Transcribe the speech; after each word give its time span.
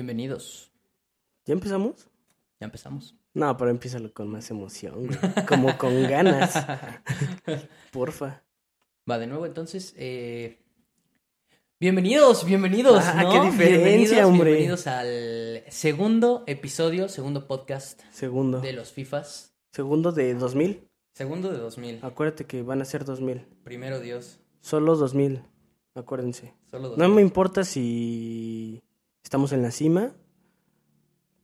Bienvenidos. 0.00 0.70
¿Ya 1.46 1.54
empezamos? 1.54 2.06
Ya 2.60 2.66
empezamos. 2.66 3.14
No, 3.32 3.56
pero 3.56 3.70
empiézalo 3.70 4.12
con 4.12 4.28
más 4.28 4.50
emoción, 4.50 5.06
güey. 5.06 5.18
Como 5.48 5.78
con 5.78 6.02
ganas. 6.02 6.52
Porfa. 7.92 8.42
Va 9.10 9.18
de 9.18 9.26
nuevo, 9.26 9.46
entonces. 9.46 9.94
eh, 9.96 10.58
Bienvenidos, 11.80 12.44
bienvenidos. 12.44 13.02
Ah, 13.06 13.22
¿no? 13.22 13.30
qué 13.32 13.40
diferencia, 13.40 13.78
bienvenidos, 13.78 14.24
hombre. 14.26 14.50
Bienvenidos 14.50 14.86
al 14.86 15.62
segundo 15.70 16.44
episodio, 16.46 17.08
segundo 17.08 17.46
podcast 17.46 18.02
Segundo. 18.10 18.60
de 18.60 18.74
los 18.74 18.92
FIFAs. 18.92 19.54
Segundo 19.72 20.12
de 20.12 20.34
2000. 20.34 20.86
Segundo 21.14 21.50
de 21.50 21.56
2000. 21.56 22.00
Acuérdate 22.02 22.44
que 22.44 22.60
van 22.60 22.82
a 22.82 22.84
ser 22.84 23.06
2000. 23.06 23.46
Primero 23.64 23.98
Dios. 24.00 24.40
Solo 24.60 24.94
2000. 24.94 25.40
Acuérdense. 25.94 26.52
Solo 26.70 26.82
No 26.82 26.96
2000. 26.96 27.14
me 27.14 27.22
importa 27.22 27.64
si 27.64 28.82
estamos 29.26 29.50
en 29.52 29.60
la 29.62 29.72
cima. 29.72 30.12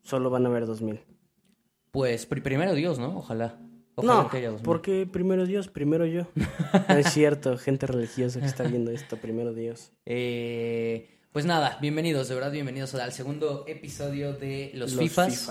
Solo 0.02 0.30
van 0.30 0.46
a 0.46 0.48
haber 0.50 0.66
2000. 0.66 1.00
Pues 1.90 2.26
pri- 2.26 2.40
primero 2.40 2.74
Dios, 2.74 3.00
¿no? 3.00 3.18
Ojalá. 3.18 3.58
Ojalá 3.96 4.22
No, 4.22 4.30
que 4.30 4.36
haya 4.38 4.50
2000. 4.50 4.64
porque 4.64 5.08
primero 5.10 5.46
Dios, 5.46 5.66
primero 5.66 6.06
yo. 6.06 6.28
No 6.88 6.94
es 6.96 7.12
cierto, 7.12 7.58
gente 7.58 7.88
religiosa 7.88 8.38
que 8.38 8.46
está 8.46 8.62
viendo 8.62 8.92
esto, 8.92 9.16
primero 9.16 9.52
Dios. 9.52 9.90
Eh, 10.06 11.08
pues 11.32 11.44
nada, 11.44 11.78
bienvenidos, 11.80 12.28
de 12.28 12.34
verdad, 12.36 12.52
bienvenidos 12.52 12.94
al 12.94 13.12
segundo 13.12 13.64
episodio 13.66 14.32
de 14.34 14.70
Los, 14.74 14.94
FIFAs. 14.96 15.48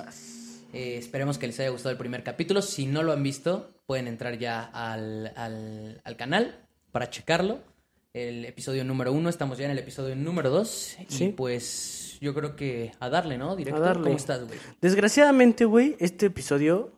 Eh, 0.74 0.96
esperemos 0.98 1.38
que 1.38 1.48
les 1.48 1.60
haya 1.60 1.70
gustado 1.70 1.92
el 1.92 1.98
primer 1.98 2.24
capítulo. 2.24 2.62
Si 2.62 2.86
no 2.86 3.04
lo 3.04 3.12
han 3.12 3.24
visto, 3.24 3.72
pueden 3.88 4.08
entrar 4.08 4.38
ya 4.38 4.64
al, 4.64 5.34
al- 5.36 6.00
al 6.06 6.16
canal 6.16 6.66
para 6.94 7.10
checarlo. 7.10 7.60
El 8.14 8.46
episodio 8.46 8.84
número 8.84 9.12
uno, 9.14 9.30
estamos 9.30 9.58
ya 9.58 9.66
en 9.66 9.72
el 9.72 9.80
episodio 9.80 10.16
número 10.16 10.50
dos. 10.50 10.96
Y 11.00 11.06
Sí. 11.14 11.34
pues 11.36 12.01
yo 12.22 12.34
creo 12.34 12.56
que 12.56 12.92
a 13.00 13.10
darle, 13.10 13.38
¿no? 13.38 13.56
Directo. 13.58 13.82
A 13.82 13.86
darle. 13.86 14.04
¿Cómo 14.06 14.16
estás, 14.16 14.46
güey? 14.48 14.58
Desgraciadamente, 14.80 15.66
güey, 15.66 15.96
este 16.00 16.28
episodio, 16.28 16.92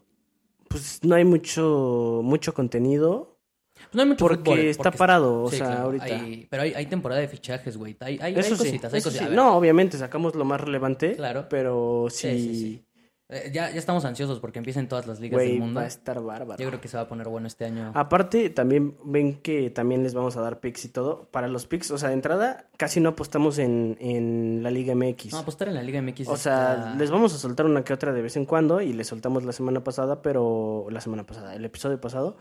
pues 0.67 0.99
no 1.03 1.15
hay 1.15 1.25
mucho, 1.25 2.21
mucho 2.23 2.53
contenido. 2.53 3.39
Pues 3.73 3.95
no 3.95 4.01
hay 4.03 4.07
mucho 4.09 4.25
Porque 4.25 4.37
fútbol, 4.51 4.59
está 4.59 4.83
porque- 4.83 4.97
parado, 4.97 5.43
o 5.43 5.49
Sí, 5.49 5.57
sea, 5.57 5.65
claro, 5.67 5.81
ahorita. 5.83 6.05
hay- 6.05 6.47
pero 6.49 6.63
hay, 6.63 6.73
hay 6.73 6.85
temporada 6.85 7.21
de 7.21 7.27
fichajes, 7.27 7.75
güey. 7.77 7.95
Hay, 7.99 8.19
hay, 8.21 8.33
hay 8.33 8.39
Eso 8.39 8.55
sí, 8.55 8.65
cositas, 8.65 8.93
hay 8.93 8.99
eso 8.99 9.09
cositas. 9.09 9.29
sí. 9.29 9.35
No, 9.35 9.57
obviamente 9.57 9.97
sacamos 9.97 10.35
lo 10.35 10.45
más 10.45 10.61
relevante. 10.61 11.15
Claro. 11.15 11.47
Pero 11.49 12.07
sí, 12.09 12.29
Sí, 12.29 12.39
sí, 12.39 12.55
sí. 12.55 12.85
Eh, 13.29 13.49
ya, 13.53 13.71
ya 13.71 13.77
estamos 13.79 14.05
ansiosos 14.05 14.39
porque 14.39 14.59
empiecen 14.59 14.87
todas 14.87 15.07
las 15.07 15.19
ligas 15.19 15.37
güey, 15.37 15.51
del 15.51 15.59
mundo. 15.59 15.79
va 15.79 15.85
a 15.85 15.87
estar 15.87 16.21
bárbaro. 16.21 16.61
Yo 16.61 16.67
creo 16.69 16.81
que 16.81 16.87
se 16.87 16.97
va 16.97 17.03
a 17.03 17.07
poner 17.07 17.27
bueno 17.29 17.47
este 17.47 17.65
año. 17.65 17.91
Aparte, 17.95 18.49
también 18.49 18.97
ven 19.03 19.35
que 19.41 19.69
también 19.69 20.03
les 20.03 20.13
vamos 20.13 20.35
a 20.37 20.41
dar 20.41 20.59
picks 20.59 20.85
y 20.85 20.89
todo. 20.89 21.27
Para 21.31 21.47
los 21.47 21.65
picks, 21.65 21.89
o 21.91 21.97
sea, 21.97 22.09
de 22.09 22.15
entrada, 22.15 22.67
casi 22.77 22.99
no 22.99 23.09
apostamos 23.09 23.57
en, 23.59 23.97
en 23.99 24.61
la 24.61 24.69
Liga 24.71 24.93
MX. 24.93 25.31
No, 25.31 25.39
apostar 25.39 25.69
en 25.69 25.75
la 25.75 25.83
Liga 25.83 26.01
MX. 26.01 26.27
o 26.27 26.37
sea, 26.37 26.73
está- 26.73 26.95
les 26.95 27.09
vamos 27.11 27.33
a 27.33 27.37
soltar 27.37 27.65
una 27.65 27.83
que 27.83 27.93
otra 27.93 28.11
de 28.13 28.21
vez 28.21 28.35
en 28.35 28.45
cuando 28.45 28.81
y 28.81 28.93
les 28.93 29.07
soltamos 29.07 29.43
la 29.45 29.53
semana 29.53 29.83
pasada, 29.83 30.21
pero 30.21 30.87
la 30.89 31.01
semana 31.01 31.25
pasada, 31.25 31.55
el 31.55 31.63
episodio 31.65 31.99
pasado, 32.01 32.37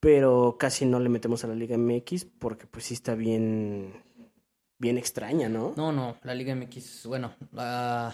pero 0.00 0.56
casi 0.58 0.84
no 0.84 0.98
le 1.00 1.08
metemos 1.08 1.44
a 1.44 1.48
la 1.48 1.54
Liga 1.54 1.76
MX 1.78 2.24
porque 2.38 2.66
pues 2.66 2.84
sí 2.86 2.94
está 2.94 3.14
bien 3.14 3.92
bien 4.78 4.98
extraña, 4.98 5.48
¿no? 5.48 5.74
No, 5.76 5.92
no, 5.92 6.16
la 6.24 6.34
Liga 6.34 6.54
MX, 6.56 7.06
bueno, 7.06 7.32
ah, 7.56 8.12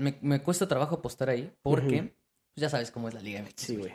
me, 0.00 0.18
me 0.22 0.42
cuesta 0.42 0.66
trabajo 0.66 0.96
apostar 0.96 1.30
ahí 1.30 1.52
porque 1.62 2.14
ya 2.56 2.68
sabes 2.68 2.90
cómo 2.90 3.08
es 3.08 3.14
la 3.14 3.20
Liga 3.20 3.42
MX. 3.42 3.54
Sí, 3.56 3.76
güey. 3.76 3.92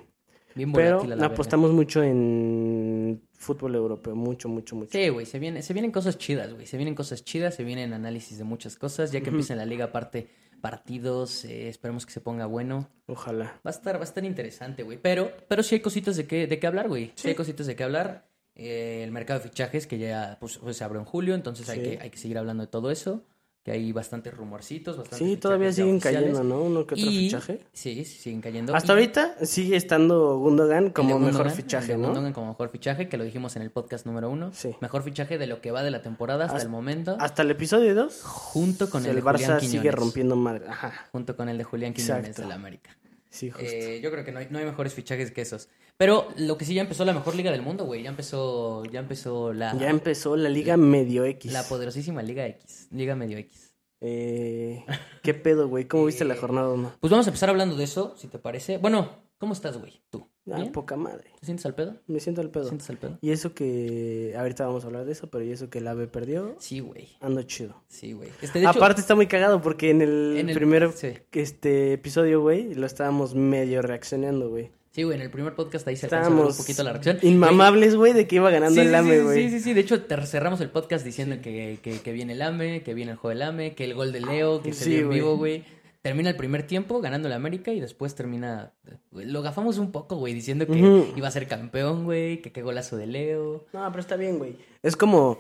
Bien 0.56 0.72
Pero 0.72 1.06
verga. 1.06 1.26
apostamos 1.26 1.72
mucho 1.74 2.02
en 2.02 3.22
fútbol 3.34 3.76
europeo, 3.76 4.16
mucho, 4.16 4.48
mucho, 4.48 4.78
mucho. 4.78 4.98
Sí, 4.98 5.10
güey, 5.10 5.26
se, 5.26 5.38
viene, 5.38 5.62
se 5.62 5.74
vienen 5.74 5.92
cosas 5.92 6.18
chidas, 6.18 6.54
güey. 6.54 6.66
Se 6.66 6.78
vienen 6.78 6.96
cosas 6.96 7.26
chidas, 7.26 7.56
se 7.56 7.66
vienen 7.66 7.92
análisis 7.92 8.38
de 8.38 8.46
muchas 8.46 8.78
cosas. 8.78 9.12
Ya 9.12 9.20
que 9.20 9.32
empieza 9.32 9.54
en 9.54 9.60
la 9.60 9.66
liga, 9.66 9.86
aparte 9.86 10.30
partidos, 10.62 11.44
eh, 11.46 11.68
esperemos 11.68 12.06
que 12.06 12.14
se 12.14 12.22
ponga 12.22 12.46
bueno. 12.46 12.90
Ojalá. 13.06 13.60
Va 13.66 13.70
a 13.70 13.70
estar, 13.70 13.98
va 13.98 14.02
a 14.02 14.06
estar 14.06 14.24
interesante, 14.24 14.84
güey. 14.84 14.98
Pero, 14.98 15.30
pero 15.50 15.62
sí 15.62 15.76
hay 15.76 15.82
cositas 15.82 16.16
de 16.16 16.26
qué, 16.26 16.48
de 16.48 16.58
qué 16.58 16.68
hablar, 16.68 16.88
güey. 16.88 17.08
Sí. 17.08 17.14
Sí. 17.24 17.28
hay 17.28 17.36
cositas 17.36 17.68
de 17.68 17.76
qué 17.76 17.84
hablar. 17.84 18.26
Eh, 18.56 19.02
el 19.04 19.12
mercado 19.12 19.42
de 19.42 19.50
fichajes 19.50 19.86
que 19.86 19.98
ya 19.98 20.38
pues, 20.40 20.58
pues, 20.58 20.78
se 20.78 20.84
abrió 20.86 21.02
en 21.02 21.06
julio, 21.06 21.36
entonces 21.36 21.68
hay, 21.68 21.82
que, 21.82 22.00
hay 22.02 22.10
que 22.10 22.18
seguir 22.18 22.38
hablando 22.38 22.64
de 22.64 22.68
todo 22.68 22.90
eso. 22.90 23.26
Que 23.66 23.72
hay 23.72 23.92
bastantes 23.92 24.32
rumorcitos, 24.32 24.96
bastantes 24.96 25.28
Sí, 25.28 25.38
todavía 25.38 25.74
siguen 25.74 26.00
cayendo, 26.00 26.44
¿no? 26.44 26.62
Uno 26.62 26.86
que 26.86 26.94
otro 26.94 27.08
Y- 27.10 27.26
fichaje. 27.30 27.62
Sí, 27.74 28.06
siguen 28.06 28.40
cayendo. 28.40 28.76
Hasta 28.76 28.94
Y 28.94 28.96
ahorita 28.96 29.44
sigue 29.44 29.76
estando 29.76 30.38
Gundogan 30.38 30.92
como 30.92 31.18
mejor 31.18 31.32
Gundogan, 31.32 31.52
fichaje, 31.56 31.98
¿no? 31.98 32.10
Gundogan 32.10 32.32
como 32.34 32.50
mejor 32.50 32.70
fichaje, 32.70 33.10
que 33.10 33.18
lo 33.18 33.24
dijimos 33.24 33.56
en 33.56 33.64
el 33.64 33.72
podcast 33.72 34.06
número 34.06 34.30
uno. 34.30 34.52
Sí. 34.54 34.76
Mejor 34.82 35.02
fichaje 35.02 35.40
de 35.40 35.48
lo 35.48 35.62
que 35.62 35.72
va 35.72 35.82
de 35.82 35.90
la 35.90 36.04
temporada 36.04 36.44
hasta, 36.46 36.58
Hasta- 36.58 36.68
el 36.68 36.72
momento. 36.72 37.18
Hasta 37.20 37.42
el 37.42 37.50
episodio 37.50 37.96
2, 37.96 38.22
junto 38.24 38.88
con 38.88 39.02
el, 39.04 39.10
el 39.10 39.16
de 39.16 39.22
Julián 39.24 39.36
Barça 39.36 39.60
Quiñones. 39.60 39.72
sigue 39.72 39.92
rompiendo 39.92 40.36
madre. 40.36 40.66
Ajá, 40.70 41.08
Junto 41.12 41.36
con 41.36 41.50
el 41.50 41.58
de 41.58 41.64
Julián 41.64 41.94
Quiñones 41.96 42.20
Exacto. 42.20 42.42
de 42.44 42.48
la 42.48 42.54
América. 42.56 42.96
sí, 43.32 43.50
justo. 43.50 43.66
Eh, 43.68 44.00
yo 44.00 44.12
creo 44.12 44.24
que 44.24 44.32
no 44.32 44.40
hay, 44.40 44.48
no 44.52 44.60
hay 44.60 44.66
mejores 44.66 44.94
fichajes 44.94 45.32
que 45.32 45.42
esos. 45.42 45.70
Pero 45.98 46.28
lo 46.38 46.58
que 46.58 46.66
sí 46.66 46.74
ya 46.74 46.82
empezó 46.82 47.06
la 47.06 47.14
mejor 47.14 47.36
liga 47.36 47.52
del 47.52 47.62
mundo, 47.62 47.86
güey. 47.86 48.04
Ya 48.04 48.10
empezó, 48.10 48.84
ya 48.86 49.00
empezó 49.00 49.54
la, 49.54 49.78
ya 49.78 49.90
empezó 49.90 50.36
la 50.36 50.50
Liga 50.50 50.76
Medio 50.76 51.24
X. 51.26 51.54
la 51.54 51.64
poderosísima 51.64 52.22
Liga 52.22 52.46
X. 52.48 52.88
Liga 52.92 53.16
Medio 53.16 53.38
X. 53.38 53.74
Eh, 54.02 54.84
¿Qué 55.24 55.34
pedo, 55.34 55.68
güey? 55.70 55.86
¿Cómo 55.88 56.06
viste 56.06 56.26
la 56.26 56.34
Eh, 56.34 56.38
jornada 56.38 56.70
1? 56.70 56.96
Pues 57.00 57.12
vamos 57.12 57.26
a 57.28 57.30
empezar 57.30 57.50
hablando 57.50 57.76
de 57.78 57.86
eso, 57.86 58.14
si 58.18 58.28
te 58.28 58.40
parece. 58.40 58.78
Bueno, 58.78 59.10
¿cómo 59.38 59.54
estás, 59.54 59.78
güey? 59.78 60.02
¿Tú? 60.10 60.28
Ah, 60.52 60.58
¿Bien? 60.58 60.72
poca 60.74 60.96
madre. 60.98 61.32
¿Te 61.40 61.46
sientes 61.46 61.66
al 61.66 61.74
pedo? 61.74 61.96
Me 62.08 62.20
siento 62.20 62.42
al 62.42 62.48
¿Te 62.48 62.54
pedo. 62.60 62.66
sientes 62.68 62.90
al 62.90 62.98
pedo? 62.98 63.18
Y 63.22 63.32
eso 63.32 63.54
que. 63.56 64.36
Ahorita 64.38 64.68
vamos 64.68 64.84
a 64.84 64.88
hablar 64.88 65.06
de 65.06 65.14
eso, 65.14 65.30
pero 65.32 65.44
y 65.46 65.52
eso 65.52 65.70
que 65.70 65.80
el 65.80 65.88
AVE 65.88 66.08
perdió, 66.08 66.56
Sí, 66.60 66.82
güey. 66.82 67.08
ando 67.22 67.42
chido. 67.44 67.82
Sí, 67.88 68.12
güey. 68.14 68.30
Este, 68.42 68.60
hecho, 68.60 68.70
Aparte 68.70 69.00
está 69.02 69.16
muy 69.16 69.28
cagado 69.28 69.62
porque 69.62 69.90
en 69.92 70.02
el, 70.02 70.36
en 70.38 70.50
el- 70.50 70.56
primer 70.56 70.92
sí. 70.92 71.14
este 71.32 71.94
episodio, 71.94 72.42
güey, 72.42 72.76
lo 72.76 72.86
estábamos 72.86 73.34
medio 73.34 73.82
reaccionando, 73.82 74.50
güey. 74.50 74.72
Sí, 74.96 75.04
güey, 75.04 75.18
en 75.18 75.24
el 75.24 75.30
primer 75.30 75.54
podcast 75.56 75.86
ahí 75.90 75.98
se 75.98 76.06
alcanza 76.06 76.32
a 76.32 76.34
ver 76.34 76.46
un 76.46 76.56
poquito 76.56 76.82
la 76.82 76.94
reacción. 76.94 77.18
inmamables, 77.22 77.98
güey, 77.98 78.14
de 78.14 78.28
que 78.28 78.38
iba 78.38 78.50
ganando 78.50 78.76
Sí, 78.80 78.88
el 78.88 78.94
sí, 78.94 78.96
AME, 78.96 79.18
sí, 79.18 79.24
güey. 79.24 79.44
Sí, 79.44 79.50
sí, 79.50 79.60
sí. 79.60 79.74
De 79.74 79.82
hecho, 79.82 79.98
cerramos 80.26 80.62
el 80.62 80.70
podcast 80.70 81.04
diciendo 81.04 81.36
que, 81.42 81.80
que, 81.82 82.00
que 82.00 82.12
viene 82.14 82.32
el 82.32 82.42
AME, 82.42 82.82
que 82.82 82.94
viene 82.94 83.12
el 83.12 83.18
juego 83.18 83.38
del 83.38 83.42
AME, 83.46 83.76
que 83.76 83.84
el 83.84 83.94
gol 83.94 84.14
de 84.14 84.22
Leo, 84.22 84.62
que 84.62 84.72
se 84.72 84.86
Sí, 84.86 84.90
dio 84.92 85.00
en 85.02 85.10
vivo, 85.10 85.36
güey. 85.36 85.66
Termina 86.02 86.30
el 86.30 86.38
primer 86.38 86.66
tiempo 86.66 87.02
ganando 87.02 87.28
el 87.28 87.34
América 87.34 87.74
y 87.74 87.82
después 87.82 88.16
termina. 88.16 88.72
Lo 89.12 89.42
gafamos 89.42 89.80
un 89.80 89.92
poco, 89.92 90.16
güey, 90.16 90.34
diciendo 90.34 90.66
que 90.66 91.12
iba 91.14 91.28
a 91.28 91.32
ser 91.32 91.50
campeón, 91.50 92.06
güey, 92.06 92.42
que 92.42 92.54
qué 92.54 92.62
golazo 92.62 92.96
de 92.96 93.08
Leo. 93.08 93.66
No, 93.74 93.86
pero 93.90 94.00
está 94.00 94.16
bien, 94.16 94.38
güey. 94.38 94.56
Es 94.82 94.96
como. 94.96 95.40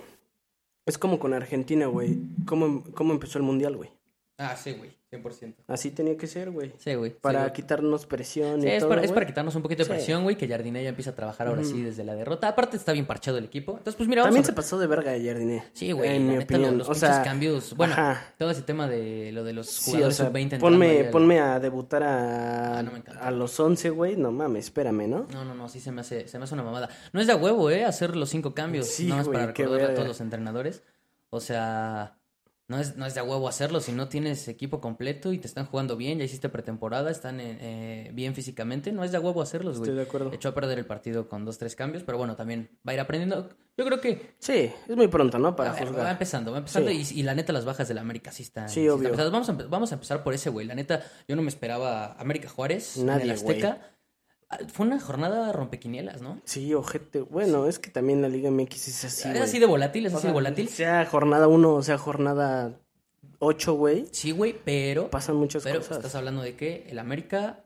Es 0.85 0.97
como 0.97 1.17
con 1.17 1.33
Argentina, 1.33 1.85
güey. 1.87 2.17
¿Cómo, 2.45 2.83
¿Cómo 2.93 3.13
empezó 3.13 3.37
el 3.37 3.45
mundial, 3.45 3.77
güey? 3.77 3.89
Ah, 4.37 4.57
sí, 4.57 4.73
güey, 4.73 4.91
100%. 5.21 5.55
Así 5.67 5.91
tenía 5.91 6.17
que 6.17 6.27
ser, 6.27 6.51
güey. 6.51 6.73
Sí, 6.77 6.93
güey. 6.95 7.11
sí, 7.11 7.17
Para 7.21 7.51
quitarnos 7.53 8.05
presión 8.05 8.61
Sí, 8.61 8.67
y 8.67 8.71
es, 8.71 8.79
todo. 8.79 8.89
para, 8.89 9.03
es 9.03 9.11
para 9.11 9.25
quitarnos 9.25 9.55
un 9.55 9.61
poquito 9.61 9.79
de 9.83 9.85
Sí. 9.85 9.91
presión, 9.91 10.23
güey, 10.23 10.35
que 10.37 10.47
Jardiné 10.47 10.83
ya 10.83 10.89
empieza 10.89 11.11
a 11.11 11.15
trabajar 11.15 11.47
ahora 11.47 11.63
sí 11.63 11.81
desde 11.81 12.03
la 12.03 12.15
derrota. 12.15 12.47
Aparte 12.47 12.77
está 12.77 12.91
bien 12.91 13.05
parchado 13.05 13.37
el 13.37 13.45
equipo. 13.45 13.71
Entonces, 13.73 13.95
pues 13.95 14.07
mira, 14.09 14.21
vamos 14.21 14.29
También 14.35 14.43
a... 14.43 14.47
se 14.47 14.53
pasó 14.53 14.77
de 14.79 14.87
verga 14.87 15.11
ayer, 15.11 15.37
Diné. 15.39 15.63
Sí, 15.73 15.91
güey, 15.91 16.15
En 16.15 16.27
mi 16.27 16.33
neta, 16.33 16.43
opinión. 16.45 16.77
los 16.77 16.87
o 16.87 16.91
pinches 16.93 17.09
sea, 17.09 17.23
cambios. 17.23 17.75
Bueno, 17.75 17.93
ajá. 17.93 18.33
todo 18.37 18.51
ese 18.51 18.61
tema 18.61 18.87
de 18.87 19.31
lo 19.31 19.43
de 19.43 19.53
los 19.53 19.67
Sí, 19.69 19.91
o 19.91 19.93
jugadores 19.93 20.15
sea, 20.17 20.25
sub-20 20.27 20.41
entrando 20.41 20.67
ahí 20.67 20.73
ponme, 20.73 20.99
al- 21.05 21.09
ponme 21.09 21.39
a 21.39 21.59
debutar 21.59 22.03
a, 22.03 22.79
Ah, 22.79 22.83
no 22.83 22.91
a 23.21 23.31
los 23.31 23.59
11, 23.59 23.89
güey. 23.91 24.15
No 24.17 24.31
mames, 24.31 24.65
espérame, 24.65 25.07
¿no? 25.07 25.27
No, 25.31 25.45
no, 25.45 25.53
no, 25.55 25.69
sí 25.69 25.79
se 25.79 25.91
me 25.91 26.01
hace, 26.01 26.27
se 26.27 26.37
me 26.37 26.43
hace 26.45 26.53
una 26.53 26.63
mamada. 26.63 26.89
No 27.13 27.21
es 27.21 27.27
de 27.27 27.33
a 27.33 27.35
huevo, 27.35 27.69
¿eh? 27.69 27.83
Hacer 27.85 28.15
los 28.15 28.29
cinco 28.29 28.53
cambios. 28.53 28.87
Sí, 28.87 29.05
nada 29.05 29.17
más 29.17 29.27
güey, 29.27 29.39
para 29.39 29.53
qué 29.53 29.63
recordarle 29.63 29.91
a 29.91 29.95
todos 29.95 30.07
los 30.07 30.21
entrenadores. 30.21 30.83
O 31.29 31.39
sea, 31.39 32.17
no 32.67 32.79
es, 32.79 32.95
no 32.97 33.05
es 33.05 33.13
de 33.13 33.19
a 33.19 33.23
huevo 33.23 33.47
hacerlo. 33.47 33.79
Si 33.79 33.91
no 33.91 34.07
tienes 34.07 34.47
equipo 34.47 34.81
completo 34.81 35.31
y 35.33 35.37
te 35.37 35.47
están 35.47 35.65
jugando 35.67 35.95
bien, 35.97 36.17
ya 36.17 36.25
hiciste 36.25 36.49
pretemporada, 36.49 37.11
están 37.11 37.39
eh, 37.39 37.57
eh, 37.61 38.11
bien 38.13 38.33
físicamente, 38.33 38.91
no 38.91 39.03
es 39.03 39.11
de 39.11 39.19
huevo 39.19 39.41
hacerlos, 39.41 39.77
güey. 39.77 39.89
Estoy 39.89 39.97
de 40.03 40.07
acuerdo. 40.09 40.33
Echó 40.33 40.49
a 40.49 40.53
perder 40.55 40.79
el 40.79 40.85
partido 40.85 41.29
con 41.29 41.45
dos, 41.45 41.57
tres 41.59 41.75
cambios, 41.75 42.03
pero 42.03 42.17
bueno, 42.17 42.35
también 42.35 42.69
va 42.87 42.91
a 42.91 42.95
ir 42.95 42.99
aprendiendo. 42.99 43.49
Yo 43.77 43.85
creo 43.85 43.99
que 44.01 44.35
Sí, 44.39 44.71
es 44.87 44.95
muy 44.95 45.07
pronto, 45.09 45.37
¿no? 45.37 45.55
Para 45.55 45.71
a 45.71 45.73
ver, 45.73 45.95
va 45.97 46.09
empezando, 46.11 46.51
va 46.51 46.59
empezando 46.59 46.89
Sí. 46.89 47.05
y, 47.15 47.19
y 47.19 47.23
la 47.23 47.35
neta 47.35 47.51
las 47.53 47.65
bajas 47.65 47.87
de 47.87 47.93
la 47.93 48.01
América 48.01 48.31
sí 48.31 48.43
están. 48.43 48.69
Sí, 48.69 48.87
obvio. 48.89 49.11
pesadas. 49.11 49.31
Vamos, 49.31 49.49
a, 49.49 49.53
vamos 49.53 49.91
a 49.91 49.95
empezar 49.95 50.23
por 50.23 50.33
ese, 50.33 50.49
güey. 50.49 50.65
La 50.65 50.75
neta, 50.75 51.03
yo 51.27 51.35
no 51.35 51.41
me 51.41 51.49
esperaba 51.49 52.13
América 52.13 52.49
Juárez 52.49 52.97
en 52.97 53.07
Nadie, 53.07 53.23
el 53.25 53.31
Azteca. 53.31 53.91
Fue 54.71 54.85
una 54.85 54.99
jornada 54.99 55.51
rompequinielas, 55.51 56.21
¿no? 56.21 56.39
Sí, 56.45 56.73
ojete. 56.73 57.21
Bueno, 57.21 57.65
es 57.67 57.79
que 57.79 57.89
también 57.89 58.21
la 58.21 58.29
Liga 58.29 58.51
MX 58.51 58.87
es 58.87 59.05
así, 59.05 59.29
es 59.29 59.41
así 59.41 59.59
de 59.59 59.65
volátil, 59.65 60.05
es 60.05 60.13
así 60.13 60.27
de 60.27 60.33
volátil. 60.33 60.69
Sea 60.69 61.05
jornada 61.05 61.47
1 61.47 61.73
o 61.73 61.83
sea 61.83 61.97
jornada 61.97 62.79
8, 63.39 63.73
güey. 63.73 64.05
Sí, 64.11 64.31
güey, 64.31 64.55
pero, 64.63 65.09
Pasan 65.09 65.35
muchas 65.35 65.63
pero 65.63 65.79
cosas. 65.79 65.97
estás 65.97 66.15
hablando 66.15 66.41
de 66.41 66.55
que 66.55 66.85
el 66.89 66.99
América 66.99 67.65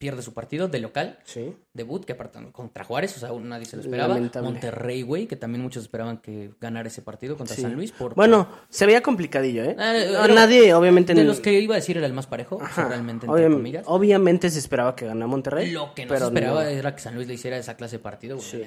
pierde 0.00 0.22
su 0.22 0.32
partido 0.32 0.66
de 0.66 0.80
local, 0.80 1.18
Sí. 1.24 1.54
debut, 1.74 2.06
que 2.06 2.14
aparte 2.14 2.38
contra 2.52 2.84
Juárez, 2.84 3.14
o 3.18 3.20
sea, 3.20 3.30
nadie 3.38 3.66
se 3.66 3.76
lo 3.76 3.82
esperaba. 3.82 4.14
Lamentable. 4.14 4.48
Monterrey, 4.50 5.02
güey, 5.02 5.26
que 5.26 5.36
también 5.36 5.60
muchos 5.62 5.82
esperaban 5.82 6.16
que 6.22 6.52
ganara 6.58 6.88
ese 6.88 7.02
partido 7.02 7.36
contra 7.36 7.54
Sí. 7.54 7.60
San 7.60 7.74
Luis. 7.74 7.92
Por, 7.92 8.14
Bueno, 8.14 8.48
se 8.70 8.86
veía 8.86 9.02
complicadillo, 9.02 9.62
¿eh? 9.62 9.76
Ah, 9.78 9.92
No, 10.26 10.34
nadie, 10.34 10.72
obviamente. 10.72 11.12
de 11.12 11.20
en- 11.20 11.26
los 11.26 11.40
que 11.40 11.60
iba 11.60 11.74
a 11.74 11.76
decir 11.78 11.98
era 11.98 12.06
el 12.06 12.14
más 12.14 12.26
parejo, 12.26 12.56
o 12.56 12.60
sea, 12.60 12.68
Ajá. 12.68 12.88
realmente, 12.88 13.26
entre 13.26 13.44
Obvia- 13.46 13.52
comillas. 13.54 13.84
Obviamente 13.88 14.48
se 14.48 14.58
esperaba 14.58 14.96
que 14.96 15.04
ganara 15.04 15.26
Monterrey. 15.26 15.70
Lo 15.70 15.92
que 15.92 16.06
no 16.06 16.08
pero 16.08 16.20
se 16.20 16.24
esperaba 16.28 16.64
no. 16.64 16.68
era 16.70 16.94
que 16.94 17.02
San 17.02 17.14
Luis 17.14 17.28
le 17.28 17.34
hiciera 17.34 17.58
esa 17.58 17.76
clase 17.76 17.96
de 17.98 18.02
partido, 18.02 18.36
güey. 18.38 18.48
Sí. 18.48 18.62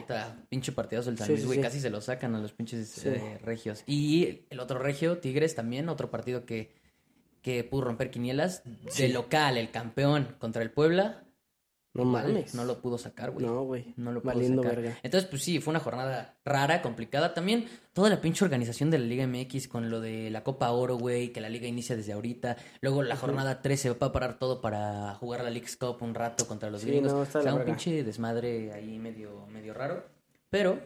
Pinche 0.49 0.71
partidazo 0.71 1.09
el 1.09 1.17
San 1.17 1.29
Luis, 1.29 1.47
güey. 1.47 1.59
Casi 1.61 1.79
se 1.79 1.89
lo 1.89 1.99
sacan 1.99 2.35
a 2.35 2.39
los 2.39 2.51
pinches 2.53 3.03
eh, 3.07 3.39
regios. 3.43 3.81
Y 3.87 4.43
el 4.51 4.59
otro 4.59 4.77
regio, 4.77 5.17
Tigres, 5.17 5.55
también, 5.55 5.89
otro 5.89 6.11
partido 6.11 6.45
que 6.45 6.82
que 7.43 7.63
pudo 7.63 7.81
romper 7.83 8.09
quinielas. 8.09 8.63
De 8.97 9.09
local, 9.09 9.57
el 9.59 9.69
campeón 9.69 10.35
contra 10.39 10.63
el 10.63 10.71
Puebla. 10.71 11.19
No 11.95 12.05
mames. 12.05 12.55
No 12.55 12.63
lo 12.65 12.81
pudo 12.81 12.97
sacar, 12.97 13.29
güey. 13.29 13.45
No, 13.45 13.65
güey. 13.65 13.93
No 13.97 14.11
lo 14.11 14.23
pudo 14.23 14.33
Valiendo 14.33 14.63
sacar. 14.63 14.81
verga. 14.81 14.97
Entonces, 15.03 15.29
pues 15.29 15.43
sí, 15.43 15.59
fue 15.59 15.69
una 15.73 15.79
jornada 15.79 16.39
rara, 16.43 16.81
complicada. 16.81 17.35
También 17.35 17.67
toda 17.93 18.09
la 18.09 18.19
pinche 18.19 18.43
organización 18.43 18.89
de 18.89 18.97
la 18.97 19.05
Liga 19.05 19.27
MX 19.27 19.67
con 19.67 19.91
lo 19.91 20.01
de 20.01 20.31
la 20.31 20.43
Copa 20.43 20.71
Oro, 20.71 20.97
güey, 20.97 21.31
que 21.31 21.39
la 21.39 21.49
liga 21.49 21.67
inicia 21.67 21.95
desde 21.95 22.13
ahorita. 22.13 22.57
Luego 22.81 23.03
la 23.03 23.15
jornada 23.15 23.61
13 23.61 23.91
va 23.91 24.07
a 24.07 24.11
parar 24.11 24.39
todo 24.39 24.59
para 24.59 25.13
jugar 25.19 25.43
la 25.43 25.51
League's 25.51 25.77
Cup 25.77 25.97
un 26.01 26.15
rato 26.15 26.47
contra 26.47 26.71
los 26.71 26.81
Sí, 26.81 26.87
gringos. 26.87 27.11
no, 27.13 27.19
o 27.19 27.25
sea, 27.25 27.53
un 27.53 27.63
pinche 27.63 28.03
desmadre 28.03 28.73
ahí 28.73 28.97
medio, 28.97 29.45
medio 29.45 29.75
raro. 29.75 30.03
Pero, 30.49 30.79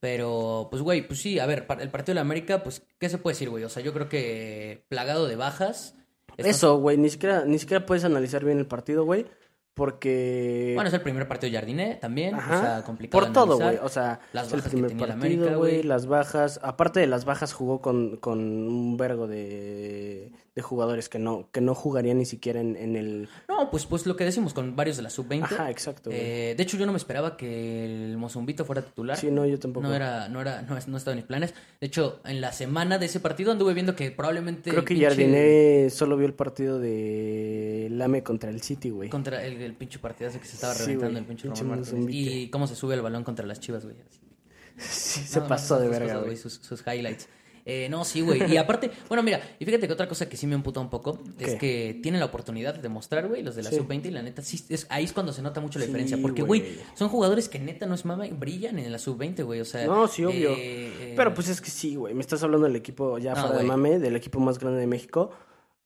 pero, 0.00 0.68
pues, 0.70 0.82
güey, 0.82 1.06
pues 1.06 1.20
sí, 1.20 1.38
a 1.38 1.46
ver, 1.46 1.66
el 1.80 1.90
partido 1.90 2.12
de 2.12 2.14
la 2.16 2.20
América, 2.20 2.62
pues, 2.62 2.82
¿qué 2.98 3.08
se 3.08 3.18
puede 3.18 3.34
decir, 3.34 3.50
güey? 3.50 3.64
O 3.64 3.68
sea, 3.68 3.82
yo 3.82 3.92
creo 3.92 4.08
que 4.08 4.84
plagado 4.88 5.26
de 5.26 5.36
bajas. 5.36 5.94
Eso, 6.36 6.78
güey, 6.78 6.96
ni 6.96 7.10
siquiera, 7.10 7.44
ni 7.44 7.58
siquiera 7.58 7.84
puedes 7.84 8.04
analizar 8.04 8.44
bien 8.44 8.58
el 8.58 8.66
partido, 8.66 9.04
güey, 9.04 9.26
porque... 9.74 10.72
Bueno, 10.76 10.88
es 10.88 10.94
el 10.94 11.00
primer 11.02 11.26
partido 11.26 11.50
de 11.50 11.58
Jardiné 11.58 11.96
también. 11.96 12.34
Ajá, 12.36 12.56
O 12.56 12.60
sea, 12.60 12.82
complicado. 12.84 13.24
por 13.24 13.32
todo, 13.32 13.58
güey, 13.58 13.78
o 13.82 13.88
sea, 13.88 14.20
Las 14.32 14.46
es 14.46 14.52
el 14.52 14.58
bajas 14.58 14.70
que 14.70 14.76
primer 14.76 14.90
tenía 14.90 15.06
partido, 15.08 15.42
América, 15.44 15.56
güey. 15.56 15.82
las 15.82 16.06
bajas, 16.06 16.60
aparte 16.62 17.00
de 17.00 17.08
las 17.08 17.24
bajas 17.24 17.52
jugó 17.52 17.80
con, 17.80 18.16
con 18.18 18.38
un 18.38 18.96
vergo 18.96 19.26
de, 19.26 20.32
de 20.58 20.62
jugadores 20.62 21.08
que 21.08 21.18
no, 21.18 21.48
que 21.52 21.60
no 21.60 21.74
jugarían 21.74 22.18
ni 22.18 22.24
siquiera 22.26 22.60
en, 22.60 22.74
en 22.76 22.96
el... 22.96 23.28
No, 23.48 23.70
pues, 23.70 23.86
pues 23.86 24.04
lo 24.06 24.16
que 24.16 24.24
decimos 24.24 24.52
con 24.54 24.74
varios 24.76 24.96
de 24.96 25.02
la 25.04 25.10
sub-20. 25.10 25.44
Ajá, 25.44 25.70
exacto. 25.70 26.10
Eh, 26.12 26.54
de 26.56 26.62
hecho, 26.62 26.76
yo 26.76 26.84
no 26.84 26.92
me 26.92 26.98
esperaba 26.98 27.36
que 27.36 27.84
el 27.84 28.16
Mozumbito 28.18 28.64
fuera 28.64 28.82
titular. 28.82 29.16
Sí, 29.16 29.30
no, 29.30 29.46
yo 29.46 29.58
tampoco. 29.58 29.86
No 29.86 29.94
era, 29.94 30.28
no 30.28 30.40
era, 30.40 30.62
no, 30.62 30.76
no 30.86 30.96
estaba 30.96 31.12
en 31.12 31.18
mis 31.18 31.26
planes. 31.26 31.54
De 31.80 31.86
hecho, 31.86 32.20
en 32.24 32.40
la 32.40 32.52
semana 32.52 32.98
de 32.98 33.06
ese 33.06 33.20
partido 33.20 33.52
anduve 33.52 33.72
viendo 33.74 33.94
que 33.96 34.10
probablemente. 34.10 34.70
Creo 34.70 34.84
que 34.84 34.94
pinche- 34.94 35.08
Jardiné 35.08 35.88
solo 35.90 36.16
vio 36.16 36.26
el 36.26 36.34
partido 36.34 36.78
de 36.80 37.88
Lame 37.90 38.22
contra 38.22 38.50
el 38.50 38.60
City, 38.62 38.90
güey. 38.90 39.08
Contra 39.10 39.44
el, 39.44 39.60
el 39.62 39.74
pinche 39.74 39.98
partidazo 39.98 40.40
que 40.40 40.46
se 40.46 40.54
estaba 40.56 40.74
Sí, 40.74 40.84
reventando 40.84 41.18
el 41.20 41.24
pinche 41.24 41.44
pinche 41.48 41.62
Román. 41.62 41.84
Y 42.08 42.48
cómo 42.50 42.66
se 42.66 42.74
sube 42.74 42.94
el 42.94 43.02
balón 43.02 43.24
contra 43.24 43.46
las 43.46 43.60
chivas, 43.60 43.84
güey. 43.84 43.96
Sí, 44.78 45.20
se 45.22 45.40
pasó 45.40 45.80
de 45.80 45.88
verga, 45.88 46.18
güey. 46.18 46.36
Sus, 46.36 46.54
sus 46.54 46.82
highlights. 46.86 47.28
Eh, 47.70 47.86
no, 47.90 48.02
sí, 48.02 48.22
güey. 48.22 48.50
Y 48.50 48.56
aparte, 48.56 48.90
bueno, 49.08 49.22
mira, 49.22 49.42
y 49.58 49.64
fíjate 49.66 49.86
que 49.86 49.92
otra 49.92 50.08
cosa 50.08 50.26
que 50.26 50.38
sí 50.38 50.46
me 50.46 50.54
emputa 50.54 50.80
un 50.80 50.88
poco 50.88 51.18
es 51.38 51.54
que 51.56 52.00
tienen 52.02 52.18
la 52.18 52.24
oportunidad 52.24 52.74
de 52.74 52.80
demostrar, 52.80 53.28
güey, 53.28 53.42
los 53.42 53.54
de 53.56 53.62
la 53.62 53.68
Sí. 53.68 53.76
sub-20 53.76 54.06
y 54.06 54.10
la 54.10 54.22
neta, 54.22 54.40
sí, 54.40 54.64
es, 54.70 54.86
ahí 54.88 55.04
es 55.04 55.12
cuando 55.12 55.34
se 55.34 55.42
nota 55.42 55.60
mucho 55.60 55.78
la 55.78 55.84
Sí, 55.84 55.88
diferencia. 55.90 56.16
Porque, 56.22 56.40
güey, 56.40 56.78
son 56.94 57.10
jugadores 57.10 57.46
que 57.50 57.58
neta 57.58 57.84
no 57.84 57.94
es 57.94 58.06
mama 58.06 58.26
y 58.26 58.30
brillan 58.30 58.78
en 58.78 58.90
la 58.90 58.98
sub-20, 58.98 59.42
güey. 59.44 59.60
O 59.60 59.66
sea, 59.66 59.84
No, 59.86 60.08
sí, 60.08 60.24
obvio. 60.24 60.52
eh, 60.52 60.56
eh, 60.98 61.12
Pero 61.14 61.34
pues 61.34 61.48
es 61.50 61.60
que 61.60 61.68
sí, 61.70 61.94
güey. 61.94 62.14
Me 62.14 62.22
estás 62.22 62.42
hablando 62.42 62.66
del 62.66 62.76
equipo 62.76 63.18
ya 63.18 63.34
No, 63.34 63.42
fuera 63.42 63.58
de 63.58 63.64
mame, 63.64 63.98
del 63.98 64.16
equipo 64.16 64.40
más 64.40 64.58
grande 64.58 64.80
de 64.80 64.86
México. 64.86 65.30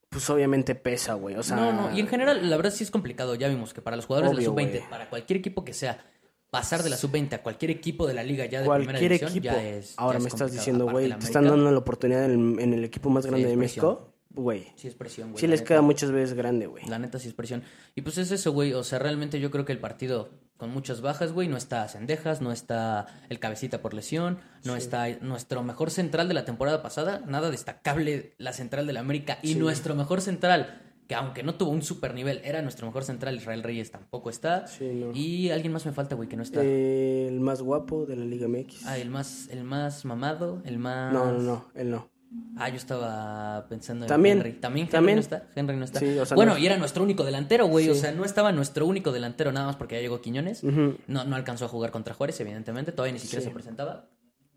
Pues 0.08 0.30
obviamente 0.30 0.74
pesa, 0.76 1.14
güey. 1.14 1.34
O 1.34 1.42
sea. 1.42 1.56
No, 1.56 1.72
no, 1.72 1.96
y 1.96 1.98
en 1.98 2.06
general, 2.06 2.48
la 2.48 2.56
verdad 2.56 2.70
sí 2.70 2.84
es 2.84 2.92
complicado. 2.92 3.34
Ya 3.34 3.48
vimos 3.48 3.74
que 3.74 3.80
para 3.82 3.96
los 3.96 4.06
jugadores 4.06 4.28
Obvio, 4.30 4.38
de 4.38 4.44
la 4.44 4.50
sub-20, 4.68 4.78
güey. 4.78 4.90
para 4.90 5.10
cualquier 5.10 5.38
equipo 5.38 5.64
que 5.64 5.72
sea, 5.72 6.04
pasar 6.52 6.82
de 6.82 6.90
la 6.90 6.96
sub-20 6.98 7.32
a 7.32 7.42
cualquier 7.42 7.70
equipo 7.70 8.06
de 8.06 8.12
la 8.12 8.22
liga 8.22 8.44
ya 8.44 8.60
de 8.60 8.68
primera 8.68 8.84
cualquier 8.84 9.12
división 9.12 9.30
equipo. 9.30 9.44
ya 9.54 9.62
es. 9.64 9.96
ya 9.96 10.02
Ahora 10.02 10.18
es 10.18 10.24
me 10.24 10.28
estás 10.28 10.52
diciendo, 10.52 10.86
güey, 10.86 11.08
te 11.08 11.24
están 11.24 11.44
dando 11.46 11.70
la 11.70 11.78
oportunidad 11.78 12.26
en 12.26 12.54
el, 12.56 12.60
en 12.60 12.74
el 12.74 12.84
equipo 12.84 13.08
más 13.10 13.24
grande 13.26 13.48
de. 13.48 13.56
México, 13.56 14.12
güey. 14.30 14.66
Sí, 14.76 14.86
es 14.86 14.94
presión, 14.94 15.30
güey. 15.32 15.40
Sí 15.40 15.46
les 15.46 15.60
neta. 15.60 15.68
queda 15.68 15.80
muchas 15.82 16.10
veces 16.10 16.34
grande, 16.34 16.66
güey. 16.66 16.84
La 16.86 16.98
neta 16.98 17.18
sí 17.18 17.28
es 17.28 17.34
presión. 17.34 17.62
Y 17.94 18.02
pues 18.02 18.18
es 18.18 18.30
eso, 18.30 18.52
güey. 18.52 18.74
O 18.74 18.84
sea, 18.84 18.98
realmente 18.98 19.40
yo 19.40 19.50
creo 19.50 19.64
que 19.64 19.72
el 19.72 19.78
partido 19.80 20.28
con 20.58 20.70
muchas 20.70 21.00
bajas, 21.00 21.32
güey, 21.32 21.48
no 21.48 21.56
está 21.56 21.88
Cendejas, 21.88 22.40
no 22.42 22.52
está 22.52 23.06
el 23.30 23.40
cabecita 23.40 23.80
por 23.82 23.94
lesión, 23.94 24.38
no 24.64 24.76
está 24.76 25.08
nuestro 25.20 25.62
mejor 25.64 25.90
central 25.90 26.28
de 26.28 26.34
la 26.34 26.44
temporada 26.44 26.82
pasada, 26.82 27.22
nada 27.26 27.50
destacable 27.50 28.34
la 28.38 28.52
central 28.52 28.86
de 28.86 28.92
la 28.92 29.00
América. 29.00 29.38
Y 29.42 29.54
Sí. 29.54 29.58
nuestro 29.58 29.94
mejor 29.96 30.20
central, 30.20 30.91
que 31.08 31.14
aunque 31.14 31.42
no 31.42 31.54
tuvo 31.56 31.70
un 31.70 31.82
super 31.82 32.14
nivel, 32.14 32.40
era 32.44 32.62
nuestro 32.62 32.86
mejor 32.86 33.04
central, 33.04 33.34
Israel 33.36 33.62
Reyes 33.62 33.90
tampoco 33.90 34.30
está. 34.30 34.66
Sí, 34.66 34.84
no. 34.94 35.12
Y 35.14 35.50
alguien 35.50 35.72
más 35.72 35.84
me 35.84 35.92
falta, 35.92 36.14
güey, 36.14 36.28
que 36.28 36.36
no 36.36 36.42
está. 36.42 36.60
Eh, 36.62 37.26
el 37.28 37.40
más 37.40 37.60
guapo 37.62 38.06
de 38.06 38.16
la 38.16 38.24
Liga 38.24 38.48
MX. 38.48 38.86
Ah, 38.86 38.98
el 38.98 39.10
más, 39.10 39.48
el 39.50 39.64
más 39.64 40.04
mamado, 40.04 40.62
el 40.64 40.78
más. 40.78 41.12
no, 41.12 41.32
no, 41.32 41.38
no, 41.40 41.66
él 41.74 41.90
no. 41.90 42.08
Ah, 42.56 42.70
yo 42.70 42.76
estaba 42.76 43.66
pensando 43.68 44.06
en 44.06 44.08
También, 44.08 44.38
Henry. 44.38 44.52
También 44.54 44.84
Henry 44.86 44.92
también. 44.92 45.16
no 45.16 45.20
está. 45.20 45.46
Henry 45.54 45.76
no 45.76 45.84
está. 45.84 45.98
Sí, 46.00 46.16
o 46.18 46.24
sea, 46.24 46.34
bueno, 46.34 46.52
no- 46.54 46.58
y 46.58 46.64
era 46.64 46.78
nuestro 46.78 47.02
único 47.04 47.24
delantero, 47.24 47.66
güey. 47.66 47.90
O 47.90 47.94
sea, 47.94 48.12
no 48.12 48.24
estaba 48.24 48.52
nuestro 48.52 48.86
único 48.86 49.12
delantero 49.12 49.52
nada 49.52 49.66
más 49.66 49.76
porque 49.76 49.96
ya 49.96 50.00
llegó 50.00 50.22
Quiñones. 50.22 50.64
No, 50.64 51.24
no 51.24 51.36
alcanzó 51.36 51.66
a 51.66 51.68
jugar 51.68 51.90
contra 51.90 52.14
Juárez, 52.14 52.40
evidentemente. 52.40 52.90
Todavía 52.92 53.12
ni 53.12 53.18
siquiera 53.18 53.42
Sí. 53.42 53.48
se 53.48 53.52
presentaba. 53.54 54.08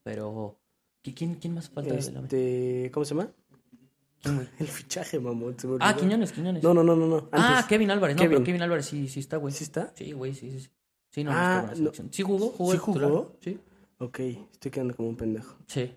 Pero. 0.03 0.57
¿qui- 1.03 1.13
¿Quién, 1.13 1.35
quién 1.35 1.53
más 1.53 1.69
falta 1.69 1.93
Este, 1.95 2.89
¿cómo 2.93 3.05
se 3.05 3.13
llama? 3.13 3.29
El 4.59 4.67
fichaje, 4.67 5.19
mamón. 5.19 5.55
se 5.59 5.67
me 5.67 5.77
Ah. 5.79 5.95
Quiñones, 5.95 6.31
Quiñones. 6.31 6.63
No, 6.63 6.73
no, 6.73 6.83
no, 6.83 6.95
no, 6.95 7.07
no. 7.07 7.29
ah. 7.31 7.65
Kevin 7.67 7.91
Álvarez. 7.91 8.15
No, 8.15 8.21
Kevin. 8.23 8.37
pero 8.37 8.45
Kevin 8.45 8.61
Álvarez 8.61 8.85
sí, 8.85 9.07
sí 9.07 9.19
está, 9.19 9.37
güey. 9.37 9.53
¿Sí 9.53 9.63
está? 9.63 9.91
Sí, 9.95 10.11
güey, 10.11 10.33
sí, 10.33 10.59
sí. 10.59 10.69
Sí, 11.11 11.23
no, 11.23 11.31
no 11.31 11.37
Ah, 11.37 11.65
no. 11.69 11.75
selección. 11.75 12.09
Sí 12.11 12.23
jugó, 12.23 12.49
jugó. 12.49 12.71
¿Sí 12.73 12.77
titular. 12.79 13.09
jugó? 13.09 13.35
Sí. 13.41 13.59
Ok, 13.99 14.19
estoy 14.51 14.71
quedando 14.71 14.95
como 14.95 15.09
un 15.09 15.15
pendejo. 15.15 15.55
Sí. 15.67 15.93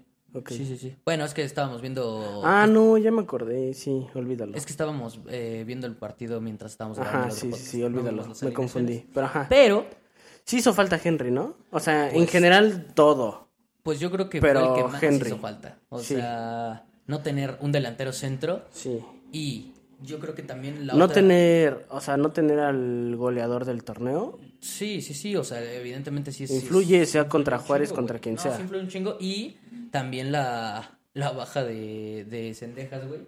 Sí, 0.51 0.67
sí, 0.67 0.77
sí. 0.77 0.95
Bueno, 1.07 1.25
es 1.25 1.33
que 1.33 1.43
estábamos 1.43 1.81
viendo. 1.81 2.43
Ah, 2.45 2.67
no, 2.69 2.99
ya 2.99 3.11
me 3.11 3.23
acordé, 3.23 3.73
sí, 3.75 4.07
olvídalo. 4.15 4.55
Es 4.57 4.67
que 4.67 4.73
estábamos 4.73 5.19
eh, 5.31 5.65
viendo 5.67 5.87
el 5.87 5.97
partido 5.97 6.41
mientras 6.41 6.73
estábamos 6.73 6.99
grabando 6.99 7.29
Ajá, 7.29 7.31
sí, 7.31 7.51
sí, 7.53 7.59
sí, 7.65 7.83
olvídalo. 7.83 8.25
Me 8.43 8.53
confundí. 8.53 9.07
Pero 9.13 9.27
ajá. 9.27 9.47
Pero, 9.49 9.87
Sí 10.45 10.59
hizo 10.59 10.73
falta 10.73 10.99
Henry, 11.03 11.31
¿no? 11.31 11.57
O 11.71 11.81
sea, 11.81 12.09
en 12.09 12.15
Pues- 12.15 12.31
general 12.31 12.87
todo. 12.95 13.49
pues 13.83 14.01
yo 14.01 14.11
creo 14.11 14.29
que 14.31 14.41
Pero 14.41 14.61
fue 14.61 14.69
el 14.69 14.75
que 14.87 14.93
más 14.93 15.03
Henry. 15.03 15.27
hizo 15.29 15.39
falta. 15.39 15.79
O 15.89 15.99
Sí. 15.99 16.15
sea, 16.15 16.87
no 17.09 17.21
tener 17.23 17.57
un 17.61 17.73
delantero 17.73 18.13
centro 18.13 18.65
Sí. 18.71 19.01
y 19.33 19.73
yo 20.01 20.21
creo 20.21 20.33
que 20.37 20.45
también 20.45 20.87
la 20.87 20.95
No 20.95 21.07
otra... 21.07 21.15
tener, 21.17 21.85
o 21.91 22.01
sea, 22.01 22.17
no 22.17 22.31
tener 22.31 22.61
al 22.61 23.17
goleador 23.17 23.65
del 23.65 23.83
torneo. 23.83 24.39
Sí, 24.61 25.03
sí, 25.03 25.13
sí, 25.13 25.35
o 25.35 25.43
sea, 25.43 25.61
evidentemente 25.75 26.31
sí 26.31 26.45
es... 26.45 26.53
Influye, 26.53 27.05
sea 27.07 27.29
contra 27.29 27.59
Juárez, 27.59 27.89
chingo, 27.89 27.97
contra 27.97 28.19
quien 28.21 28.37
No, 28.37 28.41
sea. 28.43 28.55
sí 28.55 28.63
influye 28.63 28.83
un 28.85 28.89
chingo 28.89 29.17
y 29.19 29.57
también 29.91 30.31
la, 30.31 31.01
la 31.15 31.33
baja 31.33 31.65
de, 31.65 32.25
de 32.31 32.55
Cendejas, 32.55 33.09
güey. 33.09 33.23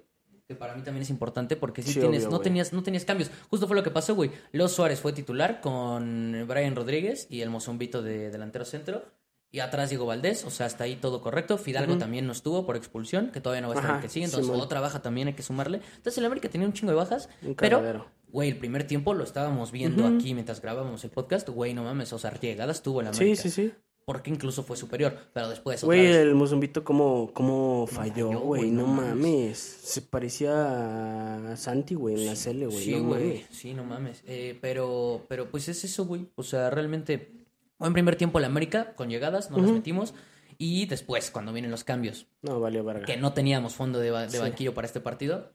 Que 0.47 0.55
para 0.57 0.75
mí 0.75 0.83
también 0.83 1.03
es 1.03 1.11
importante 1.11 1.57
porque 1.57 1.81
si 1.83 1.93
Sí, 1.93 2.01
tienes, 2.01 2.25
obvio, 2.25 2.31
no 2.37 2.41
tenías, 2.41 2.73
no 2.73 2.83
tenías 2.83 3.05
cambios. 3.05 3.31
Justo 3.51 3.67
fue 3.69 3.77
lo 3.77 3.83
que 3.85 3.91
pasó, 3.93 4.15
güey. 4.17 4.31
Los 4.53 4.73
Suárez 4.73 4.99
fue 5.01 5.13
titular 5.13 5.61
con 5.61 6.45
Brian 6.49 6.75
Rodríguez 6.77 7.27
y 7.31 7.41
el 7.43 7.51
Mozumbito 7.51 8.03
de 8.03 8.31
delantero 8.31 8.65
centro. 8.65 9.05
Y 9.53 9.59
atrás 9.61 9.89
Diego 9.91 10.07
Valdés, 10.07 10.45
o 10.45 10.51
sea, 10.51 10.67
hasta 10.67 10.85
ahí 10.85 10.95
todo 10.97 11.21
correcto. 11.21 11.59
Fidalgo 11.59 11.99
también 11.99 12.25
no 12.27 12.33
estuvo 12.33 12.65
por 12.67 12.77
expulsión, 12.77 13.33
que 13.33 13.41
todavía 13.41 13.63
no 13.63 13.69
va 13.69 13.75
a 13.75 13.77
estar 13.79 13.91
el 13.91 13.97
Ajá, 13.97 14.03
que 14.03 14.09
sigue. 14.09 14.27
Entonces, 14.27 14.47
Simón. 14.47 14.61
otra 14.61 14.79
baja 14.81 15.03
también 15.03 15.27
hay 15.29 15.35
que 15.35 15.43
sumarle. 15.43 15.81
Entonces, 15.97 16.19
el 16.19 16.25
América 16.27 16.49
tenía 16.49 16.69
un 16.69 16.73
chingo 16.73 16.93
de 16.93 16.97
bajas. 16.97 17.29
Un 17.43 17.57
pero, 17.57 18.07
güey, 18.31 18.49
el 18.51 18.59
primer 18.59 18.87
tiempo 18.87 19.13
lo 19.13 19.25
estábamos 19.25 19.73
viendo 19.73 20.07
aquí 20.07 20.35
mientras 20.35 20.61
grabábamos 20.61 21.03
el 21.03 21.11
podcast. 21.11 21.49
Güey, 21.49 21.75
no 21.75 21.83
mames, 21.83 22.13
o 22.13 22.19
sea, 22.21 22.33
llegadas 22.39 22.83
tuvo 22.83 23.01
el 23.01 23.13
Sí, 23.13 23.23
América. 23.23 23.43
sí, 23.43 23.51
sí. 23.51 23.73
Porque 24.07 24.31
incluso 24.31 24.63
fue 24.63 24.77
superior. 24.77 25.17
Pero 25.33 25.49
después, 25.49 25.83
Güey, 25.85 26.07
el 26.07 26.35
Mozumbito 26.35 26.83
cómo, 26.85 27.31
cómo 27.35 27.87
falló, 27.89 28.31
güey. 28.41 28.71
No, 28.71 28.83
no 28.83 28.87
mames. 28.89 29.59
Se 29.59 30.03
parecía 30.03 31.53
a 31.53 31.57
Santi, 31.57 31.95
güey, 31.95 32.15
en 32.15 32.27
la 32.27 32.37
Cele, 32.37 32.67
güey. 32.67 32.85
Sí, 32.85 32.99
güey. 32.99 33.45
Sí, 33.51 33.75
no 33.75 33.85
mames. 33.85 34.23
Eh, 34.27 34.59
pero, 34.61 35.27
pero 35.29 35.51
pues 35.51 35.69
es 35.69 35.85
eso, 35.85 36.07
güey. 36.07 36.29
O 36.37 36.43
sea, 36.45 36.71
realmente. 36.71 37.33
En 37.81 37.93
primer 37.93 38.17
tiempo 38.17 38.39
el 38.39 38.45
América, 38.45 38.93
con 38.95 39.09
llegadas, 39.09 39.51
no 39.51 39.59
las 39.59 39.71
metimos. 39.71 40.15
Y 40.59 40.85
después, 40.87 41.31
cuando 41.31 41.53
vienen 41.53 41.71
los 41.71 41.85
cambios, 41.85 42.27
No, 42.43 42.61
valió 42.61 42.85
verga. 42.85 43.07
que 43.07 43.17
no 43.17 43.33
teníamos 43.33 43.75
fondo 43.75 43.99
de, 43.99 44.11
ba- 44.11 44.23
de 44.27 44.31
Sí. 44.31 44.39
banquillo 44.39 44.75
para 44.75 44.87
este 44.87 45.01
partido, 45.01 45.51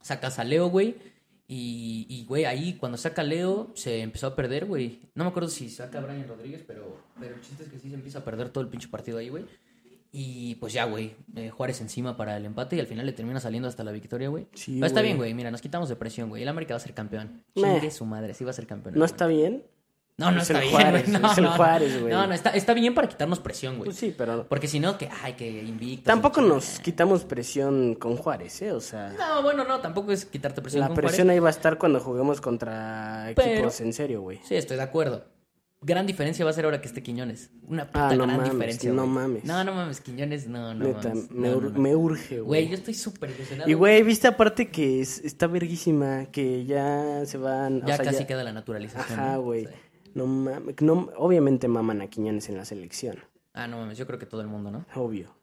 sacas 0.00 0.38
a 0.38 0.44
Leo, 0.44 0.68
güey. 0.68 0.94
Y, 1.48 2.06
y, 2.08 2.24
güey, 2.24 2.44
ahí 2.46 2.74
cuando 2.74 2.96
saca 2.96 3.22
Leo 3.22 3.70
se 3.74 4.00
empezó 4.00 4.28
a 4.28 4.36
perder, 4.36 4.64
güey. 4.64 5.00
No 5.14 5.24
me 5.24 5.30
acuerdo 5.30 5.48
si 5.50 5.68
saca 5.68 5.98
a 5.98 6.00
Brian 6.02 6.26
Rodríguez, 6.26 6.62
pero, 6.66 7.00
pero 7.20 7.34
el 7.34 7.40
chiste 7.42 7.64
es 7.64 7.68
que 7.68 7.78
sí 7.78 7.88
se 7.90 7.96
empieza 7.96 8.20
a 8.20 8.24
perder 8.24 8.48
todo 8.48 8.62
el 8.62 8.70
pinche 8.70 8.88
partido 8.88 9.18
ahí, 9.18 9.28
güey. 9.28 9.44
Y 10.16 10.54
pues 10.54 10.72
ya, 10.72 10.84
güey, 10.84 11.16
eh, 11.34 11.50
Juárez 11.50 11.80
encima 11.80 12.16
para 12.16 12.36
el 12.36 12.44
empate 12.46 12.76
y 12.76 12.80
al 12.80 12.86
final 12.86 13.04
le 13.04 13.12
termina 13.12 13.40
saliendo 13.40 13.68
hasta 13.68 13.82
la 13.82 13.90
victoria, 13.90 14.28
güey. 14.28 14.46
Sí, 14.54 14.74
Pero 14.76 14.86
está 14.86 15.02
bien, 15.02 15.16
güey, 15.16 15.34
mira, 15.34 15.50
nos 15.50 15.60
quitamos 15.60 15.88
de 15.88 15.96
presión, 15.96 16.28
güey. 16.28 16.42
El 16.42 16.48
América 16.48 16.74
va 16.74 16.76
a 16.76 16.80
ser 16.80 16.94
campeón. 16.94 17.42
Chingue 17.56 17.90
su 17.90 18.06
madre, 18.06 18.32
sí 18.32 18.44
va 18.44 18.50
a 18.50 18.54
ser 18.54 18.66
campeón. 18.68 18.94
¿No 18.96 19.04
está 19.04 19.26
bien? 19.26 19.64
No, 20.16 20.30
no 20.30 20.36
Es 20.40 20.48
está 20.48 20.58
el 20.62 20.68
bien, 20.68 20.72
Juárez. 20.80 21.08
No, 21.08 21.32
es 21.32 21.38
el. 21.38 21.46
Juárez, 21.48 22.00
güey. 22.00 22.12
No, 22.12 22.26
no, 22.28 22.34
está, 22.34 22.50
está 22.50 22.72
bien 22.72 22.94
para 22.94 23.08
quitarnos 23.08 23.40
presión, 23.40 23.78
güey. 23.78 23.86
Pues 23.86 23.96
sí, 23.96 24.14
pero 24.16 24.46
Porque 24.48 24.68
si 24.68 24.78
no, 24.78 24.96
que, 24.96 25.08
ay, 25.22 25.32
que 25.32 25.48
invicto. 25.62 26.04
tampoco 26.04 26.40
nos 26.40 26.78
quitamos 26.78 27.24
presión 27.24 27.96
con 27.96 28.16
Juárez, 28.16 28.62
¿eh? 28.62 28.70
O 28.72 28.80
sea, 28.80 29.12
No, 29.18 29.42
bueno, 29.42 29.64
no, 29.64 29.80
tampoco 29.80 30.12
es 30.12 30.24
quitarte 30.24 30.62
presión 30.62 30.82
la 30.82 30.86
con 30.88 30.96
presión 30.96 31.26
Juárez. 31.26 31.32
ahí 31.34 31.40
va 31.40 31.48
a 31.48 31.50
estar 31.50 31.78
cuando 31.78 31.98
juguemos 31.98 32.40
contra 32.40 33.32
Pero- 33.34 33.50
equipos 33.54 33.80
en 33.80 33.92
serio, 33.92 34.20
güey. 34.22 34.38
Sí, 34.44 34.54
estoy 34.54 34.76
de 34.76 34.84
acuerdo. 34.84 35.24
Gran 35.86 36.06
diferencia 36.06 36.44
va 36.46 36.50
a 36.50 36.54
ser 36.54 36.64
ahora 36.64 36.80
que 36.80 36.88
esté 36.88 37.02
Quiñones. 37.02 37.50
Una 37.68 37.84
puta 37.86 38.08
Ah, 38.08 38.16
no 38.16 38.24
gran 38.24 38.36
mames, 38.38 38.52
diferencia. 38.52 38.90
no 38.92 39.02
güey. 39.02 39.14
mames. 39.14 39.44
No, 39.44 39.64
no 39.64 39.74
mames, 39.74 40.00
Quiñones, 40.00 40.46
no, 40.46 40.72
no 40.72 40.84
Neta, 40.86 41.08
mames. 41.10 41.30
me, 41.30 41.48
No, 41.50 41.56
ur- 41.58 41.62
no, 41.64 41.68
no. 41.70 41.78
me 41.80 41.94
urge, 41.96 42.40
Güey, 42.40 42.62
güey. 42.62 42.68
yo 42.68 42.74
estoy 42.76 42.94
súper 42.94 43.30
ilusionado. 43.32 43.68
Y, 43.68 43.74
güey, 43.74 44.02
viste 44.02 44.26
aparte 44.28 44.68
que 44.70 45.02
es- 45.02 45.18
está 45.24 45.46
verguísima, 45.46 46.26
que 46.32 46.64
ya 46.64 47.26
se 47.26 47.36
van... 47.36 47.82
o 47.82 47.86
Ya 47.86 47.96
sea, 47.96 48.04
casi 48.06 48.24
queda 48.24 48.44
la 48.44 48.52
naturalización. 48.52 49.20
Ajá, 49.20 49.36
güey. 49.36 49.68
No 50.14 50.26
no, 50.80 51.10
obviamente 51.16 51.68
maman 51.68 52.00
a 52.00 52.06
Quiñones 52.08 52.48
en 52.48 52.56
la 52.56 52.64
selección, 52.64 53.18
Ah, 53.52 53.68
no 53.68 53.78
mames, 53.78 53.96
yo 53.98 54.06
creo 54.06 54.18
que 54.18 54.26
todo 54.26 54.40
el 54.40 54.48
mundo, 54.48 54.70
¿no? 54.70 54.84
obvio. 54.96 55.34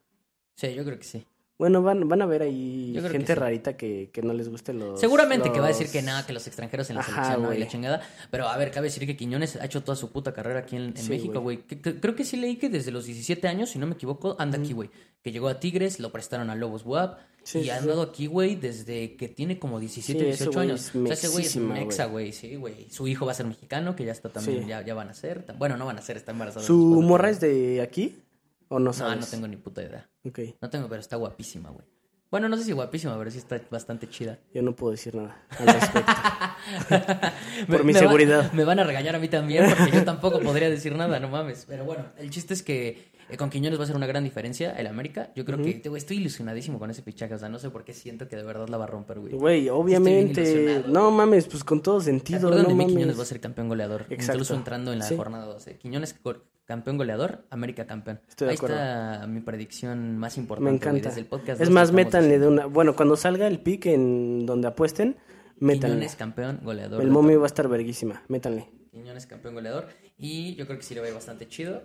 Sí, 0.55 0.73
yo 0.73 0.83
creo 0.83 0.97
que 0.97 1.03
sí. 1.05 1.25
Bueno, 1.61 1.83
van, 1.83 2.09
van 2.09 2.23
a 2.23 2.25
ver 2.25 2.41
ahí 2.41 2.91
gente 3.03 3.19
que 3.19 3.25
sí. 3.27 3.33
rarita 3.35 3.77
que, 3.77 4.09
que 4.11 4.23
no 4.23 4.33
les 4.33 4.49
guste 4.49 4.73
los. 4.73 4.99
Seguramente 4.99 5.51
que 5.51 5.59
va 5.59 5.65
a 5.67 5.69
decir 5.69 5.89
que 5.91 6.01
nada, 6.01 6.25
que 6.25 6.33
los 6.33 6.47
extranjeros 6.47 6.89
en 6.89 6.95
la 6.95 7.01
Ajá, 7.01 7.11
selección 7.11 7.43
no 7.43 7.53
y 7.53 7.59
la 7.59 7.67
chingada. 7.67 8.01
Pero 8.31 8.47
a 8.47 8.57
ver, 8.57 8.71
cabe 8.71 8.87
decir 8.87 9.05
que 9.05 9.15
Quiñones 9.15 9.57
ha 9.57 9.65
hecho 9.65 9.83
toda 9.83 9.95
su 9.95 10.11
puta 10.11 10.33
carrera 10.33 10.61
aquí 10.61 10.75
en, 10.75 10.85
en 10.85 10.97
Sí, 10.97 11.09
México, 11.11 11.39
güey. 11.39 11.59
Creo 11.59 12.15
que 12.15 12.25
sí 12.25 12.35
leí 12.37 12.55
que 12.55 12.67
desde 12.69 12.89
los 12.89 13.05
17 13.05 13.47
años, 13.47 13.69
si 13.69 13.77
no 13.77 13.85
me 13.85 13.93
equivoco, 13.93 14.35
anda 14.39 14.57
aquí, 14.57 14.73
güey. 14.73 14.89
Que 15.21 15.31
llegó 15.31 15.49
a 15.49 15.59
Tigres, 15.59 15.99
lo 15.99 16.11
prestaron 16.11 16.49
a 16.49 16.55
Lobos 16.55 16.83
WAP. 16.83 17.19
Sí, 17.43 17.59
y 17.59 17.69
ha 17.69 17.77
andado 17.77 18.01
aquí, 18.01 18.25
güey, 18.25 18.55
desde 18.55 19.15
que 19.15 19.27
tiene 19.27 19.59
como 19.59 19.79
17, 19.79 20.19
Sí, 20.19 20.25
ese 20.29 20.43
18 20.45 20.51
güey 20.51 20.67
años. 20.69 20.81
es 20.87 20.95
O 20.95 21.05
sea, 21.05 21.13
ese 21.13 21.27
güey 21.27 21.45
es 21.45 21.55
un 21.55 21.67
mexísima, 21.69 22.05
güey. 22.07 22.31
sí, 22.33 22.55
güey. 22.55 22.87
Su 22.89 23.07
hijo 23.07 23.27
va 23.27 23.33
a 23.33 23.35
ser 23.35 23.45
mexicano, 23.45 23.95
que 23.95 24.03
ya 24.05 24.11
está 24.13 24.29
también, 24.29 24.67
ya, 24.67 24.83
ya 24.83 24.95
van 24.95 25.09
a 25.09 25.13
ser. 25.13 25.45
Bueno, 25.59 25.77
no 25.77 25.85
van 25.85 25.99
a 25.99 26.01
ser, 26.01 26.17
está 26.17 26.31
embarazada. 26.31 26.65
¿Su 26.65 26.75
morra 27.03 27.29
es 27.29 27.39
de 27.39 27.81
aquí? 27.81 28.19
¿O 28.67 28.79
no 28.79 28.85
No, 28.85 28.93
sabes? 28.93 29.19
no 29.19 29.25
tengo 29.27 29.47
ni 29.47 29.57
puta 29.57 29.83
idea. 29.83 30.07
Ok, 30.25 30.39
No 30.61 30.69
tengo, 30.69 30.87
pero 30.87 31.01
está 31.01 31.15
guapísima, 31.15 31.69
güey. 31.69 31.85
Bueno, 32.29 32.47
no 32.47 32.55
sé 32.55 32.63
si 32.63 32.71
guapísima, 32.71 33.17
pero 33.17 33.29
sí 33.29 33.39
está 33.39 33.59
bastante 33.69 34.07
chida. 34.09 34.39
yo 34.53 34.61
no 34.61 34.73
puedo 34.73 34.91
decir 34.91 35.13
nada 35.15 35.45
al 35.59 35.67
respecto. 35.67 36.11
Por 37.67 37.79
Me- 37.79 37.83
mi 37.85 37.93
me 37.93 37.93
va- 37.93 37.99
seguridad. 37.99 38.53
me 38.53 38.63
van 38.63 38.79
a 38.79 38.83
regañar 38.83 39.15
a 39.15 39.19
mí 39.19 39.27
también 39.27 39.65
porque 39.77 39.91
yo 39.97 40.03
tampoco 40.05 40.39
podría 40.39 40.69
decir 40.69 40.95
nada, 40.95 41.19
no 41.19 41.27
mames. 41.29 41.65
Pero 41.67 41.83
bueno, 41.83 42.05
el 42.17 42.29
chiste 42.29 42.53
es 42.53 42.63
que 42.63 43.11
eh, 43.31 43.37
con 43.37 43.49
Quiñones 43.49 43.79
va 43.79 43.83
a 43.85 43.87
ser 43.87 43.95
una 43.95 44.05
gran 44.07 44.23
diferencia 44.23 44.71
el 44.73 44.87
América. 44.87 45.31
Yo 45.35 45.45
creo 45.45 45.57
que 45.57 45.81
güey, 45.87 45.97
estoy 45.99 46.17
ilusionadísimo 46.17 46.77
con 46.79 46.89
ese 46.91 47.01
fichaje. 47.01 47.33
O 47.33 47.39
sea, 47.39 47.49
no 47.49 47.57
sé 47.59 47.69
por 47.69 47.83
qué 47.83 47.93
siento 47.93 48.27
que 48.27 48.35
de 48.35 48.43
verdad 48.43 48.67
la 48.67 48.77
va 48.77 48.83
a 48.83 48.87
romper, 48.87 49.19
güey. 49.19 49.33
Güey, 49.33 49.69
obviamente. 49.69 50.83
No 50.87 51.11
mames, 51.11 51.47
pues 51.47 51.63
con 51.63 51.81
todo 51.81 51.99
¿Se 51.99 52.05
sentido. 52.07 52.49
No 52.51 52.69
mames. 52.69 52.87
Quiñones 52.87 53.17
va 53.17 53.23
a 53.23 53.25
ser 53.25 53.39
campeón 53.39 53.69
goleador. 53.69 54.01
Exacto. 54.09 54.33
Incluso 54.33 54.55
entrando 54.55 54.93
en 54.93 54.99
la 54.99 55.05
Sí. 55.05 55.15
jornada 55.15 55.45
12. 55.45 55.77
Quiñones 55.77 56.13
co- 56.13 56.37
campeón 56.65 56.97
goleador, 56.97 57.45
América 57.49 57.85
campeón. 57.85 58.21
Estoy 58.29 58.45
de 58.47 58.51
Ahí 58.51 58.57
acuerdo. 58.57 58.75
está 58.77 59.27
mi 59.27 59.41
predicción 59.41 60.17
más 60.17 60.37
importante. 60.37 60.69
Me 60.71 60.75
encanta. 60.77 61.09
desde 61.09 61.21
el 61.21 61.25
podcast 61.27 61.59
es 61.61 61.69
más, 61.69 61.91
métanle 61.91 62.39
de 62.39 62.47
una. 62.47 62.65
Bueno, 62.65 62.95
cuando 62.95 63.15
salga 63.17 63.47
el 63.47 63.59
pick 63.59 63.87
en 63.87 64.45
donde 64.45 64.67
apuesten, 64.69 65.17
métanle. 65.59 65.95
Quiñones 65.95 66.15
campeón 66.15 66.59
goleador. 66.63 67.01
El 67.01 67.09
momio 67.11 67.39
va 67.39 67.45
a 67.45 67.47
estar 67.47 67.67
verguísima. 67.67 68.23
Métanle. 68.29 68.69
Quiñones 68.91 69.25
campeón 69.25 69.53
goleador. 69.55 69.87
Y 70.17 70.55
yo 70.55 70.65
creo 70.65 70.77
que 70.77 70.83
sí 70.83 70.93
le 70.93 71.01
va 71.01 71.07
a 71.07 71.09
ir 71.09 71.15
bastante 71.15 71.47
chido. 71.47 71.83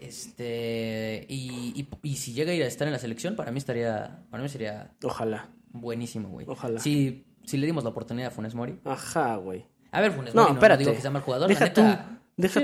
Este. 0.00 1.26
Y, 1.28 1.72
y, 1.74 1.88
y 2.02 2.16
si 2.16 2.32
llega 2.32 2.52
a 2.52 2.54
ir 2.54 2.62
a 2.62 2.66
estar 2.66 2.86
en 2.86 2.92
la 2.92 2.98
selección, 2.98 3.36
para 3.36 3.50
mí 3.52 3.58
estaría. 3.58 4.20
Para 4.30 4.42
mí 4.42 4.48
sería 4.48 4.92
Ojalá. 5.02 5.48
buenísimo, 5.72 6.28
güey. 6.28 6.46
Ojalá. 6.48 6.80
Si, 6.80 7.24
si 7.44 7.56
le 7.56 7.66
dimos 7.66 7.84
la 7.84 7.90
oportunidad 7.90 8.28
a 8.28 8.30
Funes 8.30 8.54
Mori. 8.54 8.78
Ajá, 8.84 9.36
güey. 9.36 9.64
A 9.92 10.00
ver, 10.00 10.12
Funes 10.12 10.34
No, 10.34 10.42
Mori, 10.42 10.48
no, 10.50 10.54
no 10.54 10.60
espérate. 10.60 10.84
digo 10.84 10.94
que 10.94 11.00
sea 11.02 11.10
mal 11.10 11.22
jugador. 11.22 11.48
Deja 11.48 11.64
la 11.64 11.68
neta, 11.70 12.06
tú. 12.08 12.18
Deja. 12.36 12.60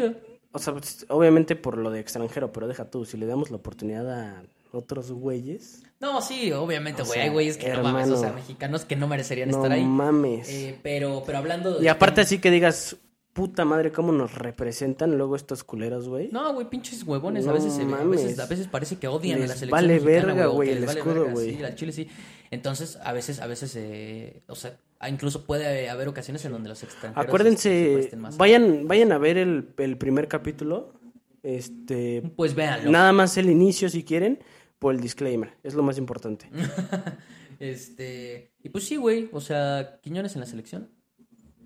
O 0.52 0.58
sea, 0.58 0.72
pues, 0.72 1.04
obviamente 1.08 1.56
por 1.56 1.78
lo 1.78 1.90
de 1.90 2.00
extranjero, 2.00 2.52
pero 2.52 2.68
deja 2.68 2.90
tú. 2.90 3.04
Si 3.04 3.16
le 3.16 3.26
damos 3.26 3.50
la 3.50 3.56
oportunidad 3.56 4.08
a 4.10 4.42
otros 4.72 5.10
güeyes. 5.10 5.82
No, 6.00 6.20
sí, 6.22 6.52
obviamente, 6.52 7.02
güey. 7.02 7.20
Hay 7.20 7.28
güeyes 7.30 7.56
que 7.56 7.72
no 7.72 7.82
mames, 7.82 8.10
o 8.10 8.16
sea, 8.16 8.32
mexicanos 8.32 8.84
que 8.84 8.94
no 8.96 9.08
merecerían 9.08 9.50
No 9.50 9.56
estar 9.58 9.72
ahí. 9.72 9.84
mames. 9.84 10.48
Eh, 10.48 10.78
pero, 10.82 11.22
pero 11.26 11.38
hablando 11.38 11.78
de. 11.78 11.84
y 11.84 11.88
aparte, 11.88 12.20
así 12.20 12.38
que 12.38 12.50
digas, 12.50 12.96
puta 13.34 13.64
madre, 13.66 13.92
cómo 13.92 14.12
nos 14.12 14.34
representan 14.34 15.18
luego 15.18 15.36
estos 15.36 15.64
culeros, 15.64 16.08
güey. 16.08 16.30
No, 16.32 16.54
güey, 16.54 16.70
pinches 16.70 17.02
huevones. 17.02 17.46
a, 17.46 17.52
veces, 17.52 17.74
se 17.74 17.82
a, 17.82 18.04
veces, 18.04 18.38
a 18.38 18.46
veces 18.46 18.68
parece 18.68 18.96
que 18.96 19.08
odian 19.08 19.38
a 19.42 19.46
la 19.46 19.48
selección. 19.48 19.70
vale 19.70 19.94
mexicana, 20.00 20.26
verga, 20.34 20.46
güey, 20.46 20.70
el 20.70 20.86
vale 20.86 20.98
escudo, 21.00 21.30
güey. 21.30 21.56
Sí, 21.56 21.62
al 21.62 21.74
Chile 21.74 21.92
sí. 21.92 22.08
Entonces, 22.50 22.96
a 23.02 23.12
veces, 23.12 23.40
a 23.40 23.46
veces, 23.46 23.74
eh, 23.76 24.42
o 24.46 24.54
sea, 24.54 24.78
ah, 25.00 25.08
incluso 25.10 25.44
puede 25.44 25.90
haber 25.90 26.08
ocasiones 26.08 26.44
en 26.44 26.52
donde 26.52 26.68
los 26.68 26.82
extranjeros. 26.84 27.24
se 27.24 27.28
Acuérdense, 27.28 27.90
presten 27.94 28.20
más. 28.20 28.36
vayan, 28.38 28.86
vayan 28.88 29.12
a 29.12 29.18
ver 29.18 29.36
el, 29.36 29.68
el 29.78 29.98
primer 29.98 30.28
capítulo. 30.28 30.94
Este, 31.42 32.22
Pues 32.36 32.54
véanlo. 32.54 32.90
nada 32.90 33.12
más 33.12 33.36
el 33.36 33.50
inicio 33.50 33.90
si 33.90 34.04
quieren, 34.04 34.38
por 34.78 34.94
el 34.94 35.00
disclaimer. 35.00 35.52
Es 35.62 35.74
lo 35.74 35.82
más 35.82 35.98
importante. 35.98 36.48
Este. 37.60 38.52
Y 38.62 38.68
pues 38.68 38.84
sí, 38.84 38.96
güey. 38.96 39.28
O 39.32 39.40
sea, 39.40 39.98
Quiñones 40.02 40.34
en 40.34 40.40
la 40.40 40.46
selección. 40.46 40.90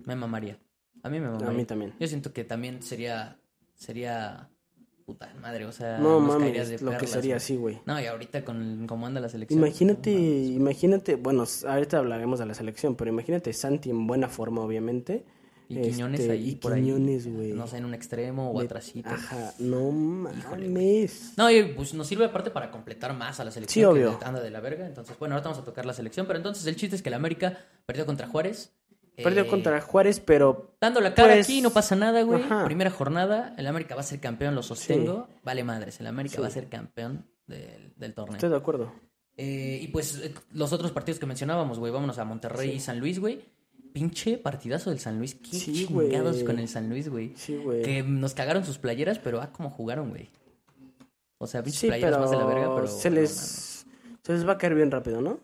Me 0.05 0.15
mamaría. 0.15 0.59
A 1.03 1.09
mí 1.09 1.19
me 1.19 1.27
mamaría. 1.27 1.47
A 1.49 1.51
mí 1.51 1.65
también. 1.65 1.93
Yo 1.99 2.07
siento 2.07 2.33
que 2.33 2.43
también 2.43 2.81
sería. 2.81 3.37
Sería. 3.75 4.49
Puta 5.05 5.33
madre. 5.41 5.65
O 5.65 5.71
sea, 5.71 5.97
No 5.97 6.19
nos 6.19 6.37
caerías 6.37 6.67
mames, 6.67 6.81
de 6.81 6.85
lo 6.91 6.97
que 6.97 7.07
sería 7.07 7.37
así, 7.37 7.55
güey. 7.55 7.79
No, 7.85 7.99
y 7.99 8.05
ahorita 8.05 8.45
con 8.45 8.85
cómo 8.87 9.07
anda 9.07 9.19
la 9.19 9.29
selección. 9.29 9.59
Imagínate, 9.59 10.11
no 10.11 10.19
mames. 10.19 10.49
imagínate, 10.51 11.15
bueno, 11.15 11.45
ahorita 11.67 11.97
hablaremos 11.97 12.37
de 12.39 12.45
la 12.45 12.53
selección, 12.53 12.95
pero 12.95 13.09
imagínate 13.09 13.51
Santi 13.53 13.89
en 13.89 14.05
buena 14.05 14.27
forma, 14.29 14.61
obviamente. 14.61 15.25
Y 15.71 15.81
Quiñones 15.81 16.21
Este, 16.21 16.31
ahí 16.31 16.49
y 16.49 16.55
por. 16.55 16.73
Quiñones, 16.75 17.31
güey. 17.31 17.53
No 17.53 17.67
sé, 17.67 17.77
en 17.77 17.85
un 17.85 17.93
extremo 17.93 18.51
o 18.51 18.59
atrasito. 18.59 19.09
Ajá, 19.09 19.53
no 19.59 19.91
mames. 19.91 21.33
No, 21.37 21.49
y 21.51 21.63
pues 21.73 21.93
nos 21.93 22.07
sirve 22.07 22.25
aparte 22.25 22.49
para 22.51 22.71
completar 22.71 23.13
más 23.15 23.39
a 23.39 23.43
la 23.43 23.51
selección. 23.51 23.73
Sí, 23.73 23.79
que 23.81 23.85
obvio. 24.07 24.19
anda 24.23 24.41
de 24.41 24.49
la 24.49 24.59
verga. 24.59 24.85
Entonces, 24.87 25.17
bueno, 25.19 25.35
ahorita 25.35 25.49
vamos 25.49 25.61
a 25.61 25.65
tocar 25.65 25.85
la 25.85 25.93
selección. 25.93 26.25
Pero 26.27 26.37
entonces 26.37 26.65
el 26.65 26.75
chiste 26.75 26.95
es 26.95 27.01
que 27.01 27.09
el 27.09 27.15
América 27.15 27.57
perdió 27.85 28.05
contra 28.05 28.27
Juárez. 28.27 28.73
Perdió 29.23 29.43
Eh, 29.43 29.47
contra 29.47 29.79
Juárez, 29.81 30.19
pero 30.19 30.75
Dando 30.81 31.01
la 31.01 31.13
cara 31.13 31.33
Pues, 31.33 31.45
aquí, 31.47 31.61
no 31.61 31.69
pasa 31.71 31.95
nada, 31.95 32.21
güey. 32.23 32.41
ajá. 32.43 32.65
Primera 32.65 32.89
jornada, 32.89 33.53
el 33.57 33.67
América 33.67 33.95
va 33.95 34.01
a 34.01 34.03
ser 34.03 34.19
campeón, 34.19 34.55
lo 34.55 34.63
sostengo. 34.63 35.27
Vale 35.43 35.63
madres, 35.63 35.99
el 35.99 36.07
América 36.07 36.35
Sí. 36.35 36.41
va 36.41 36.47
a 36.47 36.51
ser 36.51 36.67
campeón 36.69 37.25
del, 37.47 37.93
del 37.95 38.13
torneo. 38.13 38.35
estoy 38.35 38.49
de 38.49 38.55
acuerdo. 38.57 38.91
Eh, 39.37 39.79
y 39.81 39.87
pues 39.87 40.17
eh, 40.23 40.33
los 40.51 40.73
otros 40.73 40.91
partidos 40.91 41.19
que 41.19 41.25
mencionábamos, 41.25 41.79
güey, 41.79 41.91
vámonos 41.93 42.17
a 42.19 42.25
Monterrey 42.25 42.71
y 42.71 42.79
San 42.79 42.99
Luis, 42.99 43.19
güey. 43.19 43.41
Pinche 43.93 44.37
partidazo 44.37 44.89
del 44.91 44.99
San 44.99 45.17
Luis. 45.17 45.33
Qué 45.35 45.49
chingados 45.57 46.43
con 46.43 46.59
el 46.59 46.67
San 46.67 46.89
Luis, 46.89 47.09
güey. 47.09 47.33
Sí, 47.35 47.55
güey. 47.57 47.81
Que 47.81 48.03
nos 48.03 48.33
cagaron 48.33 48.63
sus 48.65 48.77
playeras, 48.77 49.17
pero 49.17 49.41
ah, 49.41 49.51
cómo 49.51 49.69
jugaron, 49.71 50.09
güey. 50.09 50.29
O 51.39 51.47
sea, 51.47 51.63
pinches 51.63 51.85
playeras 51.89 52.11
pero, 52.11 52.21
más 52.21 52.31
de 52.31 52.37
la 52.37 52.45
verga, 52.45 52.75
pero. 52.75 52.87
se 52.87 53.09
no 53.09 53.15
les 53.15 53.85
se 54.21 54.33
les 54.33 54.47
va 54.47 54.53
a 54.53 54.57
caer 54.57 54.75
bien 54.75 54.91
rápido, 54.91 55.21
¿no? 55.21 55.39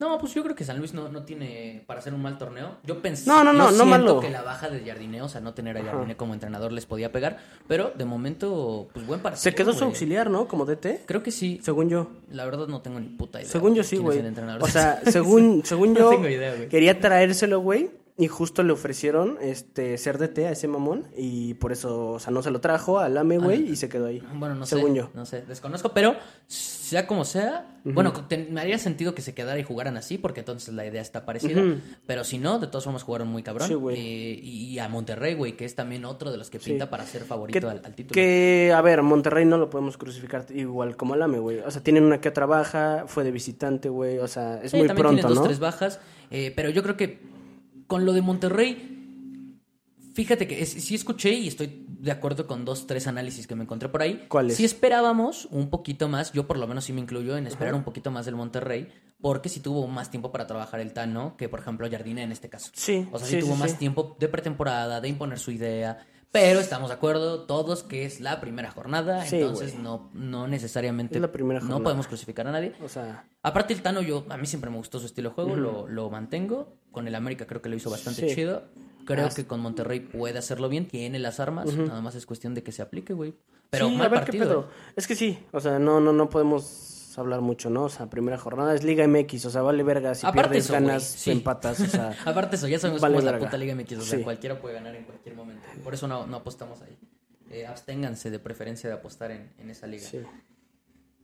No, 0.00 0.16
pues 0.18 0.32
yo 0.32 0.44
creo 0.44 0.54
que 0.54 0.64
San 0.64 0.78
Luis 0.78 0.94
no, 0.94 1.08
no 1.08 1.24
tiene 1.24 1.82
para 1.86 1.98
hacer 1.98 2.14
un 2.14 2.22
mal 2.22 2.38
torneo. 2.38 2.76
Yo 2.84 3.02
pensé. 3.02 3.28
No, 3.28 3.42
no, 3.42 3.52
no, 3.52 3.64
yo 3.64 3.64
no 3.64 3.84
siento 3.84 3.84
malo. 3.86 4.20
que 4.20 4.30
la 4.30 4.42
baja 4.42 4.68
de 4.70 4.80
Jardiné, 4.84 5.22
o 5.22 5.28
sea, 5.28 5.40
no 5.40 5.54
tener 5.54 5.76
a 5.76 5.80
Ajá. 5.80 5.90
Jardiné 5.90 6.16
como 6.16 6.34
entrenador 6.34 6.70
les 6.70 6.86
podía 6.86 7.10
pegar. 7.10 7.38
Pero 7.66 7.92
de 7.96 8.04
momento, 8.04 8.88
pues 8.92 9.04
buen 9.06 9.20
partido. 9.20 9.42
Se 9.42 9.54
quedó 9.56 9.72
su 9.72 9.82
auxiliar, 9.84 10.30
¿no? 10.30 10.46
Como 10.46 10.66
DT, 10.66 11.00
Creo 11.04 11.24
que 11.24 11.32
sí. 11.32 11.58
según 11.64 11.88
yo. 11.88 12.10
La 12.30 12.44
verdad 12.44 12.68
no 12.68 12.80
tengo 12.80 13.00
ni 13.00 13.08
puta 13.08 13.40
idea. 13.40 13.50
Según 13.50 13.74
yo 13.74 13.82
sí, 13.82 13.96
güey. 13.96 14.22
O 14.60 14.66
sea, 14.68 15.00
según, 15.04 15.62
según 15.64 15.94
No 15.94 15.98
yo, 15.98 16.10
tengo 16.10 16.28
idea, 16.28 16.54
güey. 16.54 16.68
quería 16.68 17.00
traérselo, 17.00 17.58
güey. 17.60 17.90
Y 18.20 18.26
justo 18.26 18.64
le 18.64 18.72
ofrecieron 18.72 19.38
este 19.40 19.96
ser 19.96 20.18
DT 20.18 20.38
a 20.46 20.50
ese 20.50 20.66
mamón. 20.66 21.04
Y 21.16 21.54
por 21.54 21.70
eso, 21.70 22.10
o 22.10 22.18
sea, 22.18 22.32
no 22.32 22.42
se 22.42 22.50
lo 22.50 22.60
trajo 22.60 22.98
al 22.98 23.16
AME, 23.16 23.38
güey. 23.38 23.70
Y 23.70 23.76
se 23.76 23.88
quedó 23.88 24.06
ahí. 24.06 24.20
Bueno, 24.34 24.56
no 24.56 24.66
según 24.66 24.90
sé. 24.90 24.96
yo. 24.96 25.10
No 25.14 25.24
sé, 25.24 25.42
desconozco, 25.42 25.90
pero 25.94 26.16
sea 26.48 27.06
como 27.06 27.24
sea, 27.24 27.78
bueno, 27.84 28.12
te- 28.26 28.48
me 28.50 28.60
haría 28.60 28.76
sentido 28.78 29.14
que 29.14 29.22
se 29.22 29.34
quedara 29.34 29.60
y 29.60 29.62
jugaran 29.62 29.96
así, 29.96 30.18
porque 30.18 30.40
entonces 30.40 30.74
la 30.74 30.84
idea 30.84 31.00
está 31.00 31.24
parecida. 31.24 31.62
Pero 32.06 32.24
si 32.24 32.38
no, 32.38 32.58
de 32.58 32.66
todas 32.66 32.82
formas 32.82 33.04
jugaron 33.04 33.28
muy 33.28 33.44
cabrón. 33.44 33.68
Sí, 33.68 33.74
güey. 33.74 33.96
Eh, 33.96 34.40
y, 34.42 34.78
a 34.80 34.88
Monterrey, 34.88 35.34
güey, 35.34 35.56
que 35.56 35.64
es 35.64 35.76
también 35.76 36.04
otro 36.04 36.32
de 36.32 36.38
los 36.38 36.50
que 36.50 36.58
pinta 36.58 36.90
para 36.90 37.06
ser 37.06 37.22
favorito 37.22 37.60
Que, 37.60 37.66
al, 37.66 37.82
al 37.84 37.94
título. 37.94 38.14
que, 38.14 38.72
a 38.74 38.80
ver, 38.82 39.02
Monterrey 39.02 39.44
no 39.44 39.58
lo 39.58 39.70
podemos 39.70 39.96
crucificar 39.96 40.44
igual 40.52 40.96
como 40.96 41.14
al 41.14 41.22
AME, 41.22 41.38
güey. 41.38 41.58
O 41.60 41.70
sea, 41.70 41.82
tienen 41.84 42.02
una 42.02 42.20
que 42.20 42.30
otra 42.30 42.46
baja, 42.46 43.04
fue 43.06 43.22
de 43.22 43.30
visitante, 43.30 43.88
güey. 43.88 44.18
O 44.18 44.26
sea, 44.26 44.60
es 44.62 44.72
Sí, 44.72 44.76
muy 44.78 44.88
también 44.88 45.04
pronto, 45.04 45.20
tienen 45.20 45.34
dos, 45.34 45.38
¿no? 45.38 45.44
tres 45.44 45.60
bajas. 45.60 46.00
eh, 46.32 46.52
pero 46.56 46.70
yo 46.70 46.82
creo 46.82 46.96
que 46.96 47.37
con 47.88 48.04
lo 48.04 48.12
de 48.12 48.22
Monterrey, 48.22 49.56
fíjate 50.14 50.46
que 50.46 50.62
es- 50.62 50.70
sí 50.70 50.94
escuché 50.94 51.32
y 51.32 51.48
estoy 51.48 51.84
de 51.88 52.10
acuerdo 52.12 52.46
con 52.46 52.64
dos, 52.64 52.86
tres 52.86 53.06
análisis 53.08 53.46
que 53.46 53.54
me 53.56 53.64
encontré 53.64 53.88
por 53.88 54.02
ahí. 54.02 54.26
¿Cuáles? 54.28 54.56
Sí 54.56 54.64
esperábamos 54.64 55.46
un 55.50 55.68
poquito 55.70 56.08
más, 56.08 56.32
yo 56.32 56.46
por 56.46 56.58
lo 56.58 56.66
menos 56.68 56.84
sí 56.84 56.92
me 56.92 57.00
incluyo 57.00 57.36
en 57.36 57.46
esperar 57.46 57.74
un 57.74 57.82
poquito 57.84 58.10
más 58.12 58.24
del 58.26 58.36
Monterrey, 58.36 58.88
porque 59.20 59.48
sí 59.48 59.58
tuvo 59.60 59.86
más 59.88 60.10
tiempo 60.10 60.30
para 60.30 60.46
trabajar 60.46 60.78
el 60.80 60.92
Tano 60.92 61.36
que, 61.36 61.48
por 61.48 61.58
ejemplo, 61.60 61.88
Jardine 61.90 62.22
en 62.22 62.30
este 62.32 62.48
caso. 62.48 62.70
Sí, 62.74 63.08
O 63.10 63.18
sea, 63.18 63.26
sí, 63.26 63.34
sí, 63.34 63.40
tuvo 63.40 63.54
sí, 63.54 63.60
más 63.60 63.70
sí. 63.72 63.76
tiempo 63.78 64.16
de 64.20 64.28
pretemporada, 64.28 65.00
de 65.00 65.08
imponer 65.08 65.38
su 65.40 65.50
idea. 65.50 66.06
Pero 66.30 66.60
estamos 66.60 66.90
de 66.90 66.94
acuerdo 66.94 67.42
todos 67.44 67.82
que 67.82 68.04
es 68.04 68.20
la 68.20 68.38
primera 68.40 68.70
jornada, 68.70 69.24
Sí, 69.24 69.36
entonces 69.36 69.76
no, 69.78 70.10
no 70.12 70.46
necesariamente 70.46 71.14
Es 71.16 71.22
la 71.22 71.32
primera 71.32 71.60
no 71.60 71.82
podemos 71.82 72.06
crucificar 72.06 72.46
a 72.46 72.52
nadie. 72.52 72.74
O 72.84 72.88
sea, 72.88 73.24
Aparte 73.42 73.72
el 73.72 73.80
Tano, 73.82 74.02
yo, 74.02 74.26
a 74.28 74.36
mí 74.36 74.46
siempre 74.46 74.70
me 74.70 74.76
gustó 74.76 74.98
su 74.98 75.06
estilo 75.06 75.30
de 75.30 75.34
juego, 75.34 75.56
lo, 75.56 75.88
lo 75.88 76.10
mantengo. 76.10 76.74
Con 76.92 77.08
el 77.08 77.14
América 77.14 77.46
creo 77.46 77.62
que 77.62 77.68
lo 77.70 77.76
hizo 77.76 77.88
bastante 77.90 78.28
Sí. 78.28 78.34
chido. 78.34 78.64
Creo 79.06 79.30
que 79.30 79.46
con 79.46 79.60
Monterrey 79.60 80.00
puede 80.00 80.38
hacerlo 80.38 80.68
bien, 80.68 80.86
tiene 80.86 81.18
las 81.18 81.40
armas, 81.40 81.72
nada 81.74 82.02
más 82.02 82.14
es 82.14 82.26
cuestión 82.26 82.54
de 82.54 82.62
que 82.62 82.72
se 82.72 82.82
aplique, 82.82 83.14
güey. 83.14 83.34
Pero 83.70 83.88
sí, 83.88 83.96
mal 83.96 84.06
a 84.06 84.08
ver 84.10 84.20
partido. 84.20 84.44
qué 84.44 84.48
pedo. 84.50 84.68
Es 84.96 85.06
que 85.06 85.14
sí, 85.14 85.38
o 85.52 85.60
sea, 85.60 85.78
no, 85.78 85.98
no, 85.98 86.12
no 86.12 86.28
podemos 86.28 86.97
hablar 87.20 87.40
mucho, 87.40 87.70
¿no? 87.70 87.84
O 87.84 87.88
sea, 87.88 88.06
primera 88.10 88.38
jornada 88.38 88.74
es 88.74 88.82
Liga 88.84 89.06
MX, 89.06 89.46
o 89.46 89.50
sea, 89.50 89.62
vale 89.62 89.82
verga 89.82 90.14
si 90.14 90.26
Aparte 90.26 90.50
pierdes, 90.50 90.64
eso, 90.64 90.72
ganas, 90.72 91.02
sí. 91.02 91.30
empatas, 91.30 91.80
o 91.80 91.86
sea, 91.86 92.16
Aparte 92.26 92.56
eso, 92.56 92.68
ya 92.68 92.78
sabemos 92.78 93.00
Vale 93.00 93.16
cómo 93.16 93.26
es 93.28 93.32
la 93.32 93.38
puta 93.38 93.56
Liga 93.56 93.74
MX, 93.74 93.92
o 93.98 94.02
sea, 94.02 94.18
Sí. 94.18 94.24
cualquiera 94.24 94.60
puede 94.60 94.74
ganar 94.74 94.94
en 94.94 95.04
cualquier 95.04 95.34
momento. 95.34 95.62
Por 95.84 95.94
eso 95.94 96.06
no, 96.08 96.26
no 96.26 96.36
apostamos 96.38 96.80
ahí. 96.82 96.96
Eh, 97.50 97.66
absténganse 97.66 98.30
de 98.30 98.38
preferencia 98.38 98.88
de 98.90 98.96
apostar 98.96 99.30
en, 99.30 99.50
en 99.58 99.70
esa 99.70 99.86
liga. 99.86 100.06
sí. 100.06 100.18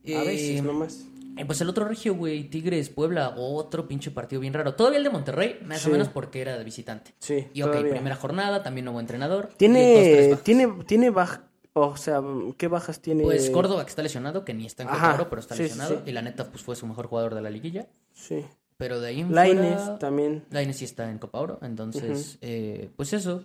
Eh, 0.07 0.17
A 0.17 0.23
veces 0.23 0.61
nomás. 0.61 1.05
eh, 1.35 1.45
pues 1.47 1.61
el 1.61 1.69
otro 1.69 1.83
regio, 1.85 2.13
güey, 2.13 2.43
Tigres, 2.43 2.89
Puebla, 2.89 3.33
otro 3.37 3.87
pinche 3.87 4.11
partido 4.11 4.39
bien 4.39 4.53
raro. 4.53 4.75
Todavía 4.75 4.99
el 4.99 5.03
de 5.03 5.09
Monterrey, 5.09 5.57
más 5.65 5.81
Sí. 5.81 5.89
o 5.89 5.91
menos 5.91 6.09
porque 6.09 6.41
era 6.41 6.57
de 6.59 6.63
visitante. 6.63 7.15
Sí, 7.17 7.47
Y 7.53 7.63
ok, 7.63 7.71
todavía. 7.71 7.91
primera 7.93 8.15
jornada, 8.15 8.61
también 8.61 8.85
nuevo 8.85 8.99
entrenador. 8.99 9.45
y 9.45 9.47
dos, 9.47 9.73
tres 9.73 10.43
Tiene, 10.43 10.65
tiene, 10.67 10.83
tiene 10.85 11.11
baj- 11.11 11.41
O 11.77 11.97
sea, 11.97 12.23
¿qué 12.57 12.69
bajas 12.69 13.01
tiene? 13.01 13.23
Pues 13.23 13.49
Córdoba, 13.49 13.83
que 13.83 13.89
está 13.89 14.01
lesionado, 14.01 14.45
que 14.45 14.53
ni 14.53 14.65
está 14.65 14.83
en 14.83 14.89
Copa 14.89 15.13
Oro, 15.15 15.29
pero 15.29 15.41
está 15.41 15.55
lesionado. 15.55 16.03
Y 16.05 16.13
la 16.13 16.21
neta, 16.21 16.49
pues 16.49 16.63
fue 16.63 16.73
su 16.77 16.87
mejor 16.87 17.07
jugador 17.07 17.35
de 17.35 17.41
la 17.41 17.49
liguilla. 17.49 17.87
Sí. 18.13 18.45
Pero 18.77 19.01
de 19.01 19.09
ahí 19.09 19.19
en 19.19 19.35
Laines 19.35 19.99
también. 19.99 20.45
Laines 20.51 20.77
sí 20.77 20.85
está 20.85 21.11
en 21.11 21.17
Copa 21.17 21.39
Oro. 21.39 21.59
Entonces, 21.61 22.37
eh, 22.39 22.89
pues 22.95 23.11
eso. 23.11 23.43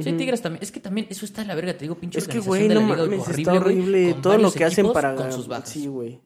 Sí, 0.00 0.12
Tigres 0.14 0.40
también. 0.40 0.62
Es 0.62 0.72
que 0.72 0.80
también 0.80 1.06
eso 1.10 1.26
está 1.26 1.42
en 1.42 1.48
la 1.48 1.54
verga, 1.54 1.74
te 1.74 1.80
digo, 1.80 1.94
pinche 1.96 2.20
Es 2.20 2.26
que, 2.26 2.38
güey, 2.38 2.68
no 2.68 2.80
mames, 2.80 3.28
está 3.28 3.52
horrible. 3.52 4.14
todo 4.22 4.38
lo 4.38 4.50
que 4.50 4.64
hacen 4.64 4.90
para... 4.90 5.14
Con 5.14 5.30
sus 5.30 5.46
bajas. 5.46 5.68
Sí, 5.68 5.86
güey. 5.88 6.22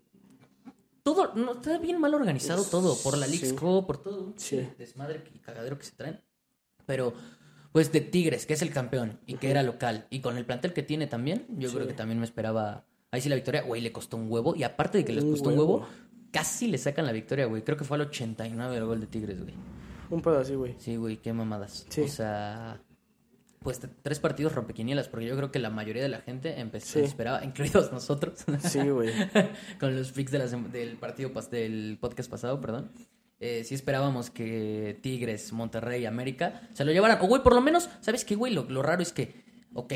Todo, 1.02 1.35
no, 1.35 1.54
está 1.54 1.76
bien 1.78 2.00
mal 2.00 2.14
organizado 2.14 2.62
todo. 2.62 2.97
Por 3.02 3.18
la 3.18 3.26
League 3.26 3.52
por 3.52 3.99
todo. 3.99 4.33
Sí. 4.37 4.68
Desmadre 4.78 5.25
y 5.35 5.40
cagadero 5.40 5.76
que 5.76 5.85
se 5.85 5.97
traen. 5.97 6.21
Pero 6.87 7.14
pues 7.76 7.92
de 7.92 8.00
Tigres, 8.00 8.47
que 8.47 8.54
es 8.54 8.62
el 8.62 8.71
campeón 8.71 9.21
y 9.26 9.35
que 9.35 9.50
era 9.50 9.62
local, 9.62 10.06
y 10.09 10.21
con 10.21 10.38
el 10.38 10.47
plantel 10.47 10.73
que 10.73 10.83
tiene 10.83 11.06
también, 11.06 11.45
yo 11.59 11.71
creo 11.71 11.87
que 11.87 11.92
también 11.92 12.18
me 12.18 12.25
esperaba. 12.25 12.87
Ahí 13.11 13.21
sí 13.21 13.28
la 13.28 13.35
victoria, 13.35 13.64
güey, 13.64 13.83
le 13.83 13.92
costó 13.92 14.16
un 14.16 14.33
huevo. 14.33 14.56
Y 14.56 14.62
aparte 14.62 14.97
de 14.97 15.04
que 15.04 15.12
les 15.12 15.23
costó 15.26 15.50
un 15.50 15.59
huevo, 15.59 15.87
casi 16.30 16.68
le 16.68 16.78
sacan 16.78 17.04
la 17.04 17.12
victoria, 17.12 17.45
güey. 17.45 17.64
Creo 17.64 17.76
que 17.76 17.85
fue 17.85 17.99
al 17.99 18.00
89 18.00 18.78
el 18.78 18.85
gol 18.87 19.00
de 19.00 19.06
Tigres, 19.09 19.42
güey. 19.42 19.52
Un 20.09 20.23
pedo 20.23 20.38
así, 20.38 20.54
güey. 20.54 20.75
Sí, 20.78 20.97
güey, 20.97 21.18
qué 21.18 21.35
mamadas. 21.35 21.87
O 22.02 22.09
sea, 22.09 22.80
pues 23.59 23.78
tres 24.00 24.21
partidos 24.21 24.54
rompequinielas, 24.54 25.09
porque 25.11 25.26
yo 25.26 25.37
creo 25.37 25.52
que 25.52 25.59
la 25.59 25.68
mayoría 25.68 26.02
de 26.02 26.09
la 26.09 26.23
gente 26.23 26.59
empezó, 26.59 27.00
esperaba, 27.00 27.45
incluidos 27.45 27.92
nosotros. 27.92 28.42
Sí, 28.61 28.88
güey. 28.88 29.12
con 29.78 29.95
los 29.95 30.12
freaks 30.12 30.33
del 30.33 30.97
partido, 30.97 31.30
del 31.50 31.99
podcast 32.00 32.30
pasado, 32.30 32.59
perdón 32.59 32.90
eh, 33.38 33.64
sí 33.64 33.75
esperábamos 33.75 34.31
que 34.31 34.99
Tigres, 35.02 35.52
Monterrey, 35.52 36.07
América 36.07 36.62
se 36.73 36.85
lo 36.85 36.93
llevaran. 36.93 37.19
O, 37.21 37.26
güey, 37.26 37.43
por 37.43 37.55
lo 37.55 37.61
menos, 37.61 37.90
¿sabes 38.00 38.25
qué, 38.25 38.35
güey? 38.35 38.52
Lo, 38.55 38.83
raro 38.83 39.02
es 39.02 39.12
que, 39.12 39.45
ok, 39.75 39.93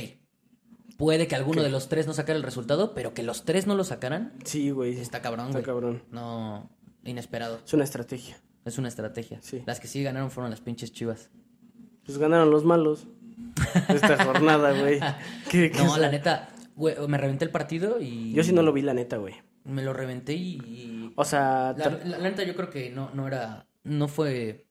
puede 0.98 1.26
que 1.26 1.36
alguno 1.36 1.62
de 1.62 1.70
los 1.70 1.88
tres 1.88 2.06
no 2.06 2.12
sacara 2.12 2.36
el 2.36 2.42
resultado, 2.42 2.94
pero 2.94 3.14
que 3.14 3.22
los 3.22 3.44
tres 3.44 3.66
no 3.66 3.74
lo 3.74 3.84
sacaran. 3.84 4.34
Sí, 4.44 4.70
güey. 4.70 4.98
Está 4.98 5.22
cabrón, 5.22 5.48
Está 5.48 5.62
cabrón. 5.62 6.02
No, 6.10 6.70
inesperado. 7.04 7.60
Es 7.64 7.72
una 7.72 7.84
estrategia. 7.84 8.38
Es 8.66 8.76
una 8.76 8.88
estrategia. 8.88 9.38
Sí. 9.40 9.62
Las 9.64 9.80
que 9.80 9.88
sí 9.88 10.02
ganaron 10.02 10.30
fueron 10.30 10.50
las 10.50 10.60
pinches 10.60 10.92
chivas. 10.92 11.30
Pues 12.04 12.18
ganaron 12.18 12.50
los 12.50 12.64
malos. 12.64 13.06
Esta 13.88 14.22
jornada, 14.24 14.78
güey. 14.78 15.00
no, 15.78 15.96
la 15.96 16.10
neta, 16.10 16.50
güey, 16.76 16.94
me 17.08 17.16
reventé 17.16 17.46
el 17.46 17.50
partido 17.50 18.00
y. 18.00 18.32
Yo 18.34 18.44
sí 18.44 18.52
no 18.52 18.62
lo 18.62 18.74
vi, 18.74 18.82
la 18.82 18.92
neta, 18.92 19.16
güey. 19.16 19.34
Me 19.64 19.82
lo 19.82 19.92
reventé 19.92 20.34
y... 20.34 21.12
O 21.16 21.24
sea... 21.24 21.74
La, 21.76 22.18
neta 22.18 22.42
yo 22.42 22.54
creo 22.54 22.70
que 22.70 22.90
no, 22.90 23.10
no 23.14 23.26
era... 23.26 23.66
No 23.84 24.08
fue... 24.08 24.66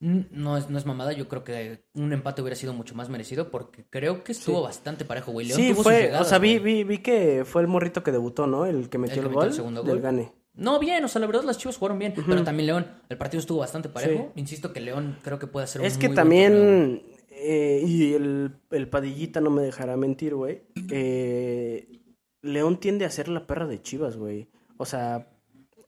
No 0.00 0.56
es, 0.56 0.70
no 0.70 0.78
es 0.78 0.86
mamada, 0.86 1.12
yo 1.12 1.28
creo 1.28 1.44
que 1.44 1.84
un 1.92 2.14
empate 2.14 2.40
hubiera 2.40 2.56
sido 2.56 2.72
mucho 2.72 2.94
más 2.94 3.10
merecido 3.10 3.50
porque 3.50 3.84
creo 3.90 4.24
que 4.24 4.32
estuvo 4.32 4.62
bastante 4.62 5.04
parejo, 5.04 5.30
güey. 5.30 5.50
sí, 5.50 5.74
fue, 5.74 6.10
o 6.16 6.24
sea, 6.24 6.38
vi, 6.38 6.58
vi, 6.58 6.84
vi, 6.84 6.98
que 6.98 7.44
fue 7.44 7.60
el 7.60 7.68
morrito 7.68 8.02
que 8.02 8.10
debutó, 8.10 8.46
¿no? 8.46 8.64
El 8.64 8.88
que 8.88 8.96
metió 8.96 9.20
el, 9.20 9.28
gol, 9.28 9.48
el 9.48 9.52
segundo 9.52 9.84
gol. 9.84 10.00
Gane. 10.00 10.32
No, 10.54 10.78
bien, 10.78 11.04
o 11.04 11.08
sea, 11.08 11.20
la 11.20 11.26
verdad 11.26 11.44
las 11.44 11.58
chivas 11.58 11.76
jugaron 11.76 11.98
bien, 11.98 12.12
pero 12.14 12.42
también 12.42 12.66
León, 12.66 12.86
el 13.08 13.16
partido 13.18 13.40
estuvo 13.40 13.58
bastante 13.58 13.88
parejo. 13.88 14.32
Insisto 14.36 14.72
que 14.72 14.80
León 14.80 15.18
creo 15.22 15.38
que 15.38 15.46
puede 15.46 15.64
hacer 15.64 15.82
Es 15.82 15.96
que 15.96 16.08
también, 16.08 17.02
eh, 17.30 17.82
y 17.86 18.14
el, 18.14 18.52
el 18.70 18.88
Padillita 18.88 19.40
no 19.40 19.50
me 19.50 19.62
dejará 19.62 19.96
mentir, 19.96 20.34
güey, 20.34 20.62
eh, 20.90 21.99
León 22.42 22.78
tiende 22.78 23.04
a 23.04 23.10
ser 23.10 23.28
la 23.28 23.46
perra 23.46 23.66
de 23.66 23.82
Chivas, 23.82 24.16
güey. 24.16 24.48
O 24.76 24.86
sea, 24.86 25.28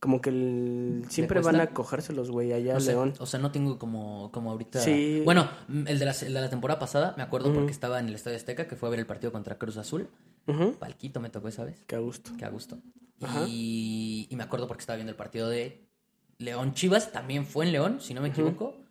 como 0.01 0.21
que 0.21 1.03
siempre 1.09 1.41
van 1.41 1.61
a 1.61 1.69
cogérselos, 1.69 2.31
güey, 2.31 2.53
allá 2.53 2.79
León. 2.79 3.15
O 3.19 3.27
sea, 3.27 3.41
no 3.41 3.53
tengo 3.53 3.79
como, 3.79 4.31
como 4.33 4.51
ahorita. 4.51 4.81
Sí. 4.81 5.23
Bueno, 5.25 5.49
el 5.87 5.99
de, 5.99 6.05
la, 6.05 6.13
de 6.13 6.31
la 6.31 6.51
temporada 6.51 6.79
pasada, 6.81 7.15
me 7.17 7.23
acuerdo 7.23 7.53
porque 7.55 7.71
estaba 7.71 8.01
en 8.01 8.09
el 8.09 8.15
Estadio 8.15 8.37
Azteca, 8.37 8.67
que 8.67 8.77
fue 8.77 8.89
a 8.89 8.91
ver 8.91 8.99
el 9.01 9.07
partido 9.07 9.33
contra 9.33 9.59
Cruz 9.59 9.77
Azul. 9.77 10.09
Palquito 10.79 11.21
me 11.21 11.31
tocó 11.31 11.49
esa 11.49 11.65
vez. 11.65 11.85
Qué 11.87 11.97
a 11.97 12.01
gusto. 12.01 12.33
Qué 12.37 12.45
a 12.45 12.51
gusto. 12.51 12.79
Y, 13.47 14.27
y, 14.29 14.35
me 14.35 14.43
acuerdo 14.43 14.67
porque 14.67 14.81
estaba 14.81 14.97
viendo 14.97 15.13
el 15.13 15.17
partido 15.17 15.49
de 15.49 15.87
León 16.39 16.75
Chivas, 16.75 17.13
también 17.13 17.47
fue 17.47 17.67
en 17.67 17.73
León, 17.73 18.01
si 18.01 18.15
no 18.15 18.21
me 18.21 18.29
equivoco 18.29 18.82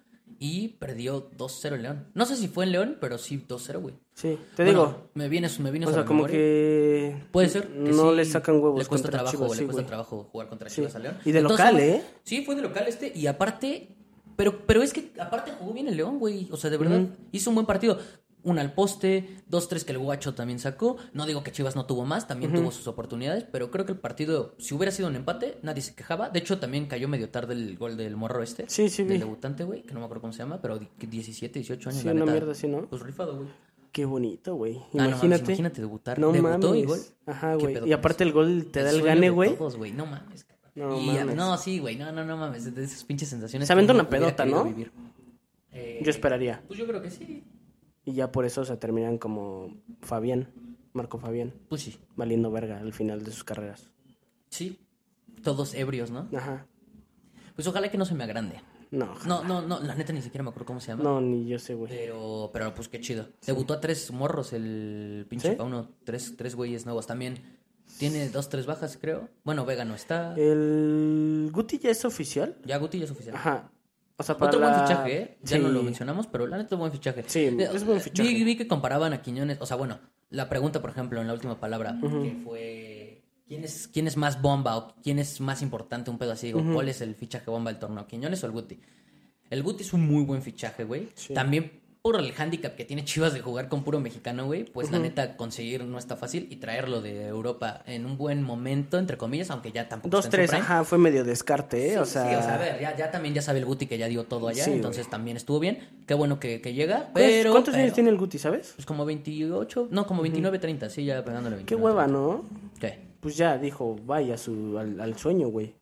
y 0.44 0.70
perdió 0.70 1.30
2-0 1.38 1.76
en 1.76 1.84
León. 1.84 2.08
No 2.16 2.26
sé 2.26 2.36
si 2.36 2.48
fue 2.48 2.66
en 2.66 2.72
León, 2.72 2.98
pero 3.00 3.20
sí 3.20 3.46
2-0, 3.48 3.80
güey. 3.80 3.94
Sí, 4.16 4.40
te 4.56 4.64
digo. 4.64 5.12
Me 5.14 5.30
viene, 5.30 5.48
me 5.60 5.70
viene 5.70 5.86
O 5.86 5.94
sea, 5.94 6.04
como 6.04 6.26
que. 6.26 7.16
Puede 7.32 7.48
ser. 7.48 7.70
no 7.70 8.12
le 8.12 8.26
sacan 8.26 8.56
huevos. 8.56 8.80
Le 8.80 8.86
cuesta 8.86 9.12
trabajo, 9.12 9.54
le 9.54 9.66
cuesta 9.66 9.86
trabajo 9.86 10.28
jugar 10.32 10.50
contra 10.50 10.68
Chivas 10.68 10.96
a 10.96 11.00
León. 11.00 11.16
Y 11.26 11.32
de 11.32 11.44
local, 11.44 11.80
¿eh? 11.80 12.04
Sí, 12.24 12.44
fue 12.44 12.56
de 12.56 12.64
local 12.64 12.86
este. 12.88 13.12
Y 13.16 13.28
aparte. 13.28 13.96
Pero, 14.36 14.66
pero 14.66 14.82
es 14.82 14.94
que 14.94 15.12
aparte 15.20 15.52
jugó 15.52 15.74
bien 15.74 15.88
el 15.88 15.96
León, 15.96 16.18
güey. 16.18 16.48
O 16.52 16.58
sea, 16.58 16.72
de 16.72 16.78
verdad, 16.78 17.06
hizo 17.32 17.52
un 17.52 17.56
buen 17.56 17.68
partido 17.68 18.00
una 18.44 18.62
al 18.62 18.74
poste, 18.74 19.38
dos, 19.48 19.68
tres 19.68 19.84
que 19.84 19.92
el 19.92 20.00
Guacho 20.00 20.34
también 20.34 20.60
sacó. 20.60 20.98
No 21.14 21.26
digo 21.26 21.44
que 21.44 21.52
Chivas 21.52 21.76
no 21.76 21.86
tuvo 21.86 22.06
más, 22.06 22.28
también 22.28 22.54
tuvo 22.54 22.72
sus 22.72 22.88
oportunidades, 22.88 23.46
pero 23.52 23.72
creo 23.72 23.86
que 23.86 23.92
el 23.94 24.00
partido, 24.00 24.56
si 24.58 24.74
hubiera 24.74 24.92
sido 24.92 25.08
un 25.08 25.16
empate, 25.16 25.58
nadie 25.62 25.82
se 25.82 25.96
quejaba. 25.96 26.30
De 26.30 26.40
hecho, 26.40 26.60
también 26.60 26.88
cayó 26.88 27.08
medio 27.08 27.30
tarde 27.30 27.54
el 27.54 27.78
gol 27.78 27.98
del 27.98 28.16
morro 28.16 28.44
este. 28.44 28.66
Sí, 28.68 28.90
sí, 28.90 29.04
Del 29.04 29.20
debutante, 29.20 29.64
güey, 29.64 29.84
que 29.84 29.94
no 29.94 30.00
me 30.00 30.06
acuerdo 30.06 30.22
cómo 30.22 30.34
se 30.34 30.40
llama, 30.40 30.62
pero 30.62 30.80
17, 30.80 31.60
18 31.60 31.90
años. 31.90 32.02
Sí, 32.02 32.08
una 32.08 32.26
mierda 32.26 32.52
así, 32.52 32.68
¿no? 32.68 32.88
Pues 32.88 33.02
rifado, 33.02 33.38
güey. 33.38 33.48
Qué 33.92 34.06
bonito, 34.06 34.56
güey. 34.56 34.78
Ah, 34.98 35.08
imagínate. 35.08 35.44
imagínate 35.44 35.82
debutar. 35.82 36.18
No 36.18 36.32
Debutó 36.32 36.70
mames. 36.70 36.86
gol. 36.86 37.00
Ajá, 37.26 37.56
güey. 37.56 37.90
Y 37.90 37.92
aparte 37.92 38.24
el 38.24 38.32
gol 38.32 38.68
te 38.72 38.84
da 38.84 38.90
el, 38.90 39.02
gane, 39.02 39.30
güey. 39.30 39.58
No 39.94 40.06
mames. 40.06 40.46
No, 40.76 40.98
mames. 40.98 41.36
no, 41.36 41.58
sí, 41.58 41.80
güey. 41.80 41.98
No, 41.98 42.12
no, 42.12 42.24
no 42.24 42.38
mames. 42.38 42.74
De 42.74 42.84
esas 42.84 43.04
pinches 43.04 43.30
sensaciones. 43.30 43.68
Se 43.68 43.74
aventa 43.74 43.94
una 43.94 44.10
pedota, 44.10 44.46
¿no? 44.46 44.74
yo 44.74 46.10
esperaría. 46.10 46.64
Pues 46.68 46.80
yo 46.80 46.88
creo 46.88 47.02
que 47.02 47.12
sí. 47.12 47.44
Y 48.12 48.16
ya 48.16 48.32
por 48.34 48.44
eso 48.44 48.66
se 48.66 48.76
terminan 48.76 49.18
como 49.18 49.74
Fabián, 50.02 50.50
Marco 50.92 51.18
Fabián. 51.18 51.54
Pues 51.70 51.84
sí. 51.84 51.98
Valiendo 52.18 52.52
verga 52.52 52.80
al 52.80 52.92
final 52.92 53.24
de 53.24 53.32
sus 53.32 53.46
carreras. 53.46 53.90
Sí. 54.50 54.80
Todos 55.44 55.74
ebrios, 55.74 56.12
¿no? 56.12 56.28
Ajá. 56.36 56.68
Pues 57.56 57.66
ojalá 57.68 57.90
que 57.90 57.98
no 57.98 58.04
se 58.04 58.14
me 58.14 58.26
agrande. 58.26 58.62
No, 58.92 59.14
no, 59.26 59.46
no, 59.46 59.62
no, 59.62 59.80
la 59.80 59.96
neta 59.96 60.12
ni 60.12 60.22
siquiera 60.22 60.44
me 60.44 60.50
acuerdo 60.50 60.66
cómo 60.66 60.82
se 60.82 60.90
llama. 60.90 61.04
No, 61.04 61.22
ni 61.22 61.48
yo 61.48 61.58
sé, 61.58 61.74
güey. 61.74 61.90
Pero, 61.90 62.50
pero 62.52 62.74
pues 62.74 62.90
qué 62.90 63.00
chido. 63.00 63.30
Debutó 63.46 63.76
a 63.76 63.80
tres 63.80 64.12
morros 64.12 64.52
el 64.52 65.26
pinche 65.30 65.54
Pauno, 65.54 65.88
tres, 66.04 66.36
tres 66.36 66.56
güeyes 66.56 66.86
nuevos 66.86 67.08
también. 67.08 67.36
Tiene 67.98 68.28
dos, 68.28 68.50
tres 68.50 68.66
bajas, 68.66 68.98
creo. 69.00 69.30
Bueno, 69.46 69.66
Vega 69.66 69.86
no 69.86 69.96
está. 69.96 70.36
¿El 70.36 71.50
Guti 71.54 71.80
ya 71.80 71.92
es 71.92 72.04
oficial? 72.04 72.58
Ya 72.66 72.78
Guti 72.78 73.00
ya 73.00 73.06
es 73.06 73.12
oficial. 73.12 73.38
Ajá. 73.38 73.72
Otro 74.30 74.60
buen 74.60 74.74
fichaje, 74.74 75.18
¿eh? 75.18 75.38
Ya 75.44 75.58
no 75.58 75.70
lo 75.70 75.84
mencionamos, 75.84 76.28
pero 76.28 76.48
la 76.48 76.58
neta 76.58 76.76
es 76.76 76.80
buen 76.80 76.92
fichaje. 76.92 77.24
Sí, 77.28 77.56
es 77.60 77.86
buen 77.86 78.00
fichaje. 78.00 78.44
Vi, 78.44 78.56
que 78.56 78.68
comparaban 78.68 79.14
a 79.14 79.22
Quiñones. 79.22 79.58
O 79.62 79.66
sea, 79.66 79.78
bueno, 79.78 80.00
la 80.30 80.50
pregunta, 80.50 80.82
por 80.82 80.92
ejemplo, 80.92 81.22
en 81.22 81.28
la 81.28 81.34
última 81.34 81.60
palabra, 81.60 81.98
que 82.02 82.42
fue. 82.44 83.24
¿Quién 83.48 83.66
es, 83.66 83.90
¿Quién 83.90 84.08
es 84.08 84.16
más 84.16 84.42
bomba 84.42 84.78
o 84.78 84.96
quién 85.04 85.20
es 85.20 85.42
más 85.42 85.62
importante? 85.62 86.10
Un 86.10 86.18
pedo 86.18 86.32
así. 86.32 86.54
¿Cuál 86.54 86.88
es 86.88 87.02
el 87.02 87.16
fichaje 87.16 87.52
bomba 87.52 87.72
del 87.72 87.80
torneo? 87.80 88.08
¿Quiñones 88.08 88.44
o 88.44 88.46
el 88.48 88.54
Guti? 88.54 88.80
El 89.50 89.64
Guti 89.64 89.84
es 89.84 89.92
un 89.92 90.08
muy 90.08 90.24
buen 90.24 90.42
fichaje, 90.42 90.86
güey. 90.86 91.10
También 91.34 91.81
por 92.02 92.20
el 92.20 92.34
handicap 92.36 92.76
que 92.76 92.84
tiene 92.84 93.06
Chivas 93.06 93.34
de 93.34 93.42
jugar 93.42 93.70
con 93.70 93.84
puro 93.84 94.00
mexicano, 94.00 94.46
güey, 94.46 94.64
pues 94.64 94.92
la 94.92 94.98
neta 94.98 95.38
conseguir 95.38 95.84
no 95.84 96.00
está 96.00 96.16
fácil 96.16 96.48
y 96.50 96.56
traerlo 96.56 97.02
de 97.02 97.28
Europa 97.28 97.84
en 97.86 98.08
un 98.08 98.18
buen 98.18 98.42
momento, 98.42 98.98
entre 98.98 99.18
comillas, 99.18 99.52
aunque 99.52 99.72
ya 99.72 99.88
tampoco. 99.88 100.10
Dos, 100.10 100.30
tres, 100.30 100.52
ajá, 100.52 100.84
fue 100.84 100.98
medio 100.98 101.24
descarte, 101.24 101.94
¿eh? 101.94 102.00
o 102.00 102.06
sea. 102.06 102.28
Sí, 102.28 102.36
o 102.36 102.42
sea, 102.42 102.56
a 102.56 102.58
ver, 102.58 102.82
ya, 102.82 102.98
ya 102.98 103.12
también 103.12 103.36
ya 103.36 103.42
sabe 103.44 103.60
el 103.60 103.66
Guti 103.66 103.86
que 103.86 104.00
ya 104.00 104.08
dio 104.08 104.24
todo 104.24 104.48
allá, 104.48 104.66
entonces 104.66 105.10
también 105.10 105.38
estuvo 105.38 105.60
bien. 105.60 105.80
Qué 106.08 106.16
bueno 106.16 106.40
que, 106.40 106.60
llega, 106.60 107.12
pero. 107.14 107.52
¿Cuántos 107.52 107.76
años 107.76 107.94
tiene 107.94 108.10
el 108.10 108.18
Guti, 108.18 108.40
sabes? 108.40 108.74
Pues 108.76 108.86
como 108.86 109.06
28, 109.06 109.90
no, 109.92 110.08
como 110.08 110.24
29, 110.24 110.58
30, 110.58 110.90
sí, 110.90 111.06
ya 111.06 111.24
pegándole 111.24 111.58
29. 111.58 111.66
Qué 111.66 111.76
hueva, 111.76 112.08
¿no? 112.08 112.46
¿Qué? 112.80 113.12
Pues 113.20 113.38
ya 113.38 113.60
dijo, 113.60 113.96
vaya 114.06 114.38
su, 114.40 114.80
al, 114.80 115.00
al 115.00 115.18
sueño, 115.18 115.50
güey. 115.50 115.76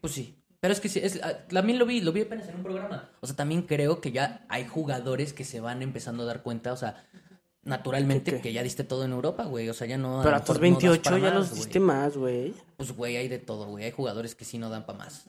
Pues 0.00 0.14
sí, 0.14 0.39
pero 0.60 0.72
es 0.72 0.80
que 0.80 0.88
sí, 0.88 1.00
es, 1.02 1.20
ah, 1.22 1.46
también 1.48 1.78
lo 1.78 1.86
vi, 1.86 2.00
lo 2.00 2.12
vi 2.12 2.22
apenas 2.22 2.48
en 2.48 2.56
un 2.56 2.62
programa. 2.62 3.10
O 3.20 3.26
sea, 3.26 3.34
también 3.34 3.62
creo 3.62 4.00
que 4.00 4.12
ya 4.12 4.44
hay 4.48 4.66
jugadores 4.66 5.32
que 5.32 5.44
se 5.44 5.60
van 5.60 5.82
empezando 5.82 6.22
a 6.24 6.26
dar 6.26 6.42
cuenta, 6.42 6.72
o 6.72 6.76
sea, 6.76 7.04
naturalmente 7.62 8.40
que 8.40 8.52
ya 8.52 8.62
diste 8.62 8.84
todo 8.84 9.04
en 9.04 9.12
Europa, 9.12 9.44
güey. 9.44 9.68
O 9.68 9.74
sea, 9.74 9.86
ya 9.86 9.98
no. 9.98 10.20
Pero 10.22 10.36
a 10.36 10.44
tus 10.44 10.58
28 10.58 11.18
ya 11.18 11.34
los 11.34 11.54
diste 11.54 11.80
más, 11.80 12.16
güey. 12.16 12.54
Pues, 12.76 12.92
güey, 12.92 13.16
hay 13.16 13.28
de 13.28 13.38
todo, 13.38 13.66
güey. 13.66 13.84
Hay 13.84 13.90
jugadores 13.90 14.34
que 14.34 14.44
sí 14.44 14.58
no 14.58 14.70
dan 14.70 14.86
para 14.86 14.98
más. 14.98 15.26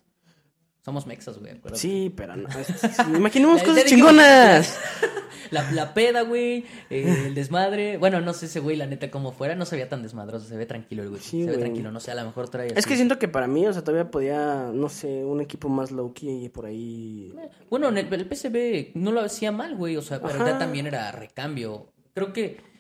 Somos 0.84 1.06
mexas, 1.06 1.38
güey. 1.38 1.62
Sí, 1.74 2.12
pero 2.15 2.36
no. 2.36 2.50
Imaginemos 3.15 3.62
cosas 3.62 3.86
chingonas. 3.86 4.80
La, 5.52 5.94
peda, 5.94 6.22
güey. 6.22 6.65
Eh, 6.89 7.26
el 7.28 7.36
desmadre. 7.36 7.98
Bueno, 7.98 8.22
no 8.22 8.34
sé 8.34 8.46
ese 8.46 8.62
güey, 8.62 8.78
la 8.78 8.86
neta, 8.86 9.12
cómo 9.12 9.34
fuera. 9.34 9.54
No 9.54 9.65
se 9.65 9.76
veía 9.76 9.89
tan 9.89 10.02
desmadroso. 10.02 10.48
Se 10.48 10.56
ve 10.56 10.65
tranquilo 10.65 11.04
el 11.04 11.10
güey. 11.10 11.22
se 11.22 11.46
ve 11.46 11.58
tranquilo. 11.58 11.91
No 11.91 12.00
sé, 12.00 12.12
a 12.12 12.15
lo 12.15 12.24
mejor 12.24 12.50
trae. 12.50 12.72
Es 12.74 12.86
que 12.86 12.96
siento 12.96 13.20
que 13.20 13.28
para 13.28 13.48
mí, 13.48 13.67
o 13.67 13.74
sea, 13.74 13.84
todavía 13.84 14.10
podía, 14.10 14.72
no 14.74 14.88
sé, 14.88 15.26
un 15.26 15.41
equipo 15.41 15.67
más 15.67 15.91
low-key 15.91 16.48
por 16.50 16.67
ahí. 16.67 17.34
Bueno, 17.70 17.89
el, 17.89 17.98
el 17.98 18.28
PCB 18.28 18.91
no 18.96 19.12
lo 19.12 19.22
hacía 19.22 19.52
mal, 19.52 19.76
güey. 19.76 19.98
O 19.98 20.02
sea, 20.02 20.22
pero 20.22 20.46
ya 20.46 20.58
también 20.58 20.88
era 20.88 21.12
recambio. 21.12 21.91
Creo 22.13 22.32
que 22.32 22.71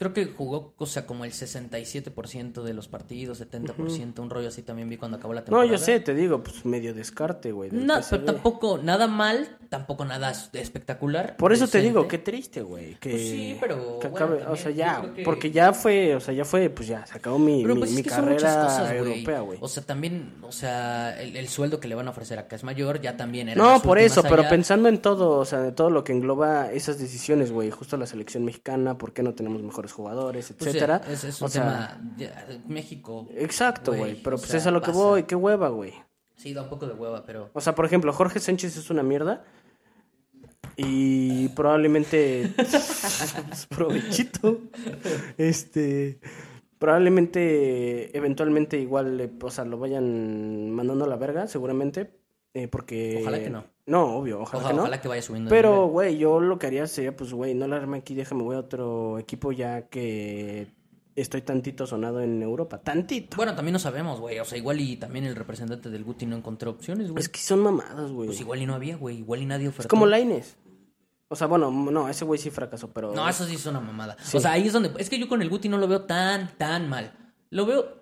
creo 0.00 0.14
que 0.14 0.24
jugó, 0.24 0.72
o 0.78 0.86
sea, 0.86 1.04
como 1.04 1.26
el 1.26 1.32
67% 1.32 2.62
de 2.62 2.72
los 2.72 2.88
partidos, 2.88 3.42
70%, 3.42 4.18
un 4.20 4.30
rollo 4.30 4.48
así 4.48 4.62
también 4.62 4.88
vi 4.88 4.96
cuando 4.96 5.18
acabó 5.18 5.34
la 5.34 5.44
temporada. 5.44 5.66
No, 5.66 5.70
yo 5.70 5.76
sé, 5.76 6.00
te 6.00 6.14
digo, 6.14 6.42
pues 6.42 6.64
medio 6.64 6.94
descarte, 6.94 7.52
güey. 7.52 7.70
No, 7.70 8.00
pero 8.08 8.24
tampoco 8.24 8.78
nada 8.82 9.08
mal, 9.08 9.58
tampoco 9.68 10.06
nada 10.06 10.32
espectacular. 10.54 11.36
Por 11.36 11.52
eso 11.52 11.68
te 11.68 11.82
digo, 11.82 12.08
qué 12.08 12.16
triste, 12.16 12.62
güey. 12.62 12.94
Que, 12.94 13.10
pues 13.10 13.22
sí, 13.22 13.58
pero. 13.60 13.98
o 14.48 14.56
sea, 14.56 14.70
ya, 14.70 15.04
porque 15.22 15.50
ya 15.50 15.74
fue, 15.74 16.16
o 16.16 16.20
sea, 16.20 16.32
ya 16.32 16.46
fue, 16.46 16.70
pues 16.70 16.88
ya, 16.88 17.04
se 17.04 17.18
acabó 17.18 17.38
mi, 17.38 17.62
mi, 17.62 17.74
pues 17.74 18.02
carrera 18.02 18.96
europea, 18.96 19.40
güey. 19.40 19.58
O 19.60 19.68
sea, 19.68 19.82
también, 19.82 20.32
o 20.40 20.50
sea, 20.50 21.20
el, 21.20 21.46
sueldo 21.48 21.78
que 21.78 21.88
le 21.88 21.94
van 21.94 22.08
a 22.08 22.12
ofrecer 22.12 22.38
acá 22.38 22.56
es 22.56 22.64
mayor, 22.64 23.02
ya 23.02 23.18
también 23.18 23.50
era. 23.50 23.62
No, 23.62 23.82
por 23.82 23.98
eso, 23.98 24.22
pero 24.22 24.48
pensando 24.48 24.88
en 24.88 25.02
todo, 25.02 25.32
o 25.32 25.44
sea, 25.44 25.60
de 25.60 25.72
todo 25.72 25.90
lo 25.90 26.04
que 26.04 26.12
engloba 26.12 26.72
esas 26.72 26.98
decisiones, 26.98 27.52
güey, 27.52 27.70
justo 27.70 27.98
la 27.98 28.06
selección 28.06 28.46
mexicana, 28.46 28.96
¿por 28.96 29.12
qué 29.12 29.22
no 29.22 29.34
tenemos 29.34 29.62
mejores 29.62 29.89
jugadores, 29.92 30.52
pues 30.56 30.68
etcétera? 30.68 31.00
es, 31.08 31.40
un 31.40 31.50
tema, 31.50 32.00
México. 32.66 33.28
Exacto, 33.36 33.92
güey, 33.94 34.22
pero 34.22 34.36
pues 34.36 34.54
es 34.54 34.66
a 34.66 34.70
lo 34.70 34.80
que 34.80 34.90
voy, 34.90 35.24
qué 35.24 35.34
hueva, 35.34 35.68
güey. 35.68 35.94
Sí, 36.36 36.54
da 36.54 36.62
un 36.62 36.68
poco 36.68 36.86
de 36.86 36.94
hueva, 36.94 37.24
pero... 37.26 37.50
O 37.52 37.60
sea, 37.60 37.74
por 37.74 37.84
ejemplo, 37.84 38.12
Jorge 38.12 38.40
Sánchez 38.40 38.76
es 38.76 38.90
una 38.90 39.02
mierda 39.02 39.44
y 40.76 41.48
probablemente... 41.50 42.54
provechito. 43.68 44.58
Este 45.36 46.20
probablemente 46.80 48.16
eventualmente 48.16 48.78
igual 48.78 49.30
o 49.40 49.50
sea 49.50 49.66
lo 49.66 49.78
vayan 49.78 50.70
mandando 50.70 51.04
a 51.04 51.08
la 51.08 51.16
verga 51.16 51.46
seguramente 51.46 52.19
eh, 52.54 52.68
porque 52.68 53.18
ojalá 53.20 53.38
que 53.38 53.50
no. 53.50 53.64
no 53.86 54.16
obvio 54.16 54.40
ojalá, 54.40 54.68
que 54.68 54.74
no. 54.74 54.80
ojalá 54.82 55.00
que 55.00 55.08
vaya 55.08 55.22
subiendo 55.22 55.50
pero 55.50 55.86
güey 55.86 56.18
yo 56.18 56.40
lo 56.40 56.58
que 56.58 56.66
haría 56.66 56.86
sería 56.86 57.14
pues 57.14 57.32
güey 57.32 57.54
no 57.54 57.68
la 57.68 57.76
arme 57.76 57.98
aquí 57.98 58.14
déjame 58.14 58.42
voy 58.42 58.56
a 58.56 58.60
otro 58.60 59.18
equipo 59.18 59.52
ya 59.52 59.88
que 59.88 60.68
estoy 61.16 61.42
tantito 61.42 61.86
sonado 61.86 62.22
en 62.22 62.42
Europa. 62.42 62.78
Tantito. 62.78 63.36
Bueno 63.36 63.54
también 63.54 63.74
no 63.74 63.78
sabemos 63.78 64.20
güey. 64.20 64.38
O 64.38 64.44
sea 64.44 64.56
igual 64.56 64.80
y 64.80 64.96
también 64.96 65.26
el 65.26 65.36
representante 65.36 65.90
del 65.90 66.04
Guti 66.04 66.24
no 66.24 66.36
encontró 66.36 66.70
opciones 66.70 67.10
güey. 67.10 67.20
Es 67.20 67.28
que 67.28 67.40
son 67.40 67.60
mamadas 67.60 68.10
güey. 68.10 68.28
Pues 68.28 68.40
igual 68.40 68.62
y 68.62 68.66
no 68.66 68.74
había 68.74 68.96
güey. 68.96 69.18
Igual 69.18 69.42
y 69.42 69.46
nadie 69.46 69.68
ofertó. 69.68 69.82
es 69.82 69.88
como 69.88 70.06
Laines 70.06 70.56
o 71.32 71.36
sea, 71.36 71.46
bueno, 71.46 71.70
no, 71.70 72.08
ese 72.08 72.24
güey 72.24 72.40
sí 72.40 72.50
fracasó, 72.50 72.90
pero. 72.92 73.14
No, 73.14 73.28
eso 73.28 73.46
sí 73.46 73.54
es 73.54 73.64
una 73.64 73.78
mamada. 73.78 74.16
O 74.34 74.40
sea, 74.40 74.50
ahí 74.50 74.66
es 74.66 74.72
donde. 74.72 74.90
Es 74.98 75.08
que 75.08 75.16
yo 75.16 75.28
con 75.28 75.40
el 75.40 75.48
Guti 75.48 75.68
no 75.68 75.78
lo 75.78 75.86
veo 75.86 76.02
tan, 76.02 76.50
tan 76.58 76.88
mal. 76.88 77.12
Lo 77.50 77.66
veo 77.66 77.99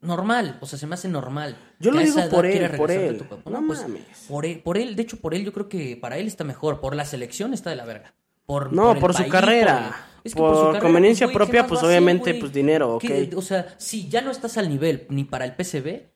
normal. 0.00 0.58
O 0.60 0.66
sea, 0.66 0.78
se 0.78 0.86
me 0.86 0.94
hace 0.94 1.08
normal. 1.08 1.56
Yo 1.78 1.90
lo 1.90 2.00
digo 2.00 2.28
por 2.30 2.46
él, 2.46 2.70
por 2.76 2.90
él. 2.90 3.24
No, 3.50 3.66
pues, 3.66 3.84
Por 4.28 4.46
él, 4.46 4.60
por 4.62 4.78
él, 4.78 4.96
de 4.96 5.02
hecho, 5.02 5.18
por 5.18 5.34
él, 5.34 5.44
yo 5.44 5.52
creo 5.52 5.68
que 5.68 5.96
para 5.96 6.18
él 6.18 6.26
está 6.26 6.44
mejor. 6.44 6.80
Por 6.80 6.94
la 6.94 7.04
selección 7.04 7.54
está 7.54 7.70
de 7.70 7.76
la 7.76 7.84
verga. 7.84 8.14
Por, 8.46 8.72
no, 8.72 8.98
por, 8.98 9.14
su 9.14 9.28
carrera. 9.28 10.06
Por, 10.34 10.78
conveniencia 10.78 11.28
propia, 11.28 11.66
pues 11.66 11.82
obviamente, 11.82 12.34
pues 12.34 12.52
dinero, 12.52 12.96
ok. 12.96 13.04
o 13.36 13.42
sea, 13.42 13.74
si 13.76 14.08
ya 14.08 14.22
no 14.22 14.30
estás 14.30 14.56
al 14.56 14.68
nivel 14.68 15.06
ni 15.10 15.24
para 15.24 15.44
el 15.44 15.54
PCB, 15.54 16.06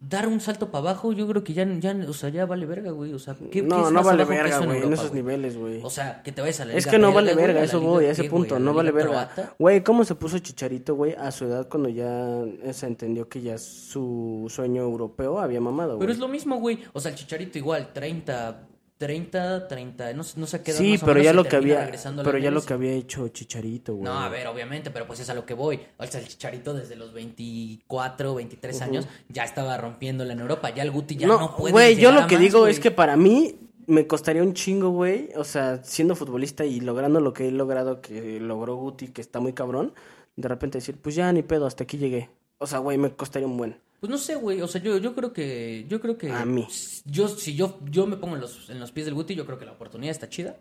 dar 0.00 0.28
un 0.28 0.40
salto 0.40 0.70
para 0.70 0.90
abajo, 0.90 1.12
yo 1.12 1.26
creo 1.26 1.42
que 1.42 1.52
ya, 1.52 1.66
ya, 1.78 1.96
o 2.08 2.12
sea, 2.12 2.28
ya 2.28 2.46
vale 2.46 2.66
verga, 2.66 2.90
güey. 2.90 3.12
O 3.12 3.18
sea, 3.18 3.36
¿qué, 3.50 3.62
no, 3.62 3.86
es 3.86 3.92
no 3.92 4.02
vale 4.02 4.24
verga, 4.24 4.58
güey, 4.60 4.82
en, 4.82 4.92
esos 4.92 5.12
niveles, 5.12 5.56
güey. 5.56 5.80
O 5.82 5.90
sea, 5.90 6.22
que 6.22 6.30
te 6.32 6.40
vayas 6.40 6.60
a 6.60 6.64
la 6.66 6.74
Es 6.74 6.86
que 6.86 6.98
no 6.98 7.12
vale 7.12 7.34
verga, 7.34 7.62
eso 7.62 7.80
voy, 7.80 8.06
a 8.06 8.10
ese 8.12 8.24
punto, 8.24 8.58
no 8.58 8.72
vale 8.72 8.92
verga. 8.92 9.30
Güey, 9.58 9.82
¿cómo 9.82 10.04
se 10.04 10.14
puso 10.14 10.38
Chicharito, 10.38 10.94
güey, 10.94 11.14
a 11.14 11.30
su 11.30 11.46
edad 11.46 11.68
cuando 11.68 11.88
ya 11.88 12.44
se 12.72 12.86
entendió 12.86 13.28
que 13.28 13.40
ya 13.40 13.58
su 13.58 14.46
sueño 14.48 14.82
europeo 14.82 15.40
había 15.40 15.60
mamado, 15.60 15.96
güey? 15.96 16.00
Pero 16.00 16.12
es 16.12 16.18
lo 16.18 16.28
mismo, 16.28 16.58
güey. 16.58 16.78
O 16.92 17.00
sea, 17.00 17.10
el 17.10 17.16
Chicharito 17.16 17.58
igual, 17.58 17.92
30, 17.92 18.68
30, 18.98 19.68
30, 19.68 20.12
no, 20.12 20.24
no 20.36 20.46
sé 20.46 20.62
qué 20.62 20.72
Sí, 20.72 20.98
pero 21.04 21.22
ya 21.22 21.32
lo 21.32 21.44
que 21.44 21.54
había 21.54 21.90
pero 22.24 22.36
ya 22.38 22.50
lo 22.50 22.62
que 22.62 22.74
había 22.74 22.92
hecho 22.92 23.28
Chicharito, 23.28 23.94
güey. 23.94 24.04
No, 24.04 24.18
a 24.18 24.28
ver, 24.28 24.48
obviamente, 24.48 24.90
pero 24.90 25.06
pues 25.06 25.20
es 25.20 25.30
a 25.30 25.34
lo 25.34 25.46
que 25.46 25.54
voy. 25.54 25.80
O 25.96 26.06
sea, 26.06 26.20
el 26.20 26.26
Chicharito 26.26 26.74
desde 26.74 26.96
los 26.96 27.12
24, 27.12 28.34
23 28.34 28.82
años 28.82 29.06
ya 29.28 29.44
estaba 29.44 29.76
rompiéndola 29.76 30.32
en 30.32 30.40
Europa, 30.40 30.70
ya 30.70 30.82
el 30.82 30.90
Guti 30.90 31.16
ya 31.16 31.28
no, 31.28 31.56
puede 31.56 31.72
Güey, 31.72 31.96
yo 31.96 32.10
lo 32.10 32.26
que 32.26 32.38
digo 32.38 32.66
es 32.66 32.80
que 32.80 32.90
para 32.90 33.16
mí 33.16 33.54
me 33.86 34.06
costaría 34.06 34.42
un 34.42 34.52
chingo, 34.52 34.90
güey, 34.90 35.30
o 35.36 35.44
sea, 35.44 35.82
siendo 35.84 36.16
futbolista 36.16 36.64
y 36.64 36.80
logrando 36.80 37.20
lo 37.20 37.32
que 37.32 37.48
he 37.48 37.52
logrado 37.52 38.00
que 38.00 38.40
logró 38.40 38.74
Guti, 38.76 39.08
que 39.08 39.20
está 39.20 39.38
muy 39.38 39.52
cabrón, 39.52 39.94
de 40.36 40.48
repente 40.48 40.78
decir, 40.78 40.96
pues 41.00 41.14
ya 41.14 41.32
ni 41.32 41.42
pedo, 41.42 41.66
hasta 41.66 41.84
aquí 41.84 41.98
llegué. 41.98 42.30
O 42.58 42.66
sea, 42.66 42.80
güey, 42.80 42.98
me 42.98 43.10
costaría 43.12 43.46
un 43.46 43.56
buen. 43.56 43.76
Pues 44.00 44.10
no 44.10 44.18
sé, 44.18 44.36
güey. 44.36 44.60
O 44.60 44.68
sea, 44.68 44.80
yo, 44.80 44.98
yo 44.98 45.14
creo 45.14 45.32
que. 45.32 45.86
Yo 45.88 46.00
creo 46.00 46.16
que. 46.16 46.30
A 46.30 46.44
mí. 46.44 46.66
Yo, 47.04 47.28
si 47.28 47.54
yo, 47.54 47.78
yo 47.90 48.06
me 48.06 48.16
pongo 48.16 48.36
en 48.36 48.40
los, 48.40 48.70
en 48.70 48.78
los 48.78 48.92
pies 48.92 49.06
del 49.06 49.14
Guti, 49.14 49.34
yo 49.34 49.44
creo 49.46 49.58
que 49.58 49.64
la 49.64 49.72
oportunidad 49.72 50.10
está 50.10 50.28
chida. 50.28 50.56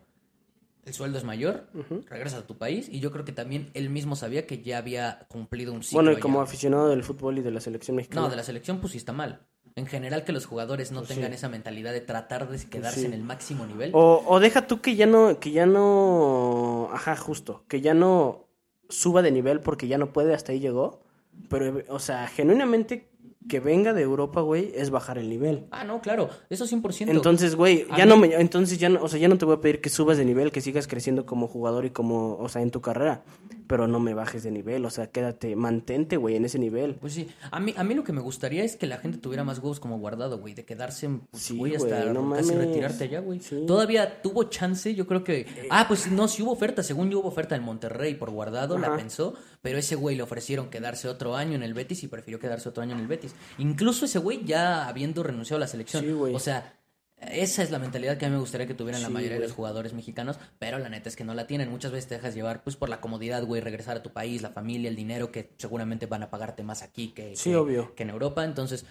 El 0.86 0.93
sueldo 0.93 1.17
es 1.17 1.26
mayor, 1.26 1.67
regresas 2.10 2.43
a 2.43 2.47
tu 2.47 2.58
país 2.58 2.88
y 2.89 3.02
yo 3.02 3.12
creo 3.12 3.26
que 3.26 3.34
también 3.34 3.71
él 3.73 3.89
mismo 3.89 4.15
sabía 4.15 4.47
que 4.47 4.62
ya 4.62 4.78
había 4.78 5.26
cumplido 5.28 5.73
un 5.73 5.84
ciclo. 5.84 5.97
Bueno, 5.97 6.17
y 6.17 6.21
como 6.21 6.39
aficionado 6.39 6.88
del 6.88 7.04
fútbol 7.04 7.38
y 7.39 7.41
de 7.41 7.52
la 7.52 7.60
selección 7.60 7.97
mexicana. 7.97 8.21
No, 8.21 8.30
de 8.30 8.38
la 8.38 8.43
selección 8.43 8.80
pues 8.80 8.93
sí 8.93 8.97
está 8.97 9.12
mal. 9.12 9.45
En 9.76 9.86
general 9.86 10.23
que 10.23 10.32
los 10.32 10.45
jugadores 10.45 10.93
no 10.93 11.00
pues 11.02 11.10
tengan 11.10 11.34
esa 11.34 11.50
mentalidad 11.50 11.91
de 11.91 12.00
tratar 12.00 12.50
de 12.50 12.58
quedarse 12.69 13.06
en 13.06 13.12
el 13.12 13.21
máximo 13.21 13.65
nivel. 13.65 13.91
O, 13.93 14.23
o 14.26 14.39
deja 14.39 14.65
tú 14.65 14.80
que 14.80 14.95
ya 14.95 15.08
no, 15.08 15.41
que 15.41 15.52
ya 15.52 15.65
no, 15.65 16.89
ajá, 16.93 17.17
justo, 17.17 17.65
que 17.67 17.82
ya 17.82 17.93
no 17.93 18.47
suba 18.88 19.21
de 19.21 19.32
nivel 19.32 19.60
porque 19.60 19.89
ya 19.89 19.97
no 19.97 20.13
puede, 20.13 20.34
hasta 20.34 20.54
ahí 20.54 20.62
llegó. 20.62 21.02
Pero, 21.50 21.84
o 21.89 22.00
sea, 22.00 22.28
genuinamente 22.28 23.10
que 23.47 23.60
venga 23.60 23.93
de 23.93 24.01
Europa, 24.01 24.41
güey, 24.41 24.71
es 24.75 24.89
bajar 24.89 25.17
el 25.17 25.29
nivel. 25.29 25.65
Ah, 25.71 25.83
no, 25.83 26.01
claro, 26.01 26.29
eso 26.49 26.65
100%. 26.65 27.10
Entonces, 27.10 27.55
güey, 27.55 27.86
ya 27.97 28.05
no 28.05 28.17
me 28.17 28.33
entonces 28.36 28.77
ya 28.77 28.89
no, 28.89 29.01
o 29.03 29.07
sea, 29.07 29.19
ya 29.19 29.27
no 29.27 29.38
te 29.38 29.45
voy 29.45 29.55
a 29.55 29.62
pedir 29.62 29.81
que 29.81 29.89
subas 29.89 30.17
de 30.17 30.25
nivel, 30.25 30.51
que 30.51 30.62
sigas 30.62 30.88
creciendo 30.88 31.25
como 31.25 31.47
jugador 31.47 31.86
y 31.86 31.89
como, 31.91 32.38
o 32.38 32.49
sea, 32.49 32.62
en 32.62 32.71
tu 32.71 32.81
carrera, 32.81 33.23
pero 33.67 33.88
no 33.88 33.99
me 33.99 34.13
bajes 34.13 34.43
de 34.43 34.51
nivel, 34.51 34.86
o 34.86 34.89
sea, 34.89 35.08
quédate, 35.08 35.56
mantente, 35.56 36.17
güey, 36.17 36.36
en 36.36 36.45
ese 36.45 36.60
nivel. 36.60 36.95
Pues 36.95 37.13
sí, 37.13 37.27
a 37.51 37.60
mí 37.60 37.73
a 37.77 37.84
mí 37.84 37.93
lo 37.93 38.03
que 38.03 38.13
me 38.13 38.21
gustaría 38.21 38.63
es 38.63 38.75
que 38.75 38.88
la 38.88 38.97
gente 38.97 39.17
tuviera 39.17 39.43
más 39.43 39.60
huevos 39.60 39.80
como 39.80 39.99
guardado, 39.99 40.39
güey, 40.39 40.53
de 40.53 40.65
quedarse, 40.65 41.10
pues, 41.32 41.51
güey, 41.51 41.75
hasta 41.75 42.13
casi 42.36 42.56
retirarte 42.56 43.03
allá, 43.06 43.19
güey. 43.19 43.39
Todavía 43.67 44.21
tuvo 44.21 44.43
chance, 44.45 44.95
yo 44.95 45.08
creo 45.08 45.23
que 45.23 45.41
eh. 45.41 45.67
Ah, 45.69 45.86
pues 45.88 46.12
no, 46.12 46.27
sí 46.27 46.41
hubo 46.41 46.51
oferta, 46.51 46.84
según 46.84 47.10
yo 47.10 47.19
hubo 47.19 47.27
oferta 47.27 47.56
en 47.56 47.63
Monterrey 47.63 48.15
por 48.15 48.32
guardado, 48.32 48.77
la 48.77 48.95
pensó, 48.95 49.34
pero 49.62 49.77
ese 49.77 49.95
güey 49.95 50.15
le 50.15 50.23
ofrecieron 50.23 50.69
quedarse 50.69 51.08
otro 51.08 51.36
año 51.36 51.56
en 51.56 51.63
el 51.63 51.73
Betis 51.73 52.03
y 52.03 52.08
prefirió 52.08 52.39
quedarse 52.39 52.69
otro 52.69 52.84
año 52.84 52.93
en 52.93 53.01
el 53.01 53.08
Betis. 53.08 53.36
Incluso 53.58 54.06
ese 54.06 54.19
güey 54.19 54.43
ya 54.45 54.88
habiendo 54.88 55.23
renunciado 55.23 55.58
a 55.58 55.62
la 55.62 55.67
selección. 55.67 56.06
o 56.34 56.39
sea, 56.39 56.76
esa 57.19 57.63
es 57.63 57.71
la 57.71 57.80
mentalidad 57.80 58.17
que 58.17 58.25
a 58.25 58.30
mí 58.30 58.36
me 58.36 58.39
gustaría 58.39 58.67
que 58.67 58.73
tuvieran 58.73 59.01
la 59.01 59.10
mayoría 59.10 59.38
de 59.38 59.43
los 59.43 59.51
jugadores 59.51 59.93
mexicanos, 59.93 60.38
pero 60.60 60.77
la 60.77 60.89
neta 60.89 61.10
es 61.10 61.15
que 61.15 61.23
no 61.23 61.34
la 61.34 61.47
tienen. 61.47 61.69
Muchas 61.69 61.91
veces 61.91 62.08
te 62.08 62.15
dejas 62.15 62.36
llevar 62.36 62.63
pues 62.63 62.75
por 62.75 62.89
la 62.89 63.01
comodidad, 63.01 63.43
güey, 63.43 63.62
regresar 63.62 63.97
a 63.97 64.03
tu 64.03 64.12
país, 64.12 64.41
la 64.41 64.49
familia, 64.49 64.89
el 64.89 64.95
dinero 64.95 65.32
que 65.32 65.51
seguramente 65.58 66.06
van 66.06 66.23
a 66.23 66.30
pagarte 66.30 66.63
más 66.63 66.84
aquí 66.84 67.10
que, 67.10 67.34
obvio. 67.56 67.95
que 67.95 68.03
en 68.03 68.12
Europa. 68.12 68.45
Entonces, 68.45 68.86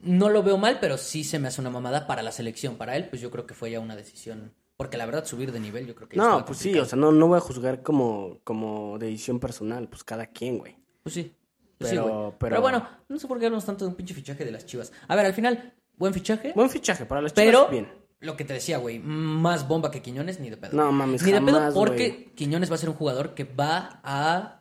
no 0.00 0.28
lo 0.28 0.42
veo 0.42 0.58
mal, 0.58 0.78
pero 0.80 0.98
sí 0.98 1.24
se 1.24 1.38
me 1.38 1.48
hace 1.48 1.60
una 1.60 1.70
mamada 1.70 2.06
para 2.06 2.22
la 2.22 2.32
selección. 2.32 2.76
Para 2.76 2.96
él, 2.96 3.08
pues 3.08 3.22
yo 3.22 3.30
creo 3.30 3.46
que 3.46 3.54
fue 3.54 3.70
ya 3.70 3.80
una 3.80 3.96
decisión 3.96 4.52
porque 4.78 4.96
la 4.96 5.06
verdad, 5.06 5.24
subir 5.24 5.50
de 5.50 5.58
nivel 5.58 5.88
yo 5.88 5.94
creo 5.96 6.08
que... 6.08 6.16
No, 6.16 6.44
pues 6.44 6.58
sí, 6.58 6.72
o 6.78 6.84
sea, 6.84 6.96
no, 6.96 7.10
no 7.10 7.26
voy 7.26 7.38
a 7.38 7.40
juzgar 7.40 7.82
como, 7.82 8.38
como 8.44 8.96
decisión 8.96 9.40
personal, 9.40 9.88
pues 9.88 10.04
cada 10.04 10.26
quien, 10.26 10.58
güey. 10.58 10.76
Pues 11.02 11.16
sí. 11.16 11.34
Pues 11.76 11.90
pero, 11.90 12.36
pero... 12.38 12.60
bueno, 12.60 12.88
no 13.08 13.18
sé 13.18 13.26
por 13.26 13.40
qué 13.40 13.46
hablamos 13.46 13.64
tanto 13.64 13.84
de 13.84 13.90
un 13.90 13.96
pinche 13.96 14.14
fichaje 14.14 14.44
de 14.44 14.52
las 14.52 14.66
chivas. 14.66 14.92
A 15.08 15.16
ver, 15.16 15.26
al 15.26 15.34
final, 15.34 15.74
buen 15.98 16.14
fichaje. 16.14 16.52
Buen 16.54 16.70
fichaje 16.70 17.06
para 17.06 17.20
las 17.20 17.34
chivas, 17.34 17.46
pero, 17.46 17.68
bien. 17.68 17.88
Lo 18.20 18.36
que 18.36 18.44
te 18.44 18.52
decía, 18.52 18.78
güey, 18.78 18.98
más 18.98 19.68
bomba 19.68 19.90
que 19.90 20.02
Quiñones, 20.02 20.40
ni 20.40 20.50
de 20.50 20.56
pedo. 20.56 20.76
No 20.76 20.90
mames, 20.90 21.22
Ni 21.22 21.32
de 21.32 21.40
pedo 21.40 21.72
porque 21.72 22.32
Quiñones 22.34 22.70
va 22.70 22.74
a 22.74 22.78
ser 22.78 22.88
un 22.88 22.96
jugador 22.96 23.34
que 23.34 23.44
va 23.44 24.00
a 24.02 24.58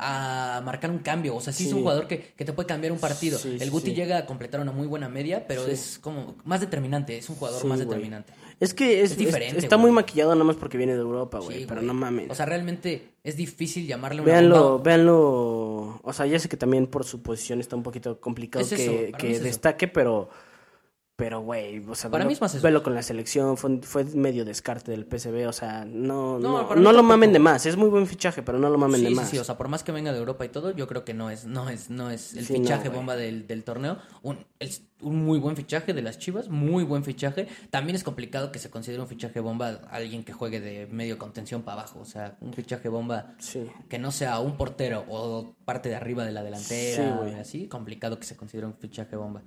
a 0.00 0.62
marcar 0.64 0.90
un 0.90 0.98
cambio. 0.98 1.36
O 1.36 1.40
sea, 1.40 1.52
sí, 1.52 1.66
es 1.66 1.72
un 1.72 1.82
jugador 1.82 2.06
que, 2.06 2.32
que, 2.34 2.44
te 2.44 2.52
puede 2.52 2.66
cambiar 2.66 2.92
un 2.92 2.98
partido. 2.98 3.38
el 3.44 3.70
Guti 3.70 3.94
llega 3.94 4.18
a 4.18 4.26
completar 4.26 4.60
una 4.60 4.72
muy 4.72 4.86
buena 4.86 5.08
media, 5.08 5.46
pero 5.46 5.66
es 5.66 5.98
como 6.00 6.36
más 6.44 6.60
determinante. 6.60 7.18
Es 7.18 7.28
un 7.28 7.36
jugador 7.36 7.64
más 7.66 7.78
determinante. 7.78 8.32
Es 8.58 8.74
que 8.74 9.02
es, 9.02 9.16
diferente. 9.16 9.58
está 9.58 9.76
muy 9.76 9.90
maquillado 9.90 10.34
nada 10.34 10.44
más 10.44 10.56
porque 10.56 10.76
viene 10.76 10.94
de 10.94 11.00
Europa, 11.00 11.38
güey. 11.38 11.66
pero 11.66 11.82
no 11.82 11.94
mames. 11.94 12.30
O 12.30 12.34
sea, 12.34 12.46
realmente 12.46 13.12
es 13.22 13.36
difícil 13.36 13.86
llamarle 13.86 14.22
una 14.22 14.32
Véanlo, 14.32 14.78
véanlo. 14.78 16.00
O 16.02 16.12
sea, 16.12 16.26
ya 16.26 16.38
sé 16.38 16.48
que 16.48 16.56
también 16.56 16.86
por 16.86 17.04
su 17.04 17.22
posición 17.22 17.60
está 17.60 17.76
un 17.76 17.82
poquito 17.82 18.20
complicado 18.20 18.66
que, 18.68 19.12
que 19.18 19.38
destaque, 19.38 19.88
pero 19.88 20.30
pero, 21.20 21.42
güey, 21.42 21.84
o 21.86 21.94
sea, 21.94 22.10
Para 22.10 22.24
mí 22.24 22.32
es 22.32 22.40
más 22.40 22.62
velo 22.62 22.82
con 22.82 22.94
la 22.94 23.02
selección, 23.02 23.58
fue, 23.58 23.82
fue, 23.82 24.04
medio 24.04 24.46
descarte 24.46 24.90
del 24.90 25.04
PSV, 25.04 25.46
o 25.46 25.52
sea, 25.52 25.84
no, 25.84 26.38
no, 26.38 26.74
no, 26.74 26.92
lo 26.92 27.02
mamen 27.02 27.34
de 27.34 27.38
más. 27.38 27.66
Es 27.66 27.76
muy 27.76 27.90
buen 27.90 28.06
fichaje, 28.06 28.42
pero 28.42 28.58
no 28.58 28.70
lo 28.70 28.78
mamen 28.78 29.04
de 29.04 29.10
más. 29.10 29.26
Sí, 29.26 29.32
sí, 29.32 29.38
o 29.38 29.44
sea, 29.44 29.58
por 29.58 29.68
más 29.68 29.82
que 29.82 29.92
venga 29.92 30.14
de 30.14 30.18
Europa 30.18 30.46
y 30.46 30.48
todo, 30.48 30.70
yo 30.74 30.88
creo 30.88 31.04
que 31.04 31.12
no 31.12 31.28
es, 31.28 31.44
no 31.44 31.68
es, 31.68 31.90
no 31.90 32.08
es 32.08 32.32
el 32.36 32.46
fichaje 32.46 32.88
bomba 32.88 33.16
del, 33.16 33.46
del, 33.46 33.64
torneo. 33.64 33.98
Un, 34.22 34.38
un 35.02 35.26
muy 35.26 35.38
buen 35.38 35.56
fichaje 35.56 35.92
de 35.92 36.00
las 36.00 36.18
Chivas, 36.18 36.48
muy 36.48 36.84
buen 36.84 37.04
fichaje. 37.04 37.48
También 37.68 37.96
es 37.96 38.02
complicado 38.02 38.50
que 38.50 38.58
se 38.58 38.70
considere 38.70 39.02
un 39.02 39.08
fichaje 39.08 39.40
bomba 39.40 39.82
alguien 39.90 40.24
que 40.24 40.32
juegue 40.32 40.58
de 40.58 40.86
medio 40.86 41.18
contención 41.18 41.60
para 41.64 41.82
abajo, 41.82 42.00
o 42.00 42.06
sea, 42.06 42.38
un 42.40 42.54
fichaje 42.54 42.88
bomba 42.88 43.34
que 43.90 43.98
no 43.98 44.10
sea 44.10 44.38
un 44.38 44.56
portero 44.56 45.04
o 45.10 45.54
parte 45.66 45.90
de 45.90 45.96
arriba 45.96 46.24
de 46.24 46.32
la 46.32 46.42
delantera, 46.42 47.20
así, 47.38 47.68
complicado 47.68 48.18
que 48.18 48.24
se 48.24 48.38
considere 48.38 48.66
un 48.66 48.74
fichaje 48.74 49.16
bomba 49.16 49.42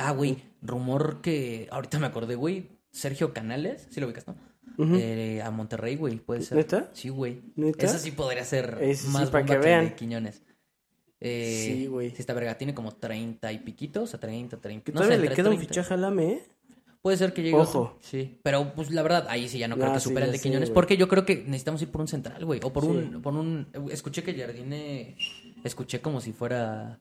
ah, 0.00 0.12
güey, 0.12 0.36
rumor 0.62 1.20
que 1.22 1.68
ahorita 1.70 1.98
me 1.98 2.06
acordé, 2.06 2.34
güey, 2.34 2.68
Sergio 2.90 3.32
Canales, 3.32 3.86
sí 3.90 4.00
lo 4.00 4.06
ubicas, 4.06 4.26
¿no? 4.26 4.36
eh, 4.96 5.40
a 5.42 5.50
Monterrey, 5.50 5.96
güey, 5.96 6.16
puede 6.16 6.42
ser. 6.42 6.58
¿Neta? 6.58 6.90
Sí, 6.92 7.08
güey. 7.08 7.42
¿Neta? 7.56 7.86
Esa 7.86 7.98
sí 7.98 8.10
podría 8.10 8.44
ser 8.44 8.78
sí, 8.96 9.06
más 9.08 9.30
para 9.30 9.44
bomba 9.44 9.60
que 9.60 9.66
vean. 9.66 9.84
de 9.86 9.94
Quiñones. 9.94 10.42
Eh, 11.20 11.62
Sí, 11.66 11.86
güey. 11.86 12.10
Si 12.10 12.16
esta 12.20 12.34
verga 12.34 12.58
tiene 12.58 12.74
como 12.74 12.92
30 12.92 13.52
y 13.52 13.58
piquito, 13.60 14.02
o 14.02 14.06
sea, 14.06 14.18
30, 14.20 14.60
30. 14.60 14.84
Que 14.84 14.92
no 14.92 14.96
todavía 15.00 15.16
sé, 15.16 15.22
le 15.28 15.34
queda 15.34 15.48
un 15.50 15.56
30. 15.56 15.68
fichaje 15.72 15.94
al 15.94 16.04
AME, 16.04 16.32
¿eh? 16.32 16.42
Puede 17.00 17.16
ser 17.18 17.32
que 17.32 17.42
llegue 17.42 17.54
Ojo. 17.56 17.80
otro. 17.80 17.98
Sí. 18.02 18.40
Pero, 18.42 18.72
pues, 18.74 18.90
la 18.90 19.02
verdad, 19.02 19.26
ahí 19.28 19.46
sí 19.48 19.58
ya 19.58 19.68
no 19.68 19.76
creo 19.76 19.90
Ah, 19.90 19.94
que 19.94 20.00
sí, 20.00 20.08
supere 20.08 20.26
el 20.26 20.32
de 20.32 20.38
Quiñones. 20.40 20.70
porque 20.70 20.96
yo 20.96 21.06
creo 21.06 21.24
que 21.24 21.36
necesitamos 21.36 21.80
ir 21.82 21.90
por 21.90 22.00
un 22.00 22.08
central, 22.08 22.44
güey. 22.44 22.60
O 22.64 22.72
por 22.72 22.82
Sí. 22.84 22.88
un... 22.90 23.22
por 23.22 23.34
un 23.34 23.68
Escuché 23.90 24.22
que 24.22 24.34
Jardine... 24.34 25.16
Escuché 25.64 26.00
como 26.00 26.20
si 26.20 26.32
fuera 26.32 27.00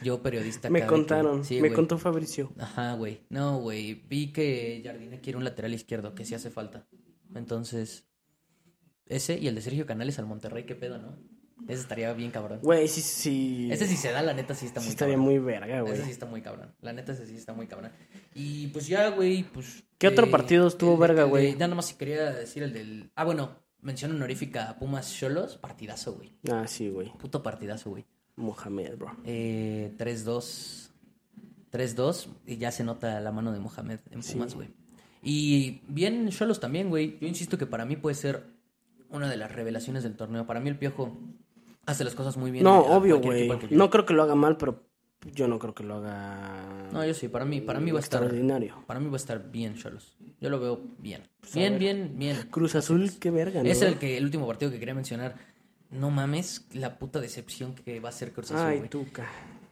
yo 0.00 0.22
periodista. 0.22 0.70
Me 0.70 0.86
contaron, 0.86 1.44
Sí, 1.44 1.60
me 1.60 1.72
contó 1.72 1.98
Fabricio. 1.98 2.52
Ajá, 2.58 2.94
güey. 2.94 3.20
No, 3.28 3.58
güey. 3.58 3.94
Vi 4.08 4.32
que 4.32 4.80
Jardine 4.84 5.20
quiere 5.20 5.36
un 5.36 5.44
lateral 5.44 5.74
izquierdo, 5.74 6.14
que 6.14 6.24
sí 6.24 6.34
hace 6.34 6.50
falta. 6.50 6.86
Entonces, 7.34 8.06
ese 9.06 9.38
y 9.38 9.48
el 9.48 9.56
de 9.56 9.62
Sergio 9.62 9.84
Canales 9.84 10.18
al 10.20 10.26
Monterrey, 10.26 10.64
qué 10.64 10.76
pedo, 10.76 10.98
¿no? 10.98 11.18
Ese 11.68 11.80
estaría 11.80 12.12
bien 12.12 12.30
cabrón. 12.30 12.60
Güey, 12.62 12.86
sí, 12.88 13.00
sí. 13.00 13.68
Ese 13.72 13.86
si 13.86 13.96
se 13.96 14.12
da, 14.12 14.22
la 14.22 14.34
neta 14.34 14.54
sí 14.54 14.66
está 14.66 14.80
sí 14.80 14.86
muy 14.86 14.90
estaría 14.92 15.14
cabrón. 15.14 15.32
muy 15.32 15.38
verga, 15.40 15.80
güey. 15.80 15.94
Ese 15.94 16.04
sí 16.04 16.10
está 16.10 16.26
muy 16.26 16.42
cabrón. 16.42 16.74
La 16.82 16.92
neta 16.92 17.12
ese 17.12 17.26
sí 17.26 17.34
está 17.34 17.52
muy 17.52 17.66
cabrón. 17.66 17.90
Y 18.34 18.68
pues 18.68 18.86
ya, 18.86 19.08
güey, 19.10 19.44
pues... 19.44 19.82
¿Qué 19.98 20.08
otro 20.08 20.30
partido 20.30 20.68
estuvo 20.68 20.94
el 20.94 21.00
verga, 21.00 21.24
güey? 21.24 21.56
Ya 21.56 21.66
nomás 21.66 21.86
si 21.86 21.94
quería 21.94 22.32
decir 22.32 22.62
el 22.62 22.72
del... 22.72 23.10
Ah, 23.14 23.24
bueno, 23.24 23.63
mención 23.84 24.10
honorífica 24.10 24.68
a 24.70 24.78
Pumas 24.78 25.14
Cholos. 25.16 25.56
Partidazo, 25.58 26.14
güey. 26.14 26.32
Ah, 26.50 26.66
sí, 26.66 26.88
güey. 26.88 27.12
Puto 27.18 27.42
partidazo, 27.42 27.90
güey. 27.90 28.04
Mohamed, 28.36 28.96
bro. 28.98 29.16
Eh, 29.24 29.94
3-2. 29.96 30.90
3-2 31.70 32.28
y 32.46 32.56
ya 32.56 32.70
se 32.72 32.84
nota 32.84 33.20
la 33.20 33.32
mano 33.32 33.52
de 33.52 33.60
Mohamed 33.60 34.00
en 34.10 34.22
Sí. 34.22 34.32
Pumas, 34.34 34.54
güey. 34.54 34.68
Y 35.22 35.82
bien 35.88 36.28
Cholos 36.30 36.60
también, 36.60 36.88
güey. 36.88 37.18
Yo 37.20 37.26
insisto 37.26 37.56
que 37.58 37.66
para 37.66 37.84
mí 37.84 37.96
puede 37.96 38.14
ser 38.14 38.44
una 39.10 39.28
de 39.28 39.36
las 39.36 39.50
revelaciones 39.52 40.02
del 40.02 40.16
torneo. 40.16 40.46
Para 40.46 40.60
mí 40.60 40.68
el 40.68 40.78
Piojo 40.78 41.16
hace 41.86 42.04
las 42.04 42.14
cosas 42.14 42.36
muy 42.36 42.50
bien. 42.50 42.64
No, 42.64 42.80
obvio, 42.80 43.20
güey. 43.20 43.48
No 43.70 43.90
creo 43.90 44.04
que 44.06 44.14
lo 44.14 44.22
haga 44.22 44.34
mal, 44.34 44.56
pero 44.56 44.82
yo 45.32 45.48
no 45.48 45.58
creo 45.58 45.74
que 45.74 45.84
lo 45.84 45.96
haga 45.96 46.88
No, 46.92 47.04
yo 47.04 47.14
sí, 47.14 47.28
para 47.28 47.44
mí, 47.44 47.60
para 47.60 47.80
mí 47.80 47.90
va 47.90 47.98
a 47.98 48.02
estar... 48.02 48.22
extraordinario. 48.22 48.82
Para 48.86 49.00
mí 49.00 49.06
va 49.06 49.14
a 49.14 49.16
estar 49.16 49.50
bien 49.50 49.74
Cholos. 49.74 50.16
Yo 50.40 50.50
lo 50.50 50.60
veo 50.60 50.80
bien. 50.98 51.22
Pues 51.40 51.54
bien, 51.54 51.78
bien, 51.78 52.14
bien. 52.16 52.36
Cruz 52.50 52.74
Azul, 52.74 53.10
qué 53.18 53.30
verga, 53.30 53.62
¿no? 53.62 53.68
Es 53.68 53.82
el 53.82 53.96
que 53.98 54.16
el 54.16 54.24
último 54.24 54.46
partido 54.46 54.70
que 54.70 54.78
quería 54.78 54.94
mencionar. 54.94 55.36
No 55.90 56.10
mames 56.10 56.66
la 56.72 56.98
puta 56.98 57.20
decepción 57.20 57.74
que 57.74 58.00
va 58.00 58.08
a 58.08 58.12
ser 58.12 58.32
Cruz 58.32 58.50
Azul, 58.50 58.66
Ay, 58.66 58.78
güey. 58.78 58.90
Tuca. 58.90 59.26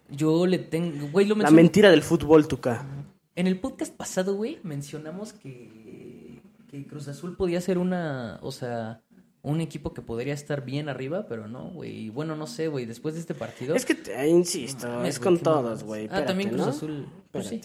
Yo 0.08 0.46
le 0.46 0.58
tengo, 0.58 1.08
güey, 1.08 1.26
lo 1.26 1.34
La 1.34 1.38
mencioné. 1.44 1.62
mentira 1.62 1.90
del 1.90 2.02
fútbol, 2.02 2.46
Tuca. 2.46 2.86
En 3.34 3.46
el 3.46 3.58
podcast 3.58 3.94
pasado, 3.96 4.34
güey, 4.34 4.58
mencionamos 4.62 5.32
que, 5.32 6.40
que 6.70 6.86
Cruz 6.86 7.08
Azul 7.08 7.34
podía 7.36 7.60
ser 7.60 7.78
una, 7.78 8.38
o 8.42 8.52
sea, 8.52 9.00
un 9.42 9.60
equipo 9.60 9.92
que 9.92 10.02
podría 10.02 10.34
estar 10.34 10.64
bien 10.64 10.88
arriba, 10.88 11.26
pero 11.28 11.48
no, 11.48 11.70
güey. 11.70 12.06
Y 12.06 12.10
Bueno, 12.10 12.36
no 12.36 12.46
sé, 12.46 12.68
güey, 12.68 12.86
después 12.86 13.14
de 13.14 13.20
este 13.20 13.34
partido. 13.34 13.74
Es 13.74 13.84
que, 13.84 13.94
te- 13.94 14.28
insisto, 14.28 15.02
es 15.04 15.18
con 15.18 15.38
todos, 15.38 15.82
güey. 15.84 16.08
Ah, 16.10 16.24
también 16.24 16.50
Cruz 16.50 16.66
Azul. 16.68 17.08
Pues 17.30 17.46
sí. 17.48 17.60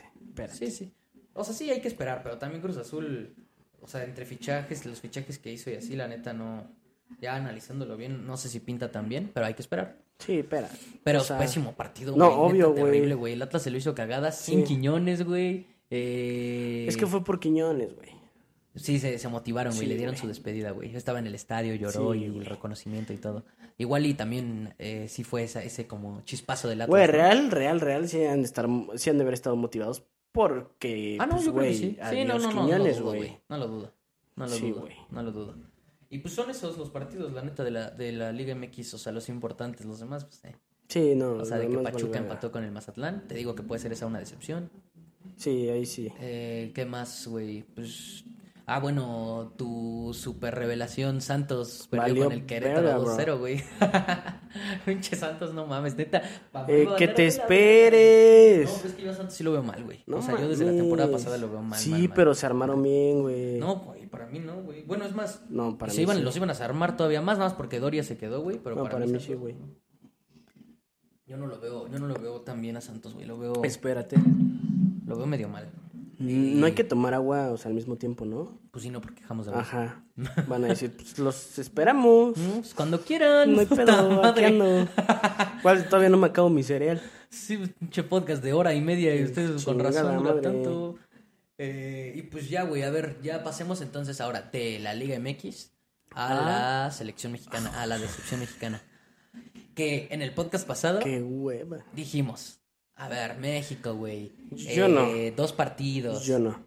Sí, 0.53 0.71
sí. 0.71 0.91
O 1.33 1.43
sea, 1.43 1.53
sí 1.53 1.69
hay 1.69 1.81
que 1.81 1.87
esperar, 1.87 2.21
pero 2.23 2.37
también 2.39 2.61
Cruz 2.61 2.77
Azul, 2.77 3.35
o 3.81 3.87
sea, 3.87 4.03
entre 4.03 4.25
fichajes, 4.25 4.85
los 4.87 4.99
fichajes 4.99 5.37
que 5.37 5.51
hizo 5.53 5.69
y 5.69 5.75
así, 5.75 5.95
la 5.95 6.07
neta 6.07 6.33
no. 6.33 6.67
Ya 7.21 7.35
analizándolo 7.35 7.95
bien, 7.95 8.25
no 8.27 8.35
sé 8.37 8.49
si 8.49 8.59
pinta 8.59 8.91
tan 8.91 9.07
bien, 9.07 9.31
pero 9.33 9.45
hay 9.45 9.53
que 9.53 9.61
esperar. 9.61 9.97
Sí, 10.19 10.39
espera. 10.39 10.67
Pero 11.03 11.21
O 11.21 11.23
sea, 11.23 11.37
pésimo 11.37 11.73
partido, 11.73 12.15
no, 12.17 12.25
güey. 12.25 12.53
neta, 12.53 12.67
obvio, 12.67 12.71
güey. 12.71 12.83
terrible, 12.91 13.13
güey. 13.15 13.33
El 13.33 13.41
Atlas 13.43 13.61
se 13.61 13.69
lo 13.71 13.77
hizo 13.77 13.93
cagada 13.95 14.31
sin. 14.31 14.63
Quiñones, 14.63 15.23
güey. 15.23 15.67
Eh, 15.91 16.85
Es 16.87 16.97
que 16.97 17.05
fue 17.07 17.23
por 17.23 17.39
Quiñones, 17.39 17.95
güey. 17.95 18.09
Sí, 18.77 18.99
se, 18.99 19.17
se 19.19 19.27
motivaron, 19.27 19.73
güey. 19.73 19.85
Sí, 19.85 19.89
le 19.89 19.95
dieron 19.97 20.13
güey. 20.15 20.21
su 20.21 20.27
despedida, 20.27 20.71
güey. 20.71 20.95
Estaba 20.95 21.19
en 21.19 21.27
el 21.27 21.35
estadio, 21.35 21.75
lloró 21.75 22.13
Sí, 22.13 22.19
y 22.19 22.23
el 22.25 22.33
güey. 22.33 22.45
reconocimiento 22.45 23.13
y 23.13 23.17
todo. 23.17 23.43
Igual 23.77 24.05
y 24.05 24.13
también 24.13 24.73
eh, 24.79 25.07
sí 25.09 25.23
fue 25.23 25.43
esa, 25.43 25.63
ese 25.63 25.87
como 25.87 26.21
chispazo 26.21 26.67
del 26.67 26.81
Atlas. 26.81 26.89
Güey, 26.89 27.05
¿no? 27.07 27.11
real, 27.13 27.51
real, 27.51 27.79
real, 27.81 28.07
sí 28.09 28.23
han 28.23 28.39
de, 28.41 28.45
estar, 28.45 28.67
sí 28.95 29.09
han 29.09 29.17
de 29.17 29.21
haber 29.23 29.33
estado 29.33 29.55
motivados 29.55 30.03
porque, 30.31 31.17
Ah, 31.19 31.25
no, 31.25 31.33
pues, 31.35 31.45
yo 31.45 31.53
creo 31.53 31.63
que 31.63 31.69
güey, 31.69 31.79
sí. 31.79 31.97
Sí, 32.09 32.25
no, 32.25 32.37
no, 32.37 32.39
no, 32.39 32.53
no, 32.53 32.61
Quiñones, 32.65 32.97
lo 32.97 33.01
dudo, 33.03 33.09
güey. 33.15 33.19
güey. 33.29 33.39
No 33.49 33.57
lo 33.57 33.67
dudo. 33.67 33.93
No 34.35 34.45
lo 34.45 34.51
Sí, 34.51 34.69
dudo. 34.69 34.81
güey. 34.81 34.93
No 35.09 35.23
lo 35.23 35.31
dudo. 35.31 35.55
Y 36.09 36.19
pues 36.19 36.33
son 36.33 36.49
esos 36.49 36.77
los 36.77 36.89
partidos, 36.89 37.33
la 37.33 37.41
neta, 37.41 37.63
de 37.63 37.71
la, 37.71 37.89
de 37.89 38.11
la 38.11 38.31
Liga 38.31 38.55
MX, 38.55 38.93
o 38.93 38.97
sea, 38.97 39.11
los 39.11 39.29
importantes, 39.29 39.85
los 39.85 39.99
demás, 39.99 40.25
pues, 40.25 40.43
eh. 40.45 40.55
Sí, 40.87 41.15
no. 41.15 41.33
O 41.33 41.45
sea, 41.45 41.57
de 41.57 41.67
que 41.67 41.77
Pachuca 41.79 42.19
empató 42.19 42.51
con 42.51 42.63
el 42.63 42.71
Mazatlán, 42.71 43.27
te 43.27 43.35
digo 43.35 43.55
que 43.55 43.63
puede 43.63 43.81
ser 43.81 43.91
esa 43.91 44.05
una 44.05 44.19
decepción. 44.19 44.69
Sí, 45.35 45.67
ahí 45.69 45.85
sí. 45.85 46.07
Eh, 46.19 46.71
¿Qué 46.73 46.85
más, 46.85 47.27
güey? 47.27 47.63
Pues. 47.63 48.23
Ah, 48.69 48.81
bueno, 48.81 49.53
tu 49.55 50.11
super 50.13 50.53
revelación 50.53 51.21
Santos 51.21 51.87
perdió 51.89 52.03
Valió 52.03 52.23
con 52.25 52.33
el 52.33 52.45
Querétaro 52.45 53.05
verga, 53.05 53.25
2-0, 53.25 53.39
güey. 53.39 53.63
Pinche 54.85 55.15
Santos, 55.15 55.53
no 55.53 55.65
mames, 55.65 55.95
neta. 55.95 56.21
Eh, 56.67 56.85
que 56.97 57.07
te 57.07 57.27
esperes. 57.27 58.69
No, 58.69 58.75
pero 58.75 58.89
es 58.89 58.95
que 58.95 59.03
yo 59.03 59.11
a 59.11 59.13
Santos 59.13 59.35
sí 59.35 59.45
lo 59.45 59.53
veo 59.53 59.63
mal, 59.63 59.81
güey. 59.85 60.03
No 60.05 60.17
o 60.17 60.21
sea, 60.21 60.37
yo 60.37 60.49
desde 60.49 60.65
la 60.65 60.73
temporada 60.73 61.09
pasada 61.09 61.37
lo 61.37 61.49
veo 61.49 61.61
mal. 61.61 61.79
Sí, 61.79 61.91
mal, 61.91 62.01
mal. 62.01 62.11
pero 62.13 62.35
se 62.35 62.45
armaron 62.45 62.83
bien, 62.83 63.21
güey. 63.21 63.57
No, 63.57 63.77
güey, 63.77 64.05
para 64.07 64.25
mí 64.27 64.39
no, 64.39 64.61
güey. 64.61 64.83
Bueno, 64.83 65.05
es 65.05 65.15
más. 65.15 65.43
No, 65.47 65.77
para 65.77 65.93
se 65.93 65.99
mí 65.99 66.03
iban, 66.03 66.17
sí. 66.17 66.23
los 66.23 66.35
iban 66.35 66.49
a 66.49 66.53
armar 66.53 66.97
todavía 66.97 67.21
más, 67.21 67.39
más 67.39 67.53
porque 67.53 67.79
Doria 67.79 68.03
se 68.03 68.17
quedó, 68.17 68.41
güey. 68.41 68.59
Pero 68.61 68.75
No, 68.75 68.83
para, 68.83 68.95
para 68.95 69.05
mí, 69.05 69.13
mí 69.13 69.19
sí, 69.21 69.33
güey. 69.33 69.55
Yo 71.25 71.37
no 71.37 71.47
lo 71.47 71.57
veo, 71.61 71.87
yo 71.87 71.99
no 71.99 72.07
lo 72.07 72.15
veo 72.15 72.41
tan 72.41 72.61
bien 72.61 72.75
a 72.75 72.81
Santos, 72.81 73.13
güey. 73.13 73.25
Lo 73.25 73.37
veo, 73.37 73.63
Espérate. 73.63 74.17
lo 75.05 75.15
veo 75.15 75.25
medio 75.25 75.47
mal. 75.47 75.69
No 76.19 76.65
hay 76.65 76.71
que 76.73 76.83
tomar 76.83 77.13
agua, 77.13 77.51
o 77.51 77.57
sea, 77.57 77.69
al 77.69 77.75
mismo 77.75 77.95
tiempo, 77.97 78.25
¿no? 78.25 78.59
Pues 78.71 78.83
sí, 78.83 78.89
no, 78.89 79.01
porque 79.01 79.21
dejamos 79.21 79.45
de 79.45 79.51
ver. 79.51 79.61
Ajá. 79.61 80.03
Van 80.47 80.63
a 80.65 80.67
decir, 80.69 80.91
pues 80.95 81.19
los 81.19 81.59
esperamos. 81.59 82.35
Mm, 82.37 82.59
pues 82.59 82.73
cuando 82.73 83.01
quieran. 83.01 83.53
No 83.55 83.59
hay 83.59 83.65
pedo. 83.67 84.87
Todavía 85.89 86.09
no 86.09 86.17
me 86.17 86.27
acabo 86.27 86.49
mi 86.49 86.63
cereal. 86.63 87.01
Sí, 87.29 87.57
pinche 87.79 88.03
podcast 88.03 88.43
de 88.43 88.53
hora 88.53 88.73
y 88.73 88.81
media 88.81 89.15
y 89.15 89.23
ustedes 89.25 89.63
con 89.63 89.79
razón 89.79 90.41
tanto. 90.41 90.95
Eh, 91.59 92.13
y 92.15 92.21
pues 92.23 92.49
ya, 92.49 92.63
güey, 92.63 92.83
a 92.83 92.89
ver, 92.89 93.19
ya 93.21 93.43
pasemos 93.43 93.81
entonces 93.81 94.21
ahora 94.21 94.41
de 94.51 94.79
la 94.79 94.93
Liga 94.93 95.19
MX 95.19 95.71
a 96.11 96.27
Ah. 96.29 96.85
la 96.85 96.91
selección 96.91 97.31
mexicana, 97.31 97.81
a 97.81 97.85
la 97.85 97.97
decepción 97.97 98.39
mexicana. 98.39 98.81
Que 99.75 100.07
en 100.11 100.21
el 100.21 100.33
podcast 100.33 100.67
pasado 100.67 100.99
Qué 100.99 101.21
hueva. 101.21 101.77
dijimos, 101.93 102.59
a 102.97 103.07
ver, 103.07 103.37
México, 103.37 103.93
güey. 103.93 104.31
Yo 104.51 104.87
eh, 104.87 105.33
Dos 105.35 105.53
partidos. 105.53 106.25
Yo 106.25 106.39
no. 106.39 106.66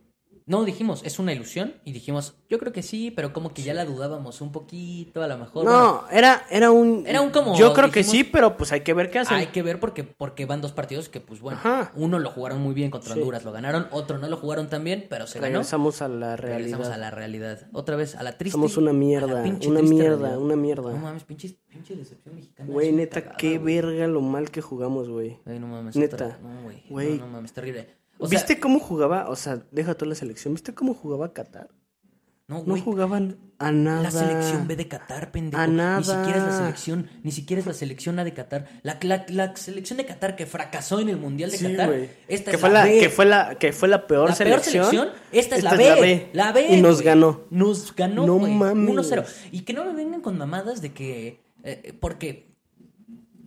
No, 0.51 0.65
dijimos, 0.65 1.03
es 1.05 1.21
una 1.21 1.33
ilusión. 1.33 1.75
Y 1.85 1.93
dijimos, 1.93 2.35
yo 2.49 2.59
creo 2.59 2.73
que 2.73 2.83
sí, 2.83 3.13
pero 3.13 3.33
como 3.33 3.55
que 3.55 3.63
ya 3.63 3.73
la 3.73 3.85
dudábamos 3.85 4.41
un 4.41 4.51
poquito, 4.51 5.23
a 5.23 5.29
lo 5.29 5.39
mejor. 5.39 5.63
bueno, 5.65 5.79
No, 6.03 6.09
era, 6.11 6.43
era 6.51 6.73
un. 6.73 7.05
Era 7.07 7.21
un 7.21 7.31
como, 7.31 7.57
Yo 7.57 7.73
creo 7.73 7.93
que 7.93 8.03
sí, 8.03 8.25
pero 8.25 8.57
pues 8.57 8.73
hay 8.73 8.81
que 8.81 8.93
ver 8.93 9.13
qué 9.13 9.21
hacen. 9.21 9.37
Hay 9.37 9.47
que 9.47 9.63
ver 9.63 9.79
porque, 9.79 10.03
porque 10.03 10.47
van 10.47 10.61
dos 10.61 10.73
partidos 10.73 11.09
que, 11.09 11.21
pues 11.21 11.41
bueno, 11.41 11.59
Ajá. 11.61 11.93
uno 11.95 12.19
lo 12.19 12.31
jugaron 12.31 12.61
muy 12.61 12.75
bien 12.75 12.91
contra 12.91 13.15
Sí. 13.15 13.21
Honduras, 13.21 13.45
lo 13.45 13.53
ganaron, 13.53 13.87
otro 13.93 14.19
no 14.19 14.27
lo 14.29 14.37
jugaron 14.39 14.69
tan 14.69 14.83
bien, 14.83 15.07
pero 15.09 15.29
se 15.29 15.39
ganó. 15.39 15.53
Regresamos 15.53 16.03
a 16.03 16.09
la 16.09 16.35
Regresamos 16.35 16.89
realidad. 16.89 16.93
a 16.93 16.97
la 16.99 17.11
realidad. 17.13 17.61
Otra 17.73 17.95
vez, 17.95 18.17
a 18.17 18.25
la 18.25 18.37
triste. 18.37 18.53
Somos 18.57 18.77
una 18.77 18.93
mierda, 18.93 19.45
una 19.45 19.83
mierda, 19.83 20.17
realidad. 20.17 20.39
una 20.39 20.57
mierda. 20.57 20.91
No 20.91 20.97
mames, 20.99 21.23
pinche, 21.23 21.57
pinche 21.69 21.95
decepción 21.95 22.35
mexicana. 22.35 22.69
Güey, 22.73 22.91
neta, 22.91 23.21
cagada, 23.21 23.37
qué 23.37 23.61
verga 23.61 24.09
lo 24.09 24.21
mal 24.21 24.51
que 24.51 24.63
jugamos, 24.63 25.09
güey. 25.09 25.39
Ay, 25.47 25.61
no 25.61 25.69
mames. 25.69 25.95
Neta. 25.95 26.17
otra- 26.17 26.39
No, 26.43 26.63
güey. 26.65 26.83
Güey. 26.91 27.19
No, 27.19 27.27
no 27.27 27.33
mames, 27.35 27.53
terrible. 27.53 28.00
O 28.21 28.29
sea, 28.29 28.39
¿Viste 28.39 28.61
cómo 28.61 28.79
jugaba? 28.79 29.29
O 29.29 29.37
sea, 29.37 29.63
deja 29.73 29.95
toda 29.95 30.11
la 30.11 30.15
selección. 30.15 30.55
¿Viste 30.55 30.75
cómo 30.75 30.95
jugaba 30.95 31.33
Qatar? 31.33 31.69
no, 32.49 32.65
No 32.67 32.77
jugaban 32.81 33.39
a 33.59 33.71
nada. 33.71 34.03
La 34.03 34.11
selección 34.11 34.67
B 34.67 34.75
de 34.77 34.89
Qatar, 34.89 35.31
pendejo. 35.31 35.63
A 35.63 35.67
Ni 35.69 35.79
siquiera 35.79 35.99
es 36.01 36.07
la 36.09 36.47
nada. 36.49 36.59
selección, 36.59 37.09
ni 37.23 37.31
siquiera 37.33 37.61
es 37.61 37.67
la 37.67 37.75
selección 37.75 38.19
A 38.19 38.25
de 38.25 38.35
Qatar. 38.35 38.67
La, 38.83 38.99
la, 39.03 39.25
la 39.29 39.55
selección 39.57 39.97
de 39.99 40.05
Qatar 40.07 40.35
que 40.37 40.47
fracasó 40.47 40.99
en 41.01 41.09
el 41.11 41.17
Mundial 41.17 41.51
de 41.53 41.59
Sí, 41.59 41.65
Qatar. 41.71 41.95
Esta 42.29 42.51
que 42.51 42.57
es 42.57 42.61
fue 42.61 42.71
la, 42.71 42.85
B. 42.85 42.99
que 43.01 43.09
fue 43.09 43.25
la 43.27 43.55
que 43.55 43.73
fue 43.73 43.89
la 43.89 44.07
peor 44.07 44.31
la 44.31 44.35
peor 44.37 44.61
selección. 44.61 44.85
selección. 44.87 45.09
Esta 45.33 45.57
es, 45.57 45.63
la, 45.65 45.75
B, 45.75 46.29
la 46.33 46.51
B. 46.53 46.67
Y 46.75 46.83
nos 46.83 47.03
ganó. 47.03 47.43
Nos 47.51 47.95
ganó, 47.95 48.27
No 48.27 48.35
güey. 48.39 48.53
mames. 48.53 48.95
1-0. 49.13 49.25
Y 49.53 49.61
que 49.61 49.73
no 49.73 49.85
me 49.85 49.93
vengan 49.95 50.21
con 50.21 50.37
mamadas 50.37 50.83
de 50.83 50.93
que. 50.93 51.41
eh, 51.63 51.95
porque 52.01 52.50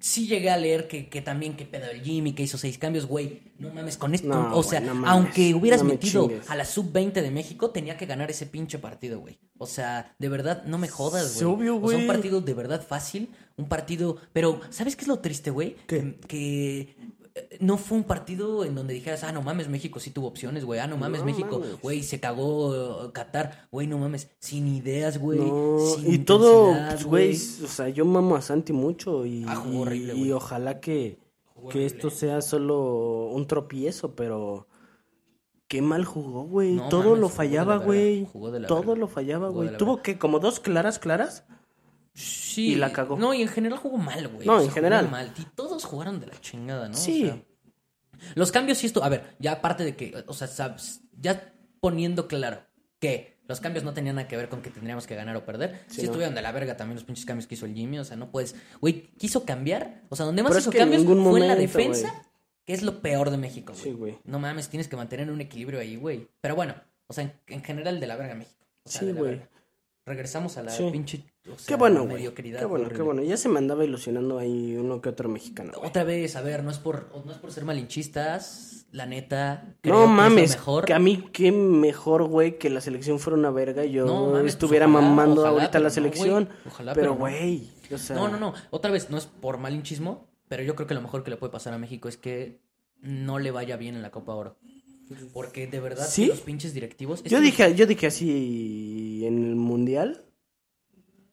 sí 0.06 0.28
llegué 0.28 0.50
a 0.50 0.58
leer 0.58 0.90
que, 0.90 1.08
que 1.08 1.22
también 1.22 1.56
que 1.56 1.64
pedo 1.66 1.90
el 1.90 2.02
Jimmy, 2.04 2.34
que 2.34 2.44
hizo 2.44 2.58
seis 2.58 2.78
cambios, 2.78 3.06
güey. 3.06 3.42
No 3.58 3.74
mames, 3.74 3.96
con 3.96 4.14
esto. 4.14 4.28
No, 4.28 4.54
o 4.58 4.62
sea, 4.62 4.82
güey, 4.82 4.90
no 4.90 4.96
mames. 4.96 5.10
aunque 5.12 5.54
hubieras 5.54 5.80
No 5.82 5.86
me 5.88 5.94
metido 5.94 6.28
chingues. 6.28 6.50
a 6.50 6.56
la 6.58 6.66
sub-20 6.66 7.14
de 7.14 7.32
México, 7.32 7.70
tenía 7.70 7.96
que 7.96 8.06
ganar 8.06 8.30
ese 8.30 8.46
pinche 8.46 8.80
partido, 8.80 9.20
güey. 9.22 9.40
O 9.58 9.66
sea, 9.66 10.14
de 10.20 10.28
verdad, 10.28 10.64
no 10.66 10.78
me 10.78 10.90
jodas, 10.90 11.38
Es 11.38 11.44
güey. 11.44 11.56
obvio, 11.56 11.76
O 11.78 11.88
sea, 11.90 11.98
un 12.00 12.06
güey. 12.06 12.08
partido 12.08 12.42
de 12.42 12.54
verdad 12.54 12.86
fácil, 12.86 13.30
un 13.56 13.70
partido. 13.70 14.18
Pero, 14.34 14.60
¿sabes 14.72 14.98
qué 14.98 15.04
es 15.04 15.08
lo 15.08 15.20
triste, 15.20 15.52
güey? 15.52 15.78
¿Qué? 15.88 16.18
Que, 16.28 16.96
no 17.60 17.78
fue 17.78 17.98
un 17.98 18.04
partido 18.04 18.64
en 18.64 18.76
donde 18.76 18.94
dijeras, 18.94 19.24
ah, 19.24 19.32
no 19.32 19.42
mames, 19.42 19.68
México 19.68 20.00
sí 20.00 20.12
tuvo 20.12 20.28
opciones, 20.28 20.66
güey. 20.66 20.80
Ah, 20.80 20.88
no 20.88 20.98
mames, 20.98 21.22
No 21.22 21.26
México, 21.26 21.60
mames. 21.60 21.82
güey, 21.82 22.04
se 22.04 22.20
cagó 22.20 23.06
eh, 23.06 23.12
Qatar. 23.12 23.68
Güey, 23.72 23.88
no 23.88 23.98
mames, 23.98 24.30
sin 24.40 24.68
ideas, 24.68 25.18
güey. 25.18 25.40
No, 25.40 25.78
sin 25.80 26.14
y 26.14 26.18
todo, 26.20 26.74
pues, 26.90 27.06
güey, 27.06 27.32
o 27.34 27.68
sea, 27.68 27.90
yo 27.90 28.06
mamo 28.06 28.36
a 28.36 28.42
Santi 28.42 28.72
mucho 28.74 29.26
y, 29.26 29.46
Ah, 29.48 29.64
horrible, 29.74 30.16
y 30.16 30.32
ojalá 30.32 30.80
que, 30.80 31.18
que 31.70 31.86
esto 31.86 32.10
sea 32.10 32.42
solo 32.42 33.28
un 33.32 33.48
tropiezo, 33.48 34.16
pero 34.16 34.68
qué 35.68 35.82
mal 35.82 36.06
jugó, 36.06 36.44
güey. 36.44 36.80
Todo 36.90 37.16
lo 37.16 37.30
fallaba, 37.30 37.78
güey. 37.78 38.28
Todo 38.68 38.96
lo 38.96 39.08
fallaba, 39.08 39.50
güey. 39.50 39.76
Tuvo 39.78 40.04
que 40.04 40.20
como 40.20 40.40
dos 40.40 40.60
claras, 40.60 41.00
claras. 41.00 41.46
Sí. 42.14 42.74
Y 42.74 42.76
la 42.76 42.94
cagó. 42.94 43.18
No, 43.18 43.34
y 43.34 43.42
en 43.42 43.48
general 43.48 43.80
jugó 43.80 43.98
mal, 43.98 44.28
güey. 44.28 44.46
No, 44.46 44.62
en 44.62 44.72
general. 44.72 45.10
mal. 45.10 45.34
Y 45.38 45.44
todos 45.56 45.84
jugaron 45.86 46.20
de 46.20 46.28
la 46.28 46.40
chingada, 46.40 46.88
¿no? 46.88 46.96
Sí. 46.96 47.32
los 48.36 48.52
cambios 48.52 48.78
sí 48.78 48.88
esto, 48.88 49.04
a 49.04 49.10
ver, 49.10 49.36
ya 49.40 49.54
aparte 49.54 49.84
de 49.84 49.96
que, 49.96 50.24
o 50.28 50.34
sea, 50.34 50.48
sabes, 50.48 51.02
ya 51.20 51.54
poniendo 51.80 52.28
claro 52.28 52.62
que 53.00 53.34
los 53.48 53.60
cambios 53.60 53.84
no 53.84 53.94
tenían 53.94 54.16
nada 54.16 54.28
que 54.28 54.38
ver 54.38 54.48
con 54.48 54.62
que 54.62 54.70
tendríamos 54.70 55.06
que 55.06 55.16
ganar 55.16 55.36
o 55.36 55.44
perder. 55.44 55.84
Sí, 55.88 56.02
estuvieron 56.02 56.34
de 56.34 56.42
la 56.42 56.52
verga 56.52 56.78
también 56.78 56.96
los 56.96 57.04
pinches 57.04 57.26
cambios 57.26 57.48
que 57.48 57.56
hizo 57.56 57.66
el 57.66 57.74
Jimmy. 57.74 58.00
O 58.00 58.06
sea, 58.06 58.16
no 58.16 58.32
puedes. 58.32 58.56
Güey, 58.80 59.08
quiso 59.18 59.44
cambiar. 59.44 60.04
O 60.10 60.16
sea, 60.16 60.26
donde 60.26 60.44
más 60.44 60.58
hizo 60.58 60.72
cambios 60.72 61.04
fue 61.04 61.42
en 61.42 61.48
la 61.48 61.56
defensa, 61.56 62.24
que 62.66 62.74
es 62.74 62.84
lo 62.84 63.02
peor 63.02 63.32
de 63.32 63.38
México, 63.38 63.74
güey. 63.74 63.84
Sí, 63.84 63.92
güey. 63.92 64.20
No 64.24 64.40
mames, 64.40 64.70
tienes 64.70 64.88
que 64.88 64.96
mantener 64.96 65.30
un 65.30 65.42
equilibrio 65.42 65.82
ahí, 65.82 65.98
güey. 65.98 66.30
Pero 66.40 66.56
bueno, 66.56 66.76
o 67.08 67.14
sea, 67.14 67.30
en, 67.48 67.64
general 67.64 68.00
de 68.00 68.08
la 68.08 68.16
verga 68.16 68.36
México. 68.36 68.66
sí, 68.86 69.12
güey. 69.12 69.42
Regresamos 70.06 70.58
a 70.58 70.64
la 70.64 70.76
pinche. 70.92 71.24
Qué 71.68 71.76
bueno, 71.76 72.06
güey. 72.08 72.32
Qué 72.34 72.66
bueno, 72.66 72.90
qué 72.90 73.02
bueno. 73.02 73.22
Ya 73.24 73.38
se 73.38 73.50
me 73.50 73.60
andaba 73.60 73.84
ilusionando 73.84 74.38
ahí 74.38 74.76
uno 74.76 75.02
que 75.02 75.10
otro 75.10 75.30
mexicano. 75.30 75.74
Otra 75.84 76.04
vez, 76.04 76.36
a 76.36 76.42
ver, 76.42 76.64
no 76.64 76.72
es 76.72 76.78
por, 76.78 77.10
no 77.26 77.32
es 77.32 77.38
por 77.38 77.52
ser 77.52 77.66
malinchistas, 77.66 78.86
la 78.92 79.06
neta. 79.06 79.76
no 79.84 80.08
mames, 80.08 80.58
que, 80.86 80.94
a 80.94 81.00
mí 81.00 81.30
qué 81.34 81.52
mejor, 81.52 82.24
güey, 82.26 82.58
que 82.58 82.70
la 82.70 82.82
selección 82.82 83.20
fuera 83.20 83.38
una 83.38 83.52
verga. 83.52 83.86
Yo 83.86 84.06
no, 84.06 84.40
estuviera 84.40 84.88
mamando 84.88 85.46
ahorita 85.46 85.80
la 85.80 85.90
selección. 85.90 86.50
ojalá, 86.66 86.94
pero, 86.94 87.16
güey. 87.16 87.70
No, 88.10 88.28
no, 88.28 88.40
no. 88.40 88.54
Otra 88.72 88.92
vez, 88.92 89.10
no 89.10 89.18
es 89.18 89.26
por 89.26 89.58
malinchismo, 89.58 90.28
pero 90.48 90.64
yo 90.64 90.76
creo 90.76 90.88
que 90.88 90.94
lo 90.94 91.02
mejor 91.02 91.24
que 91.24 91.32
le 91.32 91.38
puede 91.38 91.52
pasar 91.52 91.74
a 91.74 91.78
México 91.78 92.08
es 92.08 92.18
que 92.18 92.62
no 93.02 93.40
le 93.40 93.52
vaya 93.52 93.76
bien 93.78 93.96
en 93.96 94.02
la 94.02 94.12
Copa 94.12 94.34
Oro. 94.34 94.58
Porque 95.34 95.68
de 95.68 95.80
verdad 95.80 96.08
los 96.18 96.40
pinches 96.42 96.74
directivos. 96.74 97.24
Yo 97.24 97.42
dije, 97.42 97.76
yo 97.76 97.86
dije 97.86 98.08
así 98.08 99.24
en 99.26 99.44
el 99.44 99.56
mundial. 99.56 100.24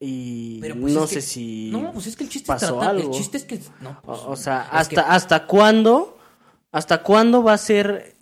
Y 0.02 0.58
pues, 0.60 0.94
no 0.94 1.06
sé 1.06 1.20
si. 1.20 1.68
No, 1.70 1.92
pues 1.92 2.06
es 2.06 2.16
que 2.16 2.24
el 2.24 2.30
chiste 2.30 2.50
es 2.50 2.58
tratar, 2.58 2.96
El 2.96 3.10
chiste 3.10 3.36
es 3.36 3.44
que. 3.44 3.60
No, 3.82 4.00
o, 4.06 4.26
pues, 4.28 4.40
sea, 4.40 4.62
hasta, 4.62 5.02
hasta 5.02 5.46
cuándo. 5.46 6.16
¿Hasta 6.72 7.02
cuándo 7.02 7.42
va 7.42 7.52
a 7.52 7.58
ser 7.58 8.14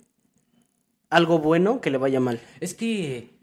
algo 1.09 1.39
bueno 1.39 1.79
que 1.81 1.89
le 1.89 1.97
vaya 1.97 2.19
mal? 2.19 2.41
Es 2.59 2.73
que. 2.73 3.37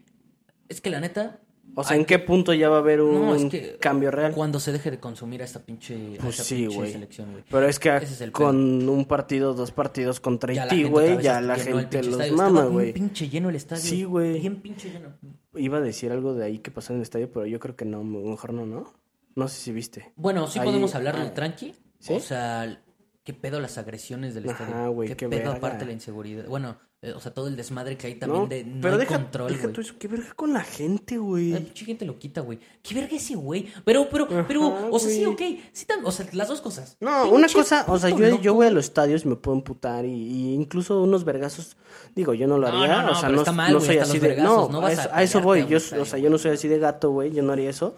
Es 0.69 0.81
que 0.81 0.89
la 0.89 0.99
neta, 0.99 1.39
o 1.79 1.83
sea, 1.83 1.95
¿en 1.95 2.05
qué 2.05 2.17
punto 2.17 2.55
ya 2.55 2.69
va 2.69 2.77
a 2.77 2.79
haber 2.79 3.01
un 3.01 3.51
cambio 3.79 4.09
real? 4.09 4.31
Cuando 4.33 4.59
se 4.59 4.71
deje 4.71 4.89
de 4.89 4.99
consumir 4.99 5.43
a 5.43 5.45
esta 5.45 5.59
pinche, 5.59 6.17
pues 6.19 6.37
selección, 6.37 7.33
güey. 7.33 7.43
Pero 7.47 7.67
es 7.67 7.77
que 7.77 8.31
con 8.31 8.89
un 8.89 9.05
partido, 9.05 9.53
dos 9.53 9.69
partidos 9.69 10.19
contra 10.19 10.59
Haití, 10.59 10.85
güey, 10.85 11.21
ya 11.21 11.39
la 11.39 11.55
gente 11.55 12.01
los 12.01 12.31
mama, 12.31 12.65
güey. 12.65 12.93
Bien 12.93 13.09
pinche 13.09 13.29
lleno 13.29 13.49
el 13.49 13.57
estadio. 13.57 13.83
Sí, 13.83 14.03
güey. 14.05 14.39
Bien 14.39 14.55
pinche 14.55 14.89
lleno. 14.89 15.09
Iba 15.57 15.77
a 15.77 15.81
decir 15.81 16.11
algo 16.11 16.33
de 16.33 16.45
ahí 16.45 16.59
que 16.59 16.71
pasó 16.71 16.93
en 16.93 16.97
el 16.97 17.03
estadio, 17.03 17.31
pero 17.31 17.45
yo 17.45 17.59
creo 17.59 17.75
que 17.75 17.85
no, 17.85 18.03
mejor 18.03 18.53
no, 18.53 18.65
¿no? 18.65 18.93
No 19.35 19.47
sé 19.47 19.61
si 19.61 19.71
viste. 19.71 20.13
Bueno, 20.15 20.47
sí 20.47 20.59
podemos 20.59 20.95
hablar 20.95 21.17
del 21.17 21.27
ah, 21.27 21.33
tranqui. 21.33 21.75
¿Sí? 21.99 22.13
O 22.13 22.19
sea, 22.19 22.83
qué 23.23 23.33
pedo 23.33 23.59
las 23.59 23.77
agresiones 23.77 24.33
del 24.33 24.45
estadio. 24.45 24.75
Ajá, 24.75 24.87
güey, 24.87 25.09
qué, 25.09 25.15
qué 25.15 25.27
pedo 25.27 25.51
aparte 25.51 25.85
la 25.85 25.91
inseguridad. 25.91 26.45
Bueno, 26.47 26.77
o 27.15 27.19
sea, 27.19 27.31
todo 27.31 27.47
el 27.47 27.55
desmadre 27.55 27.95
que 27.95 28.07
hay 28.07 28.15
también 28.15 28.49
de 28.49 28.63
no 28.63 28.81
pero 28.81 28.97
deja, 28.97 29.17
control, 29.17 29.51
deja 29.51 29.67
todo 29.69 29.81
eso. 29.81 29.93
¿Qué 29.99 30.07
verga 30.07 30.33
con 30.35 30.51
la 30.51 30.63
gente, 30.63 31.19
güey? 31.19 31.51
La 31.51 31.59
pinche 31.59 31.85
gente 31.85 32.05
lo 32.05 32.17
quita, 32.17 32.41
güey. 32.41 32.59
¿Qué 32.81 32.95
verga 32.95 33.15
ese 33.15 33.35
güey? 33.35 33.67
Pero, 33.85 34.09
pero, 34.09 34.27
pero, 34.47 34.89
o 34.91 34.99
sea, 34.99 35.09
sí, 35.11 35.23
ok. 35.25 35.41
Sí, 35.73 35.85
o 36.03 36.11
sea, 36.11 36.27
las 36.33 36.47
dos 36.47 36.59
cosas. 36.59 36.97
No, 36.99 37.29
una 37.29 37.47
cosa, 37.49 37.85
o 37.87 37.99
sea, 37.99 38.09
yo, 38.09 38.41
yo 38.41 38.55
voy 38.55 38.65
a 38.65 38.71
los 38.71 38.85
estadios 38.85 39.25
y 39.25 39.27
me 39.27 39.35
puedo 39.35 39.55
emputar 39.55 40.05
y, 40.05 40.53
incluso 40.53 41.03
unos 41.03 41.23
vergazos. 41.23 41.77
Digo, 42.15 42.33
yo 42.33 42.47
no 42.47 42.57
lo 42.57 42.67
haría. 42.67 43.03
No, 43.03 43.11
o 43.11 43.15
sea, 43.15 43.29
no, 43.29 43.43
no 43.43 43.79
soy 43.79 43.99
así 43.99 44.17
de. 44.17 44.37
No, 44.37 44.67
a, 44.83 44.91
eso, 44.91 45.09
a 45.11 45.21
eso 45.21 45.41
voy. 45.41 45.67
Yo, 45.67 45.77
o 45.77 46.05
sea, 46.05 46.17
yo 46.17 46.31
no 46.31 46.39
soy 46.39 46.51
así 46.51 46.67
de 46.67 46.79
gato, 46.79 47.11
güey. 47.11 47.31
Yo 47.31 47.43
no 47.43 47.53
haría 47.53 47.69
eso. 47.69 47.95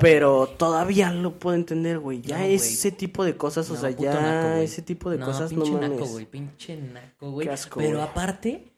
Pero 0.00 0.46
todavía 0.46 1.12
lo 1.12 1.38
puedo 1.38 1.56
entender, 1.56 1.98
güey. 1.98 2.20
Ya 2.20 2.46
ese 2.46 2.90
tipo 2.92 3.24
de 3.24 3.36
cosas, 3.36 3.70
o 3.70 3.76
sea, 3.76 3.90
ya 3.90 4.60
ese 4.62 4.82
tipo 4.82 5.10
de 5.10 5.18
cosas 5.18 5.52
no 5.52 5.64
mames. 5.64 5.90
Naco, 5.90 6.06
güey, 6.06 6.26
pinche 6.26 6.76
naco, 6.76 7.30
güey. 7.32 7.48
Pero 7.76 8.02
aparte, 8.02 8.72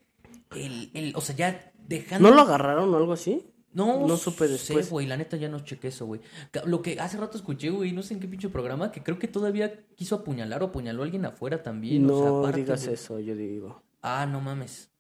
el, 0.54 0.90
el, 0.94 1.16
o 1.16 1.20
sea, 1.20 1.36
ya 1.36 1.72
dejando... 1.86 2.28
¿No 2.28 2.34
lo 2.34 2.42
agarraron 2.42 2.92
o 2.92 2.96
algo 2.96 3.12
así? 3.12 3.46
No, 3.72 4.06
no 4.06 4.16
supe 4.16 4.48
después. 4.48 4.86
Sé, 4.86 4.90
güey, 4.90 5.06
la 5.06 5.16
neta 5.16 5.36
ya 5.36 5.48
no 5.48 5.60
chequé 5.60 5.88
eso, 5.88 6.04
güey. 6.06 6.20
Lo 6.64 6.82
que 6.82 6.98
hace 6.98 7.16
rato 7.16 7.36
escuché, 7.36 7.70
güey, 7.70 7.92
no 7.92 8.02
sé 8.02 8.14
en 8.14 8.20
qué 8.20 8.26
pinche 8.26 8.48
programa, 8.48 8.90
que 8.90 9.02
creo 9.02 9.18
que 9.18 9.28
todavía 9.28 9.86
quiso 9.94 10.16
apuñalar 10.16 10.62
o 10.62 10.66
apuñaló 10.66 11.02
a 11.02 11.04
alguien 11.04 11.24
afuera 11.24 11.62
también. 11.62 12.06
No 12.06 12.50
digas 12.50 12.86
eso, 12.86 13.20
yo 13.20 13.36
digo. 13.36 13.82
Ah, 14.02 14.26
no 14.26 14.40
mames. 14.40 14.90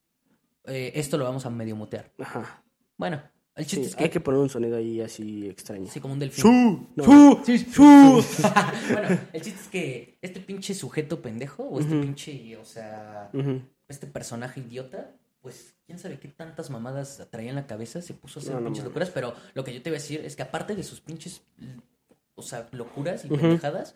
Eh, 0.66 0.92
esto 0.94 1.18
lo 1.18 1.24
vamos 1.24 1.46
a 1.46 1.50
medio 1.50 1.74
mutear. 1.74 2.12
Ajá. 2.18 2.62
Bueno, 2.96 3.20
el 3.56 3.66
chiste 3.66 3.86
es 3.86 3.96
que... 3.96 4.04
Hay 4.04 4.10
que 4.10 4.20
poner 4.20 4.40
un 4.40 4.48
sonido 4.48 4.76
ahí 4.76 5.00
así 5.00 5.48
extraño. 5.48 5.86
Sí, 5.90 6.00
como 6.00 6.14
un 6.14 6.20
delfín. 6.20 6.42
¡Su! 6.42 7.02
¡Su! 7.04 7.40
Sí, 7.44 7.58
¡Su! 7.58 7.82
bueno, 8.92 9.18
el 9.32 9.42
chiste 9.42 9.60
es 9.60 9.68
que 9.68 10.18
este 10.22 10.40
pinche 10.40 10.74
sujeto 10.74 11.20
pendejo, 11.20 11.64
o 11.64 11.80
este 11.80 12.00
pinche, 12.00 12.56
o 12.56 12.64
sea, 12.64 13.30
este 13.88 14.06
personaje 14.06 14.60
idiota, 14.60 15.12
pues 15.40 15.74
quién 15.86 15.98
sabe 15.98 16.18
qué 16.18 16.28
tantas 16.28 16.70
mamadas 16.70 17.26
traía 17.30 17.50
en 17.50 17.56
la 17.56 17.66
cabeza, 17.66 18.02
se 18.02 18.14
puso 18.14 18.40
a 18.40 18.42
hacer 18.42 18.62
pinches 18.62 18.84
locuras, 18.84 19.10
pero 19.10 19.34
lo 19.54 19.64
que 19.64 19.74
yo 19.74 19.82
te 19.82 19.90
voy 19.90 19.98
a 19.98 20.00
decir 20.00 20.20
es 20.24 20.36
que 20.36 20.42
aparte 20.42 20.74
de 20.74 20.82
sus 20.82 21.00
pinches, 21.00 21.42
o 22.34 22.42
sea, 22.42 22.68
locuras 22.72 23.24
y 23.24 23.28
pendejadas, 23.28 23.94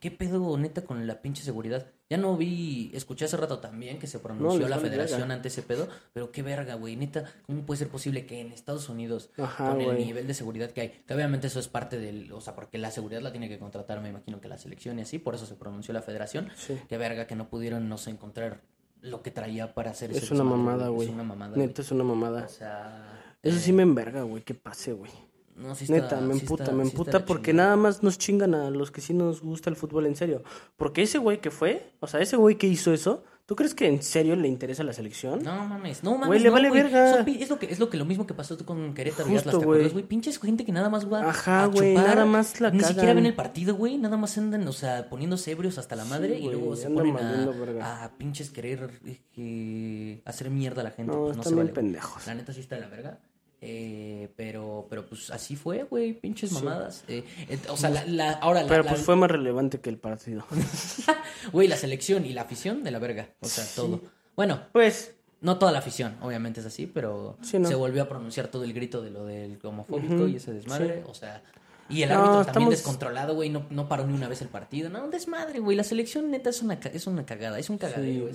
¿Qué 0.00 0.10
pedo 0.10 0.56
neta 0.58 0.84
con 0.84 1.06
la 1.06 1.22
pinche 1.22 1.42
seguridad? 1.42 1.90
Ya 2.10 2.16
no 2.16 2.36
vi, 2.38 2.90
escuché 2.94 3.26
hace 3.26 3.36
rato 3.36 3.58
también 3.58 3.98
que 3.98 4.06
se 4.06 4.18
pronunció 4.18 4.66
la 4.66 4.78
federación 4.78 5.30
ante 5.30 5.48
ese 5.48 5.62
pedo, 5.62 5.88
pero 6.14 6.32
qué 6.32 6.42
verga, 6.42 6.74
güey, 6.74 6.96
neta, 6.96 7.24
¿cómo 7.46 7.66
puede 7.66 7.78
ser 7.78 7.88
posible 7.88 8.24
que 8.24 8.40
en 8.40 8.50
Estados 8.52 8.88
Unidos, 8.88 9.30
con 9.58 9.80
el 9.80 9.98
nivel 9.98 10.26
de 10.26 10.32
seguridad 10.32 10.70
que 10.70 10.80
hay, 10.80 10.88
que 11.06 11.14
obviamente 11.14 11.48
eso 11.48 11.60
es 11.60 11.68
parte 11.68 11.98
del, 11.98 12.32
o 12.32 12.40
sea, 12.40 12.54
porque 12.54 12.78
la 12.78 12.90
seguridad 12.90 13.20
la 13.20 13.30
tiene 13.30 13.48
que 13.48 13.58
contratar, 13.58 14.00
me 14.00 14.08
imagino 14.08 14.40
que 14.40 14.48
la 14.48 14.56
selección 14.56 14.98
y 14.98 15.02
así, 15.02 15.18
por 15.18 15.34
eso 15.34 15.44
se 15.44 15.54
pronunció 15.54 15.92
la 15.92 16.00
federación, 16.00 16.48
qué 16.88 16.96
verga 16.96 17.26
que 17.26 17.36
no 17.36 17.50
pudieron, 17.50 17.90
no 17.90 17.98
sé, 17.98 18.10
encontrar 18.10 18.62
lo 19.00 19.22
que 19.22 19.30
traía 19.30 19.74
para 19.74 19.90
hacer 19.90 20.10
ese 20.10 20.24
Es 20.24 20.30
una 20.30 20.44
mamada, 20.44 20.88
güey. 20.88 21.08
Es 21.08 21.14
una 21.14 21.22
mamada. 21.22 21.56
Neta, 21.56 21.82
es 21.82 21.90
una 21.92 22.04
mamada. 22.04 22.44
O 22.44 22.48
sea... 22.48 23.36
Eso 23.42 23.58
sí 23.58 23.72
me 23.72 23.82
enverga, 23.82 24.22
güey, 24.22 24.42
que 24.42 24.54
pase, 24.54 24.92
güey. 24.92 25.12
No, 25.58 25.74
sí 25.74 25.86
Neta, 25.88 26.20
me 26.20 26.34
emputa, 26.34 26.70
me 26.70 26.84
emputa 26.84 27.24
porque 27.24 27.52
nada 27.52 27.74
más 27.74 28.02
nos 28.04 28.16
chingan 28.16 28.54
a 28.54 28.70
los 28.70 28.92
que 28.92 29.00
sí 29.00 29.12
nos 29.12 29.42
gusta 29.42 29.68
el 29.70 29.76
fútbol 29.76 30.06
en 30.06 30.14
serio. 30.14 30.44
Porque 30.76 31.02
ese 31.02 31.18
güey 31.18 31.40
que 31.40 31.50
fue, 31.50 31.94
o 31.98 32.06
sea, 32.06 32.20
ese 32.20 32.36
güey 32.36 32.54
que 32.54 32.68
hizo 32.68 32.92
eso, 32.92 33.24
¿tú 33.44 33.56
crees 33.56 33.74
que 33.74 33.88
en 33.88 34.00
serio 34.00 34.36
le 34.36 34.46
interesa 34.46 34.84
la 34.84 34.92
selección? 34.92 35.42
No 35.42 35.66
mames, 35.66 36.04
no 36.04 36.12
mames. 36.12 36.28
Güey, 36.28 36.40
le 36.40 36.50
vale 36.50 36.70
verga. 36.70 37.22
es 37.22 37.50
lo 37.50 37.58
que 37.58 37.66
es 37.72 37.80
lo 37.80 37.90
que 37.90 37.96
lo 37.96 38.04
mismo 38.04 38.24
que 38.24 38.34
pasó 38.34 38.56
con 38.64 38.94
Querétaro 38.94 39.28
Justo, 39.28 39.48
y 39.48 39.54
Atlas, 39.54 39.64
güey. 39.64 39.88
güey? 39.88 40.04
Pinches 40.04 40.38
gente 40.38 40.64
que 40.64 40.70
nada 40.70 40.88
más 40.88 41.12
va 41.12 41.28
Ajá, 41.28 41.66
güey, 41.66 41.94
nada 41.94 42.24
más 42.24 42.60
la 42.60 42.70
Ni 42.70 42.84
siquiera 42.84 43.12
ven 43.12 43.26
el 43.26 43.34
partido, 43.34 43.74
güey, 43.74 43.98
nada 43.98 44.16
más 44.16 44.38
andan, 44.38 44.66
o 44.68 44.72
sea, 44.72 45.08
poniéndose 45.10 45.50
ebrios 45.50 45.76
hasta 45.78 45.96
la 45.96 46.04
madre 46.04 46.38
y 46.38 46.44
luego 46.44 46.76
se 46.76 46.88
ponen 46.88 47.16
a, 47.16 48.04
a, 48.04 48.16
pinches 48.16 48.50
querer 48.50 49.00
eh, 49.36 50.22
hacer 50.24 50.50
mierda 50.50 50.82
a 50.82 50.84
la 50.84 50.90
gente. 50.92 51.12
No, 51.12 51.24
pues 51.24 51.36
no 51.36 51.42
están 51.42 51.66
se 51.66 51.72
pendejos. 51.72 52.26
La 52.28 52.34
neta 52.36 52.52
sí 52.52 52.60
está 52.60 52.76
de 52.76 52.82
la 52.82 52.88
verga. 52.88 53.18
Eh, 53.60 54.28
pero, 54.36 54.86
pero 54.88 55.06
pues 55.06 55.30
así 55.30 55.56
fue, 55.56 55.82
güey, 55.82 56.12
pinches 56.12 56.52
mamadas. 56.52 57.02
Eh, 57.08 57.24
o 57.68 57.76
sea, 57.76 57.90
la, 58.06 58.32
ahora 58.32 58.64
Pero 58.68 58.84
pues 58.84 59.00
fue 59.00 59.16
más 59.16 59.30
relevante 59.30 59.80
que 59.80 59.90
el 59.90 59.98
partido. 59.98 60.44
Güey, 61.52 61.66
la 61.66 61.76
selección 61.76 62.24
y 62.24 62.32
la 62.32 62.42
afición 62.42 62.84
de 62.84 62.90
la 62.90 62.98
verga. 62.98 63.30
O 63.40 63.46
sea, 63.48 63.64
todo. 63.74 64.00
Bueno, 64.36 64.60
pues. 64.72 65.14
No 65.40 65.56
toda 65.56 65.70
la 65.70 65.78
afición, 65.78 66.16
obviamente 66.20 66.58
es 66.58 66.66
así, 66.66 66.88
pero 66.88 67.38
se 67.42 67.74
volvió 67.76 68.02
a 68.02 68.08
pronunciar 68.08 68.48
todo 68.48 68.64
el 68.64 68.72
grito 68.72 69.02
de 69.02 69.10
lo 69.10 69.24
del 69.24 69.56
homofóbico 69.62 70.26
y 70.26 70.34
ese 70.34 70.52
desmadre. 70.52 71.04
O 71.06 71.14
sea, 71.14 71.44
y 71.88 72.02
el 72.02 72.10
árbitro 72.10 72.44
también 72.46 72.70
descontrolado, 72.70 73.34
güey, 73.34 73.48
no, 73.48 73.64
no 73.70 73.88
paró 73.88 74.04
ni 74.04 74.14
una 74.14 74.28
vez 74.28 74.42
el 74.42 74.48
partido. 74.48 74.90
No, 74.90 75.04
un 75.04 75.12
desmadre, 75.12 75.60
güey. 75.60 75.76
La 75.76 75.84
selección 75.84 76.30
neta 76.32 76.50
es 76.50 76.60
una, 76.60 76.74
es 76.74 77.06
una 77.06 77.24
cagada, 77.24 77.58
es 77.58 77.70
un 77.70 77.78
cagadero. 77.78 78.30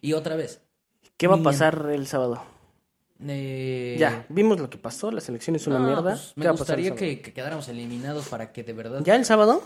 y 0.00 0.12
otra 0.12 0.36
vez. 0.36 0.60
¿Qué 1.16 1.26
va 1.26 1.36
a 1.36 1.42
pasar 1.42 1.88
el 1.90 2.06
sábado? 2.06 2.40
Eh, 3.24 3.96
ya, 3.98 4.26
vimos 4.28 4.60
lo 4.60 4.68
que 4.68 4.78
pasó, 4.78 5.10
la 5.10 5.20
selección 5.20 5.56
es 5.56 5.66
una 5.66 5.78
mierda. 5.78 6.12
Pues, 6.12 6.32
me 6.36 6.50
gustaría 6.50 6.94
que, 6.94 7.20
quedáramos 7.20 7.68
eliminados 7.68 8.28
para 8.28 8.52
que 8.52 8.62
de 8.62 8.72
verdad... 8.72 9.00
¿Ya 9.04 9.16
el 9.16 9.24
sábado? 9.24 9.62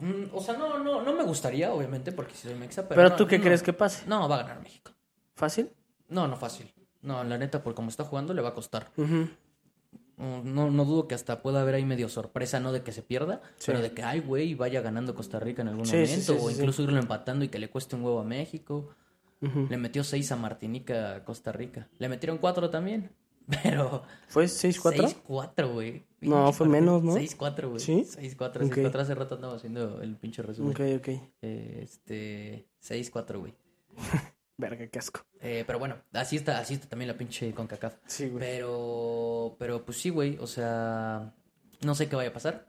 Mm, 0.00 0.34
o 0.34 0.40
sea, 0.40 0.56
no, 0.56 0.78
no, 0.78 1.02
no 1.02 1.12
me 1.12 1.24
gustaría, 1.24 1.72
obviamente, 1.72 2.12
porque 2.12 2.34
si 2.34 2.48
soy 2.48 2.54
mexa, 2.54 2.88
pero... 2.88 3.02
¿Pero 3.02 3.16
tú 3.16 3.26
qué 3.26 3.40
crees 3.40 3.62
que 3.62 3.72
pase? 3.72 4.04
No, 4.06 4.28
va 4.28 4.36
a 4.36 4.42
ganar 4.42 4.62
México. 4.62 4.92
¿Fácil? 5.34 5.70
No, 6.08 6.26
no 6.26 6.36
fácil. 6.36 6.72
No, 7.02 7.22
la 7.24 7.38
neta, 7.38 7.62
por 7.62 7.74
como 7.74 7.88
está 7.88 8.04
jugando, 8.04 8.34
le 8.34 8.42
va 8.42 8.50
a 8.50 8.54
costar. 8.54 8.90
no, 8.96 10.70
no 10.70 10.84
dudo 10.84 11.06
que 11.08 11.14
hasta 11.14 11.42
pueda 11.42 11.60
haber 11.60 11.74
ahí 11.74 11.84
medio 11.84 12.08
sorpresa, 12.08 12.60
no 12.60 12.72
de 12.72 12.82
que 12.82 12.92
se 12.92 13.02
pierda, 13.02 13.42
pero 13.64 13.80
de 13.80 13.92
que, 13.92 14.02
ay, 14.02 14.20
güey, 14.20 14.54
vaya 14.54 14.80
ganando 14.80 15.14
Costa 15.14 15.38
Rica 15.38 15.62
en 15.62 15.68
algún 15.68 15.86
momento, 15.86 16.36
o 16.42 16.50
incluso 16.50 16.82
irlo 16.82 16.98
empatando 16.98 17.44
y 17.44 17.48
que 17.48 17.58
le 17.58 17.70
cueste 17.70 17.96
un 17.96 18.04
huevo 18.04 18.20
a 18.20 18.24
México. 18.24 18.94
Le 19.40 19.76
metió 19.78 20.04
6 20.04 20.32
a 20.32 20.36
Martinica, 20.36 21.14
a 21.14 21.24
Costa 21.24 21.50
Rica. 21.52 21.88
Le 21.98 22.08
metieron 22.08 22.38
4 22.38 22.68
también. 22.70 23.10
Pero. 23.62 24.02
¿Fue 24.28 24.44
6-4? 24.44 25.24
6-4, 25.26 25.72
güey. 25.72 26.04
No, 26.20 26.52
fue 26.52 26.68
menos, 26.68 27.02
¿no? 27.02 27.16
6-4, 27.16 27.68
güey. 27.68 27.80
¿Sí? 27.80 28.06
6-4, 28.06 28.70
6-4. 28.70 28.94
Hace 29.00 29.14
rato 29.14 29.34
andaba 29.36 29.56
haciendo 29.56 30.02
el 30.02 30.16
pinche 30.16 30.42
resumen. 30.42 30.72
Ok, 30.72 30.80
ok. 30.98 31.08
este. 31.40 32.66
6-4, 32.82 33.38
güey. 33.38 33.54
Verga, 34.58 34.86
qué 34.88 34.98
asco. 34.98 35.22
Eh, 35.40 35.64
pero 35.66 35.78
bueno, 35.78 35.96
así 36.12 36.36
está, 36.36 36.58
así 36.58 36.74
está 36.74 36.86
también 36.86 37.08
la 37.08 37.16
pinche 37.16 37.54
CONCACAF. 37.54 37.96
Sí, 38.06 38.28
güey. 38.28 38.40
Pero, 38.40 39.56
pero 39.58 39.84
pues 39.86 39.98
sí, 39.98 40.10
güey, 40.10 40.36
o 40.38 40.46
sea, 40.46 41.32
no 41.80 41.94
sé 41.94 42.10
qué 42.10 42.16
vaya 42.16 42.28
a 42.28 42.34
pasar. 42.34 42.66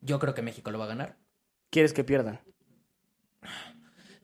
Yo 0.00 0.18
creo 0.18 0.34
que 0.34 0.42
México 0.42 0.72
lo 0.72 0.80
va 0.80 0.86
a 0.86 0.88
ganar. 0.88 1.16
¿Quieres 1.70 1.92
que 1.92 2.02
pierdan? 2.02 2.40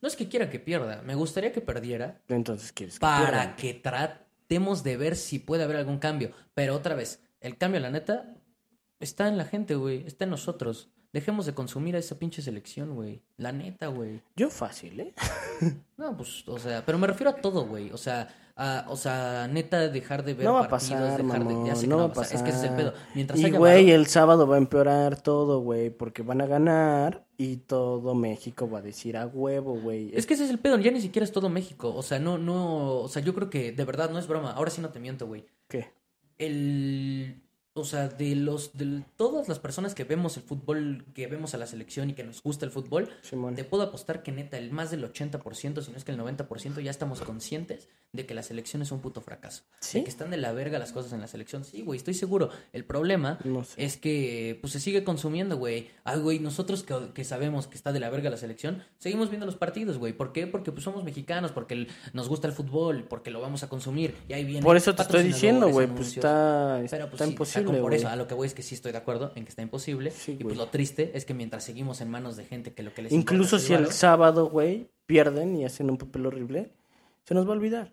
No 0.00 0.08
es 0.08 0.16
que 0.16 0.28
quiera 0.28 0.50
que 0.50 0.58
pierda, 0.60 1.02
me 1.02 1.14
gustaría 1.14 1.52
que 1.52 1.60
perdiera 1.60 2.20
Entonces, 2.28 2.72
¿quieres 2.72 2.94
que 2.94 3.00
para 3.00 3.56
que 3.56 3.74
tratemos 3.74 4.82
de 4.82 4.96
ver 4.96 5.16
si 5.16 5.38
puede 5.38 5.64
haber 5.64 5.76
algún 5.76 5.98
cambio. 5.98 6.32
Pero 6.54 6.74
otra 6.74 6.94
vez, 6.94 7.22
el 7.40 7.56
cambio, 7.56 7.80
la 7.80 7.90
neta, 7.90 8.34
está 9.00 9.28
en 9.28 9.36
la 9.36 9.44
gente, 9.44 9.74
güey, 9.74 10.06
está 10.06 10.24
en 10.24 10.30
nosotros. 10.30 10.90
Dejemos 11.16 11.46
de 11.46 11.54
consumir 11.54 11.96
a 11.96 11.98
esa 11.98 12.18
pinche 12.18 12.42
selección, 12.42 12.94
güey. 12.94 13.22
La 13.38 13.50
neta, 13.50 13.86
güey. 13.86 14.20
Yo 14.36 14.50
fácil, 14.50 15.00
¿eh? 15.00 15.14
No, 15.96 16.14
pues, 16.14 16.46
o 16.46 16.58
sea, 16.58 16.84
pero 16.84 16.98
me 16.98 17.06
refiero 17.06 17.30
a 17.30 17.36
todo, 17.36 17.64
güey. 17.64 17.90
O 17.90 17.96
sea, 17.96 18.28
a, 18.54 18.84
o 18.90 18.96
sea, 18.96 19.48
neta, 19.50 19.88
dejar 19.88 20.22
de 20.26 20.34
ver 20.34 20.44
No 20.44 20.52
va 20.52 20.64
a 20.66 20.68
partidos, 20.68 21.00
pasar, 21.00 21.24
dejar 21.24 21.44
de. 21.46 21.66
Ya 21.68 21.74
sé 21.74 21.80
que 21.80 21.86
no, 21.86 21.96
no 21.96 22.02
va 22.02 22.10
a 22.10 22.12
pasar. 22.12 22.36
Es 22.36 22.42
que 22.42 22.50
ese 22.50 22.58
es 22.58 22.70
el 22.70 22.76
pedo. 22.76 22.92
Mientras 23.14 23.40
Y, 23.40 23.50
güey, 23.50 23.92
el 23.92 24.06
sábado 24.08 24.46
va 24.46 24.56
a 24.56 24.58
empeorar 24.58 25.18
todo, 25.22 25.60
güey, 25.60 25.88
porque 25.88 26.20
van 26.20 26.42
a 26.42 26.46
ganar 26.46 27.24
y 27.38 27.56
todo 27.56 28.14
México 28.14 28.68
va 28.68 28.80
a 28.80 28.82
decir 28.82 29.16
a 29.16 29.26
huevo, 29.26 29.80
güey. 29.80 30.10
Es 30.14 30.26
que 30.26 30.34
ese 30.34 30.44
es 30.44 30.50
el 30.50 30.58
pedo, 30.58 30.78
ya 30.78 30.90
ni 30.90 31.00
siquiera 31.00 31.24
es 31.24 31.32
todo 31.32 31.48
México. 31.48 31.94
O 31.94 32.02
sea, 32.02 32.18
no, 32.18 32.36
no, 32.36 32.98
o 32.98 33.08
sea, 33.08 33.22
yo 33.22 33.34
creo 33.34 33.48
que 33.48 33.72
de 33.72 33.84
verdad 33.86 34.10
no 34.10 34.18
es 34.18 34.26
broma. 34.26 34.50
Ahora 34.50 34.70
sí 34.70 34.82
no 34.82 34.90
te 34.90 35.00
miento, 35.00 35.26
güey. 35.26 35.46
¿Qué? 35.66 35.88
El, 36.36 37.40
o 37.76 37.84
sea, 37.84 38.08
de 38.08 38.34
los, 38.34 38.76
de 38.76 39.02
todas 39.16 39.48
las 39.48 39.58
personas 39.58 39.94
que 39.94 40.04
vemos 40.04 40.36
el 40.36 40.42
fútbol, 40.42 41.04
que 41.14 41.26
vemos 41.26 41.54
a 41.54 41.58
la 41.58 41.66
selección 41.66 42.10
y 42.10 42.14
que 42.14 42.24
nos 42.24 42.42
gusta 42.42 42.64
el 42.64 42.70
fútbol, 42.70 43.08
Simón. 43.22 43.54
te 43.54 43.64
puedo 43.64 43.82
apostar 43.84 44.22
que 44.22 44.32
neta, 44.32 44.58
el 44.58 44.70
más 44.72 44.90
del 44.90 45.04
80%, 45.10 45.82
si 45.82 45.90
no 45.90 45.96
es 45.96 46.04
que 46.04 46.12
el 46.12 46.18
90%, 46.18 46.80
ya 46.82 46.90
estamos 46.90 47.20
conscientes 47.20 47.88
de 48.12 48.24
que 48.26 48.34
la 48.34 48.42
selección 48.42 48.82
es 48.82 48.90
un 48.92 49.00
puto 49.00 49.20
fracaso. 49.20 49.64
¿Sí? 49.80 49.98
De 49.98 50.04
que 50.04 50.10
están 50.10 50.30
de 50.30 50.38
la 50.38 50.52
verga 50.52 50.78
las 50.78 50.92
cosas 50.92 51.12
en 51.12 51.20
la 51.20 51.28
selección. 51.28 51.64
Sí, 51.64 51.82
güey, 51.82 51.98
estoy 51.98 52.14
seguro. 52.14 52.48
El 52.72 52.84
problema 52.84 53.38
No 53.44 53.62
sé. 53.64 53.84
es 53.84 53.96
que 53.98 54.58
pues 54.60 54.72
se 54.72 54.80
sigue 54.80 55.04
consumiendo, 55.04 55.56
güey. 55.58 55.90
Ay, 56.04 56.20
güey, 56.20 56.38
nosotros 56.38 56.82
que, 56.82 56.94
que 57.12 57.24
sabemos 57.24 57.66
que 57.66 57.74
está 57.76 57.92
de 57.92 58.00
la 58.00 58.08
verga 58.08 58.30
la 58.30 58.36
selección, 58.38 58.82
seguimos 58.98 59.28
viendo 59.28 59.44
los 59.44 59.56
partidos, 59.56 59.98
güey. 59.98 60.12
¿Por 60.14 60.32
qué? 60.32 60.46
Porque 60.46 60.72
pues 60.72 60.82
somos 60.84 61.04
mexicanos, 61.04 61.52
porque 61.52 61.74
el- 61.74 61.88
nos 62.14 62.28
gusta 62.28 62.46
el 62.48 62.54
fútbol, 62.54 63.04
porque 63.08 63.30
lo 63.30 63.40
vamos 63.40 63.62
a 63.62 63.68
consumir. 63.68 64.14
Y 64.28 64.32
ahí 64.32 64.44
viene 64.44 64.62
Por 64.62 64.76
eso 64.78 64.94
te 64.94 65.02
estoy 65.02 65.22
diciendo, 65.24 65.68
güey, 65.68 65.86
pues 65.88 66.16
está, 66.16 66.78
Pero 66.90 67.04
pues 67.08 67.12
está 67.14 67.24
sí, 67.26 67.30
imposible, 67.32 67.65
por 67.72 67.94
eso, 67.94 68.08
a 68.08 68.16
lo 68.16 68.26
que 68.26 68.34
voy 68.34 68.46
es 68.46 68.54
que 68.54 68.62
sí 68.62 68.74
estoy 68.74 68.92
de 68.92 68.98
acuerdo 68.98 69.32
en 69.34 69.44
que 69.44 69.50
está 69.50 69.62
imposible. 69.62 70.10
Sí, 70.10 70.36
y 70.38 70.44
pues 70.44 70.56
lo 70.56 70.68
triste 70.68 71.12
es 71.14 71.24
que 71.24 71.34
mientras 71.34 71.64
seguimos 71.64 72.00
en 72.00 72.10
manos 72.10 72.36
de 72.36 72.44
gente 72.44 72.72
que 72.74 72.82
lo 72.82 72.92
que 72.94 73.02
les 73.02 73.12
Incluso 73.12 73.58
si 73.58 73.72
el 73.74 73.92
sábado, 73.92 74.48
güey, 74.48 74.88
pierden 75.06 75.56
y 75.56 75.64
hacen 75.64 75.90
un 75.90 75.98
papel 75.98 76.26
horrible, 76.26 76.72
se 77.24 77.34
nos 77.34 77.46
va 77.46 77.50
a 77.50 77.52
olvidar. 77.56 77.92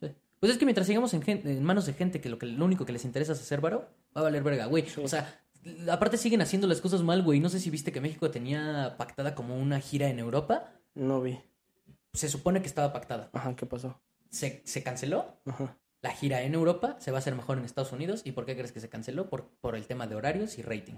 sí. 0.00 0.08
Pues 0.40 0.52
es 0.52 0.58
que 0.58 0.64
mientras 0.66 0.86
sigamos 0.86 1.14
en, 1.14 1.22
gen- 1.22 1.42
en 1.46 1.62
manos 1.64 1.86
de 1.86 1.92
gente 1.94 2.20
que 2.20 2.28
lo, 2.28 2.38
que 2.38 2.46
lo 2.46 2.64
único 2.64 2.84
que 2.84 2.92
les 2.92 3.04
interesa 3.04 3.32
es 3.32 3.40
hacer 3.40 3.60
varo, 3.60 3.86
va 4.16 4.20
a 4.20 4.24
valer 4.24 4.42
verga, 4.42 4.66
güey. 4.66 4.84
O 5.02 5.08
sea, 5.08 5.40
aparte 5.90 6.16
siguen 6.18 6.42
haciendo 6.42 6.66
las 6.66 6.80
cosas 6.82 7.02
mal, 7.02 7.22
güey. 7.22 7.40
No 7.40 7.48
sé 7.48 7.60
si 7.60 7.70
viste 7.70 7.92
que 7.92 8.00
México 8.00 8.30
tenía 8.30 8.94
pactada 8.98 9.34
como 9.34 9.56
una 9.58 9.80
gira 9.80 10.08
en 10.08 10.18
Europa. 10.18 10.72
No 10.94 11.20
vi. 11.22 11.38
Se 12.12 12.28
supone 12.28 12.60
que 12.60 12.66
estaba 12.68 12.92
pactada. 12.92 13.30
Ajá, 13.32 13.56
¿qué 13.56 13.64
pasó? 13.66 13.98
Se, 14.30 14.62
se 14.64 14.82
canceló. 14.82 15.24
Ajá. 15.46 15.76
La 16.04 16.10
gira 16.10 16.42
en 16.42 16.52
Europa 16.52 16.96
se 16.98 17.10
va 17.10 17.16
a 17.16 17.20
hacer 17.20 17.34
mejor 17.34 17.56
en 17.56 17.64
Estados 17.64 17.90
Unidos. 17.92 18.20
¿Y 18.24 18.32
por 18.32 18.44
qué 18.44 18.54
crees 18.54 18.72
que 18.72 18.80
se 18.80 18.90
canceló? 18.90 19.30
Por, 19.30 19.46
por 19.62 19.74
el 19.74 19.86
tema 19.86 20.06
de 20.06 20.14
horarios 20.14 20.58
y 20.58 20.62
rating. 20.62 20.96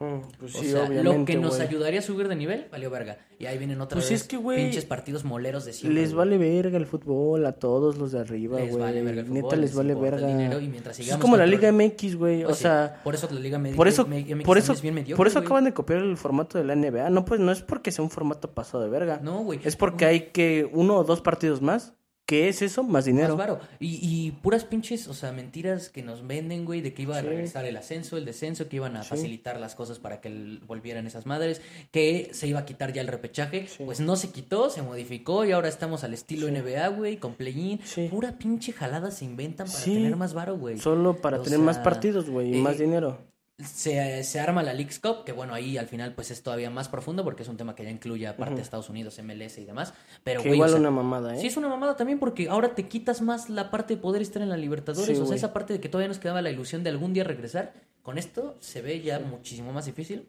Mm, 0.00 0.18
Pues 0.38 0.54
O 0.54 0.58
sí, 0.60 0.70
sea, 0.70 0.86
lo 0.88 1.24
que 1.24 1.36
nos 1.36 1.60
ayudaría 1.60 2.00
a 2.00 2.02
subir 2.02 2.28
de 2.28 2.36
nivel, 2.36 2.66
valió 2.70 2.90
verga. 2.90 3.16
Y 3.38 3.46
ahí 3.46 3.56
vienen 3.56 3.80
otra 3.80 3.96
Pues 3.96 4.10
vez 4.10 4.20
es 4.20 4.28
que, 4.28 4.36
güey, 4.36 4.64
pinches 4.64 4.84
partidos 4.84 5.24
moleros 5.24 5.64
de 5.64 5.72
siempre. 5.72 5.98
Les 6.02 6.12
vale 6.12 6.36
verga 6.36 6.76
el 6.76 6.84
fútbol 6.86 7.46
a 7.46 7.52
todos 7.52 7.96
los 7.96 8.12
de 8.12 8.18
arriba, 8.20 8.58
Les 8.60 8.68
güey. 8.70 8.82
vale 8.82 9.02
verga 9.02 9.20
el 9.20 9.26
fútbol, 9.28 9.42
Neta 9.44 9.56
les 9.56 9.74
vale 9.74 9.94
verga. 9.94 10.26
dinero 10.26 10.60
y 10.60 10.68
mientras 10.68 10.98
es 10.98 11.16
como 11.16 11.36
la 11.38 11.46
Liga 11.46 11.72
MX, 11.72 12.16
güey. 12.16 12.42
Pues 12.44 12.56
o 12.56 12.60
sea, 12.60 13.00
por 13.04 13.14
eso 13.14 13.28
la 13.30 13.40
Liga 13.40 13.58
MX, 13.58 13.76
por 13.76 13.88
eso, 13.88 14.06
MX 14.06 14.44
por 14.44 14.58
eso, 14.58 14.72
es 14.74 14.82
bien 14.82 14.94
mediocre, 14.94 15.16
por 15.16 15.26
eso 15.26 15.38
acaban 15.38 15.64
de 15.64 15.72
copiar 15.72 16.00
el 16.00 16.16
formato 16.18 16.58
de 16.58 16.64
la 16.64 16.74
NBA. 16.74 17.08
No, 17.10 17.24
pues 17.24 17.40
no 17.40 17.50
es 17.52 17.62
porque 17.62 17.92
sea 17.92 18.04
un 18.04 18.10
formato 18.10 18.50
pasado 18.52 18.82
de 18.84 18.90
verga. 18.90 19.20
No, 19.22 19.38
güey. 19.42 19.60
Es 19.64 19.76
porque 19.76 20.04
hay 20.04 20.20
que 20.32 20.68
uno 20.70 20.96
o 20.98 21.04
dos 21.04 21.22
partidos 21.22 21.62
más. 21.62 21.94
¿Qué 22.32 22.48
es 22.48 22.62
eso? 22.62 22.82
Más 22.82 23.04
dinero. 23.04 23.36
Más 23.36 23.36
varo. 23.36 23.60
Y, 23.78 23.98
y 24.00 24.30
puras 24.30 24.64
pinches, 24.64 25.06
o 25.06 25.12
sea, 25.12 25.32
mentiras 25.32 25.90
que 25.90 26.02
nos 26.02 26.26
venden, 26.26 26.64
güey, 26.64 26.80
de 26.80 26.94
que 26.94 27.02
iba 27.02 27.18
a 27.18 27.20
Sí. 27.20 27.26
regresar 27.26 27.66
el 27.66 27.76
ascenso, 27.76 28.16
el 28.16 28.24
descenso, 28.24 28.70
que 28.70 28.76
iban 28.76 28.96
a 28.96 29.02
Sí. 29.02 29.10
facilitar 29.10 29.60
las 29.60 29.74
cosas 29.74 29.98
para 29.98 30.22
que 30.22 30.58
volvieran 30.66 31.06
esas 31.06 31.26
madres, 31.26 31.60
que 31.90 32.30
se 32.32 32.46
iba 32.48 32.60
a 32.60 32.64
quitar 32.64 32.94
ya 32.94 33.02
el 33.02 33.08
repechaje. 33.08 33.66
Sí. 33.66 33.82
Pues 33.84 34.00
no 34.00 34.16
se 34.16 34.30
quitó, 34.30 34.70
se 34.70 34.80
modificó 34.80 35.44
y 35.44 35.52
ahora 35.52 35.68
estamos 35.68 36.04
al 36.04 36.14
estilo. 36.14 36.48
NBA, 36.48 36.88
güey, 36.88 37.18
con 37.18 37.34
play-in. 37.34 37.80
Pura 38.08 38.38
pinche 38.38 38.72
jalada 38.72 39.10
se 39.10 39.26
inventan 39.26 39.66
para 39.66 39.84
tener 39.84 40.16
más 40.16 40.32
varo, 40.32 40.56
güey. 40.56 40.78
Solo 40.78 41.18
para 41.18 41.38
O 41.38 41.42
tener 41.42 41.58
más 41.58 41.78
partidos, 41.80 42.30
güey, 42.30 42.54
y 42.54 42.58
eh, 42.60 42.62
más 42.62 42.78
dinero. 42.78 43.18
Se, 43.58 44.24
se 44.24 44.40
arma 44.40 44.62
la 44.62 44.72
Leagues 44.72 44.98
Cup, 44.98 45.24
que 45.24 45.32
bueno, 45.32 45.54
ahí 45.54 45.76
al 45.78 45.86
final 45.86 46.14
pues 46.14 46.30
es 46.30 46.42
todavía 46.42 46.68
más 46.70 46.88
profundo 46.88 47.22
porque 47.22 47.42
es 47.44 47.48
un 47.48 47.56
tema 47.56 47.74
que 47.76 47.84
ya 47.84 47.90
incluye 47.90 48.26
aparte 48.26 48.56
de 48.56 48.62
Estados 48.62 48.88
Unidos, 48.88 49.18
MLS 49.22 49.58
y 49.58 49.64
demás. 49.64 49.94
Pero, 50.24 50.42
Que 50.42 50.48
güey, 50.48 50.56
igual 50.56 50.70
o 50.70 50.72
sea, 50.72 50.80
una 50.80 50.90
mamada, 50.90 51.36
¿eh? 51.36 51.40
Sí, 51.40 51.46
es 51.46 51.56
una 51.56 51.68
mamada 51.68 51.96
también 51.96 52.18
porque 52.18 52.48
ahora 52.48 52.74
te 52.74 52.88
quitas 52.88 53.20
más 53.22 53.50
la 53.50 53.70
parte 53.70 53.94
de 53.94 54.00
poder 54.00 54.20
estar 54.22 54.42
en 54.42 54.48
la 54.48 54.56
Libertadores. 54.56 55.16
Sí, 55.16 55.22
o 55.22 55.26
sea, 55.26 55.36
esa 55.36 55.52
parte 55.52 55.74
de 55.74 55.80
que 55.80 55.88
todavía 55.88 56.08
nos 56.08 56.18
quedaba 56.18 56.42
la 56.42 56.50
ilusión 56.50 56.82
de 56.82 56.90
algún 56.90 57.12
día 57.12 57.24
regresar. 57.24 57.74
Con 58.02 58.18
esto 58.18 58.56
se 58.58 58.82
ve 58.82 59.00
ya 59.00 59.20
muchísimo 59.20 59.72
más 59.72 59.84
difícil. 59.86 60.28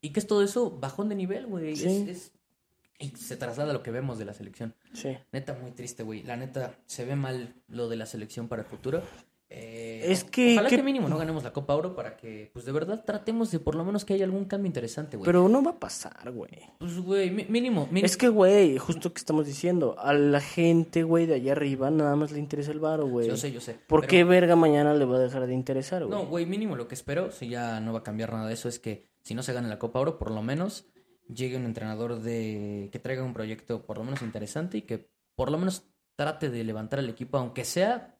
¿Y 0.00 0.10
qué 0.10 0.20
es 0.20 0.26
todo 0.28 0.44
eso? 0.44 0.70
Bajón 0.70 1.08
de 1.08 1.16
nivel, 1.16 1.46
güey. 1.46 1.74
Sí. 1.74 1.86
Es- 1.86 2.08
es- 2.08 2.32
Y 3.00 3.10
se 3.16 3.36
traslada 3.36 3.70
a 3.70 3.72
lo 3.72 3.82
que 3.84 3.90
vemos 3.92 4.18
de 4.18 4.24
la 4.24 4.34
selección. 4.34 4.74
Sí. 4.92 5.16
Neta, 5.32 5.54
muy 5.60 5.70
triste, 5.70 6.02
güey. 6.02 6.22
La 6.24 6.36
neta, 6.36 6.74
se 6.86 7.04
ve 7.04 7.14
mal 7.16 7.54
lo 7.68 7.88
de 7.88 7.94
la 7.96 8.06
selección 8.06 8.48
para 8.48 8.62
el 8.62 8.68
futuro. 8.68 9.02
Eh, 9.50 10.02
Es 10.12 10.24
que- 10.24 10.52
Ojalá 10.54 10.68
que- 10.68 10.76
que 10.76 10.82
mínimo 10.82 11.08
no 11.08 11.16
ganemos 11.16 11.42
la 11.42 11.52
Copa 11.54 11.74
Oro 11.74 11.94
para 11.94 12.16
que, 12.16 12.50
pues 12.52 12.64
de 12.66 12.72
verdad, 12.72 13.02
tratemos 13.04 13.50
de 13.50 13.58
por 13.58 13.74
lo 13.74 13.84
menos 13.84 14.04
que 14.04 14.12
haya 14.14 14.24
algún 14.26 14.44
cambio 14.44 14.66
interesante, 14.66 15.16
güey. 15.16 15.24
Pero 15.24 15.48
no 15.48 15.62
va 15.62 15.70
a 15.72 15.78
pasar, 15.78 16.30
güey. 16.32 16.50
Pues, 16.78 16.98
güey, 17.00 17.30
mínimo, 17.30 17.86
mínimo. 17.86 18.04
Es 18.04 18.16
que, 18.18 18.28
güey, 18.28 18.76
justo 18.78 19.12
que 19.12 19.18
estamos 19.18 19.46
diciendo, 19.46 19.96
a 19.98 20.12
la 20.12 20.40
gente, 20.40 21.02
güey, 21.02 21.24
de 21.26 21.34
allá 21.36 21.52
arriba 21.52 21.90
nada 21.90 22.14
más 22.14 22.30
le 22.30 22.38
interesa 22.40 22.72
el 22.72 22.80
varo, 22.80 23.06
güey. 23.08 23.26
Yo 23.26 23.36
sé, 23.36 23.50
yo 23.50 23.60
sé. 23.60 23.74
¿Por 23.74 24.00
pero- 24.00 24.10
qué 24.10 24.24
verga 24.24 24.54
mañana 24.54 24.92
le 24.92 25.04
va 25.06 25.16
a 25.16 25.20
dejar 25.20 25.46
de 25.46 25.54
interesar, 25.54 26.04
güey? 26.04 26.18
No, 26.18 26.26
güey, 26.26 26.44
mínimo 26.44 26.76
lo 26.76 26.86
que 26.86 26.94
espero, 26.94 27.30
si 27.32 27.48
ya 27.48 27.80
no 27.80 27.92
va 27.94 28.00
a 28.00 28.02
cambiar 28.04 28.32
nada 28.32 28.48
de 28.48 28.54
eso, 28.54 28.68
es 28.68 28.78
que 28.78 29.06
si 29.22 29.34
no 29.34 29.42
se 29.42 29.52
gana 29.54 29.68
la 29.68 29.78
Copa 29.78 29.98
Oro, 30.00 30.18
por 30.18 30.30
lo 30.30 30.42
menos 30.42 30.86
llegue 31.26 31.56
un 31.56 31.64
entrenador 31.64 32.20
de 32.20 32.88
que 32.92 32.98
traiga 32.98 33.22
un 33.24 33.32
proyecto 33.34 33.84
por 33.84 33.98
lo 33.98 34.04
menos 34.04 34.22
interesante 34.22 34.78
y 34.78 34.82
que 34.82 35.10
por 35.34 35.50
lo 35.50 35.58
menos 35.58 35.84
trate 36.16 36.48
de 36.50 36.64
levantar 36.64 36.98
al 36.98 37.08
equipo, 37.08 37.36
aunque 37.38 37.64
sea 37.64 38.17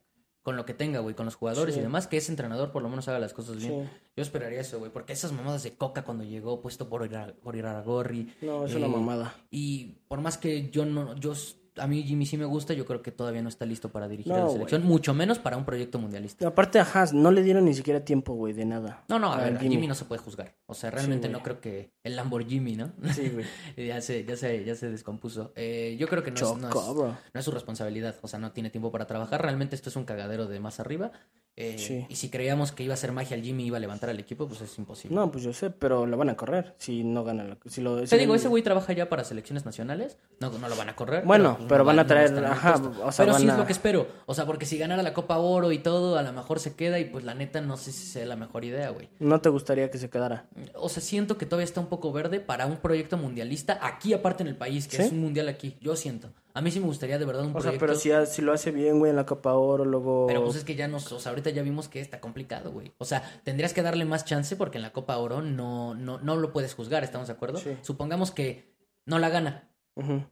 con 0.48 0.56
lo 0.56 0.64
que 0.64 0.72
tenga, 0.72 1.00
güey, 1.00 1.14
con 1.14 1.26
los 1.26 1.34
jugadores 1.34 1.74
Sí. 1.74 1.80
y 1.80 1.82
demás, 1.82 2.06
que 2.06 2.16
ese 2.16 2.32
entrenador 2.32 2.72
por 2.72 2.82
lo 2.82 2.88
menos 2.88 3.06
haga 3.06 3.18
las 3.18 3.34
cosas 3.34 3.58
bien. 3.58 3.84
Sí. 3.84 3.90
Yo 4.16 4.22
esperaría 4.22 4.62
eso, 4.62 4.78
güey, 4.78 4.90
porque 4.90 5.12
esas 5.12 5.30
mamadas 5.30 5.62
de 5.62 5.74
Coca 5.74 6.04
cuando 6.04 6.24
llegó 6.24 6.62
puesto 6.62 6.88
por 6.88 7.02
Ira- 7.04 7.34
por 7.42 7.54
Iraragorri. 7.54 8.32
No, 8.40 8.64
es 8.64 8.74
una 8.74 8.86
eh, 8.86 8.88
mamada. 8.88 9.34
Y 9.50 9.96
por 10.08 10.22
más 10.22 10.38
que 10.38 10.70
yo 10.70 10.86
no, 10.86 11.14
yo, 11.16 11.34
a 11.78 11.86
mí 11.86 12.02
Jimmy 12.02 12.26
sí 12.26 12.36
me 12.36 12.44
gusta, 12.44 12.74
yo 12.74 12.84
creo 12.86 13.02
que 13.02 13.12
todavía 13.12 13.42
no 13.42 13.48
está 13.48 13.64
listo 13.66 13.90
para 13.90 14.08
dirigir 14.08 14.32
a 14.32 14.36
la 14.36 14.42
güey. 14.42 14.54
selección, 14.54 14.84
mucho 14.84 15.14
menos 15.14 15.38
para 15.38 15.56
un 15.56 15.64
proyecto 15.64 15.98
mundialista. 15.98 16.46
Aparte, 16.46 16.78
ajá, 16.78 17.06
no 17.12 17.30
le 17.30 17.42
dieron 17.42 17.64
ni 17.64 17.74
siquiera 17.74 18.04
tiempo, 18.04 18.34
güey, 18.34 18.52
de 18.52 18.64
nada. 18.64 19.04
No, 19.08 19.18
no, 19.18 19.32
a 19.32 19.38
ver, 19.38 19.56
a 19.56 19.58
Jimmy. 19.60 19.74
Jimmy 19.76 19.86
no 19.86 19.94
se 19.94 20.04
puede 20.04 20.20
juzgar. 20.20 20.54
O 20.66 20.74
sea, 20.74 20.90
realmente 20.90 21.26
Sí, 21.28 21.32
no 21.32 21.42
creo 21.42 21.60
que 21.60 21.90
el 22.02 22.16
Lamborghini, 22.16 22.76
¿no? 22.76 22.92
Sí, 23.12 23.28
güey. 23.30 23.46
ya, 23.88 24.00
se, 24.00 24.24
ya, 24.24 24.36
se, 24.36 24.64
ya 24.64 24.74
se 24.74 24.90
descompuso. 24.90 25.52
Eh, 25.56 25.96
yo 25.98 26.08
creo 26.08 26.22
que 26.22 26.30
no 26.30 26.36
es, 26.36 26.56
no, 26.56 26.68
es, 26.68 26.74
no 26.74 27.16
es 27.34 27.44
su 27.44 27.50
responsabilidad. 27.50 28.16
O 28.22 28.28
sea, 28.28 28.38
no 28.38 28.52
tiene 28.52 28.70
tiempo 28.70 28.90
para 28.90 29.06
trabajar. 29.06 29.42
Realmente 29.42 29.76
esto 29.76 29.88
es 29.90 29.96
un 29.96 30.04
cagadero 30.04 30.46
de 30.46 30.60
más 30.60 30.80
arriba. 30.80 31.12
Eh, 31.60 31.74
Sí. 31.76 32.06
Y 32.08 32.14
si 32.14 32.28
creíamos 32.30 32.70
que 32.70 32.84
iba 32.84 32.94
a 32.94 32.96
ser 32.96 33.10
magia 33.10 33.34
el 33.36 33.42
Jimmy 33.42 33.66
iba 33.66 33.78
a 33.78 33.80
levantar 33.80 34.08
al 34.10 34.18
equipo, 34.20 34.46
pues 34.46 34.60
es 34.60 34.78
imposible. 34.78 35.16
No, 35.16 35.28
pues 35.32 35.42
yo 35.42 35.52
sé, 35.52 35.70
pero 35.70 36.06
lo 36.06 36.16
van 36.16 36.28
a 36.30 36.36
correr 36.36 36.76
si 36.78 37.02
no 37.02 37.24
gana 37.24 37.42
la... 37.42 37.56
Si 37.66 37.80
lo, 37.80 37.96
Te 38.02 38.06
si 38.06 38.16
digo, 38.16 38.34
el- 38.34 38.38
ese 38.38 38.46
güey 38.46 38.62
trabaja 38.62 38.92
ya 38.92 39.08
para 39.08 39.24
selecciones 39.24 39.64
nacionales. 39.66 40.18
No, 40.38 40.50
no 40.56 40.68
lo 40.68 40.76
van 40.76 40.88
a 40.88 40.94
correr. 40.94 41.24
Bueno, 41.24 41.56
pues, 41.56 41.68
pero 41.68 41.78
no 41.80 41.86
van 41.86 41.98
a 41.98 42.02
no 42.04 42.08
traer- 42.08 42.44
ajá, 42.44 42.74
o 43.04 43.10
sea, 43.10 43.24
pero 43.26 43.36
sí 43.38 43.48
es 43.48 43.56
lo 43.56 43.66
que 43.66 43.72
espero. 43.72 44.06
O 44.26 44.34
sea, 44.34 44.46
porque 44.46 44.66
si 44.66 44.78
ganara 44.78 45.02
la 45.02 45.12
Copa 45.12 45.38
Oro 45.38 45.72
y 45.72 45.78
todo, 45.78 46.16
a 46.16 46.22
lo 46.22 46.32
mejor 46.32 46.60
se 46.60 46.76
queda 46.76 47.00
y 47.00 47.06
pues 47.06 47.24
la 47.24 47.34
neta 47.34 47.60
no 47.60 47.76
sé 47.76 47.90
si 47.90 48.06
sea 48.06 48.24
la 48.24 48.36
mejor 48.36 48.64
idea, 48.64 48.90
güey. 48.90 49.08
No 49.18 49.40
te 49.40 49.48
gustaría 49.48 49.90
que 49.90 49.98
se 49.98 50.08
quedara. 50.08 50.46
O 50.74 50.88
sea, 50.88 51.02
siento 51.02 51.38
que 51.38 51.46
todavía 51.46 51.64
está 51.64 51.80
un 51.80 51.88
poco 51.88 52.12
verde 52.12 52.38
para 52.38 52.66
un 52.66 52.76
proyecto 52.76 53.16
mundialista 53.16 53.80
aquí 53.82 54.12
aparte 54.14 54.44
en 54.44 54.48
el 54.48 54.56
país, 54.56 54.86
que 54.86 54.98
¿Sí? 54.98 55.02
es 55.02 55.10
un 55.12 55.20
mundial 55.20 55.48
aquí. 55.48 55.76
Yo 55.80 55.96
siento. 55.96 56.28
A 56.54 56.60
mí 56.60 56.70
sí 56.70 56.80
me 56.80 56.86
gustaría 56.86 57.18
de 57.18 57.24
verdad 57.24 57.44
un 57.44 57.50
O 57.50 57.60
sea, 57.60 57.72
proyecto. 57.78 57.86
pero 57.86 58.26
si, 58.26 58.34
si 58.34 58.42
lo 58.42 58.52
hace 58.52 58.70
bien, 58.72 58.98
güey, 58.98 59.10
en 59.10 59.16
la 59.16 59.26
Copa 59.26 59.54
Oro, 59.54 59.84
luego... 59.84 60.26
Pero 60.26 60.42
pues 60.44 60.56
es 60.56 60.64
que 60.64 60.74
ya 60.74 60.88
nos, 60.88 61.10
o 61.12 61.20
sea, 61.20 61.30
ahorita 61.30 61.50
ya 61.50 61.62
vimos 61.62 61.88
que 61.88 62.00
está 62.00 62.20
complicado, 62.20 62.72
güey. 62.72 62.92
O 62.98 63.04
sea, 63.04 63.22
tendrías 63.44 63.72
que 63.72 63.82
darle 63.82 64.04
más 64.04 64.24
chance 64.24 64.56
porque 64.56 64.78
en 64.78 64.82
la 64.82 64.92
Copa 64.92 65.16
Oro 65.18 65.40
no, 65.42 65.94
no, 65.94 66.18
no 66.18 66.36
lo 66.36 66.52
puedes 66.52 66.74
juzgar, 66.74 67.04
¿estamos 67.04 67.28
de 67.28 67.34
acuerdo? 67.34 67.58
Sí. 67.58 67.76
Supongamos 67.82 68.30
que 68.30 68.74
no 69.06 69.18
la 69.18 69.28
gana. 69.28 69.70
Ujú. 69.94 70.24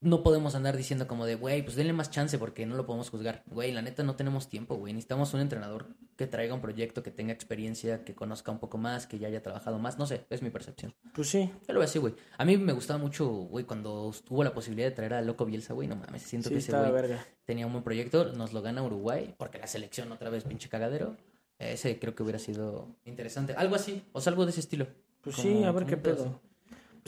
No 0.00 0.22
podemos 0.22 0.54
andar 0.54 0.76
diciendo 0.76 1.06
como 1.06 1.24
de, 1.24 1.34
güey, 1.34 1.62
pues 1.62 1.76
denle 1.76 1.94
más 1.94 2.10
chance 2.10 2.38
porque 2.38 2.66
no 2.66 2.74
lo 2.76 2.84
podemos 2.84 3.08
juzgar. 3.08 3.42
Güey, 3.46 3.72
la 3.72 3.80
neta 3.80 4.02
no 4.02 4.16
tenemos 4.16 4.48
tiempo, 4.50 4.74
güey. 4.76 4.92
Necesitamos 4.92 5.32
un 5.32 5.40
entrenador 5.40 5.86
que 6.16 6.26
traiga 6.26 6.52
un 6.54 6.60
proyecto, 6.60 7.02
que 7.02 7.10
tenga 7.10 7.32
experiencia, 7.32 8.04
que 8.04 8.14
conozca 8.14 8.52
un 8.52 8.58
poco 8.58 8.76
más, 8.76 9.06
que 9.06 9.18
ya 9.18 9.28
haya 9.28 9.42
trabajado 9.42 9.78
más. 9.78 9.96
No 9.98 10.06
sé, 10.06 10.26
es 10.28 10.42
mi 10.42 10.50
percepción. 10.50 10.94
Pues 11.14 11.28
sí. 11.30 11.50
Yo 11.66 11.72
lo 11.72 11.80
veo 11.80 11.84
así, 11.88 11.98
güey. 11.98 12.14
A 12.36 12.44
mí 12.44 12.58
me 12.58 12.74
gustaba 12.74 12.98
mucho, 12.98 13.26
güey, 13.28 13.64
cuando 13.64 14.12
tuvo 14.26 14.44
la 14.44 14.52
posibilidad 14.52 14.88
de 14.88 14.94
traer 14.94 15.14
a 15.14 15.22
Loco 15.22 15.46
Bielsa, 15.46 15.72
güey. 15.72 15.88
No 15.88 15.96
mames, 15.96 16.22
siento 16.22 16.50
Sí, 16.50 16.54
que 16.56 16.58
ese 16.58 16.72
güey 16.72 17.16
tenía 17.46 17.66
un 17.66 17.72
buen 17.72 17.84
proyecto. 17.84 18.32
Nos 18.34 18.52
lo 18.52 18.60
gana 18.60 18.82
Uruguay, 18.82 19.34
porque 19.38 19.58
la 19.58 19.66
selección 19.66 20.12
otra 20.12 20.28
vez, 20.28 20.44
pinche 20.44 20.68
cagadero. 20.68 21.16
Ese 21.58 21.98
creo 21.98 22.14
que 22.14 22.22
hubiera 22.22 22.38
sido 22.38 22.88
interesante. 23.04 23.54
Algo 23.54 23.74
así, 23.76 24.02
o 24.12 24.20
sea, 24.20 24.32
algo 24.32 24.44
de 24.44 24.50
ese 24.50 24.60
estilo. 24.60 24.86
Pues 25.22 25.36
Como- 25.36 25.48
sí, 25.48 25.64
a 25.64 25.72
ver 25.72 25.86
qué 25.86 25.96
pedo. 25.96 26.40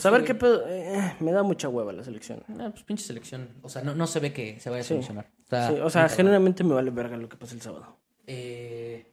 Ver 0.05 0.21
Sí, 0.21 0.27
qué 0.27 0.35
pedo. 0.35 0.65
eh, 0.69 1.17
me 1.21 1.33
da 1.33 1.43
mucha 1.43 1.69
hueva 1.69 1.93
la 1.93 2.05
selección. 2.05 2.43
Ah, 2.61 2.69
pues 2.71 2.85
pinche 2.85 3.05
selección. 3.05 3.49
O 3.63 3.69
sea, 3.69 3.83
no, 3.83 3.95
no 3.95 4.07
se 4.07 4.21
ve 4.21 4.33
que 4.33 4.61
se 4.61 4.69
vaya 4.71 4.81
a 4.81 4.85
Sí. 4.85 4.89
solucionar. 4.95 5.31
Está 5.43 5.69
Sí, 5.69 5.75
o 5.81 5.91
sea, 5.91 6.09
generalmente 6.09 6.65
me 6.65 6.75
vale 6.75 6.91
verga 6.91 7.17
lo 7.17 7.29
que 7.29 7.37
pasa 7.37 7.55
el 7.55 7.63
sábado. 7.63 7.97
Eh, 8.27 9.13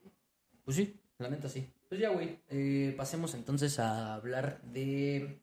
pues 0.65 0.77
sí, 0.77 0.99
la 1.19 1.29
neta 1.29 1.47
sí. 1.49 1.69
Pues 1.89 2.01
ya, 2.01 2.09
güey. 2.09 2.39
eh, 2.49 2.93
pasemos 2.97 3.33
entonces 3.35 3.79
a 3.79 4.15
hablar 4.15 4.61
de. 4.63 5.39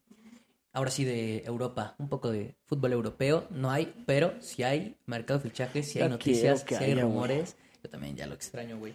Ahora 0.73 0.89
sí, 0.91 1.03
de 1.03 1.43
Europa. 1.45 1.95
Un 1.97 2.07
poco 2.07 2.31
de 2.31 2.55
fútbol 2.65 2.93
europeo. 2.93 3.45
No 3.49 3.71
hay, 3.71 3.93
pero 4.05 4.33
si 4.41 4.63
hay 4.63 4.97
mercado 5.05 5.39
de 5.39 5.49
fichajes, 5.49 5.85
si 5.89 5.99
hay 5.99 6.05
Ya 6.05 6.09
noticias, 6.09 6.65
si 6.67 6.75
hay 6.75 6.95
rumores. 6.95 7.57
Yo 7.83 7.89
también 7.89 8.15
ya 8.15 8.25
lo 8.27 8.35
extraño, 8.35 8.77
güey. 8.77 8.93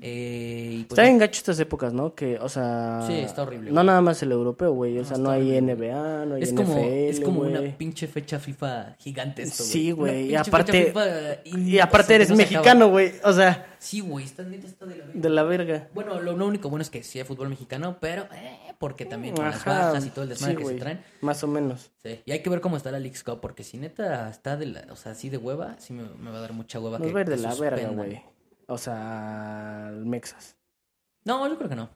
Eh, 0.00 0.68
y 0.72 0.76
pues 0.84 0.98
Está 0.98 1.02
bien 1.02 1.18
gacho 1.18 1.38
estas 1.38 1.58
épocas, 1.60 1.92
¿no? 1.92 2.14
Que, 2.14 2.38
o 2.38 2.48
sea... 2.48 3.04
Sí, 3.06 3.14
está 3.14 3.42
horrible, 3.42 3.70
No 3.70 3.74
güey. 3.76 3.86
nada 3.86 4.00
más 4.00 4.22
el 4.22 4.32
europeo, 4.32 4.72
güey. 4.72 4.98
O 4.98 5.04
sea, 5.04 5.16
no 5.16 5.30
hay 5.30 5.56
horrible, 5.56 5.74
NBA, 5.74 6.24
no 6.26 6.34
hay 6.34 6.42
es 6.42 6.52
NFL, 6.52 6.62
como, 6.62 6.78
es 6.80 7.20
como 7.20 7.40
güey. 7.40 7.50
una 7.56 7.76
pinche 7.78 8.06
fecha 8.08 8.38
FIFA 8.38 8.96
gigante 8.98 9.42
esto, 9.42 9.62
güey. 9.62 9.72
Sí, 9.72 9.90
güey. 9.92 10.30
Y 10.32 10.36
aparte... 10.36 10.92
Y 11.44 11.78
aparte 11.78 12.14
eres 12.16 12.30
no 12.30 12.36
mexicano, 12.36 12.90
güey. 12.90 13.12
O 13.24 13.32
sea, 13.32 13.66
Sí, 13.78 14.00
güey, 14.00 14.24
está 14.24 14.42
neta 14.42 14.66
está 14.66 14.86
de 14.86 14.96
la 14.96 15.04
verga. 15.04 15.20
de 15.20 15.28
la 15.30 15.42
verga. 15.44 15.88
Bueno, 15.94 16.20
lo, 16.20 16.36
lo 16.36 16.46
único 16.46 16.68
bueno 16.68 16.82
es 16.82 16.90
que 16.90 17.02
sí 17.04 17.18
hay 17.20 17.24
fútbol 17.24 17.50
mexicano, 17.50 17.98
pero 18.00 18.24
eh, 18.34 18.58
porque 18.78 19.04
también 19.06 19.36
con 19.36 19.44
las 19.44 19.56
Ajá, 19.56 19.90
bajas 19.90 20.06
y 20.06 20.10
todo 20.10 20.24
el 20.24 20.30
desmadre 20.30 20.56
sí, 20.56 20.62
que 20.62 20.68
se 20.68 20.74
traen. 20.74 21.00
Más 21.20 21.44
o 21.44 21.46
menos. 21.46 21.90
Sí, 22.02 22.20
y 22.24 22.32
hay 22.32 22.40
que 22.40 22.50
ver 22.50 22.60
cómo 22.60 22.76
está 22.76 22.90
la 22.90 22.98
League's 22.98 23.22
Cup, 23.22 23.40
porque 23.40 23.62
si 23.62 23.76
neta 23.78 24.28
está 24.30 24.56
de 24.56 24.66
la, 24.66 24.86
o 24.90 24.96
sea, 24.96 25.12
así 25.12 25.28
de 25.28 25.36
hueva, 25.36 25.76
sí 25.78 25.92
me, 25.92 26.02
me 26.18 26.30
va 26.30 26.38
a 26.38 26.40
dar 26.40 26.52
mucha 26.54 26.80
hueva 26.80 26.98
Nos 26.98 27.12
que, 27.12 27.20
ir 27.20 27.26
de 27.28 27.36
que 27.36 27.42
la 27.42 27.54
verga, 27.54 27.88
güey. 27.90 28.22
O 28.66 28.78
sea, 28.78 29.92
Mexas. 30.04 30.56
No, 31.24 31.46
yo 31.48 31.56
creo 31.56 31.68
que 31.68 31.76
no. 31.76 31.90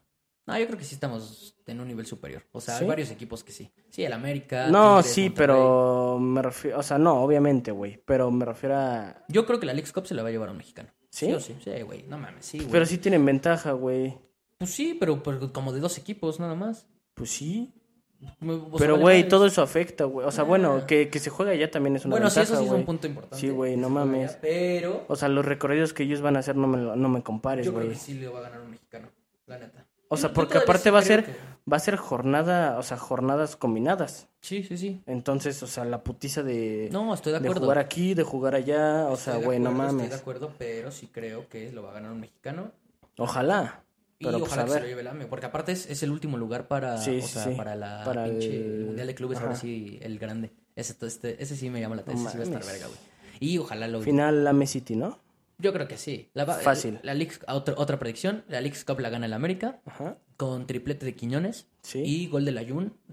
No, 0.47 0.57
yo 0.57 0.65
creo 0.65 0.77
que 0.77 0.85
sí 0.85 0.95
estamos 0.95 1.55
en 1.67 1.79
un 1.79 1.87
nivel 1.87 2.05
superior. 2.05 2.43
O 2.51 2.59
sea, 2.59 2.75
¿Sí? 2.77 2.83
hay 2.83 2.87
varios 2.89 3.11
equipos 3.11 3.43
que 3.43 3.51
sí. 3.51 3.71
Sí, 3.89 4.03
el 4.03 4.11
América. 4.13 4.67
No, 4.69 4.97
Tigres, 4.97 5.13
sí, 5.13 5.21
Monterrey. 5.23 5.47
pero 5.47 6.19
me 6.19 6.41
refiero... 6.41 6.79
O 6.79 6.83
sea, 6.83 6.97
no, 6.97 7.21
obviamente, 7.21 7.71
güey. 7.71 8.01
Pero 8.03 8.31
me 8.31 8.43
refiero 8.45 8.75
a... 8.77 9.23
Yo 9.27 9.45
creo 9.45 9.59
que 9.59 9.65
la 9.65 9.73
League's 9.73 9.93
Cup 9.93 10.07
se 10.07 10.15
la 10.15 10.23
va 10.23 10.29
a 10.29 10.31
llevar 10.31 10.49
a 10.49 10.51
un 10.51 10.57
mexicano. 10.57 10.89
¿Sí? 11.09 11.31
o 11.31 11.39
sí? 11.39 11.55
Sí, 11.63 11.81
güey. 11.83 12.03
No 12.03 12.17
mames, 12.17 12.45
sí, 12.45 12.57
güey. 12.57 12.71
Pero 12.71 12.85
sí 12.85 12.97
tienen 12.97 13.23
ventaja, 13.25 13.73
güey. 13.73 14.17
Pues 14.57 14.71
sí, 14.71 14.95
pero, 14.99 15.21
pero 15.21 15.53
como 15.53 15.73
de 15.73 15.79
dos 15.79 15.97
equipos 15.97 16.39
nada 16.39 16.55
más. 16.55 16.87
Pues 17.13 17.29
sí. 17.31 17.73
Sea, 18.21 18.33
Pero, 18.77 18.97
güey, 18.99 19.27
todo 19.27 19.47
eso 19.47 19.61
afecta, 19.61 20.05
güey. 20.05 20.27
O 20.27 20.31
sea, 20.31 20.43
Ah. 20.43 20.47
bueno, 20.47 20.85
que, 20.85 21.09
que 21.09 21.19
se 21.19 21.29
juega 21.31 21.55
ya 21.55 21.71
también 21.71 21.95
es 21.95 22.05
una 22.05 22.13
Bueno, 22.13 22.29
sí, 22.29 22.39
ventaja, 22.39 22.53
eso 22.53 22.61
sí 22.61 22.65
es 22.65 22.69
un 22.71 22.75
güey. 22.77 22.85
punto 22.85 23.07
importante. 23.07 23.37
Sí, 23.37 23.49
güey, 23.49 23.77
no 23.77 23.89
mames. 23.89 24.37
Pero 24.41 25.05
O 25.07 25.15
sea, 25.15 25.27
los 25.29 25.43
recorridos 25.45 25.93
que 25.93 26.03
ellos 26.03 26.21
van 26.21 26.35
a 26.35 26.39
hacer 26.39 26.55
no 26.55 26.67
me, 26.67 26.77
lo- 26.77 26.95
no 26.95 27.09
me 27.09 27.23
compares, 27.23 27.65
yo 27.65 27.71
creo 27.73 27.85
güey. 27.85 27.97
que 27.97 27.99
sí 28.03 28.13
le 28.15 28.27
va 28.27 28.39
a 28.39 28.41
ganar 28.43 28.61
un 28.61 28.69
mexicano, 28.71 29.07
la 29.47 29.57
neta. 29.57 29.85
O 30.13 30.17
sea, 30.17 30.33
porque 30.33 30.57
aparte 30.57 30.83
sí 30.83 30.89
va 30.89 30.99
a 30.99 31.03
ser, 31.03 31.23
que- 31.25 31.31
va 31.71 31.77
a 31.77 31.79
ser 31.79 31.95
jornada, 31.95 32.77
o 32.77 32.83
sea, 32.83 32.97
jornadas 32.97 33.55
combinadas. 33.55 34.27
Sí, 34.41 34.61
sí, 34.63 34.77
sí. 34.77 35.01
Entonces, 35.05 35.63
o 35.63 35.67
sea, 35.67 35.85
la 35.85 36.03
putiza 36.03 36.43
de, 36.43 36.89
No, 36.91 37.13
estoy 37.13 37.31
de 37.33 37.39
de 37.39 37.45
acuerdo. 37.47 37.61
jugar 37.61 37.77
aquí, 37.79 38.13
de 38.13 38.23
jugar 38.23 38.53
allá, 38.55 39.07
o 39.09 39.15
sea, 39.15 39.33
Estoy 39.33 39.39
de 39.39 39.45
güey, 39.45 39.59
no 39.59 39.69
acuerdo, 39.69 39.83
Estoy 39.85 39.97
mames. 39.97 40.09
de 40.11 40.15
acuerdo, 40.17 40.51
pero 40.57 40.91
sí 40.91 41.07
creo 41.11 41.47
que 41.47 41.71
lo 41.71 41.83
va 41.83 41.91
a 41.91 41.93
ganar 41.93 42.11
un 42.11 42.19
mexicano. 42.19 42.71
Ojalá. 43.17 43.83
Y 44.21 44.25
Pero 44.25 44.37
pues 44.39 44.51
ojalá 44.51 44.65
que 44.65 44.71
se 44.73 44.79
lo 44.81 44.85
lleve 44.85 45.01
el 45.01 45.07
AME, 45.07 45.25
porque 45.25 45.47
aparte 45.47 45.71
es, 45.71 45.89
es 45.89 46.03
el 46.03 46.11
último 46.11 46.37
lugar 46.37 46.67
para, 46.67 46.97
Sí, 46.99 47.17
o 47.17 47.21
sí, 47.21 47.27
sea, 47.27 47.43
sí. 47.45 47.55
para 47.57 47.75
la 47.75 48.03
Para 48.05 48.25
pinche 48.25 48.55
el- 48.55 48.85
Mundial 48.85 49.07
de 49.07 49.15
Clubes, 49.15 49.39
ahora 49.39 49.55
sí, 49.55 49.97
el 50.01 50.19
grande. 50.19 50.51
Ese, 50.75 50.95
este, 51.05 51.41
ese 51.41 51.55
sí 51.55 51.69
me 51.71 51.81
llama 51.81 51.95
la 51.95 52.03
atención, 52.03 52.27
ese 52.27 52.45
sí 52.45 52.51
va 52.51 52.57
a 52.57 52.59
estar 52.59 52.61
mames. 52.63 52.73
verga, 52.81 52.87
güey. 52.87 52.99
Y 53.39 53.57
ojalá 53.57 53.87
lo... 53.87 54.01
Final 54.01 54.43
la 54.43 54.65
City, 54.67 54.95
¿no? 54.95 55.17
Yo 55.57 55.73
creo 55.73 55.87
que 55.87 55.97
sí. 55.97 56.29
La, 56.33 56.45
Fácil. 56.45 56.99
La, 57.03 57.13
Leagues- 57.15 57.39
otra, 57.47 57.73
otra 57.77 57.97
predicción, 57.99 58.43
la 58.47 58.61
League's 58.61 58.83
Cup 58.85 58.99
la 58.99 59.09
gana 59.09 59.25
el 59.25 59.33
América, 59.33 59.81
Ajá. 59.85 60.17
con 60.37 60.65
triplete 60.67 61.05
de 61.05 61.15
Quiñones 61.15 61.67
Sí. 61.81 61.99
y 62.05 62.27
gol 62.27 62.45
de. 62.45 62.51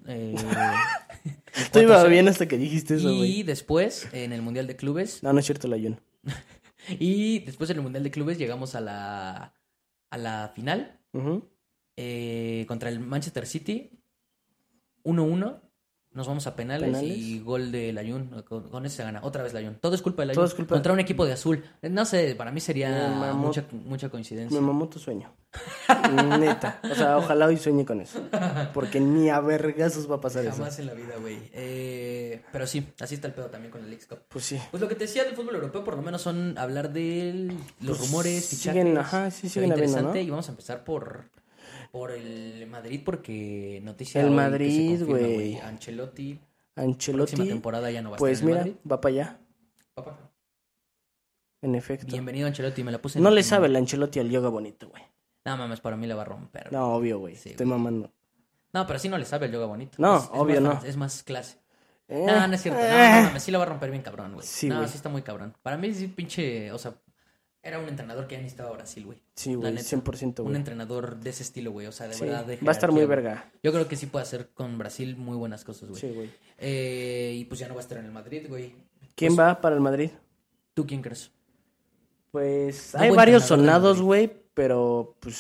Eh, 0.07 0.35
Tú 1.73 1.79
iba 1.81 2.05
4-0. 2.05 2.09
bien 2.11 2.29
hasta 2.29 2.47
que 2.47 2.59
dijiste 2.59 2.97
eso, 2.97 3.11
y 3.25 3.43
después, 3.43 4.09
en 4.13 4.33
el 4.35 4.43
Mundial 4.43 4.67
de 4.67 4.77
Clubes, 4.77 5.23
No, 5.23 5.33
no 5.33 5.41
es 5.41 5.47
cierto, 5.47 5.69
la 5.69 5.79
Jun. 5.79 5.99
y 6.99 7.41
después 7.41 7.71
en 7.71 7.77
el 7.77 7.83
Mundial 7.83 8.03
de 8.05 8.11
Clubes 8.11 8.39
llegamos 8.39 8.75
a 8.75 8.81
la, 8.81 9.55
a 10.11 10.19
la 10.19 10.53
final 10.55 10.98
Ujú. 11.13 11.51
eh, 11.97 12.65
contra 12.69 12.89
el 12.91 13.01
Manchester 13.01 13.47
City. 13.47 13.91
1-1. 15.05 15.68
Nos 16.19 16.27
vamos 16.27 16.49
a 16.49 16.57
penales, 16.57 16.89
¿Penales? 16.89 17.17
y 17.17 17.39
gol 17.39 17.71
de 17.71 17.93
Layun. 17.93 18.43
Con, 18.49 18.69
con 18.69 18.85
ese 18.85 18.97
se 18.97 19.03
gana. 19.05 19.21
Otra 19.23 19.45
vez 19.45 19.53
Layun. 19.55 19.77
Todo 19.77 19.95
es 19.95 20.03
culpa 20.03 20.23
de 20.23 20.27
Layun. 20.27 20.35
Todo 20.37 20.47
es 20.47 20.55
culpa- 20.55 20.75
Contra 20.75 20.93
un 20.93 20.99
equipo 20.99 21.25
de 21.25 21.33
azul. 21.33 21.63
No 21.83 22.05
sé, 22.05 22.35
para 22.35 22.51
mí 22.51 22.61
sería 22.61 22.91
mamó- 23.09 23.35
mucha, 23.35 23.65
mucha 23.71 24.09
coincidencia. 24.09 24.61
Me 24.61 24.67
mamó 24.67 24.89
tu 24.89 24.99
sueño. 24.99 25.33
Neta. 26.41 26.81
O 26.91 26.95
sea, 26.95 27.17
ojalá 27.19 27.47
hoy 27.47 27.57
sueñe 27.57 27.85
con 27.87 28.01
eso. 28.01 28.21
Porque 28.75 28.99
ni 29.01 29.31
a 29.31 29.41
vergazos 29.41 30.11
va 30.11 30.17
a 30.17 30.21
pasar 30.21 30.45
eso. 30.45 30.57
Jamás 30.57 30.79
en 30.81 30.87
la 30.87 30.95
vida, 30.95 31.15
güey. 31.21 31.39
Eh, 31.53 32.43
pero 32.53 32.67
sí, 32.67 32.87
así 33.01 33.15
está 33.15 33.29
el 33.29 33.35
pedo 33.35 33.47
también 33.47 33.71
con 33.71 33.81
el 33.83 33.89
Leagues 33.89 34.07
Cup. 34.09 34.19
Pues 34.29 34.45
sí. 34.45 34.61
Pues 34.73 34.81
lo 34.81 34.89
que 34.89 34.97
te 34.97 35.05
decía 35.05 35.25
del 35.25 35.35
fútbol 35.35 35.55
europeo, 35.55 35.85
por 35.85 35.97
lo 35.97 36.03
menos 36.03 36.21
son 36.23 36.59
hablar 36.59 36.93
de 36.93 37.53
los 37.81 37.97
Pues 37.99 38.11
rumores, 38.11 38.47
fichajes. 38.49 38.83
siguen, 38.83 38.99
ajá, 38.99 39.31
sí, 39.31 39.49
siguen 39.49 39.73
habiendo, 39.73 40.03
¿no? 40.03 40.17
y 40.17 40.29
vamos 40.29 40.49
a 40.49 40.51
empezar 40.51 40.83
por, 40.85 41.25
por 41.91 42.11
el 42.13 42.67
Madrid 42.67 43.01
porque 43.05 43.81
noticia 43.83 44.21
El 44.21 44.31
Madrid, 44.31 45.03
güey. 45.05 45.59
Ancelotti, 45.59 46.39
próxima 46.75 46.93
Ancelotti. 46.93 47.49
temporada 47.49 47.91
ya 47.91 48.03
no 48.03 48.11
va 48.11 48.17
a 48.17 48.19
Pues 48.19 48.35
estar 48.39 48.45
en 48.45 48.49
mira, 48.55 48.61
Madrid. 48.61 48.77
va 48.91 49.01
para 49.01 49.13
allá. 49.15 49.39
Papá, 49.95 50.19
En 51.63 51.75
efecto. 51.75 52.07
bienvenido 52.13 52.47
Ancelotti, 52.47 52.85
me 52.85 52.93
la 52.93 52.99
puse 53.03 53.19
en 53.19 53.23
No 53.25 53.31
el- 53.31 53.35
le 53.35 53.43
sabe 53.43 53.67
el 53.67 53.77
Ancelotti 53.77 54.21
al 54.21 54.31
yoga 54.31 54.49
bonito, 54.49 54.89
güey. 54.89 55.03
No 55.45 55.57
mames, 55.57 55.81
para 55.81 55.97
mí 55.97 56.07
la 56.07 56.15
va 56.15 56.23
a 56.23 56.27
romper. 56.27 56.73
No, 56.73 56.95
obvio, 56.95 57.19
güey. 57.19 57.35
Sí, 57.37 57.51
Estoy 57.51 57.67
güey. 57.67 57.79
mamando. 57.79 58.13
No, 58.73 58.87
pero 58.87 58.99
sí 58.99 59.09
no 59.09 59.17
le 59.19 59.25
sabe 59.25 59.47
el 59.47 59.53
yoga 59.53 59.67
bonito. 59.67 59.97
No, 59.99 60.19
Es- 60.19 60.25
es 60.25 60.31
obvio 60.33 60.61
más- 60.61 60.83
no. 60.85 60.89
Es 60.89 60.97
más 60.97 61.23
clase. 61.23 61.59
Eh, 62.07 62.25
No, 62.27 62.47
no 62.47 62.55
es 62.55 62.63
cierto. 62.63 62.81
No, 62.81 62.87
eh. 62.87 63.11
no 63.17 63.23
mames, 63.29 63.43
sí 63.43 63.51
la 63.51 63.59
va 63.59 63.65
a 63.65 63.69
romper 63.69 63.91
bien 63.91 64.03
cabrón, 64.03 64.35
güey. 64.35 64.47
Sí, 64.47 64.69
no, 64.69 64.77
güey. 64.77 64.89
sí 64.89 64.97
está 64.97 65.09
muy 65.09 65.23
cabrón. 65.23 65.55
Para 65.63 65.77
mí 65.77 65.93
sí 65.93 66.07
pinche, 66.09 66.71
o 66.73 66.79
sea, 66.79 66.95
era 67.63 67.79
un 67.79 67.89
entrenador 67.89 68.27
que 68.27 68.37
ya 68.37 68.41
necesitaba 68.41 68.71
Brasil, 68.73 69.05
güey. 69.05 69.19
Sí, 69.35 69.55
güey, 69.55 69.73
neta. 69.73 69.85
100%, 69.87 70.39
Un 70.41 70.45
güey. 70.47 70.57
entrenador 70.57 71.19
de 71.19 71.31
ese 71.31 71.43
estilo, 71.43 71.73
güey. 71.73 71.87
O 71.87 71.93
sea, 71.93 72.07
de 72.09 72.15
Sí, 72.15 72.25
verdad. 72.25 72.45
de 72.47 72.57
Va 72.59 72.71
a 72.71 72.73
estar 72.73 72.93
muy 72.93 73.05
verga. 73.07 73.51
Yo 73.63 73.73
creo 73.73 73.89
que 73.89 73.97
sí 73.97 74.07
puede 74.07 74.23
hacer 74.23 74.49
con 74.55 74.79
Brasil 74.79 75.17
muy 75.17 75.37
buenas 75.37 75.65
cosas, 75.65 75.89
güey. 75.89 76.01
Sí, 76.01 76.09
güey. 76.15 76.31
Eh, 76.59 77.35
y 77.37 77.45
pues 77.45 77.61
ya 77.61 77.69
no 77.69 77.75
va 77.75 77.81
a 77.81 77.83
estar 77.83 77.99
en 77.99 78.05
el 78.07 78.13
Madrid, 78.13 78.47
güey. 78.49 78.75
¿Quién 79.15 79.35
Pues, 79.35 79.39
va 79.47 79.61
para 79.61 79.75
el 79.75 79.81
Madrid? 79.83 80.11
¿Tú 80.75 80.87
quién 80.87 81.03
crees? 81.03 81.31
Pues 82.31 82.95
Un 82.95 83.01
hay 83.01 83.11
varios 83.11 83.45
sonados, 83.45 84.01
güey, 84.03 84.31
pero 84.55 85.17
pues 85.21 85.37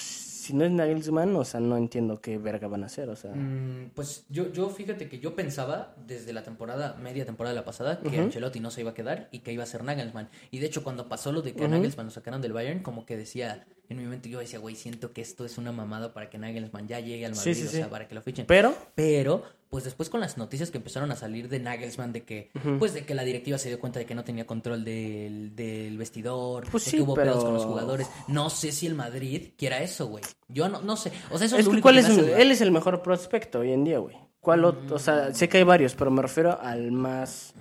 si 0.48 0.54
no 0.54 0.64
es 0.64 0.70
Nagelsmann, 0.70 1.36
o 1.36 1.44
sea, 1.44 1.60
no 1.60 1.76
entiendo 1.76 2.22
qué 2.22 2.38
verga 2.38 2.68
van 2.68 2.82
a 2.82 2.86
hacer, 2.86 3.10
o 3.10 3.16
sea. 3.16 3.34
Mm, 3.34 3.90
pues 3.94 4.24
yo, 4.30 4.50
yo 4.50 4.70
fíjate 4.70 5.06
que 5.06 5.18
yo 5.18 5.36
pensaba 5.36 5.94
desde 6.06 6.32
la 6.32 6.42
temporada, 6.42 6.96
media 7.02 7.26
temporada 7.26 7.52
de 7.52 7.60
la 7.60 7.66
pasada, 7.66 8.00
que. 8.00 8.18
Ancelotti 8.18 8.58
no 8.58 8.70
se 8.70 8.80
iba 8.80 8.92
a 8.92 8.94
quedar 8.94 9.28
y 9.30 9.40
que 9.40 9.52
iba 9.52 9.62
a 9.62 9.66
ser 9.66 9.84
Nagelsmann. 9.84 10.30
Y 10.50 10.60
de 10.60 10.66
hecho, 10.66 10.82
cuando 10.82 11.06
pasó 11.06 11.32
lo 11.32 11.42
de 11.42 11.52
que 11.52 11.64
Ujú. 11.64 11.72
Nagelsmann 11.72 12.06
lo 12.06 12.12
sacaron 12.12 12.40
del 12.40 12.54
Bayern, 12.54 12.80
como 12.80 13.04
que 13.04 13.18
decía, 13.18 13.66
en 13.88 13.96
mi 13.98 14.04
mente 14.04 14.28
yo 14.28 14.38
decía, 14.38 14.58
güey, 14.58 14.74
siento 14.76 15.12
que 15.12 15.20
esto 15.22 15.44
es 15.44 15.56
una 15.58 15.72
mamada 15.72 16.12
para 16.12 16.28
que 16.30 16.38
Nagelsmann 16.38 16.86
ya 16.88 17.00
llegue 17.00 17.24
al 17.26 17.34
Madrid, 17.34 17.54
sí, 17.54 17.62
o 17.64 17.68
sí. 17.70 17.76
sea, 17.76 17.88
para 17.90 18.06
que 18.08 18.14
lo 18.14 18.22
fichen. 18.22 18.44
Pero, 18.46 18.74
Pero, 18.94 19.42
pues 19.70 19.84
después 19.84 20.08
con 20.10 20.20
las 20.20 20.36
noticias 20.38 20.70
que 20.70 20.78
empezaron 20.78 21.10
a 21.12 21.16
salir 21.16 21.48
de 21.48 21.58
Nagelsmann, 21.60 22.12
de 22.12 22.22
que, 22.24 22.50
pues 22.78 22.92
de 22.94 23.04
que 23.04 23.14
la 23.14 23.24
directiva 23.24 23.56
se 23.58 23.68
dio 23.68 23.78
cuenta 23.80 23.98
de 23.98 24.06
que 24.06 24.14
no 24.14 24.24
tenía 24.24 24.46
control 24.46 24.84
del, 24.84 25.54
del 25.56 25.96
vestidor, 25.98 26.66
Pues 26.70 26.84
de 26.86 26.90
que 26.90 27.02
hubo 27.02 27.14
pero- 27.14 27.32
pedos 27.32 27.44
con 27.44 27.54
los 27.54 27.64
jugadores. 27.64 28.08
No 28.28 28.50
sé 28.50 28.72
si 28.72 28.86
el 28.86 28.94
Madrid 28.94 29.50
quiera 29.56 29.82
eso, 29.82 30.06
güey. 30.06 30.24
Yo 30.48 30.68
no, 30.68 30.80
no 30.82 30.96
sé. 30.96 31.10
O 31.30 31.38
sea, 31.38 31.46
eso 31.46 31.56
es, 31.56 31.60
es 31.60 31.64
lo 31.66 31.70
que 31.70 31.74
único 31.76 31.82
cuál 31.84 31.94
que 31.96 32.00
es 32.00 32.08
él 32.40 32.50
es 32.52 32.60
el 32.60 32.70
mejor 32.70 33.02
prospecto 33.02 33.60
hoy 33.60 33.72
en 33.72 33.84
día, 33.84 33.98
güey. 33.98 34.16
¿Cuál 34.40 34.64
otro? 34.64 34.96
O 34.96 34.98
sea, 34.98 35.34
sé 35.34 35.48
que 35.48 35.58
hay 35.58 35.64
varios, 35.64 35.94
pero 35.94 36.10
me 36.10 36.22
refiero 36.22 36.58
al 36.60 36.92
más 36.92 37.52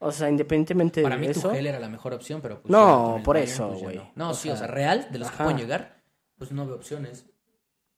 o 0.00 0.10
sea, 0.12 0.28
independientemente 0.28 1.02
Para 1.02 1.14
de 1.14 1.20
mí 1.20 1.26
eso. 1.28 1.48
Tuchel 1.48 1.66
era 1.66 1.78
la 1.78 1.88
mejor 1.88 2.12
opción, 2.14 2.40
pero 2.42 2.60
pues, 2.60 2.70
No, 2.70 3.20
por 3.24 3.36
Bayern, 3.36 3.52
eso, 3.52 3.68
pues, 3.68 3.82
güey. 3.82 3.96
No, 3.96 4.10
No, 4.16 4.30
O 4.30 4.34
sí, 4.34 4.48
sea, 4.48 4.54
o 4.54 4.56
sea, 4.56 4.66
real, 4.66 5.06
de 5.12 5.18
los 5.18 5.28
ajá. 5.28 5.36
que 5.38 5.44
pueden 5.44 5.58
llegar, 5.58 6.02
pues 6.36 6.50
no 6.52 6.66
veo 6.66 6.74
opciones. 6.76 7.26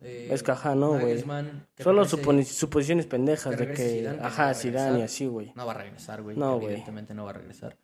Eh, 0.01 0.29
Es 0.33 0.43
que 0.43 0.51
ajá, 0.51 0.75
no, 0.75 0.99
güey. 0.99 1.21
Solo 1.79 2.05
regrese- 2.05 2.45
suposiciones 2.45 3.07
pendejas 3.07 3.55
que 3.57 3.65
de 3.67 3.73
que 3.73 3.77
Zidane, 3.77 4.03
que 4.03 4.17
no 4.17 4.23
va 4.23 4.27
ajá, 4.29 4.49
a 4.51 4.55
Zidane 4.55 4.99
y 4.99 5.03
así, 5.03 5.27
güey. 5.27 5.53
No 5.55 5.65
va 5.65 5.73
a 5.73 5.77
regresar, 5.79 6.23
güey. 6.23 6.37
No, 6.37 6.57
güey. 6.57 6.67
Evidentemente 6.73 7.15
no 7.15 7.25
va 7.25 7.31
a 7.31 7.35
regresar. 7.35 7.77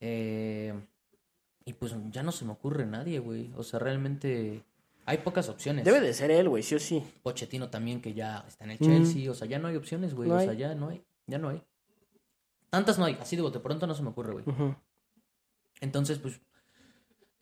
Eh, 0.00 0.74
y 1.64 1.72
pues 1.74 1.94
ya 2.10 2.22
no 2.22 2.32
se 2.32 2.44
me 2.44 2.52
ocurre 2.52 2.84
nadie, 2.86 3.18
güey. 3.18 3.50
O 3.56 3.62
sea, 3.62 3.78
realmente 3.78 4.62
hay 5.06 5.18
pocas 5.18 5.48
opciones. 5.48 5.84
Debe 5.84 6.00
de 6.00 6.12
ser 6.12 6.30
él, 6.30 6.48
güey, 6.48 6.62
sí 6.62 6.74
o 6.74 6.78
sí. 6.78 7.02
Pochettino 7.22 7.70
también, 7.70 8.00
que 8.00 8.12
ya 8.14 8.44
está 8.46 8.64
en 8.64 8.72
el 8.72 8.78
Mm. 8.80 8.84
Chelsea. 8.84 9.30
O 9.30 9.34
sea, 9.34 9.46
ya 9.48 9.58
no 9.58 9.68
hay 9.68 9.76
opciones, 9.76 10.14
güey. 10.14 10.28
No 10.28 10.36
o 10.36 10.40
sea, 10.40 10.52
ya 10.52 10.74
no 10.74 10.88
hay. 10.88 11.02
Ya 11.26 11.38
no 11.38 11.48
hay. 11.50 11.62
Tantas 12.70 12.98
no 12.98 13.04
hay. 13.04 13.18
Así 13.20 13.36
de 13.36 13.42
bote 13.42 13.60
pronto 13.60 13.86
no 13.86 13.94
se 13.94 14.02
me 14.02 14.08
ocurre, 14.10 14.32
güey. 14.32 14.44
Entonces, 15.80 16.18
pues, 16.18 16.40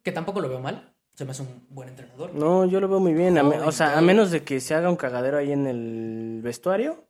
que 0.03 0.12
tampoco 0.12 0.41
lo 0.41 0.49
veo 0.49 0.61
mal. 0.61 0.95
Se 1.14 1.24
me 1.24 1.33
hace 1.33 1.43
un 1.43 1.66
buen 1.70 1.89
entrenador. 1.89 2.33
No, 2.35 2.64
yo 2.64 2.81
lo 2.81 2.89
veo 2.89 3.01
muy 3.01 3.12
bien. 3.12 3.35
me- 3.35 3.61
o 3.61 3.72
sea, 3.72 3.99
a 3.99 4.01
menos 4.01 4.31
de 4.31 4.45
que 4.45 4.61
se 4.61 4.74
haga 4.74 4.89
un 4.89 4.97
cagadero 4.97 5.37
ahí 5.39 5.51
en 5.53 5.66
el 5.66 6.41
vestuario. 6.43 7.05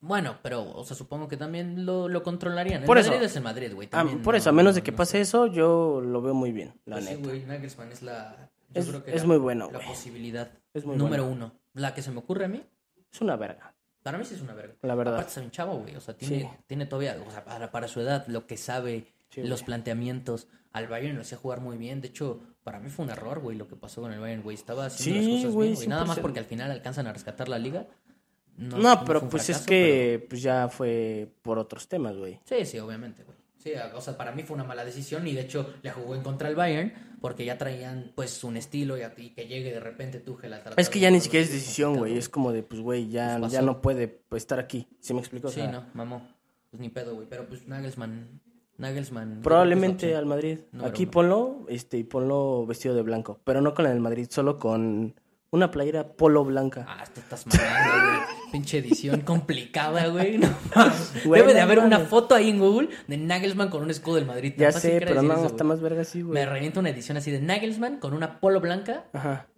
Bueno, 0.00 0.36
pero, 0.42 0.62
o 0.72 0.84
sea, 0.84 0.96
supongo 0.96 1.28
que 1.28 1.36
también 1.36 1.84
lo, 1.84 2.08
lo 2.08 2.22
controlarían. 2.22 2.80
El 2.82 2.86
Por 2.86 2.96
Madrid 2.96 3.12
eso. 3.14 3.24
es 3.24 3.36
el 3.36 3.42
Madrid, 3.42 3.72
güey. 3.74 3.88
Ah, 3.92 4.04
por 4.22 4.34
no- 4.34 4.38
eso, 4.38 4.50
a 4.50 4.52
menos 4.52 4.74
de 4.74 4.82
que 4.82 4.92
pase 4.92 5.20
eso, 5.20 5.46
yo 5.46 6.00
lo 6.00 6.22
veo 6.22 6.34
muy 6.34 6.52
bien, 6.52 6.74
la 6.86 6.96
Pues 6.96 7.06
sí, 7.06 7.14
neta. 7.16 7.28
güey, 7.28 7.44
Nagelsmann 7.44 7.92
es 7.92 8.02
la... 8.02 8.50
yo 8.70 8.80
Es- 8.80 8.88
creo 8.88 9.04
que 9.04 9.14
es 9.14 9.22
la- 9.22 9.26
muy 9.28 9.38
bueno, 9.38 9.68
La 9.70 9.78
güey. 9.78 9.88
posibilidad 9.88 10.50
Es 10.72 10.84
muy 10.86 10.96
número 10.96 11.24
bueno. 11.24 11.36
uno. 11.46 11.52
La 11.74 11.94
que 11.94 12.02
se 12.02 12.10
me 12.12 12.18
ocurre 12.18 12.46
a 12.46 12.48
mí, 12.48 12.64
Es 13.12 13.20
una 13.20 13.36
verga, 13.36 13.74
para 14.06 14.18
mí 14.18 14.24
sí 14.24 14.36
es 14.36 14.40
una 14.40 14.54
verga. 14.54 14.74
la 14.82 14.94
verdad. 14.94 15.14
Aparte 15.14 15.30
está 15.30 15.40
bien 15.40 15.50
chavo, 15.50 15.78
güey. 15.80 15.96
O 15.96 16.00
sea, 16.00 16.16
tiene, 16.16 16.40
Sí. 16.42 16.48
tiene 16.68 16.86
todavía, 16.86 17.18
o 17.26 17.30
sea, 17.32 17.44
para, 17.44 17.72
para 17.72 17.88
su 17.88 18.00
edad, 18.00 18.24
lo 18.28 18.46
que 18.46 18.56
sabe, 18.56 19.06
Sí, 19.30 19.42
los 19.42 19.60
güey. 19.62 19.66
planteamientos. 19.66 20.46
Al 20.72 20.86
Bayern 20.86 21.16
lo 21.16 21.22
hacía 21.22 21.36
jugar 21.38 21.60
muy 21.60 21.76
bien. 21.76 22.00
De 22.00 22.06
hecho, 22.08 22.40
para 22.62 22.78
mí 22.78 22.88
fue 22.88 23.04
un 23.04 23.10
error, 23.10 23.40
güey, 23.40 23.56
lo 23.56 23.66
que 23.66 23.74
pasó 23.74 24.02
con 24.02 24.12
el 24.12 24.20
Bayern, 24.20 24.42
güey. 24.42 24.54
Estaba 24.54 24.86
haciendo 24.86 25.20
Sí, 25.22 25.26
las 25.32 25.36
cosas 25.40 25.54
güey, 25.54 25.68
bien, 25.70 25.74
güey. 25.76 25.88
Nada 25.88 26.04
más 26.04 26.18
100%. 26.18 26.22
porque 26.22 26.38
al 26.38 26.44
final 26.44 26.70
alcanzan 26.70 27.06
a 27.08 27.12
rescatar 27.12 27.48
la 27.48 27.58
liga. 27.58 27.86
No, 28.56 28.78
No, 28.78 28.94
no 28.96 29.04
pero 29.04 29.20
un 29.22 29.28
pues 29.28 29.50
es 29.50 29.62
que 29.66 30.24
pues 30.30 30.40
ya 30.42 30.68
fue 30.68 31.28
por 31.42 31.58
otros 31.58 31.88
temas, 31.88 32.16
güey. 32.16 32.40
Sí, 32.44 32.64
sí, 32.64 32.78
obviamente, 32.78 33.24
güey. 33.24 33.35
Sí, 33.66 33.72
o 33.94 34.00
sea, 34.00 34.16
para 34.16 34.30
mí 34.32 34.42
fue 34.44 34.54
una 34.54 34.62
mala 34.64 34.84
decisión 34.84 35.26
y 35.26 35.32
de 35.34 35.40
hecho 35.40 35.74
le 35.82 35.90
jugó 35.90 36.14
en 36.14 36.22
contra 36.22 36.48
el 36.48 36.54
Bayern 36.54 36.92
porque 37.20 37.44
ya 37.44 37.58
traían 37.58 38.12
pues 38.14 38.44
un 38.44 38.56
estilo 38.56 38.96
y, 38.96 39.02
a- 39.02 39.12
y 39.16 39.30
que 39.30 39.48
llegue 39.48 39.72
de 39.72 39.80
repente 39.80 40.20
Tuchel 40.20 40.52
a 40.52 40.58
tratar 40.62 40.78
Es 40.78 40.88
que 40.88 41.00
ya 41.00 41.10
ni 41.10 41.18
siquiera 41.20 41.44
es 41.44 41.50
decisión, 41.52 41.96
güey. 41.96 42.16
Es 42.16 42.28
como 42.28 42.52
de, 42.52 42.62
pues, 42.62 42.80
güey, 42.80 43.08
ya, 43.08 43.38
Pues 43.40 43.50
ya 43.50 43.62
no 43.62 43.82
puede 43.82 44.06
pues, 44.06 44.44
estar 44.44 44.60
aquí. 44.60 44.86
¿Sí 45.00 45.14
me 45.14 45.20
explico? 45.20 45.48
O 45.48 45.50
Sí, 45.50 45.60
sea, 45.60 45.70
no, 45.72 45.84
mamó. 45.94 46.28
Pues 46.70 46.80
ni 46.80 46.90
pedo, 46.90 47.14
güey. 47.16 47.26
Pero 47.28 47.46
pues 47.48 47.66
Nagelsmann, 47.66 48.40
Nagelsmann. 48.78 49.40
Probablemente 49.42 50.14
al 50.14 50.26
Madrid. 50.26 50.58
Número 50.72 50.90
Aquí 50.90 51.02
uno. 51.04 51.10
ponlo, 51.12 51.66
este, 51.68 51.98
y 51.98 52.04
ponlo 52.04 52.66
vestido 52.66 52.94
de 52.94 53.02
blanco. 53.02 53.40
Pero 53.44 53.60
no 53.62 53.74
con 53.74 53.86
del 53.86 53.98
Madrid, 54.00 54.28
solo 54.30 54.58
con 54.58 55.14
una 55.50 55.70
playera 55.70 56.06
polo 56.16 56.44
blanca. 56.44 56.84
Ah, 56.88 57.04
te 57.12 57.20
estás 57.20 57.46
mamando, 57.46 57.92
güey. 58.06 58.16
Pinche 58.52 58.78
edición 58.78 59.20
complicada, 59.22 60.06
güey. 60.08 60.38
No 60.38 60.48
mames. 60.74 61.24
Güey, 61.24 61.40
Debe 61.40 61.54
de 61.54 61.60
haber 61.60 61.78
una 61.80 62.00
foto 62.00 62.34
ahí 62.34 62.50
en 62.50 62.58
Google 62.58 62.88
de 63.06 63.16
Nagelsmann 63.16 63.68
con 63.70 63.82
un 63.82 63.90
escudo 63.90 64.16
del 64.16 64.26
Madrid. 64.26 64.54
Ya 64.56 64.72
sé, 64.72 65.00
pero 65.04 65.22
no, 65.22 65.32
eso, 65.34 65.46
está 65.46 65.56
güey. 65.64 65.68
más 65.68 65.80
verga 65.80 66.02
así, 66.02 66.22
güey. 66.22 66.34
Me 66.34 66.46
revienta 66.46 66.80
una 66.80 66.90
edición 66.90 67.16
así 67.16 67.30
de 67.30 67.40
Nagelsmann 67.40 67.98
con 67.98 68.12
una 68.14 68.40
polo 68.40 68.60
blanca 68.60 69.04
Ajá. 69.12 69.48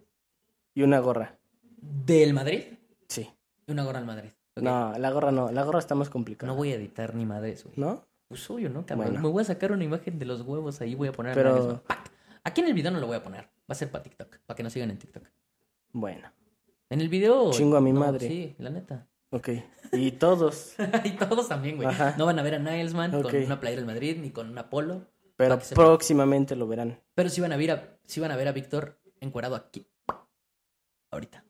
Y 0.73 0.83
una 0.83 0.99
gorra. 0.99 1.37
del 1.81 2.33
Madrid 2.33 2.63
Sí. 3.07 3.29
y 3.67 3.71
una 3.71 3.83
gorra 3.83 3.99
al 3.99 4.05
Madrid. 4.05 4.29
No, 4.55 4.93
la 4.97 5.09
gorra 5.11 5.31
no. 5.31 5.51
La 5.51 5.63
gorra 5.63 5.79
está 5.79 5.95
más 5.95 6.09
complicada. 6.09 6.51
No 6.51 6.55
voy 6.57 6.71
a 6.71 6.75
editar 6.75 7.15
ni 7.15 7.25
madres, 7.25 7.63
güey. 7.63 7.73
¿No? 7.77 8.05
Pues 8.27 8.47
obvio, 8.49 8.69
¿no? 8.69 8.83
Bueno. 8.95 9.19
Me 9.21 9.27
voy 9.27 9.41
a 9.41 9.45
sacar 9.45 9.71
una 9.71 9.83
imagen 9.83 10.19
de 10.19 10.25
los 10.25 10.41
huevos 10.41 10.81
ahí, 10.81 10.93
voy 10.95 11.07
a 11.07 11.11
poner 11.11 11.31
a 11.31 11.35
Pero- 11.35 11.49
Nagelsmann. 11.51 11.79
¡Pac! 11.87 12.11
Aquí 12.43 12.61
en 12.61 12.67
el 12.67 12.73
video 12.73 12.91
no 12.91 12.99
lo 12.99 13.07
voy 13.07 13.17
a 13.17 13.23
poner. 13.23 13.43
Va 13.45 13.49
a 13.69 13.75
ser 13.75 13.89
para 13.89 14.03
TikTok, 14.03 14.37
para 14.45 14.55
que 14.55 14.63
nos 14.63 14.73
sigan 14.73 14.91
en 14.91 14.97
TikTok. 14.97 15.23
Bueno. 15.91 16.31
En 16.89 17.01
el 17.01 17.09
video. 17.09 17.51
Chingo 17.51 17.77
a 17.77 17.81
mi 17.81 17.93
no, 17.93 17.99
madre. 17.99 18.27
Sí, 18.27 18.55
la 18.57 18.69
neta. 18.69 19.07
Ok. 19.31 19.49
Y 19.91 20.11
todos. 20.11 20.75
y 21.03 21.11
todos 21.11 21.47
también, 21.47 21.77
güey. 21.77 21.87
Ajá. 21.87 22.15
No 22.17 22.25
van 22.25 22.39
a 22.39 22.43
ver 22.43 22.55
a 22.55 22.59
Nagelsmann 22.59 23.13
Ok. 23.15 23.23
con 23.23 23.43
una 23.43 23.59
playera 23.59 23.81
del 23.81 23.87
Madrid 23.87 24.17
ni 24.19 24.31
con 24.31 24.49
una 24.49 24.69
polo. 24.69 25.07
Pero 25.35 25.59
próximamente 25.73 26.55
lo 26.55 26.67
verán. 26.67 26.99
Pero 27.15 27.29
sí 27.29 27.39
van 27.39 27.53
a 27.53 27.57
ver 27.57 27.71
a, 27.71 27.97
sí 28.05 28.19
van 28.19 28.31
a, 28.31 28.35
ver 28.35 28.47
a 28.47 28.51
Víctor 28.51 28.99
encuerado 29.21 29.55
aquí. 29.55 29.87
Ahorita. 31.11 31.45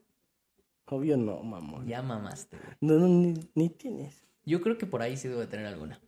Obvio 0.86 1.18
no, 1.18 1.42
mamón. 1.42 1.88
Ya 1.88 2.02
mamaste, 2.02 2.58
güey. 2.58 2.76
No, 2.82 2.96
no, 2.96 3.08
ni, 3.08 3.34
ni 3.56 3.70
tienes. 3.70 4.24
Yo 4.46 4.62
creo 4.62 4.78
que 4.78 4.86
por 4.86 5.02
ahí 5.02 5.18
sí 5.18 5.28
debo 5.28 5.40
de 5.40 5.48
tener 5.48 5.66
alguna. 5.66 6.00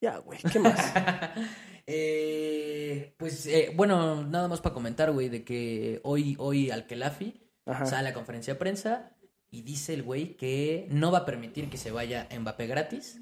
Ya, 0.00 0.18
güey. 0.18 0.38
¿Qué 0.52 0.58
más? 0.58 0.92
Eh, 1.92 3.14
pues 3.16 3.46
eh, 3.46 3.72
bueno, 3.74 4.22
nada 4.22 4.46
más 4.46 4.60
para 4.60 4.72
comentar, 4.72 5.10
güey, 5.10 5.28
de 5.28 5.42
que 5.42 5.98
hoy, 6.04 6.36
hoy 6.38 6.70
Alkelafi 6.70 7.34
Ajá. 7.70 7.86
sale 7.86 8.08
a 8.08 8.10
la 8.10 8.14
conferencia 8.14 8.54
de 8.54 8.58
prensa 8.58 9.12
y 9.50 9.62
dice 9.62 9.94
el 9.94 10.02
güey 10.02 10.36
que 10.36 10.86
no 10.90 11.10
va 11.10 11.18
a 11.18 11.24
permitir 11.26 11.68
que 11.70 11.76
se 11.76 11.90
vaya 11.90 12.28
Mbappé 12.36 12.66
gratis 12.66 13.20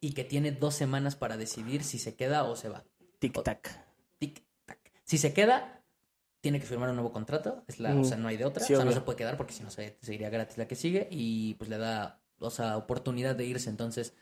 y 0.00 0.12
que 0.12 0.24
tiene 0.24 0.52
dos 0.52 0.74
semanas 0.74 1.16
para 1.16 1.36
decidir 1.36 1.82
si 1.84 1.98
se 1.98 2.14
queda 2.16 2.44
o 2.44 2.56
se 2.56 2.68
va. 2.68 2.84
Tic-tac. 3.20 3.84
Tic, 4.18 4.44
tac. 4.64 4.78
Si 5.04 5.18
se 5.18 5.32
queda, 5.32 5.82
tiene 6.40 6.60
que 6.60 6.66
firmar 6.66 6.90
un 6.90 6.96
nuevo 6.96 7.12
contrato. 7.12 7.64
Es 7.66 7.80
la, 7.80 7.94
Mm, 7.94 8.00
O 8.00 8.04
sea, 8.04 8.16
no 8.16 8.28
hay 8.28 8.36
de 8.36 8.44
otra. 8.44 8.64
sí, 8.64 8.74
o 8.74 8.76
sea, 8.76 8.84
no 8.84 8.92
se 8.92 9.00
puede 9.00 9.16
quedar 9.18 9.36
porque 9.36 9.52
si 9.54 9.62
no 9.62 9.70
se 9.70 9.96
gratis 10.30 10.58
la 10.58 10.68
que 10.68 10.76
sigue 10.76 11.08
y 11.10 11.54
pues 11.54 11.70
le 11.70 11.78
da, 11.78 12.20
o 12.38 12.50
sea, 12.50 12.76
oportunidad 12.76 13.34
de 13.34 13.46
irse. 13.46 13.70
Entonces, 13.70 14.14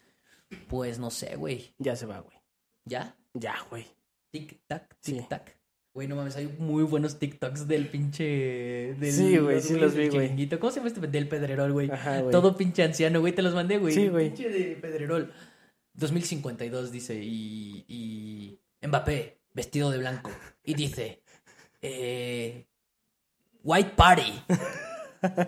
pues 0.68 0.98
no 0.98 1.10
sé, 1.10 1.36
güey. 1.36 1.74
Ya 1.78 1.96
se 1.96 2.06
va, 2.06 2.20
güey. 2.20 2.38
¿Ya? 2.84 3.16
Ya, 3.32 3.56
güey. 3.70 3.86
Tic 4.30 4.60
tac, 4.66 4.96
Sí. 5.00 5.20
Güey, 5.94 6.08
no 6.08 6.16
mames, 6.16 6.34
hay 6.34 6.48
muy 6.58 6.82
buenos 6.82 7.20
TikToks 7.20 7.68
del 7.68 7.86
pinche. 7.86 8.94
Del, 8.98 9.12
Sí, 9.12 9.38
güey, 9.38 9.60
sí 9.60 9.74
los 9.74 9.94
vi, 9.94 10.08
güey. 10.08 10.48
¿Cómo 10.58 10.72
se 10.72 10.80
llama 10.80 10.88
este? 10.88 11.06
Del 11.06 11.28
Pedrerol, 11.28 11.72
güey. 11.72 11.88
Todo 12.32 12.56
pinche 12.56 12.82
anciano, 12.82 13.20
güey. 13.20 13.32
Te 13.32 13.42
los 13.42 13.54
mandé, 13.54 13.78
güey. 13.78 13.94
Sí, 13.94 14.08
güey. 14.08 14.30
Pinche 14.34 14.48
de 14.48 14.74
Pedrerol. 14.74 15.32
2052 15.92 16.90
dice. 16.90 17.14
Y, 17.22 17.84
y. 17.86 18.58
Mbappé, 18.84 19.38
vestido 19.52 19.92
de 19.92 19.98
blanco. 19.98 20.32
Y 20.64 20.74
dice. 20.74 21.22
Eh, 21.80 22.66
White 23.62 23.92
Party. 23.94 24.32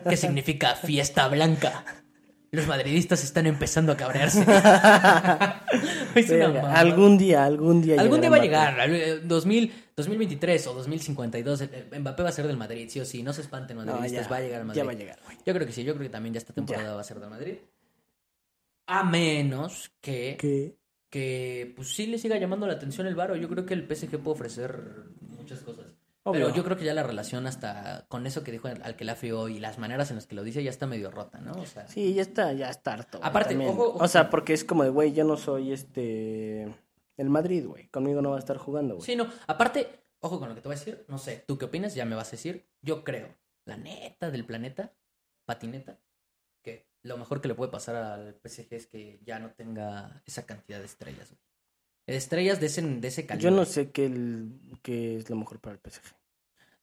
Que 0.09 0.17
significa 0.17 0.77
fiesta 0.77 1.27
blanca. 1.27 1.85
Los 2.53 2.67
madridistas 2.67 3.23
están 3.25 3.47
empezando 3.47 3.93
a 3.93 3.97
cabrearse. 3.97 4.41
Es 6.15 6.31
una 6.31 6.73
algún 6.79 7.19
día, 7.19 7.45
algún 7.45 7.83
día. 7.83 8.01
Algún 8.01 8.21
día 8.21 8.31
va 8.31 8.37
a 8.37 8.41
llegar. 8.41 8.91
eh, 8.91 9.21
2000, 9.23 9.73
2023 9.95 10.67
o 10.69 10.75
2052. 10.75 11.61
eh, 11.63 11.91
Mbappé 11.99 12.23
va 12.23 12.29
a 12.31 12.33
ser 12.33 12.47
del 12.47 12.57
Madrid, 12.57 12.89
sí 12.89 13.01
o 13.01 13.05
sí. 13.05 13.23
No 13.23 13.33
se 13.33 13.43
espanten. 13.43 13.77
No, 13.77 13.85
madridistas. 13.85 14.25
ya, 14.25 14.31
va 14.31 14.37
a 14.37 14.41
llegar 14.41 14.61
al 14.61 14.67
Madrid. 14.67 14.81
Ya 14.81 14.85
va 14.87 14.93
a 14.93 14.95
llegar, 14.95 15.19
güey. 15.25 15.37
Yo 15.45 15.53
creo 15.53 15.67
que 15.67 15.73
sí. 15.73 15.85
Yo 15.85 15.93
creo 15.95 16.05
que 16.05 16.11
también 16.13 16.33
ya 16.35 16.39
esta 16.39 16.53
temporada 16.55 16.89
Ya. 16.89 16.95
va 16.95 17.01
a 17.01 17.05
ser 17.05 17.21
del 17.21 17.31
Madrid. 17.31 17.55
A 18.87 19.03
menos 19.05 19.91
que, 20.01 20.37
¿Qué? 20.39 20.77
que 21.11 21.73
pues 21.77 21.89
sí 21.95 22.07
le 22.07 22.19
siga 22.19 22.39
llamando 22.39 22.67
la 22.67 22.75
atención 22.75 23.07
el 23.07 23.17
Varo. 23.17 23.37
Yo 23.37 23.49
creo 23.49 23.67
que 23.67 23.75
el 23.75 23.83
PSG 23.87 24.19
puede 24.19 24.35
ofrecer 24.37 24.81
muchas 25.21 25.61
cosas. 25.61 25.86
Obvio. 26.27 26.47
Pero 26.47 26.55
yo 26.57 26.65
creo 26.65 26.77
que 26.77 26.85
ya 26.85 26.93
la 26.93 27.03
relación 27.05 27.47
hasta 27.47 28.05
con 28.09 28.27
eso 28.27 28.43
que 28.43 28.51
dijo 28.53 28.69
Alquelafi 28.69 29.31
hoy 29.31 29.57
y 29.57 29.61
las 29.61 29.79
maneras 29.79 30.11
en 30.11 30.17
las 30.17 30.27
que 30.27 30.35
lo 30.35 30.43
dice 30.43 30.63
ya 30.63 30.71
está 30.71 30.87
medio 30.87 31.11
rota, 31.11 31.39
¿no? 31.41 31.53
O 31.53 31.67
sea, 31.67 31.87
Sí, 31.89 32.15
ya 32.15 32.23
está, 32.23 32.53
ya 32.53 32.69
está 32.69 32.95
harto. 32.95 33.19
güey, 33.19 33.31
Aparte, 33.31 33.57
ojo. 33.69 33.95
O 33.99 34.09
sea, 34.09 34.29
porque 34.29 34.53
es 34.53 34.65
como 34.65 34.83
de, 34.83 34.91
güey, 34.91 35.13
yo 35.13 35.25
no 35.25 35.37
soy 35.37 35.73
este. 35.73 36.75
El 37.17 37.31
Madrid, 37.31 37.65
güey. 37.67 37.89
Conmigo 37.89 38.21
no 38.23 38.31
va 38.31 38.37
a 38.37 38.41
estar 38.41 38.57
jugando, 38.59 38.97
güey. 38.97 39.07
Sí, 39.07 39.17
no. 39.17 39.27
Aparte, 39.47 39.89
ojo 40.21 40.39
con 40.39 40.49
lo 40.49 40.55
que 40.55 40.61
te 40.61 40.69
voy 40.69 40.77
a 40.77 40.79
decir. 40.79 41.05
No 41.09 41.19
sé, 41.19 41.45
¿tú 41.47 41.57
qué 41.59 41.67
opinas? 41.67 41.95
Ya 41.95 42.05
me 42.05 42.17
vas 42.17 42.29
a 42.29 42.33
decir. 42.33 42.67
Yo 42.83 43.05
creo, 43.05 43.29
la 43.65 43.77
neta 43.77 44.31
del 44.31 44.45
planeta, 44.45 44.93
patineta, 45.45 45.99
que 46.63 46.89
lo 47.03 47.17
mejor 47.17 47.41
que 47.41 47.49
le 47.49 47.55
puede 47.55 47.71
pasar 47.71 47.95
al 47.97 48.35
PSG 48.45 48.67
es 48.75 48.87
que 48.89 49.21
ya 49.25 49.39
no 49.39 49.53
tenga 49.53 50.23
esa 50.27 50.45
cantidad 50.45 50.81
de 50.81 50.87
estrellas. 50.87 51.31
güey. 51.31 51.41
Estrellas 52.07 52.61
de 52.61 52.67
ese, 52.67 52.83
de 52.83 53.09
ese 53.09 53.27
calibre. 53.27 53.51
Yo 53.51 53.57
no 53.57 53.65
sé 53.65 53.91
qué, 53.91 54.07
el, 54.07 54.79
qué 54.83 55.17
es 55.17 55.29
lo 55.29 55.37
mejor 55.37 55.61
para 55.61 55.75
el 55.77 55.81
PSG. 55.81 56.15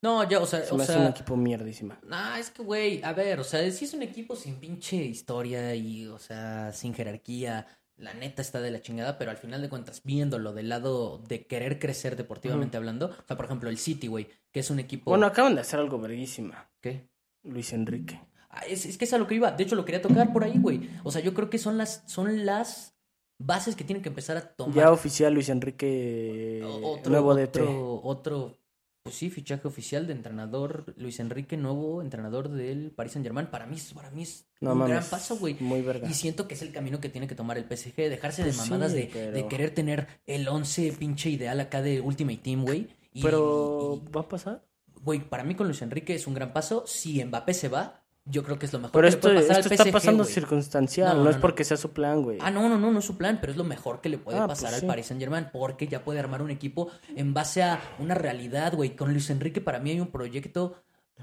No, 0.01 0.27
ya, 0.29 0.41
o 0.41 0.45
sea, 0.45 0.63
Se 0.63 0.73
o 0.73 0.75
hace 0.75 0.93
sea, 0.93 1.01
un 1.01 1.07
equipo 1.07 1.37
mierdísima. 1.37 1.97
Nah, 2.03 2.37
es 2.37 2.51
que, 2.51 2.61
güey, 2.61 3.01
a 3.03 3.13
ver, 3.13 3.39
o 3.39 3.43
sea, 3.45 3.71
si 3.71 3.85
es 3.85 3.93
un 3.93 4.01
equipo 4.01 4.35
sin 4.35 4.55
pinche 4.55 4.97
historia 4.97 5.73
y, 5.75 6.07
o 6.07 6.19
sea, 6.19 6.73
sin 6.73 6.93
jerarquía, 6.93 7.65
la 7.95 8.13
neta 8.13 8.41
está 8.41 8.59
de 8.59 8.69
la 8.69 8.81
chingada, 8.81 9.17
pero 9.17 9.31
al 9.31 9.37
final 9.37 9.61
de 9.61 9.69
cuentas, 9.69 10.01
viéndolo 10.03 10.51
del 10.51 10.67
lado 10.67 11.19
de 11.19 11.47
querer 11.47 11.79
crecer 11.79 12.17
deportivamente 12.17 12.75
hablando, 12.75 13.07
o 13.07 13.25
sea, 13.25 13.37
por 13.37 13.45
ejemplo, 13.45 13.69
el 13.69 13.77
City, 13.77 14.07
güey, 14.07 14.27
que 14.51 14.59
es 14.59 14.69
un 14.69 14.79
equipo... 14.79 15.11
Bueno, 15.11 15.25
acaban 15.25 15.55
de 15.55 15.61
hacer 15.61 15.79
algo 15.79 15.97
verguísima. 15.99 16.69
¿Qué? 16.81 17.07
Luis 17.43 17.71
Enrique. 17.71 18.19
Ah, 18.49 18.63
es, 18.67 18.85
es 18.85 18.97
que 18.97 19.05
es 19.05 19.13
a 19.13 19.17
lo 19.17 19.25
que 19.25 19.35
iba, 19.35 19.51
de 19.51 19.63
hecho 19.63 19.75
lo 19.75 19.85
quería 19.85 20.01
tocar 20.01 20.33
por 20.33 20.43
ahí, 20.43 20.57
güey. 20.57 20.89
O 21.03 21.11
sea, 21.11 21.21
yo 21.21 21.33
creo 21.33 21.49
que 21.49 21.57
son 21.57 21.77
las, 21.77 22.03
son 22.07 22.45
las 22.45 22.93
bases 23.37 23.75
que 23.75 23.83
tienen 23.83 24.01
que 24.03 24.09
empezar 24.09 24.37
a 24.37 24.41
tomar. 24.55 24.75
Ya 24.75 24.91
oficial 24.91 25.33
Luis 25.33 25.49
Enrique 25.49 26.61
otro, 26.63 27.11
nuevo 27.11 27.35
DT. 27.35 27.61
otro, 27.61 28.01
otro, 28.03 28.57
pues 29.03 29.15
sí, 29.15 29.29
fichaje 29.29 29.67
oficial 29.67 30.07
de 30.07 30.13
entrenador, 30.13 30.93
Luis 30.97 31.19
Enrique, 31.19 31.57
nuevo 31.57 32.01
entrenador 32.01 32.49
del 32.49 32.91
Paris 32.91 33.13
Saint 33.13 33.25
Germain. 33.25 33.47
Para 33.47 33.65
mí, 33.65 33.75
es- 33.75 33.93
para 33.93 34.11
mí 34.11 34.23
es 34.23 34.47
No 34.61 34.71
un 34.73 34.77
mames. 34.79 34.93
gran 34.95 35.09
paso, 35.09 35.37
güey. 35.37 35.57
Muy 35.59 35.81
verga. 35.81 36.07
Y 36.09 36.13
siento 36.13 36.47
que 36.47 36.53
es 36.53 36.61
el 36.61 36.71
camino 36.71 36.99
que 37.01 37.09
tiene 37.09 37.27
que 37.27 37.35
tomar 37.35 37.57
el 37.57 37.65
PSG, 37.65 38.09
dejarse 38.09 38.43
Pues 38.43 38.55
de 38.57 38.63
sí, 38.63 38.69
mamadas 38.69 38.93
de, 38.93 39.09
pero- 39.11 39.31
de 39.33 39.47
querer 39.47 39.71
tener 39.73 40.07
el 40.25 40.47
11 40.47 40.93
pinche 40.93 41.29
ideal 41.29 41.59
acá 41.59 41.81
de 41.81 41.99
Ultimate 42.01 42.37
Team, 42.37 42.63
güey. 42.63 42.87
Pero, 43.21 44.01
y- 44.07 44.09
¿va 44.11 44.21
a 44.21 44.27
pasar? 44.29 44.65
Güey, 45.01 45.19
para 45.27 45.43
mí 45.43 45.53
con 45.55 45.67
Luis 45.67 45.81
Enrique 45.81 46.15
es 46.15 46.25
un 46.27 46.33
gran 46.33 46.53
paso. 46.53 46.85
Si 46.87 47.23
Mbappé 47.23 47.53
se 47.53 47.67
va, 47.67 48.02
yo 48.25 48.43
creo 48.43 48.57
que 48.57 48.65
es 48.65 48.73
lo 48.73 48.79
mejor 48.79 48.91
Pero 48.93 49.03
que 49.03 49.09
le 49.11 49.15
esto, 49.17 49.21
puede 49.21 49.35
pasar 49.41 49.57
esto 49.59 49.69
al 49.69 49.71
está 49.73 49.83
PSG, 49.85 49.91
pasando 49.91 50.23
güey. 50.23 50.33
circunstancial, 50.33 51.17
No, 51.17 51.23
no, 51.23 51.23
no, 51.25 51.29
es 51.29 51.37
porque 51.37 51.63
sea 51.63 51.77
su 51.77 51.91
plan, 51.91 52.21
güey. 52.23 52.37
Ah, 52.41 52.51
no, 52.51 52.69
no, 52.69 52.77
no, 52.77 52.91
no 52.91 52.99
es 52.99 53.05
su 53.05 53.17
plan, 53.17 53.37
pero 53.41 53.51
es 53.51 53.57
lo 53.57 53.63
mejor 53.65 54.01
que 54.01 54.09
le 54.09 54.17
puede 54.17 54.39
Ah, 54.39 54.47
pues 54.47 54.59
pasar 54.59 54.73
al 54.75 54.79
sí. 54.81 54.85
Paris 54.85 55.07
Saint 55.07 55.21
Germain, 55.21 55.49
porque 55.51 55.87
ya 55.87 56.03
puede 56.03 56.19
armar 56.19 56.41
un 56.41 56.49
equipo 56.51 56.89
en 57.15 57.33
base 57.33 57.63
a 57.63 57.81
una 57.99 58.15
realidad, 58.15 58.73
güey. 58.75 58.95
Con 58.95 59.11
Luis 59.11 59.29
Enrique 59.29 59.61
para 59.61 59.79
mí 59.79 59.91
hay 59.91 59.99
un 59.99 60.07
proyecto 60.11 60.75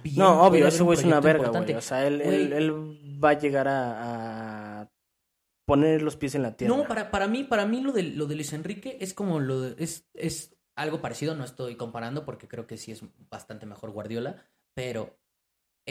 bien. 0.03 0.17
no, 0.19 0.43
obvio, 0.43 0.67
ese 0.67 0.83
güey 0.83 0.99
es 0.99 1.05
una 1.05 1.21
verga, 1.21 1.49
güey. 1.49 1.73
O 1.75 1.81
sea, 1.81 2.07
él, 2.07 2.21
él, 2.21 2.53
él 2.53 2.73
va 3.23 3.31
a 3.31 3.39
llegar 3.39 3.67
a, 3.69 4.81
a 4.83 4.91
poner 5.65 6.03
los 6.03 6.17
pies 6.17 6.35
en 6.35 6.43
la 6.43 6.57
tierra. 6.57 6.77
No, 6.77 6.87
para, 6.87 7.11
para 7.11 7.29
mí, 7.29 7.45
para 7.45 7.65
mí 7.67 7.81
lo 7.81 7.93
de, 7.93 8.03
lo 8.03 8.27
de 8.27 8.35
Luis 8.35 8.53
Enrique 8.53 8.99
es 9.01 9.15
como 9.15 9.41
lo 9.41 9.61
de, 9.61 9.83
es, 9.83 10.09
es 10.15 10.57
algo 10.77 11.01
parecido, 11.01 11.35
no 11.35 11.45
estoy 11.45 11.77
comparando 11.77 12.25
porque 12.25 12.49
creo 12.49 12.67
que 12.67 12.77
sí 12.77 12.93
es 12.93 13.03
bastante 13.31 13.67
mejor 13.67 13.91
Guardiola, 13.91 14.37
pero 14.75 15.20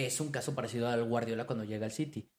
es 0.05 0.19
un 0.19 0.29
caso 0.29 0.55
parecido 0.55 0.87
al 0.87 1.03
Guardiola 1.03 1.45
cuando 1.45 1.63
llega 1.63 1.85
al 1.85 1.91
City. 1.91 2.29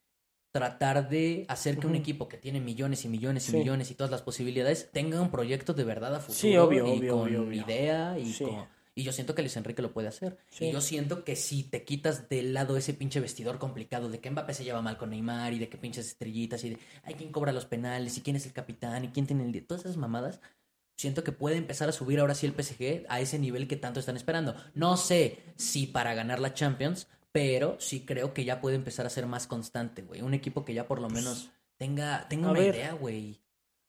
Tratar 0.53 1.09
de 1.09 1.45
hacer 1.49 1.79
que 1.79 1.87
un 1.87 1.95
equipo 1.95 2.29
que 2.29 2.37
tiene 2.37 2.61
millones 2.61 3.05
y 3.05 3.09
millones 3.09 3.49
y 3.49 3.57
millones 3.57 3.91
y 3.91 3.95
todas 3.95 4.11
las 4.11 4.23
posibilidades 4.23 4.91
tenga 4.93 5.21
un 5.21 5.31
proyecto 5.31 5.75
de 5.75 5.85
verdad 5.85 6.17
a 6.17 6.21
futuro 6.21 6.39
sí, 6.39 6.57
obvio, 6.57 6.87
y 6.87 6.99
obvio, 6.99 7.13
con 7.13 7.29
obvio, 7.29 7.43
obvio. 7.43 7.63
idea 7.63 8.19
y 8.19 8.33
con 8.33 8.67
y 8.95 9.03
yo 9.03 9.13
siento 9.13 9.35
que 9.35 9.43
Luis 9.43 9.57
Enrique 9.57 9.83
lo 9.83 9.93
puede 9.93 10.09
hacer. 10.09 10.37
Y 10.59 10.73
yo 10.73 10.81
siento 10.81 11.25
que 11.25 11.37
si 11.37 11.63
te 11.63 11.85
quitas 11.85 12.29
del 12.29 12.53
lado 12.53 12.77
ese 12.77 12.93
pinche 12.93 13.21
vestidor 13.21 13.59
complicado 13.59 14.09
de 14.09 14.21
que 14.21 14.31
Mbappé 14.31 14.53
se 14.53 14.65
lleva 14.65 14.83
mal 14.83 14.99
con 14.99 15.11
Neymar 15.11 15.53
y 15.53 15.59
de 15.59 15.69
que 15.69 15.79
pinches 15.79 16.07
estrellitas 16.07 16.65
y 16.65 16.71
de 16.71 16.79
hay 17.05 17.15
quién 17.15 17.33
cobra 17.33 17.53
los 17.53 17.67
penales 17.67 18.19
y 18.19 18.21
quién 18.21 18.37
es 18.37 18.47
el 18.47 18.53
capitán 18.53 19.05
y 19.05 19.09
quién 19.09 19.27
tiene 19.27 19.45
el... 19.45 19.67
Todas 19.67 19.85
esas 19.85 19.97
mamadas, 19.97 20.41
siento 20.97 21.25
que 21.25 21.33
puede 21.33 21.57
empezar 21.57 21.89
a 21.89 21.93
subir 21.93 22.21
ahora 22.21 22.35
sí 22.35 22.47
el 22.47 22.53
PSG 22.53 23.07
a 23.09 23.21
ese 23.21 23.39
nivel 23.39 23.69
que 23.69 23.77
tanto 23.77 24.01
están 24.01 24.17
esperando. 24.17 24.55
No 24.75 24.97
sé 24.97 25.39
si 25.57 25.87
para 25.87 26.15
ganar 26.15 26.41
la 26.41 26.53
Champions, 26.53 27.07
pero 27.33 27.76
sí 27.81 28.05
creo 28.05 28.35
que 28.35 28.45
ya 28.45 28.61
puede 28.61 28.76
empezar 28.76 29.07
a 29.07 29.11
ser 29.11 29.26
más 29.26 29.47
constante, 29.47 30.03
güey. 30.03 30.22
Un 30.22 30.35
equipo 30.35 30.64
que 30.64 30.74
ya 30.74 30.87
por 30.87 31.01
lo 31.01 31.09
menos 31.09 31.51
tenga, 31.76 32.28
tenga 32.28 32.51
una 32.51 32.61
idea, 32.61 32.93
güey 32.93 33.41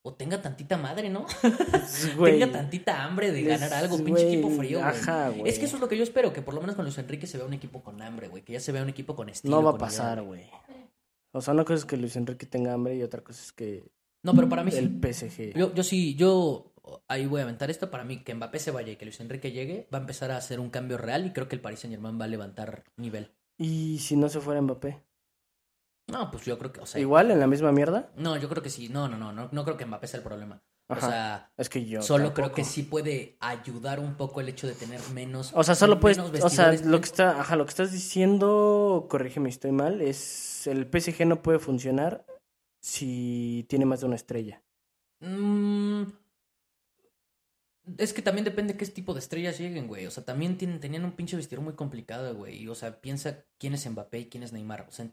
o 0.03 0.13
tenga 0.13 0.41
tantita 0.41 0.77
madre, 0.77 1.09
¿no? 1.09 1.25
tenga 2.23 2.51
tantita 2.51 3.03
hambre 3.03 3.31
de 3.31 3.43
ganar 3.43 3.73
algo, 3.73 4.03
pinche 4.03 4.27
equipo 4.27 4.49
frío, 4.49 4.81
güey. 5.37 5.49
Es 5.49 5.59
que 5.59 5.65
eso 5.65 5.75
es 5.75 5.81
lo 5.81 5.87
que 5.87 5.97
yo 5.97 6.03
espero, 6.03 6.33
que 6.33 6.41
por 6.41 6.53
lo 6.53 6.61
menos 6.61 6.75
con 6.75 6.85
Luis 6.85 6.97
Enrique 6.97 7.27
se 7.27 7.37
vea 7.37 7.45
un 7.45 7.53
equipo 7.53 7.83
con 7.83 8.01
hambre, 8.01 8.27
güey, 8.27 8.43
que 8.43 8.53
ya 8.53 8.59
se 8.59 8.71
vea 8.71 8.81
un 8.81 8.89
equipo 8.89 9.15
con 9.15 9.29
estilo. 9.29 9.55
No 9.55 9.63
va 9.63 9.71
a 9.71 9.77
pasar, 9.77 10.23
güey. 10.23 10.49
O 11.33 11.41
sea, 11.41 11.53
una 11.53 11.63
cosa 11.63 11.75
es 11.77 11.85
que 11.85 11.97
Luis 11.97 12.15
Enrique 12.15 12.45
tenga 12.45 12.73
hambre 12.73 12.95
y 12.95 13.03
otra 13.03 13.23
cosa 13.23 13.41
es 13.41 13.51
que 13.51 13.83
No, 14.23 14.33
pero 14.33 14.49
para 14.49 14.63
mí 14.63 14.71
el 14.73 14.99
PSG. 14.99 15.53
Yo, 15.55 15.73
yo 15.73 15.83
sí, 15.83 16.15
yo 16.15 16.70
ahí 17.07 17.25
voy 17.25 17.41
a 17.41 17.43
aventar 17.43 17.69
esto, 17.69 17.89
para 17.89 18.03
mí 18.03 18.23
que 18.23 18.33
Mbappé 18.33 18.59
se 18.59 18.71
vaya 18.71 18.91
y 18.91 18.95
que 18.95 19.05
Luis 19.05 19.19
Enrique 19.19 19.51
llegue, 19.51 19.87
va 19.93 19.97
a 19.97 20.01
empezar 20.01 20.31
a 20.31 20.37
hacer 20.37 20.59
un 20.59 20.69
cambio 20.69 20.97
real 20.97 21.25
y 21.25 21.33
creo 21.33 21.47
que 21.47 21.55
el 21.55 21.61
Paris 21.61 21.79
Saint-Germain 21.79 22.19
va 22.19 22.25
a 22.25 22.29
levantar 22.29 22.83
nivel. 22.97 23.31
¿Y 23.57 23.99
si 23.99 24.15
no 24.15 24.29
se 24.29 24.39
fuera 24.39 24.61
Mbappé? 24.61 25.03
No, 26.07 26.29
pues 26.29 26.45
yo 26.45 26.57
creo 26.57 26.71
que, 26.71 26.81
o 26.81 26.85
sea... 26.85 26.99
¿Igual 26.99 27.31
en 27.31 27.39
la 27.39 27.47
misma 27.47 27.71
mierda? 27.71 28.11
No, 28.15 28.35
yo 28.37 28.49
creo 28.49 28.63
que 28.63 28.69
sí. 28.69 28.89
No, 28.89 29.07
no, 29.07 29.17
no, 29.17 29.31
no, 29.31 29.49
no 29.51 29.63
creo 29.63 29.77
que 29.77 29.85
Mbappé 29.85 30.07
sea 30.07 30.17
el 30.17 30.23
problema. 30.23 30.61
O 30.89 30.99
sea, 30.99 31.51
es 31.57 31.69
que 31.69 31.85
yo 31.85 32.01
solo 32.01 32.33
creo 32.33 32.51
que 32.51 32.65
sí 32.65 32.83
puede 32.83 33.37
ayudar 33.39 33.99
un 33.99 34.15
poco 34.15 34.41
el 34.41 34.49
hecho 34.49 34.67
de 34.67 34.73
tener 34.73 34.99
menos. 35.13 35.51
O 35.55 35.63
sea, 35.63 35.73
solo 35.73 35.99
puedes, 35.99 36.17
o 36.17 36.49
sea, 36.49 36.73
lo 36.73 36.99
que 36.99 37.05
está, 37.05 37.39
ajá, 37.39 37.55
lo 37.55 37.65
que 37.65 37.69
estás 37.69 37.93
diciendo, 37.93 39.07
corrígeme 39.09 39.49
si 39.49 39.55
estoy 39.55 39.71
mal, 39.71 40.01
es 40.01 40.67
el 40.67 40.89
PSG 40.91 41.25
no 41.25 41.41
puede 41.41 41.59
funcionar 41.59 42.25
si 42.81 43.65
tiene 43.69 43.85
más 43.85 44.01
de 44.01 44.07
una 44.07 44.15
estrella. 44.15 44.61
Mm, 45.21 46.03
es 47.97 48.13
que 48.13 48.21
también 48.21 48.45
depende 48.45 48.77
qué 48.77 48.85
tipo 48.85 49.13
de 49.13 49.19
estrellas 49.19 49.59
lleguen, 49.59 49.87
güey. 49.87 50.05
O 50.05 50.11
sea, 50.11 50.23
también 50.23 50.57
tienen, 50.57 50.79
tenían 50.79 51.05
un 51.05 51.13
pinche 51.13 51.35
vestidor 51.35 51.63
muy 51.63 51.73
complicado, 51.73 52.35
güey. 52.35 52.67
O 52.67 52.75
sea, 52.75 53.01
piensa 53.01 53.45
quién 53.57 53.73
es 53.73 53.89
Mbappé 53.89 54.19
y 54.19 54.29
quién 54.29 54.43
es 54.43 54.53
Neymar. 54.53 54.85
O 54.87 54.91
sea, 54.91 55.07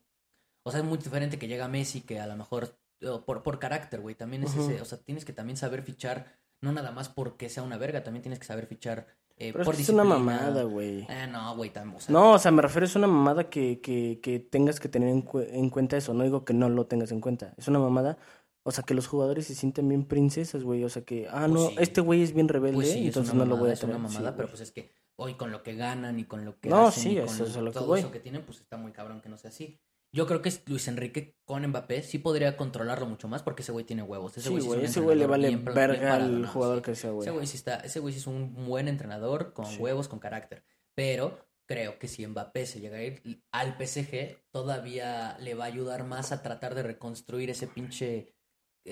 o 0.65 0.71
sea, 0.71 0.81
es 0.81 0.87
muy 0.87 0.99
diferente 0.99 1.39
que 1.39 1.49
llega 1.49 1.69
Messi 1.69 2.03
que 2.03 2.21
a 2.21 2.27
lo 2.27 2.37
mejor 2.37 2.79
por, 3.25 3.43
por 3.43 3.59
carácter, 3.59 4.01
güey. 4.01 4.15
También 4.15 4.45
es 4.45 4.55
ese, 4.55 4.81
o 4.81 4.85
sea, 4.85 4.99
tienes 4.99 5.25
que 5.25 5.33
también 5.33 5.57
saber 5.57 5.83
fichar, 5.83 6.37
no 6.61 6.73
nada 6.73 6.91
más 6.91 7.09
porque 7.09 7.49
sea 7.49 7.63
una 7.63 7.79
verga, 7.79 8.03
también 8.03 8.23
tienes 8.23 8.39
que 8.39 8.47
saber 8.47 8.67
fichar 8.67 9.07
eh, 9.41 9.53
Pero 9.53 9.71
es, 9.71 9.89
una 9.89 10.03
mamada, 10.03 10.65
güey. 10.65 11.07
Eh, 11.09 11.29
no, 11.31 11.55
güey, 11.55 11.71
o 11.71 12.01
sea, 12.01 12.13
No, 12.13 12.33
o 12.33 12.39
sea, 12.39 12.51
me 12.51 12.61
refiero, 12.61 12.87
es 12.87 12.97
una 12.97 13.07
mamada 13.07 13.49
que, 13.49 13.81
que, 13.81 14.19
que 14.21 14.41
tengas 14.41 14.81
que 14.81 14.89
tener 14.89 15.09
en, 15.09 15.71
cuenta 15.71 15.97
eso. 15.97 16.13
No 16.13 16.25
digo 16.25 16.45
que 16.45 16.55
no 16.55 16.69
lo 16.69 16.87
tengas 16.87 17.13
en 17.13 17.21
cuenta. 17.21 17.55
Es 17.57 17.69
una 17.69 17.79
mamada. 17.79 18.19
O 18.63 18.71
sea, 18.71 18.85
que 18.85 18.95
los 18.95 19.07
jugadores 19.07 19.47
se 19.47 19.55
sienten 19.55 19.89
bien 19.89 20.05
princesas, 20.05 20.63
güey. 20.63 20.85
O 20.85 20.89
sea, 20.89 21.03
que, 21.03 21.27
ah, 21.31 21.47
pues 21.49 21.53
no, 21.53 21.81
este 21.81 22.01
güey 22.01 22.23
es 22.23 22.35
bien 22.35 22.49
rebelde, 22.49 22.77
pues 22.77 22.95
entonces 22.95 23.35
no 23.35 23.45
lo 23.47 23.57
voy 23.57 23.71
a 23.71 23.75
tener. 23.75 23.97
Es 23.97 24.01
una 24.01 24.09
mamada, 24.09 24.37
pero 24.37 24.49
pues 24.49 24.61
es 24.61 24.73
que 24.73 24.91
hoy 25.17 25.35
con 25.35 25.51
lo 25.51 25.63
que 25.63 25.75
ganan 25.75 26.19
y 26.19 26.25
con 26.25 26.45
lo 26.45 26.59
que 26.61 26.69
no, 26.69 26.89
hacen 26.89 27.03
sí, 27.03 27.13
y 27.13 27.17
con 27.17 27.29
eso 27.29 27.45
es 27.45 27.57
lo 27.57 27.71
que 27.71 27.79
todo 27.79 27.87
voy. 27.87 28.01
eso 28.01 28.11
que 28.11 28.21
tienen, 28.21 28.45
pues 28.45 28.61
está 28.61 28.77
muy 28.77 28.93
cabrón 28.93 29.21
que 29.21 29.29
no 29.29 29.39
sea 29.39 29.51
así. 29.51 29.81
Yo 30.11 30.27
creo 30.27 30.41
que 30.41 30.51
Luis 30.67 30.89
Enrique 30.89 31.37
con 31.45 31.67
Mbappé 31.67 32.03
sí 32.03 32.19
podría 32.19 32.57
controlarlo 32.57 33.07
mucho 33.07 33.29
más 33.29 33.43
porque 33.43 33.63
ese 33.63 33.73
güey 33.73 33.85
tiene 33.85 34.03
huevos. 34.03 34.37
Ese 34.39 34.49
sí, 34.49 34.55
güey, 34.55 34.65
güey, 34.65 34.85
ese 34.85 35.01
güey 35.01 35.19
le 35.19 35.27
vale 35.27 35.55
verga 35.57 36.15
al 36.15 36.47
jugador 36.47 36.81
que 36.81 36.95
sea, 36.95 37.11
güey. 37.11 37.29
Ese 37.29 37.31
güey 37.31 37.47
sí 37.47 37.57
está, 37.57 37.77
ese 37.77 38.01
güey 38.01 38.15
sí 38.15 38.21
es 38.21 38.27
un 38.27 38.55
buen 38.67 38.89
entrenador 38.89 39.53
con 39.53 39.67
huevos, 39.79 40.09
con 40.09 40.19
carácter. 40.19 40.65
Pero 40.95 41.39
creo 41.67 41.99
que 41.99 42.09
si 42.09 42.27
Mbappé 42.27 42.65
se 42.65 42.81
llega 42.81 42.97
a 42.97 43.03
ir 43.03 43.45
al 43.53 43.77
PSG, 43.77 44.39
todavía 44.51 45.37
le 45.41 45.55
va 45.55 45.65
a 45.65 45.69
ayudar 45.69 46.05
más 46.05 46.33
a 46.33 46.43
tratar 46.43 46.75
de 46.75 46.83
reconstruir 46.83 47.51
ese 47.51 47.67
pinche 47.67 48.35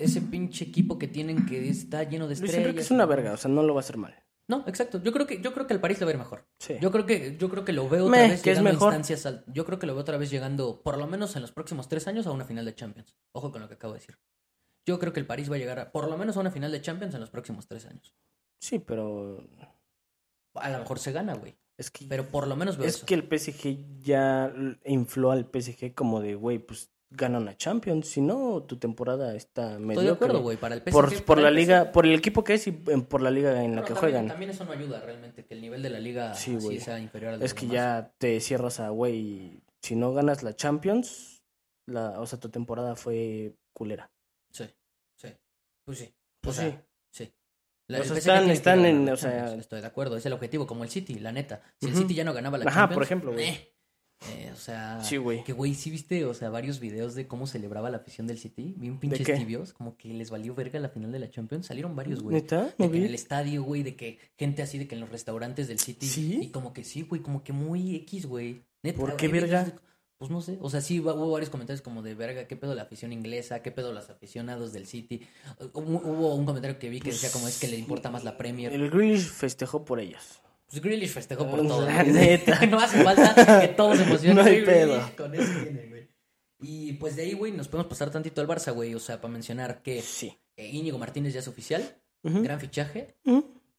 ese 0.03 0.21
pinche 0.21 0.65
equipo 0.65 0.97
que 0.97 1.07
tienen 1.07 1.45
que 1.45 1.69
está 1.69 2.03
lleno 2.03 2.27
de 2.27 2.33
estrellas. 2.33 2.55
Luis 2.55 2.65
Enrique 2.65 2.81
es 2.81 2.91
una 2.91 3.05
verga, 3.05 3.33
o 3.33 3.37
sea, 3.37 3.51
no 3.51 3.63
lo 3.63 3.73
va 3.73 3.79
a 3.79 3.83
hacer 3.83 3.97
mal. 3.97 4.15
No, 4.49 4.63
exacto. 4.65 5.01
Yo 5.03 5.11
creo 5.11 5.27
que 5.27 5.41
yo 5.41 5.53
creo 5.53 5.67
que 5.67 5.73
el 5.73 5.81
París 5.81 5.99
lo 5.99 6.05
va 6.05 6.11
a 6.11 6.13
ir 6.13 6.19
mejor. 6.19 6.47
Yo 6.79 6.91
creo 6.91 7.05
que 7.05 7.35
yo 7.37 7.49
creo 7.49 7.65
que 7.65 7.73
lo 7.73 7.89
veo 7.89 8.05
otra 8.05 8.27
vez 8.27 8.43
llegando 8.43 8.69
a 8.69 8.73
instancias 8.73 9.25
al, 9.25 9.43
yo 9.47 9.65
creo 9.65 9.77
que 9.77 9.87
lo 9.87 9.93
veo 9.93 10.01
otra 10.01 10.17
vez 10.17 10.29
llegando 10.29 10.81
por 10.81 10.97
lo 10.97 11.05
menos 11.05 11.35
en 11.35 11.41
los 11.41 11.51
próximos 11.51 11.89
tres 11.89 12.07
años 12.07 12.27
a 12.27 12.31
una 12.31 12.45
final 12.45 12.63
de 12.63 12.73
Champions. 12.73 13.17
Ojo 13.33 13.51
con 13.51 13.61
lo 13.61 13.67
que 13.67 13.73
acabo 13.73 13.93
de 13.93 13.99
decir. 13.99 14.17
Yo 14.85 14.99
creo 14.99 15.11
que 15.11 15.19
el 15.19 15.27
París 15.27 15.51
va 15.51 15.55
a 15.55 15.59
llegar 15.59 15.79
a, 15.79 15.91
por 15.91 16.09
lo 16.09 16.17
menos 16.17 16.37
a 16.37 16.39
una 16.39 16.51
final 16.51 16.71
de 16.71 16.81
Champions 16.81 17.13
en 17.13 17.19
los 17.19 17.29
próximos 17.29 17.67
tres 17.67 17.85
años. 17.87 18.15
Sí, 18.61 18.79
pero 18.79 19.45
a 20.53 20.69
lo 20.69 20.79
mejor 20.79 20.99
se 20.99 21.11
gana, 21.11 21.33
güey. 21.33 21.57
Es 21.77 21.91
que 21.91 22.05
pero 22.07 22.29
por 22.29 22.47
lo 22.47 22.55
menos 22.55 22.77
veo 22.77 22.87
es 22.87 23.03
que 23.03 23.13
el 23.15 23.23
PSG 23.23 23.99
ya 23.99 24.53
infló 24.85 25.31
al 25.31 25.49
PSG 25.51 25.93
como 25.93 26.21
de, 26.21 26.35
güey, 26.35 26.57
pues 26.57 26.89
gana 27.09 27.37
una 27.37 27.55
Champions, 27.55 28.07
si 28.07 28.21
no 28.21 28.63
tu 28.63 28.77
temporada 28.77 29.35
está 29.35 29.79
medio 29.79 29.91
Estoy 29.91 30.05
de 30.05 30.11
acuerdo, 30.11 30.41
güey, 30.41 30.57
para 30.57 30.75
el 30.75 30.81
PSG, 30.81 30.91
por, 30.91 31.23
por 31.23 31.39
la 31.39 31.49
el 31.49 31.55
liga, 31.55 31.85
PSG. 31.85 31.91
por 31.91 32.05
el 32.05 32.15
equipo 32.15 32.43
que 32.43 32.55
es 32.55 32.67
y 32.67 32.71
por 32.71 33.21
la 33.21 33.31
liga 33.31 33.63
en 33.63 33.75
la 33.75 33.83
que 33.83 33.93
también, 33.93 33.99
juegan. 33.99 34.27
También 34.27 34.51
eso 34.51 34.65
no 34.65 34.71
ayuda 34.71 34.99
realmente 35.01 35.45
que 35.45 35.53
el 35.53 35.61
nivel 35.61 35.81
de 35.81 35.89
la 35.89 35.99
liga 35.99 36.33
sí, 36.33 36.59
sí 36.59 36.79
sea 36.79 36.99
inferior 36.99 37.33
al 37.33 37.39
de 37.39 37.45
Es 37.45 37.53
que 37.53 37.67
ya 37.67 38.13
te 38.17 38.39
cierras 38.39 38.79
a 38.79 38.89
güey, 38.89 39.61
si 39.81 39.95
no 39.95 40.13
ganas 40.13 40.43
la 40.43 40.55
Champions, 40.55 41.43
la, 41.85 42.19
o 42.19 42.25
sea, 42.25 42.39
tu 42.39 42.49
temporada 42.49 42.95
fue 42.95 43.55
culera. 43.73 44.11
Sí. 44.51 44.65
Sí. 45.15 45.29
Pues 45.85 45.99
sí. 45.99 46.13
Pues 46.41 46.57
o 46.57 46.61
sea, 46.61 46.71
sí. 46.71 46.77
Sí. 47.25 47.33
La, 47.87 48.01
o 48.01 48.03
sea, 48.03 48.17
están, 48.17 48.49
están 48.49 48.85
en, 48.85 49.07
o 49.07 49.15
sea, 49.15 49.53
estoy 49.53 49.79
de 49.79 49.87
acuerdo, 49.87 50.17
es 50.17 50.25
el 50.25 50.33
objetivo, 50.33 50.67
como 50.67 50.83
el 50.83 50.89
City, 50.89 51.19
la 51.19 51.31
neta. 51.31 51.61
Si 51.79 51.87
el 51.87 51.95
City 51.95 52.15
ya 52.15 52.25
no 52.25 52.33
ganaba 52.33 52.57
la 52.57 52.65
Ajá, 52.65 52.81
Champions, 52.81 52.95
por 52.95 53.03
ejemplo, 53.03 53.31
güey. 53.31 53.45
Eh, 53.45 53.76
eh, 54.25 54.49
o 54.51 54.57
sea, 54.57 55.03
sí, 55.03 55.17
güey. 55.17 55.43
que 55.43 55.53
güey, 55.53 55.75
sí 55.75 55.91
viste, 55.91 56.25
o 56.25 56.33
sea, 56.33 56.49
varios 56.49 56.79
videos 56.79 57.13
de 57.13 57.27
cómo 57.27 57.45
celebraba 57.45 57.89
la 57.91 57.97
afición 57.97 58.25
del 58.25 58.39
City, 58.39 58.73
bien 58.77 58.99
pinches 58.99 59.37
tibios, 59.37 59.73
como 59.73 59.95
que 59.95 60.09
les 60.09 60.31
valió 60.31 60.55
verga 60.55 60.79
la 60.79 60.89
final 60.89 61.11
de 61.11 61.19
la 61.19 61.29
Champions, 61.29 61.67
salieron 61.67 61.95
varios, 61.95 62.23
güey. 62.23 62.35
¿Neta? 62.35 62.73
De 62.77 62.89
que 62.89 62.97
en 62.97 63.03
el 63.03 63.13
estadio, 63.13 63.63
güey, 63.63 63.83
de 63.83 63.95
que 63.95 64.17
gente 64.37 64.63
así 64.63 64.79
de 64.79 64.87
que 64.87 64.95
en 64.95 65.01
los 65.01 65.09
restaurantes 65.11 65.67
del 65.67 65.79
City 65.79 66.07
¿Sí? 66.07 66.39
y 66.41 66.47
como 66.49 66.73
que 66.73 66.83
sí, 66.83 67.03
güey, 67.03 67.21
como 67.21 67.43
que 67.43 67.53
muy 67.53 67.95
X, 67.95 68.25
güey. 68.25 68.63
Neta, 68.81 68.97
¿Por 68.97 69.15
qué 69.17 69.27
verga? 69.27 69.71
Pues 70.17 70.31
no 70.31 70.41
sé, 70.41 70.57
o 70.61 70.69
sea, 70.71 70.81
sí 70.81 70.99
hubo 70.99 71.29
varios 71.29 71.51
comentarios 71.51 71.83
como 71.83 72.01
de 72.01 72.15
verga, 72.15 72.47
qué 72.47 72.55
pedo 72.55 72.73
la 72.73 72.81
afición 72.81 73.13
inglesa, 73.13 73.61
qué 73.61 73.69
pedo 73.71 73.93
los 73.93 74.09
aficionados 74.09 74.73
del 74.73 74.87
City. 74.87 75.27
Hubo, 75.73 75.99
hubo 75.99 76.33
un 76.33 76.43
comentario 76.43 76.79
que 76.79 76.89
vi 76.89 76.99
que 76.99 77.11
decía 77.11 77.31
como 77.31 77.47
es 77.47 77.59
que 77.59 77.67
le 77.67 77.77
importa 77.77 78.09
más 78.09 78.23
la 78.23 78.35
Premier. 78.35 78.73
El 78.73 78.89
Grealish 78.89 79.29
festejó 79.29 79.85
por 79.85 79.99
ellos. 79.99 80.41
Pues 80.69 80.81
Grealish 80.81 81.09
festejó 81.11 81.49
por 81.49 81.65
todo. 81.65 81.85
La 81.85 82.03
neta. 82.03 82.65
no 82.69 82.79
hace 82.79 83.03
falta 83.03 83.61
que 83.61 83.67
todos 83.69 83.97
se 83.97 84.03
emocionen. 84.03 84.35
No 84.35 84.43
hay 84.43 84.61
güey, 84.61 84.65
pedo. 84.65 85.11
Con 85.17 85.33
eso 85.33 85.51
tiene, 85.63 85.87
güey. 85.87 86.07
Y 86.59 86.93
pues 86.93 87.15
de 87.15 87.21
ahí, 87.23 87.33
güey, 87.33 87.51
nos 87.51 87.67
podemos 87.67 87.89
pasar 87.89 88.09
tantito 88.09 88.41
al 88.41 88.47
Barça, 88.47 88.73
güey. 88.73 88.93
O 88.95 88.99
sea, 88.99 89.21
para 89.21 89.31
mencionar 89.31 89.81
que 89.81 90.01
Sí. 90.01 90.37
eh, 90.55 90.67
Íñigo 90.67 90.97
Martínez 90.97 91.33
ya 91.33 91.39
es 91.39 91.47
oficial. 91.47 91.97
Gran 92.23 92.59
fichaje. 92.59 93.15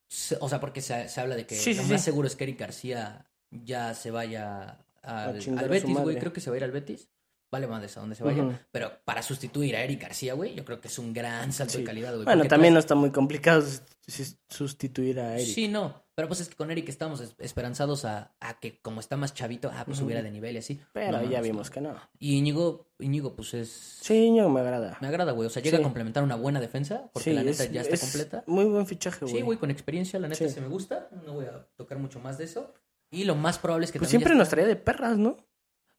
Se- 0.07 0.39
O 0.41 0.49
sea, 0.49 0.59
porque 0.61 0.81
se, 0.81 1.09
se 1.09 1.21
habla 1.21 1.37
de 1.37 1.45
que 1.47 1.55
Sí, 1.57 1.75
lo 1.75 1.83
sí, 1.83 1.93
más 1.93 2.03
seguro 2.03 2.27
es 2.29 2.37
que 2.37 2.45
Eric 2.45 2.61
García 2.61 3.27
ya 3.51 3.93
se 3.95 4.11
vaya 4.11 4.79
al, 5.03 5.35
Betis, 5.69 5.95
güey. 5.99 6.19
Creo 6.19 6.33
que 6.33 6.41
se 6.41 6.49
va 6.51 6.55
a 6.55 6.59
ir 6.59 6.65
al 6.65 6.71
Betis. 6.73 7.09
Vale 7.51 7.67
más 7.67 7.97
a 7.97 8.01
donde 8.01 8.15
se 8.15 8.23
vaya. 8.25 8.61
Pero 8.71 8.93
para 9.07 9.23
sustituir 9.23 9.75
a 9.77 9.83
Eric 9.83 10.03
García, 10.03 10.35
güey, 10.35 10.55
yo 10.55 10.65
creo 10.67 10.81
que 10.83 10.89
es 10.89 10.99
un 10.99 11.15
gran 11.15 11.51
salto 11.53 11.73
Sí. 11.75 11.79
de 11.79 11.85
calidad, 11.85 12.13
güey. 12.13 12.25
Bueno, 12.27 12.45
también 12.47 12.75
no 12.75 12.79
traes- 12.81 12.85
está 12.85 12.95
muy 12.95 13.11
complicado 13.11 13.63
sus- 14.07 14.37
sustituir 14.51 15.19
a 15.21 15.37
Eric. 15.39 15.47
Sí, 15.55 15.67
no. 15.69 16.05
Pero 16.15 16.29
pues 16.29 16.41
es 16.41 16.49
que 16.49 16.57
con 16.57 16.71
Eric 16.71 16.89
estamos 16.89 17.21
es- 17.21 17.35
esperanzados 17.39 18.05
a, 18.05 18.35
a 18.41 18.59
que 18.61 18.81
como 18.83 19.01
está 19.01 19.17
más 19.17 19.33
chavito, 19.35 19.71
ah, 19.73 19.85
pues 19.87 19.99
subiera 19.99 20.21
de 20.21 20.31
nivel 20.31 20.57
y 20.57 20.59
así. 20.59 20.81
Pero 20.93 21.13
No, 21.13 21.19
no, 21.23 21.31
ya 21.31 21.39
pues, 21.39 21.43
vimos 21.51 21.69
no. 21.69 21.73
que 21.73 21.81
no. 21.81 21.95
Y 22.19 22.37
Íñigo, 22.37 22.91
Íñigo, 22.99 23.35
pues 23.35 23.55
es... 23.55 23.69
Sí, 24.03 24.35
yo 24.37 24.49
me 24.51 24.61
agrada. 24.61 24.99
Me 25.01 25.09
agrada, 25.09 25.33
güey. 25.33 25.47
O 25.47 25.51
sea, 25.51 25.63
llega 25.63 25.79
Sí. 25.79 25.83
a 25.83 25.85
complementar 25.85 26.23
una 26.25 26.35
buena 26.35 26.61
defensa, 26.61 27.09
porque 27.15 27.31
sí, 27.31 27.37
la 27.37 27.45
neta 27.45 27.65
es- 27.65 27.73
ya 27.73 27.81
está 27.83 27.95
es 27.95 28.01
completa. 28.01 28.45
Muy 28.47 28.65
buen 28.67 28.87
fichaje, 28.87 29.21
güey. 29.25 29.37
Sí, 29.37 29.41
güey, 29.43 29.59
con 29.59 29.71
experiencia, 29.71 30.19
la 30.19 30.29
neta 30.29 30.49
se 30.49 30.61
me 30.61 30.69
gusta. 30.69 31.09
No 31.25 31.35
voy 31.35 31.47
a 31.47 31.67
tocar 31.77 31.99
mucho 31.99 32.19
más 32.21 32.37
de 32.37 32.45
eso. 32.45 32.75
Y 33.11 33.25
lo 33.25 33.37
más 33.37 33.59
probable 33.59 33.87
es 33.87 33.93
que 33.93 33.99
Pues 33.99 34.11
también 34.11 34.21
siempre 34.29 34.37
nos 34.39 34.49
traía 34.51 34.67
de 34.67 34.77
perras, 34.77 35.17
¿no? 35.17 35.37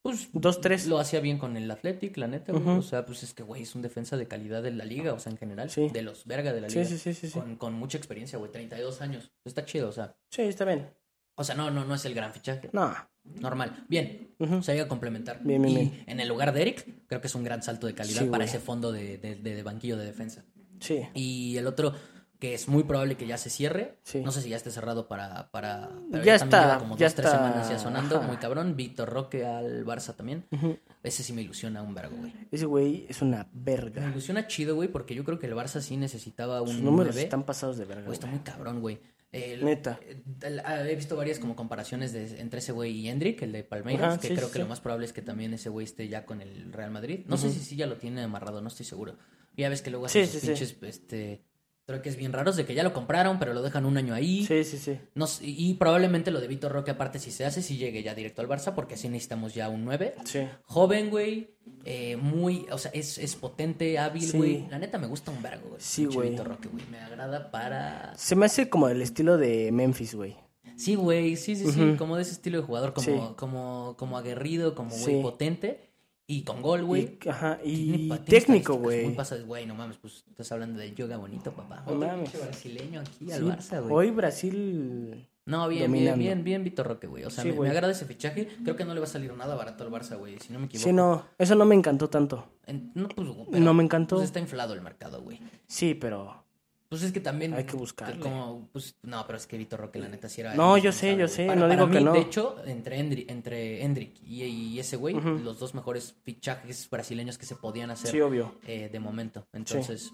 Pues 0.01 0.29
Dos, 0.31 0.61
tres. 0.61 0.87
lo 0.87 0.97
hacía 0.99 1.19
bien 1.19 1.37
con 1.37 1.57
el 1.57 1.69
Athletic, 1.69 2.15
la 2.17 2.27
neta, 2.27 2.53
güey. 2.53 2.77
O 2.77 2.81
sea, 2.81 3.05
pues 3.05 3.21
es 3.23 3.33
que, 3.33 3.43
güey, 3.43 3.63
es 3.63 3.75
un 3.75 3.81
defensa 3.81 4.15
de 4.15 4.27
calidad 4.27 4.63
de 4.63 4.71
la 4.71 4.85
liga, 4.85 5.13
o 5.13 5.19
sea, 5.19 5.31
en 5.31 5.37
general. 5.37 5.69
Sí. 5.69 5.89
De 5.89 6.01
los 6.01 6.25
verga 6.25 6.53
de 6.53 6.61
la 6.61 6.67
liga. 6.69 6.85
sí, 6.85 6.97
sí, 6.97 7.13
sí. 7.13 7.27
Sí, 7.27 7.39
Con, 7.39 7.55
con 7.57 7.73
mucha 7.73 7.97
experiencia, 7.97 8.39
güey. 8.39 8.51
32 8.51 9.01
años. 9.01 9.31
Está 9.43 9.65
chido, 9.65 9.89
o 9.89 9.91
sea. 9.91 10.15
sí 10.31 10.43
está 10.43 10.63
bien. 10.65 10.89
O 11.35 11.43
sea, 11.43 11.55
no, 11.55 11.69
no, 11.71 11.85
no 11.85 11.95
es 11.95 12.03
el 12.05 12.13
gran 12.13 12.33
fichaje. 12.33 12.69
No. 12.73 12.93
Normal. 13.23 13.85
Bien. 13.87 14.35
Ujú. 14.39 14.61
Se 14.63 14.71
llega 14.73 14.85
a 14.85 14.87
complementar. 14.87 15.41
Bien, 15.43 15.61
bien, 15.61 15.73
y 15.73 15.79
bien. 15.89 16.03
en 16.07 16.19
el 16.19 16.27
lugar 16.27 16.51
de 16.53 16.61
Eric, 16.61 17.05
creo 17.07 17.21
que 17.21 17.27
es 17.27 17.35
un 17.35 17.43
gran 17.43 17.61
salto 17.63 17.85
de 17.87 17.93
calidad 17.93 18.21
Sí, 18.21 18.25
para 18.29 18.43
güey. 18.45 18.49
ese 18.49 18.59
fondo 18.59 18.91
de, 18.91 19.17
de- 19.17 19.35
de- 19.35 19.55
de 19.55 19.63
banquillo 19.63 19.97
de 19.97 20.05
defensa. 20.05 20.43
Sí. 20.79 21.01
Y 21.13 21.55
el 21.57 21.67
otro, 21.67 21.93
que 22.39 22.53
es 22.53 22.67
muy 22.69 22.83
probable 22.83 23.15
que 23.17 23.27
ya 23.27 23.37
se 23.37 23.49
cierre. 23.49 23.97
Sí. 24.03 24.21
No 24.21 24.31
sé 24.31 24.41
si 24.41 24.49
ya 24.49 24.55
esté 24.57 24.71
cerrado 24.71 25.07
para... 25.09 25.51
para 25.51 25.89
pero 26.09 26.23
Ya 26.23 26.35
está, 26.35 26.61
lleva 26.61 26.79
como 26.79 26.97
ya 26.97 27.07
dos, 27.07 27.15
tres 27.15 27.27
está. 27.27 27.37
semanas 27.37 27.69
ya 27.69 27.77
sonando, 27.79 28.17
Ajá. 28.17 28.27
muy 28.27 28.37
cabrón. 28.37 28.75
Víctor 28.77 29.09
Roque 29.09 29.45
al 29.45 29.85
Barça 29.85 30.15
también. 30.15 30.45
Ujú. 30.51 30.77
Ese 31.03 31.21
sí 31.23 31.33
me 31.33 31.41
ilusiona 31.41 31.81
un 31.81 31.93
vergo, 31.93 32.15
güey. 32.17 32.33
Ese 32.51 32.65
güey 32.65 33.05
es 33.09 33.21
una 33.21 33.49
Me 33.53 33.63
verga. 33.63 34.07
ilusiona 34.09 34.47
chido, 34.47 34.75
güey, 34.75 34.87
porque 34.89 35.15
yo 35.15 35.23
creo 35.25 35.37
que 35.37 35.47
el 35.47 35.53
Barça 35.53 35.81
sí 35.81 35.97
necesitaba 35.97 36.61
un 36.61 36.69
Sus 36.69 36.81
números 36.81 37.13
9. 37.15 37.23
están 37.23 37.43
pasados 37.43 37.77
de 37.77 37.85
verga. 37.85 38.03
Güey, 38.05 38.13
está 38.13 38.27
muy 38.27 38.39
cabrón, 38.39 38.79
güey. 38.81 38.99
El- 39.31 39.63
Neta. 39.63 39.99
el- 40.41 40.59
ah, 40.61 40.81
he 40.89 40.95
visto 40.95 41.15
varias 41.15 41.37
como 41.39 41.55
comparaciones 41.55 42.13
de, 42.13 42.39
entre 42.41 42.59
ese 42.59 42.71
güey 42.71 42.93
y 42.97 43.09
Hendrik, 43.09 43.41
el 43.43 43.51
de 43.51 43.63
Palmeiras, 43.63 44.13
Ajá, 44.13 44.21
que 44.21 44.29
sí, 44.29 44.33
creo 44.35 44.47
sí, 44.47 44.53
que 44.53 44.59
lo 44.59 44.65
más 44.67 44.79
probable 44.81 45.05
es 45.05 45.13
que 45.13 45.21
también 45.21 45.53
ese 45.53 45.69
güey 45.69 45.83
esté 45.83 46.07
ya 46.07 46.25
con 46.25 46.41
el 46.41 46.71
Real 46.73 46.89
Madrid. 46.89 47.25
No 47.27 47.37
sé 47.37 47.51
si 47.51 47.59
sí 47.59 47.75
ya 47.75 47.85
lo 47.85 47.97
tiene 47.97 48.23
amarrado, 48.23 48.61
no 48.61 48.69
estoy 48.69 48.85
seguro. 48.87 49.17
Ya 49.55 49.69
ves 49.69 49.81
que 49.83 49.91
luego 49.91 50.05
hacen 50.07 50.25
Sí, 50.25 50.31
sus 50.39 50.41
pinches, 50.41 50.75
este, 50.81 51.43
creo 51.89 52.01
que 52.03 52.09
es 52.09 52.15
bien 52.17 52.31
raros 52.33 52.55
de 52.55 52.65
que 52.65 52.75
ya 52.75 52.83
lo 52.83 52.93
compraron, 52.93 53.39
pero 53.39 53.53
lo 53.53 53.63
dejan 53.63 53.85
un 53.85 53.97
año 53.97 54.13
ahí. 54.13 54.45
Sí, 54.45 54.63
sí, 54.63 54.77
sí. 54.77 54.99
No 55.15 55.25
y 55.41 55.73
probablemente 55.73 56.29
lo 56.29 56.39
de 56.39 56.47
Vitor 56.47 56.71
Roque, 56.71 56.91
aparte, 56.91 57.17
si 57.17 57.31
se 57.31 57.45
hace, 57.45 57.63
si 57.63 57.77
llegue 57.77 58.03
ya 58.03 58.13
directo 58.13 58.41
al 58.43 58.47
Barça, 58.47 58.75
porque 58.75 58.93
así 58.93 59.09
necesitamos 59.09 59.55
ya 59.55 59.69
un 59.69 59.83
9. 59.85 60.13
Sí. 60.25 60.41
Joven, 60.65 61.09
güey. 61.09 61.55
eh, 61.85 62.15
muy, 62.17 62.65
o 62.71 62.77
sea, 62.77 62.91
es, 62.93 63.17
es 63.17 63.35
potente, 63.35 63.97
hábil, 63.99 64.21
Sí. 64.23 64.37
güey. 64.37 64.67
La 64.69 64.77
neta 64.79 64.97
me 64.97 65.07
gusta 65.07 65.31
un 65.31 65.41
vergo, 65.41 65.69
güey. 65.69 65.81
Sí, 65.81 66.05
güey. 66.05 66.29
Vitor 66.31 66.47
Roque, 66.47 66.67
güey. 66.67 66.83
Me 66.91 66.99
agrada 66.99 67.49
para. 67.51 68.13
Se 68.17 68.35
me 68.35 68.45
hace 68.45 68.69
como 68.69 68.87
el 68.89 69.01
estilo 69.01 69.37
de 69.37 69.71
Memphis, 69.71 70.13
güey. 70.15 70.35
Sí, 70.75 70.95
güey, 70.95 71.35
sí, 71.35 71.55
sí, 71.55 71.71
sí. 71.71 71.95
Como 71.97 72.15
de 72.15 72.21
ese 72.21 72.31
estilo 72.31 72.59
de 72.59 72.63
jugador, 72.65 72.93
como, 72.93 73.05
Sí. 73.05 73.33
como, 73.35 73.95
como 73.97 74.17
aguerrido, 74.17 74.75
como 74.75 74.91
güey 74.91 75.03
Sí. 75.17 75.19
potente. 75.21 75.88
Y 76.31 76.43
con 76.43 76.61
gol, 76.61 76.85
güey. 76.85 77.17
Ajá, 77.27 77.57
y 77.63 78.07
técnico, 78.19 78.75
güey. 78.75 79.15
Güey, 79.47 79.65
no 79.65 79.73
mames, 79.73 79.97
pues 79.97 80.23
estás 80.29 80.51
hablando 80.51 80.79
de 80.79 80.93
yoga 80.93 81.17
bonito, 81.17 81.51
papá. 81.51 81.77
No 81.87 81.93
Otro 81.93 82.07
mames. 82.07 82.31
brasileño 82.39 82.99
aquí 82.99 83.31
al 83.31 83.45
Barça, 83.45 83.81
güey. 83.81 83.91
Hoy 83.91 84.11
Brasil. 84.11 85.27
No, 85.47 85.67
bien, 85.67 85.85
dominando. 85.87 86.19
bien, 86.19 86.19
bien, 86.19 86.43
bien, 86.43 86.63
Vitor 86.63 86.85
Roque, 86.85 87.07
güey. 87.07 87.23
O 87.23 87.31
sea, 87.31 87.43
Sí, 87.43 87.51
me, 87.51 87.67
agrada 87.67 87.91
ese 87.91 88.05
fichaje. 88.05 88.47
Creo 88.63 88.75
que 88.75 88.85
no 88.85 88.93
le 88.93 88.99
va 88.99 89.07
a 89.07 89.09
salir 89.09 89.33
nada 89.33 89.55
barato 89.55 89.83
al 89.83 89.89
Barça, 89.89 90.19
güey, 90.19 90.37
si 90.39 90.53
no 90.53 90.59
me 90.59 90.67
equivoco. 90.67 90.87
Sí, 90.87 90.93
no, 90.93 91.25
eso 91.39 91.55
no 91.55 91.65
me 91.65 91.73
encantó 91.73 92.11
tanto. 92.11 92.45
En- 92.67 92.91
no, 92.93 93.07
pues, 93.09 93.27
No 93.49 93.73
me 93.73 93.83
encantó. 93.83 94.17
Pues 94.17 94.27
está 94.27 94.39
inflado 94.39 94.75
el 94.75 94.81
mercado, 94.81 95.23
güey. 95.23 95.39
Sí, 95.65 95.95
pero. 95.95 96.45
Pues 96.89 97.03
es 97.03 97.11
que 97.11 97.19
también. 97.19 97.53
Hay 97.53 97.65
que 97.65 97.75
buscarle. 97.77 98.19
Como, 98.19 98.67
pues, 98.73 98.95
no, 99.03 99.23
pero 99.27 99.37
es 99.37 99.45
que 99.45 99.57
Vitor 99.59 99.79
Roque, 99.79 99.99
la 99.99 100.09
neta, 100.09 100.27
sí 100.27 100.41
era. 100.41 100.55
No, 100.55 100.75
yo 100.77 100.91
sé, 100.91 101.15
yo 101.15 101.27
sé, 101.27 101.45
güey. 101.45 101.55
no 101.57 101.69
digo 101.69 101.85
mí, 101.85 101.97
que 101.97 102.01
no. 102.03 102.13
De 102.13 102.19
hecho, 102.19 102.55
entre, 102.65 102.99
Endri- 102.99 103.25
entre 103.29 103.83
Hendrik 103.83 104.15
y, 104.23 104.43
y 104.43 104.79
ese 104.79 104.95
güey, 104.97 105.15
Ujú. 105.15 105.29
los 105.43 105.59
dos 105.59 105.75
mejores 105.75 106.15
fichajes 106.23 106.89
brasileños 106.89 107.37
que 107.37 107.45
se 107.45 107.55
podían 107.55 107.91
hacer 107.91 108.09
Sí, 108.09 108.19
obvio. 108.21 108.55
eh, 108.65 108.89
de 108.91 108.99
momento. 108.99 109.45
Entonces, 109.53 110.11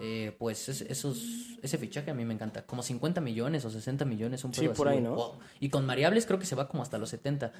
eh, 0.00 0.34
pues 0.38 0.68
es- 0.68 0.80
esos, 0.82 1.22
ese 1.62 1.78
fichaje 1.78 2.10
a 2.10 2.14
mí 2.14 2.24
me 2.24 2.34
encanta. 2.34 2.62
Como 2.66 2.82
50 2.82 3.20
millones 3.20 3.64
o 3.64 3.70
60 3.70 4.04
millones, 4.04 4.44
un 4.44 4.52
Sí, 4.52 4.68
por 4.68 4.88
así, 4.88 4.98
ahí. 4.98 5.02
¿no? 5.02 5.14
Wow. 5.14 5.38
Y 5.60 5.68
con 5.68 5.86
variables 5.86 6.26
creo 6.26 6.38
que 6.38 6.46
se 6.46 6.54
va 6.56 6.68
como 6.68 6.82
hasta 6.82 6.98
los 6.98 7.08
70. 7.10 7.52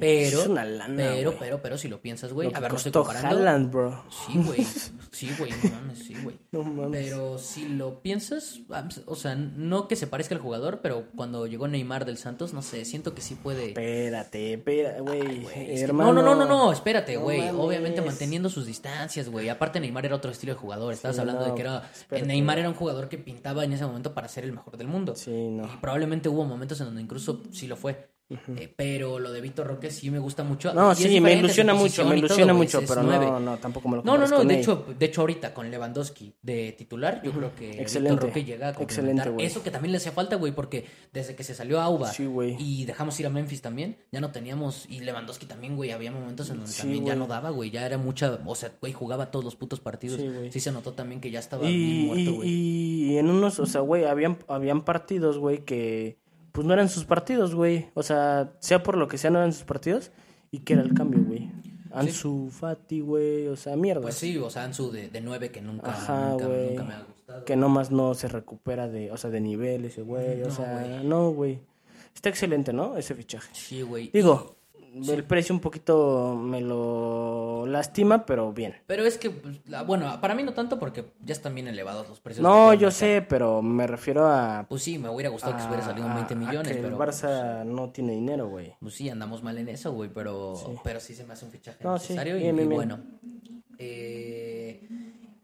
pero, 0.00 0.40
es 0.40 0.46
una 0.46 0.64
lana, 0.64 0.94
pero, 0.96 1.30
güey. 1.30 1.38
pero, 1.40 1.62
pero, 1.62 1.78
si 1.78 1.88
lo 1.88 2.00
piensas, 2.00 2.32
güey, 2.32 2.52
a 2.54 2.60
ver, 2.60 2.70
no 2.72 2.76
estoy 2.78 2.92
comparando. 2.92 3.28
Haaland, 3.36 3.70
bro. 3.70 4.04
Sí, 4.26 4.38
güey. 4.38 4.66
Sí, 5.12 5.30
güey, 5.38 5.52
no 5.62 5.70
mames, 5.70 5.98
sí, 5.98 6.16
güey. 6.22 6.36
No 6.52 6.62
mames. 6.64 7.04
Pero 7.04 7.38
si 7.38 7.68
lo 7.68 8.00
piensas, 8.00 8.60
o 9.06 9.14
sea, 9.14 9.34
no 9.34 9.86
que 9.86 9.94
se 9.94 10.06
parezca 10.06 10.34
al 10.34 10.40
jugador, 10.40 10.80
pero 10.82 11.04
cuando 11.14 11.46
llegó 11.46 11.68
Neymar 11.68 12.06
del 12.06 12.16
Santos, 12.16 12.54
no 12.54 12.62
sé, 12.62 12.84
siento 12.86 13.14
que 13.14 13.20
sí 13.20 13.34
puede. 13.34 13.68
Espérate, 13.68 14.54
espérate, 14.54 15.00
güey. 15.02 15.46
hermano. 15.80 16.12
No, 16.14 16.22
no, 16.22 16.34
no, 16.34 16.44
no, 16.44 16.48
no, 16.48 16.72
espérate, 16.72 17.18
güey. 17.18 17.50
Obviamente 17.50 18.00
manteniendo 18.00 18.48
sus 18.48 18.64
distancias, 18.66 19.28
güey. 19.28 19.50
Aparte 19.50 19.78
Neymar 19.80 20.06
era 20.06 20.16
otro 20.16 20.30
estilo 20.30 20.54
de 20.54 20.58
jugador. 20.58 20.94
Estabas 20.94 21.16
Sí, 21.16 21.20
hablando 21.20 21.44
de 21.44 21.54
que 21.54 21.60
era 21.60 21.81
Neymar 22.10 22.58
era 22.58 22.68
un 22.68 22.74
jugador 22.74 23.08
que 23.08 23.18
pintaba 23.18 23.64
en 23.64 23.72
ese 23.72 23.84
momento 23.84 24.14
para 24.14 24.28
ser 24.28 24.44
el 24.44 24.52
mejor 24.52 24.76
del 24.76 24.88
mundo. 24.88 25.14
Sí, 25.16 25.48
no. 25.48 25.64
Y 25.64 25.76
probablemente 25.78 26.28
hubo 26.28 26.44
momentos 26.44 26.80
en 26.80 26.86
donde 26.86 27.02
incluso 27.02 27.42
sí 27.50 27.66
lo 27.66 27.76
fue. 27.76 28.11
Eh, 28.56 28.72
pero 28.74 29.18
lo 29.18 29.32
de 29.32 29.40
Víctor 29.40 29.66
Roque 29.66 29.90
sí 29.90 30.10
me 30.10 30.18
gusta 30.18 30.44
mucho. 30.44 30.72
No, 30.74 30.92
Y 30.92 30.96
sí, 30.96 31.20
me 31.20 31.34
ilusiona 31.34 31.74
mucho, 31.74 32.02
me 32.04 32.10
todo, 32.10 32.18
ilusiona 32.26 32.54
mucho, 32.54 32.80
pero 32.86 33.02
no, 33.02 33.40
no, 33.40 33.56
tampoco 33.58 33.88
me 33.88 33.96
lo 33.96 34.02
No, 34.02 34.16
no, 34.16 34.26
no, 34.26 34.36
con 34.38 34.48
de 34.48 34.54
él. 34.54 34.60
hecho, 34.60 34.86
de 34.98 35.06
hecho 35.06 35.20
ahorita 35.22 35.54
con 35.54 35.70
Lewandowski 35.70 36.34
de 36.42 36.72
titular, 36.72 37.20
yo 37.24 37.32
creo 37.32 37.54
que 37.54 37.80
Excelente. 37.80 38.12
Víctor 38.12 38.28
Roque 38.28 38.44
llega 38.44 38.68
a 38.68 38.74
complementar 38.74 39.32
eso 39.38 39.62
que 39.62 39.70
también 39.70 39.92
le 39.92 39.98
hacía 39.98 40.12
falta, 40.12 40.36
güey, 40.36 40.52
porque 40.52 40.84
desde 41.12 41.34
que 41.34 41.44
se 41.44 41.54
salió 41.54 41.80
Auba 41.80 42.12
Sí, 42.12 42.28
y 42.58 42.84
dejamos 42.84 43.18
ir 43.20 43.26
a 43.26 43.30
Memphis 43.30 43.62
también, 43.62 43.96
ya 44.10 44.20
no 44.20 44.30
teníamos 44.30 44.86
y 44.88 45.00
Lewandowski 45.00 45.46
también, 45.46 45.76
güey, 45.76 45.90
había 45.90 46.10
momentos 46.12 46.48
en 46.50 46.56
donde 46.58 46.72
Sí, 46.72 46.82
también 46.82 47.06
ya 47.06 47.14
no 47.16 47.26
daba, 47.26 47.50
güey, 47.50 47.70
ya 47.70 47.84
era 47.86 47.98
mucha, 47.98 48.38
o 48.44 48.54
sea, 48.54 48.72
güey, 48.80 48.92
jugaba 48.92 49.30
todos 49.30 49.44
los 49.44 49.56
putos 49.56 49.80
partidos. 49.80 50.20
Sí. 50.20 50.28
Sí, 50.50 50.60
se 50.60 50.72
notó 50.72 50.92
también 50.92 51.20
que 51.20 51.30
ya 51.30 51.38
estaba 51.38 51.66
bien 51.66 52.06
muerto, 52.06 52.34
güey. 52.34 52.48
y, 52.48 53.12
y 53.12 53.18
en 53.18 53.28
unos, 53.30 53.58
o 53.58 53.66
sea, 53.66 53.80
güey, 53.80 54.04
habían, 54.04 54.38
habían 54.48 54.82
partidos, 54.82 55.38
güey, 55.38 55.64
que 55.64 56.18
pues 56.52 56.66
no 56.66 56.72
eran 56.74 56.88
sus 56.88 57.04
partidos, 57.04 57.54
güey. 57.54 57.88
O 57.94 58.02
sea, 58.02 58.52
sea 58.60 58.82
por 58.82 58.96
lo 58.96 59.08
que 59.08 59.18
sea, 59.18 59.30
no 59.30 59.38
eran 59.38 59.52
sus 59.52 59.64
partidos. 59.64 60.10
Y 60.50 60.60
que 60.60 60.74
era 60.74 60.82
el 60.82 60.92
cambio, 60.94 61.22
güey. 61.24 61.50
Ansu 61.90 62.48
Fati, 62.50 63.00
güey, 63.00 63.48
o 63.48 63.56
sea, 63.56 63.76
mierda. 63.76 64.00
Pues 64.02 64.14
sí, 64.14 64.36
o 64.38 64.48
sea, 64.48 64.64
Ansu 64.64 64.90
de, 64.90 65.08
de 65.10 65.20
9 65.20 65.50
que 65.50 65.60
nunca, 65.60 65.90
Ajá, 65.90 66.30
nunca, 66.30 66.48
nunca 66.48 66.82
me 66.84 66.94
ha 66.94 67.02
gustado. 67.02 67.44
Que 67.44 67.56
nomás 67.56 67.90
no 67.90 68.14
se 68.14 68.28
recupera 68.28 68.88
de, 68.88 69.10
o 69.10 69.16
sea, 69.18 69.28
de 69.30 69.40
nivel 69.40 69.84
ese 69.84 70.00
güey. 70.02 70.42
O 70.42 70.46
No, 70.48 70.54
sea, 70.54 70.72
güey. 70.78 71.04
no, 71.04 71.30
güey. 71.30 71.60
Está 72.14 72.28
excelente, 72.30 72.72
¿no? 72.72 72.96
Ese 72.96 73.14
fichaje. 73.14 73.50
Sí, 73.54 73.82
güey. 73.82 74.10
Digo, 74.10 74.56
el 74.94 75.24
precio 75.24 75.54
un 75.54 75.60
poquito 75.60 76.36
me 76.36 76.60
lo 76.60 77.64
lastima, 77.66 78.26
pero 78.26 78.52
bien. 78.52 78.74
Pero 78.86 79.04
es 79.04 79.16
que, 79.18 79.30
pues, 79.30 79.60
bueno, 79.86 80.20
para 80.20 80.34
mí 80.34 80.42
no 80.42 80.52
tanto 80.54 80.78
porque 80.78 81.12
ya 81.24 81.32
están 81.32 81.54
bien 81.54 81.66
elevados 81.68 82.08
los 82.08 82.20
precios. 82.20 82.42
No, 82.42 82.74
yo 82.74 82.88
acá. 82.88 82.96
sé, 82.96 83.26
pero 83.28 83.62
me 83.62 83.86
refiero 83.86 84.26
a... 84.26 84.66
Pues 84.68 84.82
sí, 84.82 84.98
me 84.98 85.08
hubiera 85.08 85.30
gustado 85.30 85.54
que 85.56 85.62
se 85.62 85.68
hubiera 85.68 85.84
salido 85.84 86.06
a- 86.06 86.10
en 86.10 86.14
20 86.16 86.34
a 86.34 86.36
millones, 86.36 86.76
que 86.76 86.82
pero... 86.82 86.88
el 86.88 86.94
Barça 87.08 87.64
no 87.64 87.90
tiene 87.90 88.12
dinero, 88.12 88.48
güey. 88.48 88.74
Pues 88.80 88.94
sí, 88.94 89.08
andamos 89.08 89.42
mal 89.42 89.56
en 89.58 89.68
eso, 89.68 89.92
güey, 89.92 90.10
pero 90.12 90.54
sí. 90.56 90.66
pero 90.84 91.00
sí 91.00 91.14
se 91.14 91.24
me 91.24 91.32
hace 91.32 91.44
un 91.46 91.50
fichaje 91.52 91.82
No, 91.84 91.98
sí, 91.98 92.12
necesario 92.12 92.36
y- 92.36 92.40
bien, 92.42 92.54
y, 92.54 92.58
bien, 92.58 92.68
bien. 92.68 92.76
bueno. 92.76 92.98
Eh, 93.78 94.88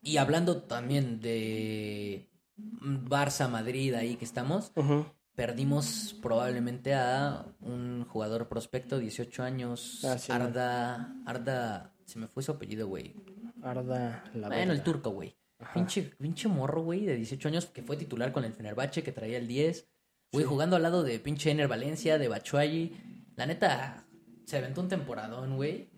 y 0.02 0.16
hablando 0.18 0.62
también 0.62 1.20
de 1.20 2.28
Barça-Madrid 2.58 3.94
ahí 3.94 4.16
que 4.16 4.24
estamos, 4.24 4.72
Ujú. 4.76 5.06
Perdimos 5.38 6.16
probablemente 6.20 6.94
a 6.94 7.46
un 7.60 8.04
jugador 8.06 8.48
prospecto, 8.48 8.98
18 8.98 9.44
años, 9.44 10.04
Ah, 10.04 10.18
sí, 10.18 10.32
Arda, 10.32 11.14
Arda, 11.26 11.94
se 12.06 12.18
me 12.18 12.26
fue 12.26 12.42
su 12.42 12.50
apellido, 12.50 12.88
güey. 12.88 13.14
Arda 13.62 14.24
la 14.34 14.48
Bueno, 14.48 14.72
el 14.72 14.82
turco, 14.82 15.10
güey. 15.10 15.36
Pinche, 15.72 16.02
pinche 16.18 16.48
morro, 16.48 16.82
güey, 16.82 17.06
de 17.06 17.14
18 17.14 17.48
años 17.50 17.66
que 17.66 17.84
fue 17.84 17.96
titular 17.96 18.32
con 18.32 18.44
el 18.44 18.52
Fenerbahce, 18.52 19.04
que 19.04 19.12
traía 19.12 19.38
el 19.38 19.46
10. 19.46 19.88
Güey, 20.32 20.44
jugando 20.44 20.74
al 20.74 20.82
lado 20.82 21.04
de 21.04 21.20
pinche 21.20 21.52
Ener 21.52 21.68
Valencia, 21.68 22.18
de 22.18 22.26
Bachuay. 22.26 23.30
La 23.36 23.46
neta, 23.46 24.08
se 24.44 24.56
aventó 24.56 24.80
un 24.80 24.88
temporadón, 24.88 25.54
güey. 25.54 25.88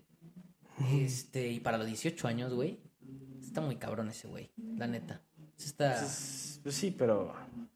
Este, 0.93 1.47
y 1.47 1.59
para 1.59 1.79
los 1.79 1.87
18 1.87 2.27
años, 2.27 2.53
güey, 2.53 2.79
está 3.41 3.59
muy 3.59 3.77
cabrón 3.77 4.09
ese 4.09 4.27
güey. 4.27 4.51
La 4.77 4.85
neta. 4.85 5.23
Sí 5.61 5.67
está, 5.67 5.95
Pues 6.63 6.75
sí, 6.75 6.89
pero... 6.91 7.33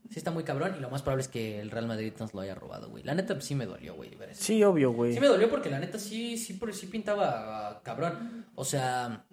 sí 0.09 0.17
está 0.17 0.31
muy 0.31 0.43
cabrón 0.43 0.73
y 0.77 0.81
lo 0.81 0.89
más 0.89 1.01
probable 1.03 1.21
es 1.21 1.27
que 1.27 1.59
el 1.59 1.69
Real 1.69 1.85
Madrid 1.87 2.13
nos 2.19 2.33
lo 2.33 2.41
haya 2.41 2.55
robado, 2.55 2.89
güey. 2.89 3.03
La 3.03 3.13
neta, 3.13 3.39
sí 3.41 3.53
me 3.53 3.65
dolió, 3.67 3.93
güey, 3.95 4.15
ver 4.15 4.29
eso. 4.31 4.43
Sí, 4.43 4.63
obvio, 4.63 4.91
güey. 4.91 5.13
Sí 5.13 5.19
me 5.19 5.27
dolió 5.27 5.49
porque 5.49 5.69
la 5.69 5.79
neta 5.79 5.99
sí, 5.99 6.37
sí, 6.37 6.59
sí 6.73 6.87
pintaba 6.87 7.81
cabrón. 7.83 8.45
O 8.55 8.65
sea, 8.65 9.25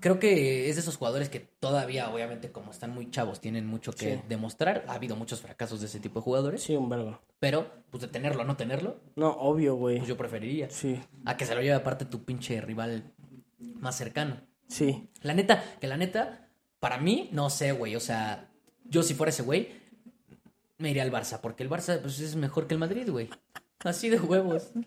creo 0.00 0.18
que 0.18 0.68
es 0.68 0.74
de 0.76 0.80
esos 0.82 0.96
jugadores 0.96 1.28
que 1.28 1.38
todavía, 1.38 2.10
obviamente, 2.10 2.50
como 2.50 2.72
están 2.72 2.90
muy 2.90 3.10
chavos, 3.10 3.40
tienen 3.40 3.66
mucho 3.66 3.92
que 3.92 4.16
Sí. 4.16 4.22
demostrar. 4.28 4.84
Ha 4.88 4.94
habido 4.94 5.14
muchos 5.14 5.40
fracasos 5.40 5.80
de 5.80 5.86
ese 5.86 6.00
tipo 6.00 6.18
de 6.18 6.24
jugadores. 6.24 6.62
Sí, 6.62 6.74
un 6.74 6.88
vergo. 6.88 7.20
Pero, 7.38 7.70
pues 7.90 8.00
de 8.02 8.08
tenerlo 8.08 8.42
o 8.42 8.44
no 8.44 8.56
tenerlo, 8.56 8.96
No, 9.14 9.30
obvio, 9.30 9.76
güey. 9.76 9.98
pues 9.98 10.08
yo 10.08 10.16
preferiría. 10.16 10.68
Sí, 10.70 11.00
A 11.24 11.36
que 11.36 11.46
se 11.46 11.54
lo 11.54 11.60
lleve 11.60 11.74
aparte 11.74 12.04
tu 12.06 12.24
pinche 12.24 12.60
rival 12.60 13.12
más 13.58 13.96
cercano. 13.96 14.40
sí. 14.68 15.08
La 15.22 15.34
neta, 15.34 15.62
que 15.80 15.86
la 15.86 15.96
neta, 15.96 16.41
para 16.82 16.98
mí, 16.98 17.28
no 17.30 17.48
sé, 17.48 17.70
güey. 17.70 17.94
O 17.94 18.00
sea, 18.00 18.48
yo 18.84 19.04
si 19.04 19.14
fuera 19.14 19.30
ese 19.30 19.44
güey, 19.44 19.68
me 20.78 20.90
iría 20.90 21.04
al 21.04 21.12
Barça. 21.12 21.38
Porque 21.40 21.62
el 21.62 21.70
Barça, 21.70 22.00
pues, 22.00 22.18
es 22.18 22.34
mejor 22.34 22.66
que 22.66 22.74
el 22.74 22.80
Madrid, 22.80 23.08
güey. 23.08 23.30
Así 23.84 24.10
de 24.10 24.18
huevos. 24.18 24.70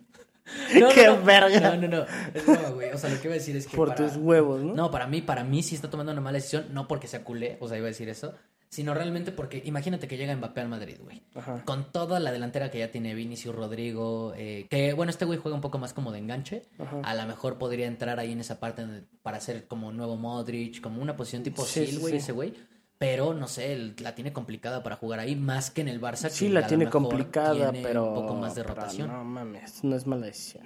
No, 0.79 0.89
¡Qué 0.89 1.07
no, 1.07 1.15
no. 1.17 1.23
verga! 1.25 1.75
No, 1.75 1.81
no, 1.81 1.87
no. 1.87 2.05
Es 2.31 2.45
broma, 2.45 2.69
güey. 2.69 2.91
O 2.91 2.99
sea, 2.99 3.09
lo 3.09 3.19
que 3.19 3.27
iba 3.29 3.33
a 3.33 3.39
decir 3.39 3.55
es 3.55 3.65
que. 3.65 3.75
Por 3.75 3.87
para- 3.95 4.07
tus 4.07 4.15
huevos, 4.15 4.61
¿no? 4.61 4.75
No, 4.75 4.91
para 4.91 5.07
mí, 5.07 5.23
para 5.23 5.43
mí 5.43 5.63
sí 5.63 5.73
está 5.73 5.89
tomando 5.89 6.11
una 6.11 6.21
mala 6.21 6.35
decisión. 6.35 6.67
No 6.71 6.87
porque 6.87 7.07
sea 7.07 7.23
culé, 7.23 7.57
o 7.61 7.67
sea, 7.67 7.77
iba 7.79 7.87
a 7.87 7.89
decir 7.89 8.09
eso. 8.09 8.35
Sino 8.75 8.93
realmente 8.93 9.31
porque 9.31 9.61
imagínate 9.63 10.05
que 10.05 10.17
llega 10.17 10.35
Mbappé 10.35 10.59
al 10.59 10.67
Madrid, 10.67 10.97
güey. 11.01 11.23
Ajá. 11.33 11.63
Con 11.63 11.93
toda 11.93 12.19
la 12.19 12.33
delantera 12.33 12.69
que 12.69 12.79
ya 12.79 12.91
tiene 12.91 13.15
Vinicius 13.15 13.55
Rodrigo, 13.55 14.33
eh, 14.35 14.67
que 14.69 14.91
bueno, 14.91 15.11
este 15.11 15.23
güey 15.23 15.39
juega 15.39 15.55
un 15.55 15.61
poco 15.61 15.77
más 15.77 15.93
como 15.93 16.11
de 16.11 16.19
enganche. 16.19 16.63
Ajá. 16.77 16.99
A 17.01 17.15
lo 17.15 17.25
mejor 17.25 17.57
podría 17.57 17.87
entrar 17.87 18.19
ahí 18.19 18.33
en 18.33 18.41
esa 18.41 18.59
parte 18.59 18.85
para 19.23 19.39
ser 19.39 19.67
como 19.67 19.93
nuevo 19.93 20.17
Modric, 20.17 20.81
como 20.81 21.01
una 21.01 21.15
posición 21.15 21.41
tipo 21.41 21.63
Sí, 21.63 21.85
Sil, 21.87 21.99
güey, 21.99 22.11
sí. 22.11 22.17
ese 22.17 22.33
güey. 22.33 22.53
Pero 22.97 23.33
no 23.33 23.47
sé, 23.47 23.71
él 23.71 23.95
la 23.99 24.13
tiene 24.13 24.33
complicada 24.33 24.83
para 24.83 24.97
jugar 24.97 25.21
ahí 25.21 25.37
más 25.37 25.71
que 25.71 25.79
en 25.79 25.87
el 25.87 26.01
Barça. 26.01 26.27
Sí, 26.29 26.47
que 26.47 26.53
la 26.55 26.67
tiene 26.67 26.89
complicada, 26.89 27.71
tiene 27.71 27.81
pero... 27.81 28.09
Un 28.09 28.13
poco 28.13 28.35
más 28.35 28.55
de 28.55 28.63
rotación. 28.63 29.07
No 29.07 29.23
mames, 29.23 29.85
no 29.85 29.95
es 29.95 30.05
mala 30.05 30.25
decisión. 30.25 30.65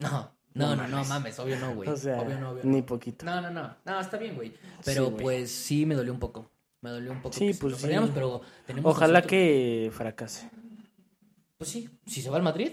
No, 0.00 0.30
no, 0.52 0.76
no, 0.76 0.86
no 0.86 1.02
mames, 1.06 1.38
obvio 1.38 1.58
no, 1.58 1.74
güey. 1.74 1.88
O 1.88 1.96
sea, 1.96 2.20
obvio 2.20 2.38
no, 2.38 2.50
obvio 2.50 2.64
ni 2.64 2.82
poquito. 2.82 3.24
No, 3.24 3.40
no, 3.40 3.48
no. 3.48 3.74
No, 3.86 4.00
está 4.00 4.18
bien, 4.18 4.34
güey. 4.34 4.52
Pero 4.84 5.16
pues 5.16 5.50
sí 5.50 5.86
me 5.86 5.94
dolió 5.94 6.12
un 6.12 6.18
poco. 6.18 6.51
Me 6.82 6.90
dolió 6.90 7.12
un 7.12 7.22
poco 7.22 7.34
Sí, 7.34 7.48
que 7.48 7.54
pues 7.54 7.76
sí. 7.76 7.88
pero 8.12 8.42
tenemos 8.66 8.90
Ojalá 8.90 9.20
nosotros- 9.20 9.30
que 9.30 9.90
fracase. 9.94 10.50
Pues 11.58 11.70
sí, 11.70 11.88
si 12.06 12.20
se 12.20 12.28
va 12.28 12.36
al 12.36 12.42
Madrid, 12.42 12.72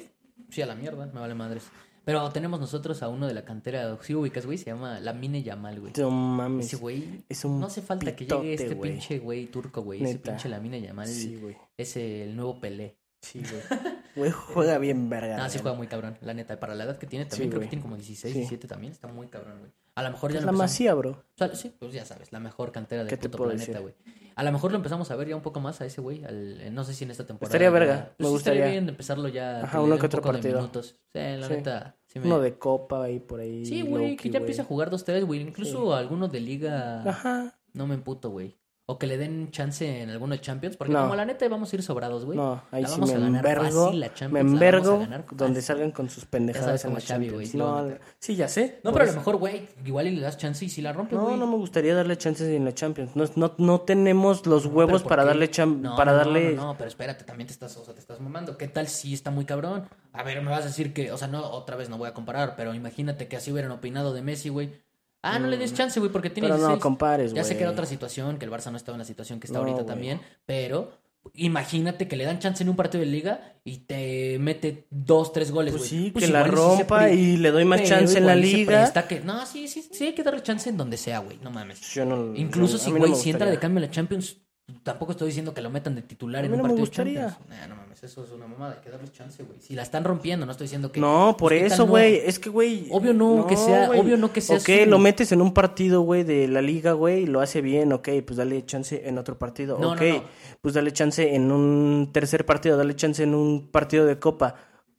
sí 0.50 0.62
a 0.62 0.66
la 0.66 0.76
mierda, 0.76 1.06
me 1.06 1.20
vale 1.20 1.36
madres. 1.36 1.64
Pero 2.06 2.28
tenemos 2.32 2.60
nosotros 2.60 3.04
a 3.04 3.08
uno 3.08 3.28
de 3.28 3.36
la 3.36 3.46
cantera, 3.46 3.96
si 4.02 4.16
ubicas, 4.16 4.46
güey, 4.48 4.58
se 4.58 4.66
llama 4.66 5.00
Lamine 5.00 5.44
Yamal, 5.44 5.80
güey. 5.80 5.94
No 5.98 6.10
mames. 6.10 6.66
Ese 6.66 6.78
güey, 6.78 7.24
es 7.30 7.46
un 7.46 7.60
no 7.60 7.68
hace 7.68 7.84
falta 7.84 8.16
que 8.16 8.26
llegue 8.26 8.54
este 8.56 8.74
güey. 8.74 8.92
pinche 8.94 9.20
güey 9.20 9.46
turco, 9.46 9.84
güey. 9.84 10.04
Ese 10.04 10.18
pinche 10.18 10.50
Lamine 10.50 10.82
Yamal 10.82 11.08
Sí, 11.08 11.36
güey. 11.40 11.56
es 11.78 11.96
el 11.98 12.36
nuevo 12.36 12.60
Pelé. 12.60 12.98
Sí, 13.22 13.42
güey. 13.42 13.62
Güey, 14.20 14.32
juega 14.32 14.78
bien 14.78 15.10
verga. 15.10 15.44
Ah, 15.44 15.50
sí 15.50 15.58
juega 15.60 15.76
muy 15.76 15.88
cabrón, 15.88 16.18
la 16.22 16.34
neta. 16.34 16.60
Para 16.60 16.76
la 16.76 16.84
edad 16.84 16.98
que 16.98 17.08
tiene 17.08 17.26
también, 17.26 17.48
Sí, 17.48 17.50
creo 17.50 17.62
que 17.62 17.68
tiene 17.68 17.82
como 17.82 17.96
16, 17.96 18.32
Sí. 18.34 18.40
17 18.40 18.68
también. 18.68 18.92
Está 18.94 19.08
muy 19.08 19.28
cabrón, 19.28 19.60
güey. 19.60 19.72
A 19.96 20.04
lo 20.04 20.12
mejor 20.12 20.32
ya 20.32 20.38
Es 20.38 20.44
lo 20.44 20.48
la 20.48 20.52
empezamos- 20.52 20.72
masía, 20.72 20.94
bro. 20.94 21.10
O 21.12 21.38
sea, 21.38 21.56
sí, 21.56 21.74
pues 21.78 21.92
ya 21.94 22.06
sabes, 22.06 22.32
la 22.32 22.40
mejor 22.40 22.72
cantera 22.72 23.02
del 23.04 23.10
¿Qué 23.10 23.18
te 23.18 23.28
puto 23.30 23.44
planeta, 23.46 23.80
güey. 23.80 23.96
A 24.36 24.44
lo 24.44 24.52
mejor 24.54 24.72
lo 24.72 24.78
empezamos 24.78 25.12
a 25.12 25.16
ver 25.18 25.28
ya 25.28 25.36
un 25.36 25.42
poco 25.42 25.60
más 25.60 25.82
a 25.82 25.86
ese 25.86 26.00
güey. 26.00 26.24
al- 26.24 26.62
eh, 26.62 26.70
No 26.72 26.86
sé 26.86 26.94
si 26.94 27.04
en 27.04 27.12
esta 27.12 27.26
temporada. 27.26 27.50
Estaría 27.50 27.70
verga, 27.70 27.94
ya- 27.96 28.02
me 28.02 28.06
pues 28.06 28.30
sí 28.30 28.36
estaría 28.38 28.62
gustaría. 28.62 28.66
bien 28.80 28.90
empezarlo 28.90 29.28
ya. 29.28 29.64
Ajá, 29.64 29.82
uno 29.82 29.96
que 29.96 30.02
un 30.02 30.06
otro 30.06 30.22
poco 30.22 30.32
de 30.34 30.38
partido. 30.40 30.58
minutos. 30.60 30.96
Sí, 31.12 31.20
la 31.20 31.50
neta. 31.50 31.96
sí 32.06 32.20
me- 32.20 32.26
Uno 32.28 32.40
de 32.40 32.58
copa 32.58 33.04
ahí 33.04 33.20
por 33.20 33.42
ahí. 33.42 33.66
Sí, 33.66 33.82
güey, 33.82 34.16
que 34.16 34.30
ya 34.30 34.40
empiece 34.40 34.62
a 34.62 34.64
güey. 34.64 34.70
jugar 34.70 34.90
dos, 34.90 35.04
tres, 35.04 35.26
güey. 35.26 35.42
Incluso 35.42 35.94
algunos 35.94 36.32
de 36.32 36.40
liga. 36.40 37.04
Ajá. 37.10 37.60
No 37.74 37.86
me 37.86 37.96
emputo, 37.96 38.30
güey. 38.30 38.58
O 38.92 38.98
que 38.98 39.06
le 39.06 39.20
den 39.20 39.52
chance 39.52 40.02
en 40.02 40.10
alguno 40.10 40.34
de 40.34 40.42
Champions. 40.42 40.76
Porque 40.76 40.92
No. 40.92 41.02
como 41.04 41.14
la 41.16 41.24
neta 41.24 41.48
vamos 41.48 41.72
a 41.72 41.76
ir 41.76 41.84
sobrados, 41.84 42.26
güey. 42.26 42.36
No, 42.36 42.64
ahí 42.72 42.82
La 42.82 42.88
sí 42.88 42.94
vamos 42.96 43.10
me 43.10 43.16
a 43.16 43.20
ganar 43.20 43.46
envergo. 43.46 43.86
fácil 43.86 44.00
la 44.00 44.08
me 44.08 44.14
Champions, 44.16 44.34
la 44.34 44.40
vamos 44.40 44.52
a 44.52 44.54
envergo 44.66 45.00
ganar 45.00 45.26
donde 45.32 45.62
salgan 45.62 45.92
con 45.92 46.10
sus 46.10 46.26
pendejadas 46.26 46.84
en 46.86 46.94
la 46.96 47.00
Xavi, 47.00 47.28
Champions. 47.28 47.50
sí 47.52 47.58
No, 47.58 47.88
sí, 48.18 48.36
ya 48.36 48.48
sé. 48.48 48.80
No, 48.84 48.92
pero 48.92 49.04
a 49.04 49.08
lo 49.10 49.14
mejor, 49.14 49.36
güey, 49.38 49.70
igual 49.86 50.08
y 50.08 50.16
le 50.16 50.22
das 50.22 50.38
chance 50.38 50.66
y 50.66 50.70
si 50.70 50.82
la 50.82 50.92
rompe, 50.92 51.14
No, 51.16 51.26
güey. 51.26 51.38
no 51.38 51.46
me 51.46 51.56
gustaría 51.58 51.94
darle 51.94 52.18
chances 52.18 52.48
en 52.50 52.66
la 52.66 52.74
Champions. 52.74 53.16
No, 53.16 53.26
no, 53.36 53.54
no 53.60 53.82
tenemos 53.82 54.48
los 54.48 54.66
huevos 54.66 55.02
pero 55.02 55.04
¿por 55.04 55.10
para 55.10 55.22
qué? 55.22 55.28
darle 55.28 55.52
cham- 55.52 55.82
No, 55.82 55.96
para 55.96 56.14
darle 56.14 56.56
No, 56.56 56.66
no, 56.66 56.76
pero 56.76 56.88
espérate, 56.88 57.24
también 57.26 57.46
te 57.46 57.54
estás, 57.54 57.78
o 57.78 57.86
sea, 57.86 57.94
te 57.94 58.00
estás 58.00 58.20
mamando. 58.20 58.58
¿Qué 58.58 58.68
tal 58.68 58.88
si 58.88 59.14
está 59.14 59.30
muy 59.30 59.46
cabrón? 59.46 59.84
A 60.14 60.24
ver, 60.24 60.42
me 60.42 60.50
vas 60.50 60.64
a 60.64 60.68
decir 60.70 60.94
que, 60.94 61.12
o 61.12 61.18
sea, 61.20 61.28
no, 61.28 61.44
otra 61.52 61.76
vez 61.76 61.90
no 61.90 62.00
voy 62.00 62.10
a 62.10 62.16
comparar, 62.16 62.56
pero 62.56 62.74
imagínate 62.74 63.28
que 63.28 63.38
así 63.38 63.52
hubieran 63.52 63.70
opinado 63.72 64.14
de 64.16 64.24
Messi, 64.24 64.50
güey. 64.50 64.82
Ah, 65.22 65.38
no 65.40 65.48
le 65.48 65.58
des 65.58 65.74
chance, 65.74 66.00
güey, 66.00 66.12
porque 66.12 66.30
tiene. 66.30 66.48
Pero 66.48 66.58
no 66.58 66.68
16. 66.70 66.82
compares, 66.82 67.34
Ya 67.34 67.44
sé 67.44 67.50
güey. 67.50 67.58
que 67.58 67.64
era 67.64 67.72
otra 67.72 67.86
situación, 67.86 68.38
que 68.38 68.46
el 68.46 68.52
Barça 68.52 68.72
no 68.72 68.78
estaba 68.78 68.96
en 68.96 69.00
la 69.00 69.06
situación 69.06 69.40
que 69.40 69.48
está 69.48 69.60
No, 69.60 69.66
ahorita 69.66 69.82
güey. 69.84 69.88
también, 69.88 70.22
pero 70.46 70.92
imagínate 71.34 72.08
que 72.08 72.16
le 72.16 72.24
dan 72.24 72.40
chance 72.40 72.64
en 72.64 72.70
un 72.70 72.76
partido 72.76 73.02
de 73.04 73.10
liga 73.10 73.54
y 73.66 73.80
te 73.80 74.38
mete 74.40 74.88
dos, 74.90 75.34
tres 75.34 75.52
goles, 75.52 75.74
Pues 75.74 75.90
güey. 75.92 76.04
sí, 76.06 76.12
Pues 76.12 76.26
que 76.26 76.32
la 76.32 76.44
rompa 76.44 77.10
y 77.12 77.38
le 77.38 77.52
doy 77.52 77.66
más 77.66 77.84
chance 77.84 78.18
en 78.18 78.26
la 78.26 78.36
liga. 78.36 78.92
que... 79.08 79.20
No, 79.20 79.46
sí, 79.46 79.68
sí, 79.68 79.88
sí 79.92 80.06
hay 80.06 80.14
que 80.14 80.24
darle 80.24 80.42
chance 80.42 80.70
en 80.70 80.78
donde 80.78 80.98
sea, 80.98 81.20
güey, 81.20 81.38
no 81.44 81.52
mames. 81.52 81.82
Yo 81.94 82.06
no- 82.06 82.34
Incluso 82.36 82.78
no, 82.78 82.80
si, 82.84 82.92
no 82.92 82.98
güey, 82.98 83.12
me 83.12 83.18
si 83.18 83.30
entra 83.30 83.50
de 83.50 83.60
cambio 83.60 83.80
en 83.84 83.90
la 83.90 83.92
Champions, 83.92 84.38
tampoco 84.84 85.12
estoy 85.14 85.28
diciendo 85.28 85.54
que 85.54 85.62
lo 85.62 85.70
metan 85.70 85.96
de 85.96 86.02
titular 86.02 86.44
en 86.46 86.52
un 86.52 86.58
no 86.58 86.64
me 86.64 86.70
partido 86.70 86.86
gustaría. 86.86 87.28
Champions. 87.30 87.50
Nah, 87.50 87.68
no 87.68 87.76
mames, 87.76 88.04
eso 88.04 88.24
es 88.24 88.32
una 88.32 88.48
mamada, 88.48 88.76
hay 88.76 88.82
que 88.82 88.90
darles 88.90 89.12
chance, 89.12 89.44
güey. 89.44 89.60
Si 89.60 89.76
la 89.76 89.84
están 89.84 90.04
rompiendo, 90.04 90.46
no 90.46 90.52
estoy 90.52 90.66
diciendo 90.66 90.92
que... 90.92 91.00
No, 91.00 91.36
por 91.38 91.50
pues, 91.50 91.62
¿qué 91.64 91.68
tal 91.70 91.74
eso, 91.76 91.86
no? 91.86 91.90
güey. 91.92 92.16
Es 92.26 92.40
que, 92.40 92.50
güey. 92.50 92.88
Obvio 92.92 93.14
no 93.14 93.46
que 93.48 93.58
sea- 93.58 93.90
obvio 93.92 94.18
no 94.18 94.32
que 94.34 94.42
sea 94.42 94.58
Ok, 94.58 94.70
su- 94.84 94.90
lo 94.90 95.00
metes 95.00 95.32
en 95.32 95.42
un 95.42 95.54
partido, 95.54 96.02
güey, 96.02 96.24
de 96.24 96.48
la 96.48 96.62
liga, 96.62 96.94
güey, 96.94 97.24
y 97.24 97.26
lo 97.28 97.42
hace 97.42 97.62
bien, 97.62 97.92
ok, 97.94 98.10
pues 98.26 98.38
dale 98.38 98.66
chance 98.66 99.08
en 99.08 99.18
otro 99.18 99.38
partido. 99.38 99.78
No, 99.80 99.92
ok, 99.94 100.02
no, 100.02 100.14
no. 100.16 100.24
pues 100.62 100.74
dale 100.74 100.92
chance 100.92 101.36
en 101.36 101.52
un 101.52 102.10
tercer 102.12 102.46
partido, 102.46 102.78
dale 102.78 102.96
chance 102.96 103.22
en 103.24 103.34
un 103.36 103.70
partido 103.70 104.06
de 104.06 104.20
copa. 104.20 104.56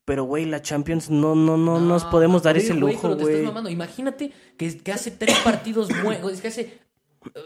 Pero, 0.06 0.24
güey, 0.24 0.44
la 0.44 0.60
Champions 0.60 1.08
no, 1.08 1.36
no, 1.36 1.56
no, 1.56 1.78
nos 1.78 2.04
podemos 2.06 2.42
dar 2.42 2.56
ese 2.56 2.74
lujo, 2.74 3.14
güey. 3.14 3.44
Imagínate 3.70 4.32
que, 4.56 4.76
que 4.78 4.92
hace 4.92 5.12
tres 5.12 5.38
partidos 5.44 5.88
buenos, 6.02 6.40
que 6.40 6.48
hace... 6.48 6.78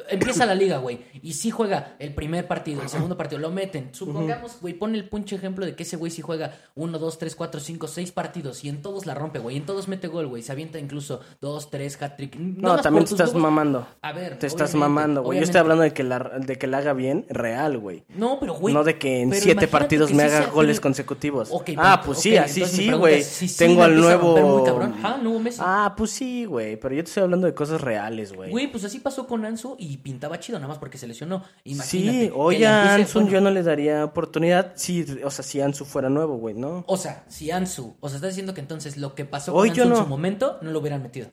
Empieza 0.09 0.47
la 0.47 0.55
liga, 0.55 0.79
güey, 0.79 1.01
y 1.21 1.33
sí 1.33 1.51
juega 1.51 1.97
el 1.99 2.15
primer 2.15 2.47
partido, 2.47 2.81
el 2.83 2.89
segundo 2.89 3.17
partido, 3.17 3.41
lo 3.41 3.51
meten. 3.51 3.89
Supongamos, 3.93 4.59
güey, 4.61 4.75
pon 4.75 4.95
el 4.95 5.09
punche 5.09 5.35
ejemplo 5.35 5.67
de 5.67 5.75
que 5.75 5.83
ese 5.83 5.97
güey 5.97 6.13
sí 6.13 6.23
juega 6.23 6.53
uno, 6.77 6.99
dos, 7.01 7.19
tres, 7.19 7.35
cuatro, 7.35 7.61
cinco, 7.61 7.89
seis 7.89 8.13
partidos 8.13 8.63
y 8.65 8.69
en 8.69 8.83
todos 8.83 9.05
la 9.05 9.15
rompe, 9.15 9.41
güey, 9.41 9.57
en 9.57 9.67
todos 9.67 9.89
mete 9.89 10.07
gol, 10.07 10.29
güey, 10.29 10.43
se 10.45 10.53
avienta 10.53 10.79
incluso 10.79 11.21
dos, 11.41 11.71
tres, 11.71 12.01
hat-trick. 12.01 12.37
No, 12.37 12.77
también 12.81 13.05
te 13.05 13.13
estás 13.15 13.35
mamando. 13.35 13.87
A 14.03 14.13
ver, 14.13 14.39
Te 14.39 14.47
estás 14.47 14.75
mamando, 14.77 15.23
güey. 15.25 15.39
Yo 15.41 15.45
estoy 15.45 15.59
hablando 15.61 15.83
de 15.83 15.93
que 15.93 16.05
la, 16.05 16.21
de 16.21 16.57
que 16.57 16.67
la 16.69 16.79
haga 16.79 16.93
bien, 16.93 17.27
real, 17.29 17.77
güey. 17.79 18.05
No, 18.11 18.39
pero 18.39 18.55
güey. 18.55 18.73
no 18.73 18.85
de 18.85 18.97
que 18.99 19.23
en 19.23 19.31
pero 19.31 19.43
siete 19.43 19.53
imagínate 19.65 19.73
partidos 19.73 20.09
que 20.11 20.15
me 20.17 20.23
haga 20.23 20.43
sea- 20.45 20.51
goles 20.53 20.77
pero- 20.77 20.83
consecutivos. 20.83 21.49
Ok, 21.51 21.71
ah, 21.79 22.01
pues 22.05 22.19
sí, 22.21 22.37
así 22.37 22.65
sí, 22.65 22.93
güey. 22.93 23.23
si 23.25 23.49
Tengo 23.57 23.83
al 23.83 23.97
nuevo. 23.97 24.37
muy 24.59 24.65
cabrón, 24.65 24.95
ah, 25.03 25.19
nuevo 25.21 25.41
Messi. 25.41 25.61
Ah, 25.63 25.95
pues 25.97 26.13
sí, 26.13 26.45
güey. 26.45 26.77
Pero 26.77 26.95
yo 26.95 27.03
te 27.03 27.09
estoy 27.09 27.25
hablando 27.25 27.49
de 27.49 27.55
cosas 27.55 27.81
reales, 27.81 28.33
güey. 28.33 28.51
Güey, 28.51 28.71
pues 28.71 28.85
así 28.85 29.01
pasó 29.01 29.27
con 29.27 29.45
Ansu 29.45 29.64
y 29.79 29.97
pintaba 29.99 30.39
chido, 30.41 30.59
nada 30.59 30.69
más 30.69 30.79
porque 30.79 30.99
se 30.99 31.07
lesionó. 31.07 31.43
Imagínate. 31.65 32.21
Sí, 32.21 32.27
que 32.29 32.33
oye, 32.35 32.67
a 32.67 32.95
Ansu 32.95 33.21
bueno, 33.21 33.31
yo 33.31 33.41
no 33.41 33.51
le 33.51 33.63
daría 33.63 34.05
oportunidad. 34.05 34.73
Sí, 34.77 35.05
o 35.25 35.31
sea, 35.31 35.45
si 35.45 35.61
Ansu 35.61 35.85
fuera 35.85 36.09
nuevo, 36.09 36.37
güey, 36.37 36.55
¿no? 36.55 36.85
O 36.87 36.97
sea, 36.97 37.25
si 37.29 37.51
Ansu, 37.51 37.97
o 38.01 38.09
sea, 38.09 38.17
estás 38.17 38.31
diciendo 38.31 38.55
que 38.55 38.61
entonces 38.61 38.97
lo 38.97 39.15
que 39.15 39.25
pasó 39.25 39.55
Hoy 39.55 39.69
con 39.71 39.77
yo 39.77 39.83
Ansu 39.85 39.93
en 39.95 39.99
no. 39.99 40.05
su 40.05 40.09
momento 40.11 40.59
no 40.63 40.71
lo 40.71 40.79
hubieran 40.81 41.03
metido. 41.03 41.29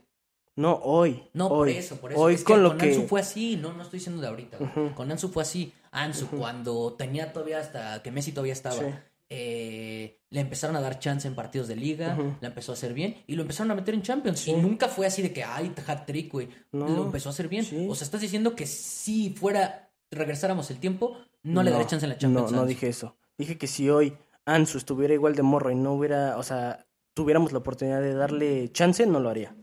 No, 0.55 0.75
hoy. 0.83 1.23
No, 1.33 1.47
hoy. 1.47 1.57
por 1.57 1.69
eso, 1.69 1.95
por 1.97 2.11
eso. 2.11 2.21
Hoy 2.21 2.33
Es 2.33 2.41
que 2.41 2.45
con 2.53 2.61
lo 2.63 2.69
con 2.69 2.77
que. 2.79 2.89
Ansu 2.89 3.07
fue 3.07 3.21
así, 3.21 3.55
no, 3.55 3.71
no 3.73 3.83
estoy 3.83 3.99
diciendo 3.99 4.21
de 4.21 4.27
ahorita. 4.27 4.57
güey. 4.57 4.93
Con 4.93 5.11
Ansu 5.11 5.29
fue 5.29 5.43
así. 5.43 5.73
Ansu, 5.91 6.27
cuando 6.27 6.93
tenía 6.93 7.31
todavía 7.33 7.59
hasta 7.59 8.01
que 8.01 8.11
Messi 8.11 8.31
todavía 8.31 8.53
estaba, 8.53 8.75
Sí. 8.75 8.85
Eh, 9.33 10.19
le 10.29 10.41
empezaron 10.41 10.75
a 10.75 10.81
dar 10.81 10.99
chance 10.99 11.25
en 11.25 11.35
partidos 11.35 11.69
de 11.69 11.77
liga, 11.77 12.17
la 12.41 12.49
empezó 12.49 12.73
a 12.73 12.75
hacer 12.75 12.93
bien 12.93 13.23
y 13.27 13.35
lo 13.35 13.43
empezaron 13.43 13.71
a 13.71 13.75
meter 13.75 13.93
en 13.93 14.01
Champions. 14.01 14.45
Y 14.45 14.53
nunca 14.53 14.89
fue 14.89 15.07
así 15.07 15.21
de 15.21 15.31
que, 15.31 15.41
ay, 15.41 15.73
hat 15.87 16.05
trick, 16.05 16.33
güey. 16.33 16.49
No, 16.73 16.85
Lo 16.89 17.05
empezó 17.05 17.29
a 17.29 17.31
hacer 17.31 17.47
bien. 17.47 17.63
sí. 17.63 17.87
O 17.89 17.95
sea, 17.95 18.03
estás 18.03 18.19
diciendo 18.19 18.57
que 18.57 18.67
si 18.67 19.29
fuera, 19.29 19.89
regresáramos 20.11 20.69
el 20.69 20.79
tiempo, 20.79 21.15
no, 21.43 21.63
le 21.63 21.71
daría 21.71 21.87
chance 21.87 22.05
en 22.05 22.09
la 22.09 22.17
Champions. 22.17 22.51
No, 22.51 22.57
no 22.57 22.65
dije 22.65 22.89
eso. 22.89 23.15
Dije 23.37 23.57
que 23.57 23.67
si 23.67 23.89
hoy 23.89 24.17
Ansu 24.43 24.77
estuviera 24.77 25.13
igual 25.13 25.33
de 25.33 25.43
morro 25.43 25.71
y 25.71 25.75
no 25.75 25.93
hubiera, 25.93 26.37
o 26.37 26.43
sea, 26.43 26.85
tuviéramos 27.13 27.53
la 27.53 27.59
oportunidad 27.59 28.01
de 28.01 28.13
darle 28.13 28.69
chance, 28.73 29.05
no 29.05 29.21
lo 29.21 29.29
haría. 29.29 29.55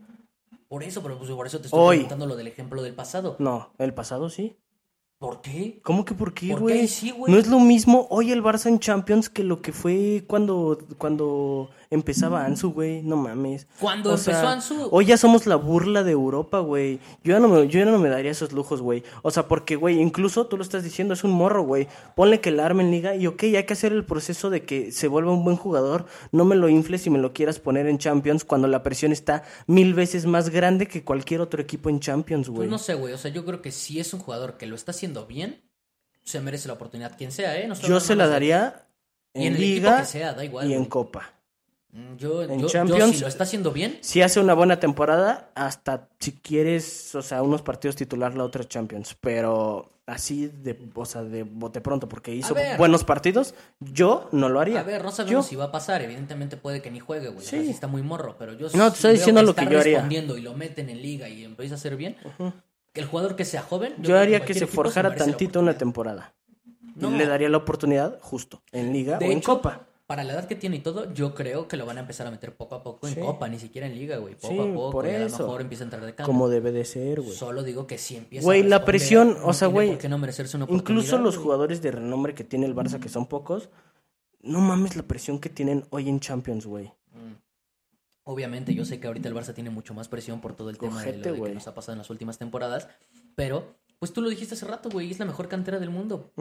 Por 0.67 0.81
eso, 0.81 1.03
pero 1.03 1.19
pues, 1.19 1.29
por 1.29 1.45
eso 1.45 1.59
te 1.59 1.67
estoy 1.67 1.79
Hoy. 1.79 1.95
preguntando 1.97 2.25
lo 2.25 2.35
del 2.35 2.47
ejemplo 2.47 2.81
del 2.81 2.95
pasado. 2.95 3.35
No, 3.37 3.71
el 3.77 3.93
pasado 3.93 4.31
sí. 4.31 4.57
¿Por 5.19 5.41
qué? 5.41 5.81
¿Cómo 5.83 6.05
que 6.05 6.13
por 6.13 6.33
qué, 6.33 6.51
¿Por 6.51 6.59
qué 6.59 6.63
güey? 6.75 6.87
sí, 6.87 7.13
no 7.27 7.37
es 7.37 7.47
lo 7.47 7.59
mismo 7.59 8.07
hoy 8.09 8.31
el 8.31 8.41
Barça 8.41 8.67
en 8.67 8.79
Champions 8.79 9.29
que 9.29 9.43
lo 9.43 9.61
que 9.61 9.73
fue 9.73 10.23
cuando, 10.27 10.79
cuando 10.97 11.69
empezaba 11.91 12.45
Ansu, 12.45 12.71
güey. 12.71 13.01
No 13.01 13.15
mames. 13.17 13.67
Cuando 13.79 14.09
O 14.11 14.13
empezó 14.13 14.31
sea, 14.31 14.55
Ansu- 14.55 14.87
Hoy 14.91 15.05
ya 15.05 15.17
somos 15.17 15.47
la 15.47 15.55
burla 15.55 16.03
de 16.03 16.11
Europa, 16.11 16.59
güey. 16.59 16.99
Yo 17.23 17.33
ya 17.33 17.39
no 17.39 17.47
me, 17.47 17.67
yo 17.67 17.79
ya 17.79 17.85
no 17.85 17.97
me 17.97 18.09
daría 18.09 18.31
esos 18.31 18.51
lujos, 18.51 18.81
güey. 18.81 19.03
O 19.23 19.31
sea, 19.31 19.47
porque, 19.47 19.75
güey, 19.75 19.99
incluso 19.99 20.45
tú 20.47 20.57
lo 20.57 20.63
estás 20.63 20.83
diciendo, 20.83 21.13
es 21.13 21.23
un 21.23 21.31
morro, 21.31 21.63
güey. 21.63 21.87
Ponle 22.15 22.39
que 22.41 22.51
la 22.51 22.65
arme 22.65 22.83
en 22.83 22.91
liga 22.91 23.15
y, 23.15 23.25
ok, 23.27 23.43
hay 23.43 23.63
que 23.65 23.73
hacer 23.73 23.91
el 23.91 24.05
proceso 24.05 24.49
de 24.49 24.63
que 24.65 24.91
se 24.91 25.07
vuelva 25.07 25.31
un 25.31 25.43
buen 25.43 25.57
jugador. 25.57 26.05
No 26.31 26.45
me 26.45 26.55
lo 26.55 26.69
infles 26.69 27.05
y 27.07 27.09
me 27.09 27.19
lo 27.19 27.33
quieras 27.33 27.59
poner 27.59 27.87
en 27.87 27.97
Champions 27.97 28.45
cuando 28.45 28.67
la 28.67 28.83
presión 28.83 29.11
está 29.11 29.43
mil 29.65 29.93
veces 29.93 30.25
más 30.25 30.49
grande 30.49 30.87
que 30.87 31.03
cualquier 31.03 31.41
otro 31.41 31.61
equipo 31.61 31.89
en 31.89 31.99
Champions, 31.99 32.49
güey. 32.49 32.57
Pues 32.59 32.69
no 32.69 32.77
sé, 32.77 32.93
güey. 32.93 33.13
O 33.13 33.17
sea, 33.17 33.31
yo 33.31 33.45
creo 33.45 33.61
que 33.61 33.71
si 33.71 33.99
es 33.99 34.13
un 34.13 34.19
jugador 34.19 34.57
que 34.57 34.67
lo 34.67 34.75
está 34.75 34.91
haciendo 34.91 35.25
bien, 35.25 35.61
se 36.23 36.39
merece 36.39 36.67
la 36.67 36.75
oportunidad. 36.75 37.17
Quien 37.17 37.31
sea, 37.31 37.57
¿eh? 37.59 37.67
No 37.67 37.73
Yo 37.73 37.99
se 37.99 38.15
la 38.15 38.27
daría 38.27 38.85
en 39.33 39.59
liga 39.59 40.01
que 40.01 40.05
sea, 40.05 40.33
da 40.33 40.45
igual, 40.45 40.69
y 40.69 40.73
en 40.75 40.85
copa. 40.85 41.33
Mm, 41.91 42.17
Yo, 42.17 42.43
en 42.43 42.49
yo- 42.49 42.57
yo 42.59 42.67
Champions- 42.67 43.15
si 43.15 43.21
lo 43.21 43.27
está 43.27 43.43
haciendo 43.45 43.71
bien, 43.71 43.97
Si 44.01 44.21
hace 44.21 44.39
una 44.39 44.53
buena 44.53 44.79
temporada, 44.79 45.49
hasta 45.55 46.07
si 46.19 46.33
quieres, 46.33 47.15
o 47.15 47.21
sea, 47.23 47.41
unos 47.41 47.61
partidos 47.63 47.95
titular 47.95 48.35
la 48.35 48.43
otra 48.43 48.63
Champions, 48.63 49.15
pero 49.19 49.89
así 50.05 50.47
de, 50.47 50.79
o 50.93 51.05
sea, 51.05 51.23
de 51.23 51.43
bote 51.43 51.81
pronto 51.81 52.07
porque 52.07 52.33
hizo 52.35 52.53
ver. 52.53 52.77
buenos 52.77 53.03
partidos, 53.03 53.55
yo 53.79 54.27
no 54.31 54.49
lo 54.49 54.59
haría. 54.59 54.79
a 54.81 54.83
ver, 54.83 55.03
no 55.03 55.11
sabemos 55.11 55.45
Yo- 55.45 55.49
si 55.49 55.55
va 55.55 55.65
a 55.65 55.71
pasar. 55.71 56.01
Evidentemente 56.03 56.57
puede 56.57 56.81
que 56.81 56.91
ni 56.91 56.99
juegue, 56.99 57.27
güey. 57.29 57.39
O 57.45 57.47
sea, 57.49 57.61
Sí. 57.61 57.69
está 57.71 57.87
muy 57.87 58.03
morro, 58.03 58.35
pero 58.37 58.53
yo 58.53 58.67
No, 58.75 58.89
te 58.91 58.95
estoy 58.95 59.13
diciendo 59.13 59.41
que 59.41 59.47
lo 59.47 59.55
que 59.55 59.65
yo 59.73 59.79
haría. 59.79 59.93
respondiendo 59.97 60.37
y 60.37 60.41
lo 60.41 60.53
meten 60.53 60.89
en 60.89 61.01
liga 61.01 61.27
y 61.27 61.43
empieza 61.43 61.73
a 61.73 61.77
hacer 61.77 61.95
bien, 61.95 62.17
que 62.93 63.01
el 63.01 63.07
jugador 63.07 63.35
que 63.35 63.45
sea 63.45 63.61
joven, 63.63 63.93
Yo, 63.99 64.17
haría 64.17 64.45
que 64.45 64.53
se 64.53 64.67
forjara 64.67 65.15
tantito 65.15 65.59
una 65.59 65.75
temporada. 65.77 66.33
No. 66.95 67.09
Y 67.11 67.17
le 67.17 67.25
daría 67.27 67.49
la 67.49 67.57
oportunidad 67.57 68.19
justo 68.21 68.61
en 68.71 68.91
liga 68.93 69.17
De 69.19 69.27
o 69.27 69.31
en 69.31 69.41
copa. 69.41 69.87
Para 70.09 70.23
la 70.23 70.33
edad 70.33 70.45
que 70.47 70.55
tiene 70.55 70.77
y 70.77 70.79
todo, 70.79 71.13
yo 71.13 71.35
creo 71.35 71.67
que 71.67 71.77
lo 71.77 71.85
van 71.85 71.97
a 71.97 71.99
empezar 71.99 72.25
a 72.25 72.31
meter 72.31 72.55
poco 72.55 72.73
a 72.73 72.81
poco 72.81 73.07
en 73.07 73.13
Sí. 73.13 73.21
copa, 73.21 73.47
ni 73.47 73.59
siquiera 73.59 73.85
en 73.85 73.93
liga, 73.93 74.17
güey. 74.17 74.33
Poco 74.33 74.47
Sí, 74.55 74.59
a 74.59 74.63
poco, 74.73 74.91
por 74.91 75.05
y 75.05 75.09
a 75.11 75.19
lo 75.19 75.25
mejor 75.29 75.61
empieza 75.61 75.83
a 75.83 75.85
entrar 75.85 76.03
de 76.03 76.15
cambio. 76.15 76.25
Como 76.33 76.49
debe 76.49 76.71
de 76.71 76.83
ser, 76.83 77.21
güey. 77.21 77.31
Solo 77.35 77.61
digo 77.61 77.85
que 77.85 77.99
si 77.99 78.15
empieza 78.15 78.43
Güey, 78.43 78.61
a 78.61 78.63
la 78.63 78.77
responder, 78.77 78.85
presión, 78.85 79.37
no 79.39 79.45
o 79.45 79.53
sea, 79.53 79.67
güey, 79.67 79.89
por 79.89 79.97
qué 79.99 80.09
no 80.09 80.17
merecerse 80.17 80.57
una 80.57 80.65
Incluso 80.67 81.19
los 81.19 81.35
güey. 81.35 81.43
jugadores 81.43 81.83
de 81.83 81.91
renombre 81.91 82.33
que 82.33 82.43
tiene 82.43 82.65
el 82.65 82.73
Barça, 82.75 82.99
que 82.99 83.07
son 83.07 83.27
pocos, 83.27 83.69
no 84.41 84.61
mames 84.61 84.95
la 84.95 85.03
presión 85.03 85.37
que 85.37 85.49
tienen 85.49 85.85
hoy 85.91 86.09
en 86.09 86.19
Champions, 86.19 86.65
güey. 86.65 86.91
Obviamente, 88.23 88.73
yo 88.73 88.85
sé 88.85 88.99
que 88.99 89.05
ahorita 89.05 89.27
el 89.29 89.35
Barça 89.35 89.53
tiene 89.53 89.69
mucho 89.69 89.93
más 89.93 90.07
presión 90.07 90.41
por 90.41 90.55
todo 90.55 90.71
el 90.71 90.79
tema 90.79 91.03
de 91.03 91.11
lo 91.11 91.17
de 91.17 91.21
que 91.23 91.31
güey. 91.31 91.53
nos 91.53 91.67
ha 91.67 91.75
pasado 91.75 91.93
en 91.93 91.99
las 91.99 92.09
últimas 92.09 92.39
temporadas, 92.39 92.87
pero 93.35 93.75
Pues 93.99 94.13
tú 94.13 94.21
lo 94.21 94.29
dijiste 94.29 94.55
hace 94.55 94.65
rato, 94.65 94.89
güey, 94.89 95.11
es 95.11 95.19
la 95.19 95.25
mejor 95.25 95.47
cantera 95.47 95.79
del 95.79 95.89
mundo. 95.89 96.31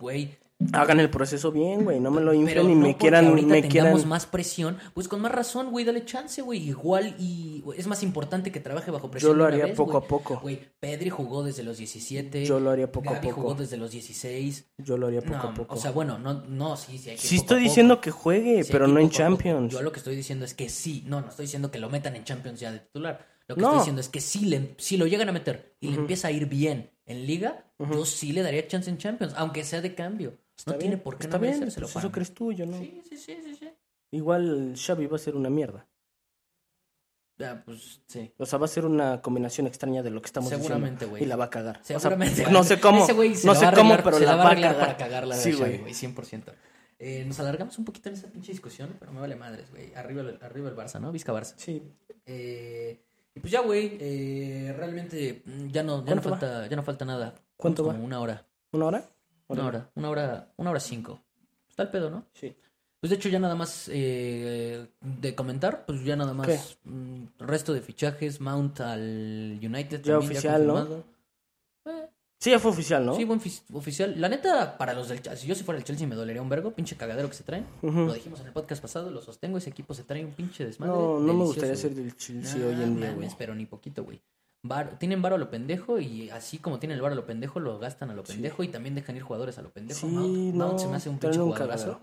Güey, 0.00 0.36
Hagan 0.72 1.00
el 1.00 1.10
proceso 1.10 1.50
bien, 1.50 1.84
güey. 1.84 1.98
No 2.00 2.10
me 2.10 2.20
lo 2.20 2.32
inflen 2.32 2.68
no 2.68 2.86
me 2.86 2.96
quieran. 2.96 3.26
ahorita 3.26 3.48
Me 3.48 3.62
tengamos 3.62 3.92
quieran... 3.92 4.08
más 4.08 4.26
presión, 4.26 4.78
pues 4.94 5.08
con 5.08 5.20
más 5.20 5.32
razón, 5.32 5.70
güey, 5.70 5.84
dale 5.84 6.04
chance, 6.04 6.42
güey. 6.42 6.68
Igual 6.68 7.16
y 7.18 7.62
es 7.76 7.86
más 7.88 8.02
importante 8.02 8.52
que 8.52 8.60
trabaje 8.60 8.90
bajo 8.90 9.10
presión. 9.10 9.32
Yo 9.32 9.36
lo 9.36 9.44
haría 9.44 9.66
vez, 9.66 9.76
poco 9.76 9.92
güey. 9.92 10.04
a 10.04 10.08
poco. 10.08 10.38
Güey, 10.40 10.60
Pedri 10.78 11.10
jugó 11.10 11.42
desde 11.42 11.64
los 11.64 11.78
17. 11.78 12.44
Yo 12.44 12.60
lo 12.60 12.70
haría 12.70 12.90
poco 12.90 13.10
a 13.10 13.20
poco. 13.20 13.34
jugó 13.34 13.54
desde 13.54 13.76
los 13.76 13.90
16. 13.90 14.66
Yo 14.78 14.96
lo 14.96 15.08
haría 15.08 15.20
poco 15.22 15.34
No, 15.34 15.48
a 15.48 15.54
poco. 15.54 15.74
O 15.74 15.78
sea, 15.78 15.90
bueno, 15.90 16.18
no, 16.18 16.34
no, 16.46 16.76
sí, 16.76 16.98
sí 16.98 17.10
hay 17.10 17.16
que 17.16 17.22
sí 17.22 17.36
estoy 17.36 17.60
diciendo 17.60 18.00
que 18.00 18.12
juegue, 18.12 18.62
Sí, 18.62 18.72
pero 18.72 18.86
no 18.86 19.00
en. 19.00 19.10
Champions. 19.10 19.72
Yo 19.72 19.82
lo 19.82 19.92
que 19.92 19.98
estoy 19.98 20.16
diciendo 20.16 20.44
es 20.44 20.54
que 20.54 20.68
sí. 20.68 21.04
No, 21.06 21.20
no 21.20 21.28
estoy 21.28 21.44
diciendo 21.46 21.70
que 21.70 21.78
lo 21.78 21.90
metan 21.90 22.16
en 22.16 22.24
Champions 22.24 22.60
ya 22.60 22.72
de 22.72 22.78
titular. 22.78 23.33
Lo 23.46 23.54
que 23.56 23.60
No. 23.60 23.68
estoy 23.68 23.78
diciendo 23.80 24.00
es 24.00 24.08
que 24.08 24.20
sí 24.20 24.46
le, 24.46 24.74
si 24.78 24.96
lo 24.96 25.06
llegan 25.06 25.28
a 25.28 25.32
meter 25.32 25.76
y 25.80 25.88
le 25.90 25.96
empieza 25.96 26.28
a 26.28 26.30
ir 26.30 26.46
bien 26.46 26.90
en 27.06 27.26
Liga, 27.26 27.70
yo 27.78 28.04
sí 28.06 28.32
le 28.32 28.42
daría 28.42 28.66
chance 28.66 28.88
en 28.88 28.96
Champions, 28.98 29.34
aunque 29.36 29.64
sea 29.64 29.80
de 29.82 29.94
cambio. 29.94 30.38
Está 30.56 30.72
no 30.72 30.78
bien, 30.78 30.90
tiene 30.90 30.96
por 31.02 31.18
qué 31.18 31.26
Está 31.26 31.36
no 31.38 31.42
bien, 31.42 31.58
pues 31.60 31.76
eso 31.96 32.12
crees 32.12 32.32
tú, 32.32 32.52
yo 32.52 32.64
no. 32.64 32.78
Sí, 32.78 33.02
sí, 33.08 33.16
sí, 33.16 33.36
sí, 33.44 33.56
sí. 33.56 33.68
Igual 34.12 34.74
Xavi 34.76 35.06
va 35.06 35.16
a 35.16 35.18
ser 35.18 35.34
una 35.36 35.50
mierda. 35.50 35.86
Ya, 37.36 37.64
pues 37.64 38.00
sí. 38.06 38.32
O 38.38 38.46
sea, 38.46 38.60
va 38.60 38.66
a 38.66 38.68
ser 38.68 38.86
una 38.86 39.20
combinación 39.20 39.66
extraña 39.66 40.02
de 40.04 40.10
lo 40.10 40.22
que 40.22 40.26
estamos 40.26 40.50
Seguramente, 40.50 41.04
güey. 41.06 41.24
Y 41.24 41.26
la 41.26 41.34
va 41.34 41.46
a 41.46 41.50
cagar. 41.50 41.80
O 41.82 41.84
sea, 41.84 41.98
Seguramente. 41.98 42.46
no 42.50 42.62
sé 42.62 42.78
cómo. 42.78 43.02
Ese 43.02 43.12
güey 43.12 43.34
se 43.34 43.46
no 43.48 43.56
sé 43.56 43.66
cómo, 43.74 43.96
pero 44.04 44.18
se 44.18 44.24
la 44.24 44.36
va 44.36 44.50
a 44.50 44.54
cagar. 44.54 44.78
para 44.78 44.96
cagarla 44.96 45.34
Sí, 45.36 45.52
güey. 45.52 45.78
güey, 45.78 45.92
100%. 45.92 46.52
Eh, 47.00 47.24
nos 47.26 47.40
alargamos 47.40 47.76
un 47.78 47.84
poquito 47.84 48.08
en 48.08 48.14
esa 48.14 48.28
pinche 48.28 48.52
discusión, 48.52 48.94
pero 49.00 49.12
me 49.12 49.20
vale 49.20 49.34
madres, 49.34 49.68
güey. 49.72 49.92
Arriba, 49.96 50.22
arriba 50.42 50.68
el 50.68 50.76
Barça, 50.76 51.00
¿no? 51.00 51.10
Vizca 51.10 51.32
Barça. 51.32 51.54
Sí. 51.56 51.82
Eh, 52.24 53.02
y 53.34 53.40
pues 53.40 53.52
ya, 53.52 53.60
güey, 53.60 53.96
eh, 54.00 54.74
realmente 54.76 55.42
mm, 55.44 55.68
ya 55.68 55.82
no, 55.82 56.04
ya 56.04 56.14
no 56.14 56.22
falta, 56.22 56.66
ya 56.68 56.76
no 56.76 56.82
falta 56.82 57.04
nada. 57.04 57.34
¿Cuánto 57.56 57.84
va? 57.84 57.94
Una 57.94 58.20
hora. 58.20 58.46
¿Una 58.72 58.86
hora? 58.86 59.04
Una 59.48 59.66
hora, 59.66 59.90
una 59.94 60.10
hora, 60.10 60.48
una 60.56 60.70
hora 60.70 60.80
cinco. 60.80 61.20
Está 61.68 61.82
el 61.82 61.90
pedo, 61.90 62.10
¿no? 62.10 62.24
Sí. 62.32 62.56
Pues 63.00 63.10
de 63.10 63.16
hecho 63.16 63.28
ya 63.28 63.38
nada 63.38 63.54
más 63.54 63.90
eh, 63.92 64.86
de 65.00 65.34
comentar, 65.34 65.84
pues 65.84 66.02
ya 66.04 66.16
nada 66.16 66.32
más 66.32 66.46
¿Qué? 66.46 66.88
mm, 66.88 67.24
resto 67.38 67.74
de 67.74 67.82
fichajes, 67.82 68.40
Mount 68.40 68.80
al 68.80 69.58
United 69.62 70.00
Ya 70.02 70.14
también, 70.14 70.30
oficial, 70.30 70.66
¿no? 70.66 71.04
Sí, 72.38 72.50
ya 72.50 72.58
fue 72.58 72.72
oficial, 72.72 73.06
¿no? 73.06 73.14
Sí, 73.14 73.24
buen 73.24 73.40
oficial. 73.72 74.20
La 74.20 74.28
neta, 74.28 74.76
para 74.76 74.92
los 74.92 75.08
del 75.08 75.22
Chelsea, 75.22 75.40
si 75.42 75.46
yo 75.46 75.54
si 75.54 75.64
fuera 75.64 75.78
el 75.78 75.84
Chelsea 75.84 76.06
me 76.06 76.14
dolería 76.14 76.42
un 76.42 76.48
vergo, 76.50 76.72
pinche 76.72 76.94
cagadero 76.96 77.28
que 77.28 77.34
se 77.34 77.42
traen. 77.42 77.66
Lo 77.82 78.12
dijimos 78.12 78.40
en 78.40 78.46
el 78.48 78.52
podcast 78.52 78.82
pasado, 78.82 79.10
lo 79.10 79.22
sostengo, 79.22 79.56
ese 79.58 79.70
equipo 79.70 79.94
se 79.94 80.02
trae 80.04 80.24
un 80.24 80.32
pinche 80.32 80.64
desmadre. 80.66 80.92
No, 80.92 81.20
no 81.20 81.32
me 81.32 81.44
gustaría 81.44 81.74
ser 81.76 81.94
del 81.94 82.14
Chelsea 82.16 82.66
hoy 82.66 82.74
en 82.82 82.96
día, 82.96 83.12
güey. 83.12 83.28
pero 83.38 83.54
ni 83.54 83.64
poquito, 83.66 84.04
güey. 84.04 84.20
Tienen 84.98 85.20
varo 85.22 85.36
a 85.36 85.38
lo 85.38 85.50
pendejo 85.50 85.98
y 86.00 86.30
así 86.30 86.58
como 86.58 86.78
tienen 86.78 86.96
el 86.96 87.02
varo 87.02 87.12
a 87.12 87.16
lo 87.16 87.26
pendejo, 87.26 87.60
lo 87.60 87.78
gastan 87.78 88.10
a 88.10 88.14
lo 88.14 88.24
pendejo 88.24 88.62
y 88.62 88.68
también 88.68 88.94
dejan 88.94 89.14
ir 89.16 89.22
jugadores 89.22 89.58
a 89.58 89.62
lo 89.62 89.70
pendejo. 89.70 90.00
Sí, 90.00 90.06
Mount, 90.06 90.54
Mount 90.54 90.72
no, 90.72 90.78
se 90.78 90.88
me 90.88 90.96
hace 90.96 91.08
un 91.10 91.18
pinche 91.18 91.38
jugadorazo. 91.38 92.00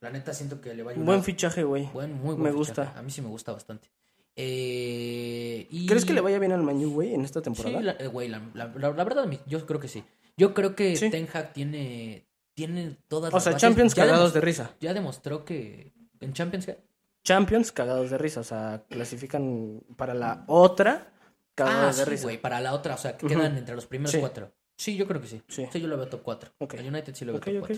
La 0.00 0.10
neta 0.10 0.32
siento 0.34 0.60
que 0.60 0.74
le 0.74 0.82
va 0.82 0.90
a 0.90 0.94
ayudar. 0.94 1.06
Buen 1.06 1.24
fichaje, 1.24 1.64
güey. 1.64 1.88
Buen, 1.92 2.12
muy 2.12 2.34
buen 2.34 2.42
Me 2.42 2.50
fichaje. 2.50 2.56
gusta. 2.84 2.98
A 2.98 3.02
mí 3.02 3.10
sí 3.10 3.22
me 3.22 3.28
gusta 3.28 3.52
bastante. 3.52 3.88
Eh, 4.36 5.66
y... 5.70 5.86
¿Crees 5.86 6.04
que 6.04 6.12
le 6.12 6.20
vaya 6.20 6.38
bien 6.38 6.52
al 6.52 6.62
Manu, 6.62 6.90
güey, 6.92 7.14
en 7.14 7.24
esta 7.24 7.40
Sí, 7.40 7.44
temporada? 7.44 7.80
la, 7.80 7.92
eh, 7.92 8.06
güey, 8.06 8.28
la, 8.28 8.42
la- 8.54 8.66
verdad, 8.66 9.28
yo 9.46 9.66
creo 9.66 9.80
que 9.80 9.88
sí. 9.88 10.04
Yo 10.36 10.52
creo 10.54 10.76
que 10.76 10.96
Sí. 10.96 11.10
Ten 11.10 11.26
Hag 11.32 11.52
tiene, 11.52 12.26
tiene 12.54 12.96
todas 13.08 13.32
o 13.32 13.36
las 13.36 13.42
sea, 13.44 13.52
bases. 13.52 13.62
Champions 13.62 13.94
Ya 13.94 14.04
cagados 14.04 14.34
de 14.34 14.40
risa. 14.40 14.70
Ya 14.80 14.92
demostró 14.94 15.44
que 15.44 15.92
en 16.20 16.32
Champions... 16.32 16.66
¿qué? 16.66 16.78
Champions 17.24 17.72
cagados 17.72 18.10
de 18.10 18.18
risa. 18.18 18.40
O 18.40 18.44
sea, 18.44 18.84
clasifican 18.88 19.82
para 19.96 20.14
la 20.14 20.44
otra 20.46 21.08
Ah, 21.08 21.12
cagados 21.54 21.96
de 21.96 22.04
sí, 22.04 22.10
risa. 22.10 22.22
güey, 22.24 22.40
para 22.40 22.60
la 22.60 22.74
otra, 22.74 22.94
o 22.94 22.98
sea, 22.98 23.16
que 23.16 23.26
quedan 23.26 23.56
entre 23.56 23.74
los 23.74 23.86
primeros 23.86 24.12
Sí. 24.12 24.18
cuatro. 24.20 24.52
Sí, 24.76 24.94
yo 24.96 25.06
creo 25.08 25.20
que 25.22 25.26
sí. 25.28 25.42
Sí. 25.48 25.66
Sí, 25.72 25.80
yo 25.80 25.88
lo 25.88 25.96
veo 25.96 26.06
top 26.08 26.22
4. 26.22 26.50
Ok. 26.58 26.74
El 26.74 26.88
United 26.88 27.14
sí 27.14 27.24
lo 27.24 27.32
veo 27.32 27.38
Ok, 27.38 27.44
top 27.46 27.54
ok. 27.62 27.66
4. 27.68 27.76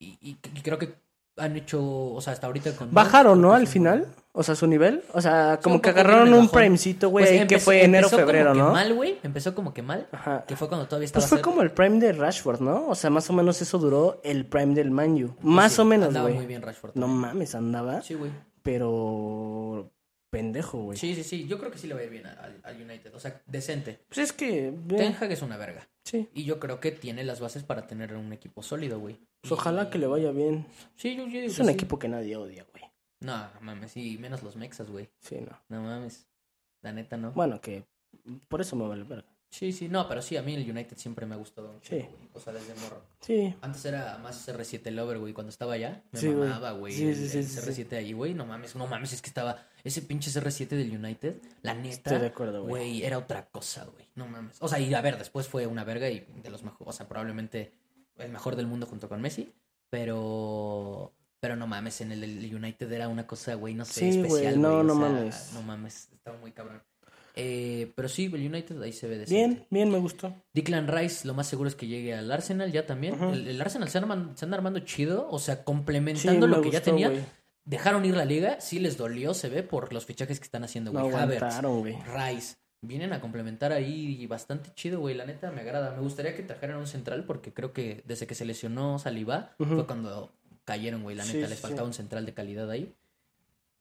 Y, 0.00 0.06
y- 0.20 0.36
y 0.52 0.60
creo 0.62 0.76
que 0.78 0.94
han 1.36 1.56
hecho, 1.56 1.82
o 2.12 2.20
sea, 2.20 2.32
hasta 2.34 2.46
ahorita 2.46 2.76
con... 2.76 2.92
Bajaron, 2.92 3.40
¿no? 3.40 3.50
que 3.50 3.56
Al 3.56 3.66
final. 3.66 4.06
O 4.34 4.42
sea, 4.42 4.54
su 4.54 4.66
nivel. 4.66 5.02
O 5.12 5.20
sea, 5.20 5.60
como 5.62 5.80
que 5.82 5.90
agarraron 5.90 6.32
un 6.32 6.48
primecito, 6.48 7.10
güey, 7.10 7.26
Pues 7.26 7.46
que 7.46 7.58
fue 7.58 7.84
enero, 7.84 8.06
empezó 8.06 8.16
febrero, 8.18 8.50
como 8.52 8.54
que 8.62 8.66
¿no? 8.68 8.72
mal, 8.72 8.94
güey. 8.94 9.18
Empezó 9.22 9.54
como 9.54 9.74
que 9.74 9.82
mal. 9.82 10.06
Ajá. 10.10 10.44
Que 10.46 10.56
fue 10.56 10.68
cuando 10.68 10.86
todavía 10.86 11.04
estaba... 11.06 11.20
Pues 11.22 11.28
fue 11.28 11.40
como 11.42 11.60
el 11.62 11.70
prime 11.70 11.98
de 11.98 12.12
Rashford, 12.12 12.60
¿no? 12.60 12.88
O 12.88 12.94
sea, 12.94 13.10
más 13.10 13.28
o 13.28 13.32
menos 13.34 13.60
eso 13.60 13.78
duró 13.78 14.20
el 14.24 14.46
prime 14.46 14.74
del 14.74 14.90
Manju. 14.90 15.34
Más 15.42 15.72
Sí, 15.74 15.80
o 15.82 15.84
menos, 15.84 16.08
andaba 16.08 16.24
güey. 16.26 16.36
muy 16.36 16.46
bien 16.46 16.62
Rashford. 16.62 16.92
No 16.94 17.02
también. 17.06 17.20
mames, 17.20 17.54
andaba. 17.54 18.00
Sí, 18.02 18.14
güey. 18.14 18.30
Pero 18.62 19.90
pendejo, 20.32 20.78
güey. 20.78 20.96
Sí, 20.98 21.14
sí, 21.14 21.22
sí. 21.22 21.46
Yo 21.46 21.58
creo 21.58 21.70
que 21.70 21.76
sí 21.78 21.86
le 21.86 21.94
va 21.94 22.00
a 22.00 22.04
ir 22.04 22.10
bien 22.10 22.24
al, 22.26 22.80
United. 22.80 23.14
O 23.14 23.20
sea, 23.20 23.42
decente. 23.46 24.00
Pues 24.08 24.18
es 24.18 24.32
que. 24.32 24.68
eh, 24.68 24.74
Ten 24.88 25.14
Hag 25.14 25.30
es 25.30 25.42
una 25.42 25.58
verga. 25.58 25.86
sí. 26.04 26.28
Y 26.34 26.44
yo 26.44 26.58
creo 26.58 26.80
que 26.80 26.90
tiene 26.90 27.22
las 27.22 27.38
bases 27.40 27.62
para 27.62 27.86
tener 27.86 28.14
un 28.16 28.32
equipo 28.32 28.62
sólido, 28.62 28.98
güey. 28.98 29.20
Pues 29.42 29.52
ojalá 29.52 29.90
que 29.90 29.98
le 29.98 30.06
vaya 30.06 30.32
bien. 30.32 30.66
Sí, 30.96 31.14
yo, 31.16 31.24
yo 31.26 31.40
digo 31.40 31.52
Es 31.52 31.58
un 31.58 31.66
sí. 31.66 31.72
equipo 31.72 31.98
que 31.98 32.08
nadie 32.08 32.36
odia, 32.36 32.64
güey. 32.72 32.84
No, 33.20 33.36
no 33.52 33.60
mames. 33.60 33.96
Y 33.96 34.16
menos 34.18 34.42
los 34.42 34.56
mexas, 34.56 34.90
güey. 34.90 35.10
Sí, 35.20 35.36
no. 35.40 35.60
No 35.68 35.82
mames. 35.82 36.26
La 36.80 36.92
neta, 36.92 37.16
no. 37.18 37.32
Bueno, 37.32 37.60
que 37.60 37.84
por 38.48 38.60
eso 38.62 38.74
me 38.74 38.88
vale 38.88 39.04
verga. 39.04 39.28
Sí, 39.52 39.70
sí. 39.70 39.86
No, 39.88 40.08
pero 40.08 40.22
sí, 40.22 40.36
a 40.38 40.42
mí 40.42 40.54
el 40.54 40.68
United 40.68 40.96
siempre 40.96 41.26
me 41.26 41.34
ha 41.34 41.38
gustado 41.38 41.78
Sí. 41.82 41.96
güey. 41.96 42.06
O 42.32 42.40
sea, 42.40 42.54
desde 42.54 42.74
morro. 42.76 43.02
Sí. 43.20 43.54
Antes 43.60 43.84
era 43.84 44.16
más 44.18 44.48
CR7 44.48 44.90
Lover, 44.90 45.18
güey. 45.18 45.34
Cuando 45.34 45.50
estaba 45.50 45.74
allá, 45.74 46.02
me 46.10 46.18
Sí, 46.18 46.28
güey. 46.28 46.48
mamaba, 46.48 46.72
güey. 46.72 46.94
Sí, 46.94 47.06
el, 47.08 47.14
sí, 47.16 47.28
sí, 47.28 47.38
el 47.38 47.44
sí, 47.46 47.60
CR7 47.60 47.96
ahí, 47.98 48.12
güey. 48.14 48.32
No 48.32 48.46
mames, 48.46 48.74
no 48.76 48.86
mames. 48.86 49.12
Es 49.12 49.20
que 49.20 49.28
estaba 49.28 49.62
ese 49.84 50.00
pinche 50.00 50.30
CR7 50.30 50.68
del 50.70 50.96
United. 50.96 51.36
La 51.60 51.74
neta, 51.74 51.90
Estoy 51.90 52.18
de 52.20 52.26
acuerdo, 52.28 52.62
güey. 52.62 52.70
güey, 52.70 53.02
era 53.04 53.18
otra 53.18 53.44
cosa, 53.50 53.84
güey. 53.84 54.08
No 54.14 54.26
mames. 54.26 54.56
O 54.60 54.68
sea, 54.68 54.78
y 54.80 54.92
a 54.94 55.00
ver, 55.02 55.18
después 55.18 55.46
fue 55.46 55.66
una 55.66 55.84
verga 55.84 56.08
y 56.08 56.26
de 56.42 56.48
los 56.50 56.62
mejores. 56.62 56.88
O 56.88 56.92
sea, 56.92 57.06
probablemente 57.06 57.72
el 58.16 58.30
mejor 58.30 58.56
del 58.56 58.66
mundo 58.66 58.86
junto 58.86 59.08
con 59.08 59.20
Messi. 59.20 59.52
Pero. 59.90 61.12
Pero 61.40 61.56
no 61.56 61.66
mames, 61.66 62.00
en 62.00 62.12
el, 62.12 62.20
del 62.20 62.54
United 62.54 62.90
era 62.92 63.08
una 63.08 63.26
cosa, 63.26 63.54
güey, 63.54 63.74
no 63.74 63.84
sé, 63.84 64.06
güey, 64.06 64.20
especial. 64.44 64.60
no, 64.62 64.68
güey, 64.68 64.80
o 64.80 64.82
no 64.84 64.94
sea, 64.94 65.08
mames. 65.08 65.50
No 65.54 65.62
mames, 65.62 66.08
estaba 66.12 66.38
muy 66.38 66.52
cabrón. 66.52 66.80
Eh, 67.34 67.92
pero 67.94 68.08
sí, 68.08 68.26
el 68.26 68.46
United 68.46 68.80
ahí 68.82 68.92
se 68.92 69.08
ve 69.08 69.16
decente. 69.18 69.34
Bien, 69.34 69.66
bien, 69.70 69.90
me 69.90 69.98
gustó. 69.98 70.34
Declan 70.52 70.86
Rice, 70.88 71.26
lo 71.26 71.34
más 71.34 71.46
seguro 71.46 71.68
es 71.68 71.74
que 71.74 71.86
llegue 71.86 72.14
al 72.14 72.30
Arsenal 72.30 72.70
ya 72.72 72.84
también. 72.86 73.14
El, 73.22 73.48
el 73.48 73.60
Arsenal 73.60 73.88
se 73.88 73.98
anda, 73.98 74.32
se 74.36 74.44
anda 74.44 74.56
armando 74.56 74.80
chido, 74.80 75.28
o 75.30 75.38
sea, 75.38 75.56
Sí, 75.56 75.60
complementando 75.64 76.46
lo 76.46 76.60
que 76.60 76.70
ya 76.70 76.82
tenía. 76.82 77.08
güey. 77.08 77.22
Dejaron 77.64 78.04
ir 78.04 78.16
la 78.16 78.24
liga, 78.24 78.60
sí 78.60 78.80
les 78.80 78.96
dolió, 78.98 79.34
se 79.34 79.48
ve, 79.48 79.62
por 79.62 79.92
los 79.92 80.04
fichajes 80.04 80.40
que 80.40 80.44
están 80.44 80.64
haciendo, 80.64 80.92
No 80.92 81.08
güey. 81.08 81.12
Güey. 81.80 81.96
Rice. 82.14 82.56
Vienen 82.84 83.12
a 83.12 83.20
complementar 83.20 83.72
ahí 83.72 84.26
bastante 84.26 84.70
chido, 84.74 84.98
güey. 84.98 85.14
La 85.14 85.24
neta 85.24 85.52
me 85.52 85.60
agrada. 85.60 85.92
Me 85.94 86.00
gustaría 86.02 86.34
que 86.34 86.42
trajeran 86.42 86.78
un 86.78 86.88
central 86.88 87.24
porque 87.24 87.52
creo 87.52 87.72
que 87.72 88.02
desde 88.06 88.26
que 88.26 88.34
se 88.34 88.44
lesionó 88.44 88.98
Saliba 88.98 89.54
fue 89.56 89.86
cuando 89.86 90.32
cayeron, 90.64 91.04
güey. 91.04 91.14
La 91.14 91.22
neta, 91.24 91.32
sí, 91.34 91.40
les 91.42 91.50
sí. 91.58 91.62
faltaba 91.62 91.86
un 91.86 91.94
central 91.94 92.26
de 92.26 92.34
calidad 92.34 92.68
ahí. 92.68 92.92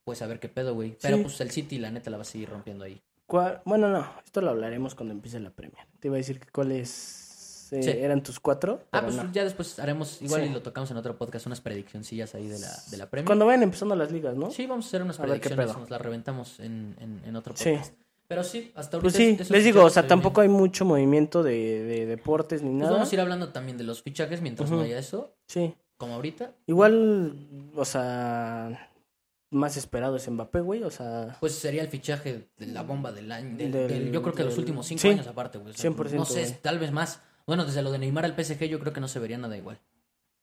Pues 0.03 0.21
a 0.21 0.27
ver 0.27 0.39
qué 0.39 0.49
pedo, 0.49 0.75
güey. 0.75 0.95
Pero 1.01 1.21
pues 1.23 1.41
el 1.41 1.49
City, 1.49 1.79
la 1.79 1.89
neta, 1.89 2.11
la 2.11 2.17
va 2.17 2.21
a 2.21 2.25
seguir 2.25 2.49
rompiendo 2.49 2.83
ahí. 2.85 3.01
¿Cuál- 3.31 3.61
Bueno, 3.63 3.87
no, 3.87 4.05
esto 4.25 4.41
lo 4.41 4.49
hablaremos 4.49 4.93
cuando 4.93 5.13
empiece 5.13 5.39
la 5.39 5.51
Premier. 5.51 5.87
Te 6.01 6.09
iba 6.09 6.15
a 6.15 6.17
decir 6.17 6.37
que 6.37 6.49
cuáles 6.51 7.69
eh, 7.71 7.81
Sí. 7.81 7.89
eran 7.89 8.21
tus 8.21 8.41
cuatro. 8.41 8.81
Ah, 8.91 9.01
pues 9.03 9.15
no. 9.15 9.31
ya 9.31 9.45
después 9.45 9.79
haremos, 9.79 10.21
igual 10.21 10.41
Sí. 10.43 10.49
y 10.49 10.51
lo 10.51 10.61
tocamos 10.61 10.91
en 10.91 10.97
otro 10.97 11.15
podcast, 11.17 11.45
unas 11.45 11.61
prediccioncillas 11.61 12.35
ahí 12.35 12.45
de 12.49 12.59
la, 12.59 12.67
de 12.91 12.97
la 12.97 13.09
Premier. 13.09 13.25
Cuando 13.25 13.45
vayan 13.45 13.63
empezando 13.63 13.95
las 13.95 14.11
ligas, 14.11 14.35
¿no? 14.35 14.51
Sí, 14.51 14.65
vamos 14.65 14.83
a 14.83 14.87
hacer 14.89 15.01
unas 15.03 15.17
A 15.21 15.23
predicciones, 15.23 15.77
nos 15.77 15.89
las 15.89 16.01
reventamos 16.01 16.59
en, 16.59 16.97
en, 16.99 17.21
en 17.25 17.35
otro 17.37 17.55
Sí. 17.55 17.69
podcast. 17.69 17.93
Pero 18.27 18.43
sí, 18.43 18.73
hasta 18.75 18.97
ahorita 18.97 19.01
Pues 19.01 19.13
sí, 19.15 19.37
es- 19.39 19.49
les 19.49 19.63
digo, 19.63 19.85
o 19.85 19.89
sea, 19.89 20.05
tampoco 20.05 20.41
hay 20.41 20.49
mucho 20.49 20.83
movimiento 20.83 21.43
de, 21.43 21.83
de 21.83 22.05
deportes 22.05 22.61
ni 22.61 22.71
Pues 22.71 22.79
nada. 22.79 22.91
vamos 22.91 23.09
a 23.09 23.15
ir 23.15 23.21
hablando 23.21 23.49
también 23.53 23.77
de 23.77 23.85
los 23.85 24.01
fichajes 24.01 24.41
mientras 24.41 24.69
no 24.69 24.75
Ujú. 24.75 24.85
haya 24.87 24.99
eso, 24.99 25.33
Sí. 25.47 25.73
como 25.95 26.15
ahorita. 26.15 26.51
Igual, 26.67 27.37
o 27.75 27.85
sea, 27.85 28.89
más 29.51 29.77
esperado 29.77 30.15
es 30.15 30.27
Mbappé, 30.29 30.61
güey, 30.61 30.81
o 30.83 30.89
sea, 30.89 31.37
Pues 31.39 31.53
sería 31.55 31.81
el 31.83 31.89
fichaje 31.89 32.49
de 32.57 32.65
la 32.67 32.81
bomba 32.83 33.11
del 33.11 33.31
año. 33.31 33.55
del- 33.57 33.71
Del- 33.71 33.87
del- 33.87 34.11
yo 34.11 34.21
creo 34.23 34.33
que 34.33 34.43
los 34.43 34.57
últimos 34.57 34.87
cinco 34.87 35.01
sí, 35.01 35.09
años 35.09 35.27
aparte, 35.27 35.57
güey. 35.59 35.71
O 35.71 35.73
sea, 35.73 35.81
100%, 35.91 36.15
No 36.17 36.25
sé, 36.25 36.57
tal 36.61 36.79
vez 36.79 36.91
más. 36.91 37.21
Bueno, 37.45 37.65
desde 37.65 37.81
lo 37.81 37.91
de 37.91 37.99
Neymar 37.99 38.25
al 38.25 38.33
PSG 38.35 38.67
yo 38.69 38.79
creo 38.79 38.93
que 38.93 39.01
no 39.01 39.07
se 39.07 39.19
vería 39.19 39.37
nada 39.37 39.55
igual. 39.57 39.79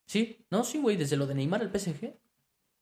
Sí, 0.06 0.44
no, 0.50 0.62
sí, 0.64 0.78
güey, 0.78 0.96
desde 0.96 1.16
lo 1.16 1.26
de 1.26 1.34
Neymar 1.34 1.60
al 1.62 1.70
PSG. 1.70 2.14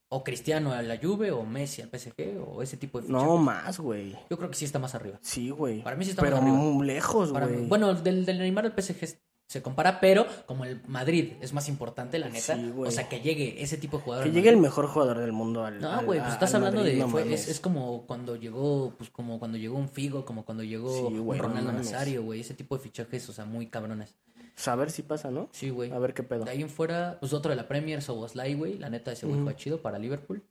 O 0.09 0.23
Cristiano 0.23 0.71
a 0.73 0.83
la 0.83 0.99
Juve, 1.03 1.33
o 1.33 1.43
Messi 1.45 1.83
al 1.83 1.89
PSG, 1.91 2.39
o 2.47 2.63
ese 2.63 2.77
tipo 2.77 3.01
de 3.01 3.09
fichajes. 3.09 3.27
no 3.27 3.37
más, 3.39 3.81
güey. 3.81 4.17
Yo 4.31 4.37
creo 4.39 4.49
que 4.49 4.55
sí 4.55 4.65
está 4.65 4.79
más 4.79 4.95
arriba. 4.95 5.19
Sí, 5.21 5.51
güey. 5.51 5.83
Para 5.83 5.97
mí 5.97 6.05
sí 6.05 6.11
está 6.11 6.23
Pero 6.23 6.37
más 6.37 6.45
arriba. 6.45 6.57
muy 6.59 6.87
lejos, 6.87 7.33
güey. 7.33 7.67
bueno, 7.67 7.93
del, 7.93 8.25
del 8.25 8.39
Neymar 8.39 8.67
al 8.67 8.73
PSG 8.81 9.19
se 9.49 9.63
compara, 9.63 10.01
pero 10.01 10.27
como 10.47 10.65
el 10.65 10.81
Madrid 10.89 11.35
es 11.41 11.53
más 11.53 11.69
importante, 11.69 12.19
la 12.19 12.29
neta. 12.29 12.57
Sí, 12.57 12.69
güey. 12.71 12.89
o 12.89 12.91
sea, 12.91 13.09
que 13.09 13.21
llegue 13.21 13.63
ese 13.63 13.77
tipo 13.79 13.99
de 13.99 14.03
jugador. 14.03 14.25
que 14.27 14.33
llegue 14.33 14.49
el 14.49 14.57
mejor 14.57 14.89
jugador 14.89 15.19
del 15.19 15.33
mundo 15.33 15.65
al 15.65 15.81
No, 15.81 16.03
güey, 16.05 16.19
pues 16.21 16.33
estás 16.33 16.53
hablando 16.55 16.81
Madrid, 16.81 16.95
de. 16.95 16.99
no 17.01 17.09
fue- 17.09 17.33
es, 17.33 17.61
como 17.61 18.07
cuando 18.07 18.35
llegó, 18.37 18.93
pues 18.99 19.09
como 19.11 19.39
cuando 19.39 19.57
llegó 19.57 19.79
un 19.79 19.89
Figo, 19.89 20.25
como 20.25 20.45
cuando 20.45 20.65
llegó 20.65 20.93
Sí, 20.93 21.03
un 21.15 21.27
no 21.27 21.33
Ronaldo. 21.35 21.73
Nazario, 21.73 22.23
güey. 22.25 22.41
Ese 22.41 22.55
tipo 22.55 22.77
de 22.77 22.83
fichajes, 22.83 23.29
o 23.29 23.33
sea, 23.33 23.45
muy 23.45 23.69
cabrones. 23.69 24.17
Pues 24.55 24.67
a 24.69 24.75
ver 24.75 24.91
si 24.91 25.03
pasa, 25.03 25.31
¿no? 25.31 25.49
Sí, 25.53 25.71
güey. 25.71 25.93
A 25.93 25.99
ver 25.99 26.13
qué 26.15 26.23
pedo. 26.23 26.45
De 26.45 26.51
ahí 26.51 26.63
en 26.63 26.71
fuera, 26.71 27.19
pues 27.21 27.33
otro 27.33 27.51
de 27.51 27.57
la 27.57 27.69
Premier, 27.69 28.01
Soboslai, 28.03 28.55
güey. 28.55 28.79
La 28.79 28.89
neta, 28.91 29.13
ese 29.13 29.27
güey 29.27 29.37
Ujú. 29.39 29.45
fue 29.45 29.57
chido 29.57 29.81
para 29.83 29.99
Liverpool. 29.99 30.43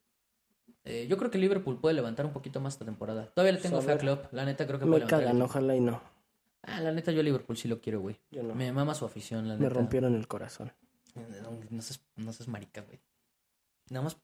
Eh, 0.86 1.08
yo 1.10 1.18
creo 1.18 1.32
que 1.32 1.40
Liverpool 1.40 1.80
puede 1.82 1.96
levantar 1.96 2.26
un 2.28 2.32
poquito 2.32 2.62
más 2.62 2.74
esta 2.76 2.86
temporada. 2.86 3.26
Todavía 3.34 3.54
le 3.54 3.60
tengo 3.60 3.78
Pues 3.78 3.88
fe 3.88 3.92
a. 3.94 3.98
Klopp. 3.98 4.32
La 4.32 4.46
neta, 4.46 4.68
creo 4.68 4.78
que 4.80 4.86
Me 4.86 4.92
puede 4.92 5.00
levantar. 5.06 5.20
cagan, 5.22 5.36
equipo. 5.38 5.46
ojalá 5.50 5.76
y 5.76 5.80
no. 5.82 6.02
Ah, 6.68 6.82
la 6.82 6.92
neta, 6.92 7.12
yo 7.12 7.20
a 7.20 7.24
Liverpool 7.24 7.58
sí 7.58 7.68
lo 7.68 7.80
quiero, 7.80 8.02
güey. 8.02 8.20
Yo 8.32 8.44
no. 8.44 8.56
Me 8.56 8.72
mama 8.72 8.94
su 8.96 9.06
afición, 9.06 9.48
la 9.48 9.56
Me 9.56 9.62
neta. 9.62 9.74
rompieron 9.74 10.16
el 10.16 10.28
corazón. 10.28 10.72
No, 11.16 11.24
no 11.70 11.82
seas, 11.82 12.02
no 12.16 12.34
seas 12.34 12.48
marica, 12.50 12.82
güey. 12.82 13.00
Nada 13.90 14.04
más. 14.06 14.18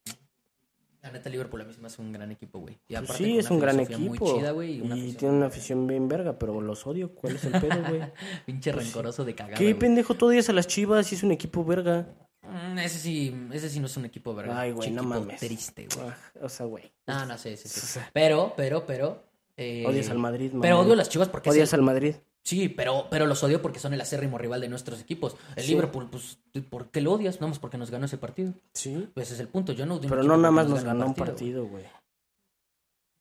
La 1.02 1.12
neta, 1.12 1.30
Liverpool 1.30 1.62
a 1.62 1.64
mí 1.66 1.74
se 1.74 1.80
me 1.82 1.88
hace 1.88 2.00
un 2.02 2.12
gran 2.12 2.32
equipo, 2.32 2.60
güey. 2.60 2.76
Y 2.88 2.94
Pues 2.96 3.00
aparte 3.10 3.24
sí, 3.24 3.38
es 3.40 3.50
un 3.50 3.60
gran 3.60 3.80
equipo. 3.80 4.00
Muy 4.00 4.20
chida, 4.20 4.52
güey. 4.52 4.78
Y, 4.78 4.82
una 4.82 4.98
y 4.98 5.14
tiene 5.14 5.36
una 5.36 5.48
afición 5.48 5.88
bien 5.88 6.08
verga, 6.08 6.38
pero 6.38 6.62
los 6.62 6.86
odio. 6.86 7.16
¿Cuál 7.16 7.36
es 7.38 7.44
el 7.46 7.52
pedo, 7.54 7.82
güey? 7.90 8.02
Pinche 8.46 8.72
rencoroso 8.72 9.26
de 9.26 9.34
cagada. 9.34 9.58
¿Qué 9.58 9.74
pendejo? 9.74 10.14
Tú 10.14 10.28
odias 10.28 10.50
a 10.50 10.54
las 10.54 10.68
chivas 10.68 11.12
y 11.12 11.16
es 11.16 11.24
un 11.24 11.32
equipo 11.32 11.66
verga. 11.66 12.08
Mm, 12.44 12.78
Ese 12.80 13.00
sí, 13.00 13.48
ese 13.52 13.70
sí 13.70 13.80
no 13.80 13.86
es 13.88 13.98
un 13.98 14.06
equipo, 14.06 14.36
¿verdad? 14.36 14.60
Ay, 14.60 14.72
güey, 14.74 14.92
no 14.92 15.04
mames. 15.04 15.40
Triste, 15.40 15.88
güey. 15.96 16.08
Ah, 16.08 16.18
O 16.44 16.50
sea, 16.50 16.66
güey. 16.68 16.92
No, 17.08 17.26
no 17.26 17.38
sé, 17.38 17.58
sí, 17.58 17.68
sí. 17.68 17.80
Sea, 17.80 18.10
Pero, 18.14 18.54
pero, 18.58 18.86
pero. 18.86 19.24
eh, 19.58 19.84
Odias 19.88 20.10
al 20.10 20.20
Madrid, 20.20 20.52
Pero 20.62 20.76
mamón. 20.76 20.86
odio 20.86 20.94
a 20.94 20.98
las 20.98 21.10
chivas 21.10 21.30
porque. 21.30 21.50
Odias 21.50 21.74
el- 21.74 21.80
al 21.80 21.86
Madrid. 21.86 22.16
Sí, 22.44 22.70
pero, 22.70 23.06
pero 23.12 23.28
los 23.28 23.44
odio 23.44 23.62
porque 23.62 23.80
son 23.80 23.94
el 23.94 24.02
acérrimo 24.02 24.38
rival 24.38 24.62
de 24.62 24.68
nuestros 24.70 25.00
equipos. 25.00 25.36
El 25.56 25.64
Sí. 25.64 25.70
Liverpool, 25.72 26.10
pues, 26.10 26.40
¿por 26.70 26.90
qué 26.90 27.00
lo 27.02 27.14
odias? 27.14 27.36
Nada 27.36 27.48
más 27.50 27.60
porque 27.60 27.78
nos 27.78 27.92
ganó 27.92 28.06
ese 28.06 28.18
partido. 28.18 28.54
Sí. 28.74 29.08
Pues 29.14 29.28
ese 29.28 29.36
es 29.36 29.40
el 29.42 29.48
punto. 29.48 29.74
Yo 29.74 29.86
no 29.86 29.96
odio 29.96 30.08
a 30.08 30.10
Pero 30.10 30.24
no 30.24 30.38
nada 30.38 30.52
más 30.52 30.68
nos 30.68 30.84
ganó 30.84 31.06
un 31.06 31.14
partido, 31.14 31.66
güey. 31.68 31.84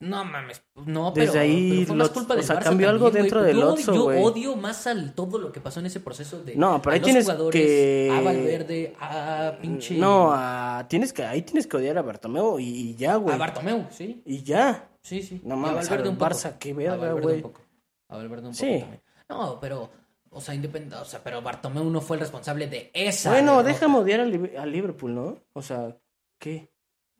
No 0.03 0.25
mames, 0.25 0.63
no, 0.87 1.13
pero, 1.13 1.27
Desde 1.27 1.39
ahí 1.41 1.71
pero 1.81 1.87
fue 1.89 1.97
más 1.97 2.09
culpa 2.09 2.33
o 2.33 2.37
del 2.39 2.47
sea, 2.47 2.57
Barça 2.59 2.65
cambió 2.65 2.89
algo 2.89 3.05
también, 3.09 3.25
dentro 3.25 3.41
güey. 3.41 3.53
del 3.53 3.63
Otso. 3.63 3.95
Yo 3.95 4.07
odio 4.07 4.57
más 4.57 4.87
al 4.87 5.13
todo 5.15 5.37
lo 5.39 5.53
que 5.53 5.61
pasó 5.61 5.81
en 5.81 5.87
ese 5.87 6.01
proceso 6.01 6.43
de 6.43 6.57
No, 6.57 6.81
pero 6.81 6.93
a 6.93 6.95
ahí 6.95 7.01
tienes 7.03 7.25
jugadores, 7.25 7.61
que- 7.61 8.11
a 8.11 8.21
Valverde, 8.23 8.97
a 8.99 9.59
pinche 9.61 9.99
No, 9.99 10.31
a- 10.33 10.87
tienes 10.89 11.13
que, 11.13 11.23
ahí 11.25 11.43
tienes 11.43 11.67
que 11.67 11.77
odiar 11.77 11.99
a 11.99 12.03
Bartomeu 12.03 12.59
y, 12.59 12.65
y 12.65 12.95
ya, 12.95 13.17
güey. 13.17 13.35
a 13.35 13.37
Bartomeu, 13.37 13.89
sí. 13.91 14.23
Y 14.25 14.43
ya. 14.43 14.89
Sí, 15.03 15.23
sí. 15.23 15.43
No 15.45 15.57
Y 15.57 15.59
a 15.59 15.61
mames, 15.61 15.89
Valverde 15.91 16.09
al 16.09 16.15
un 16.15 16.19
poco. 16.19 16.31
Barça, 16.31 16.59
qué 16.59 16.71
A 16.71 16.75
verga, 16.75 16.97
Valverde 16.97 17.21
güey. 17.23 17.37
un 17.37 17.43
poco. 17.43 17.61
A 18.09 18.17
Valverde 18.17 18.49
un 18.49 18.55
Sí. 18.55 18.65
poco 18.67 18.79
también. 18.81 19.01
No, 19.31 19.59
pero 19.61 19.91
o 20.31 20.41
sea, 20.41 20.55
independiente, 20.55 20.97
o 20.97 21.05
sea, 21.05 21.23
pero 21.25 21.41
Bartomeu 21.43 21.85
no 21.91 22.01
fue 22.01 22.17
el 22.17 22.21
responsable 22.21 22.67
de 22.69 22.91
esa 22.95 23.31
Bueno, 23.31 23.53
derrota. 23.53 23.69
déjame 23.69 23.97
odiar 23.99 24.21
al 24.21 24.51
al 24.59 24.71
Liverpool, 24.73 25.15
¿no? 25.15 25.39
O 25.55 25.63
sea, 25.63 25.97
¿qué? 26.39 26.71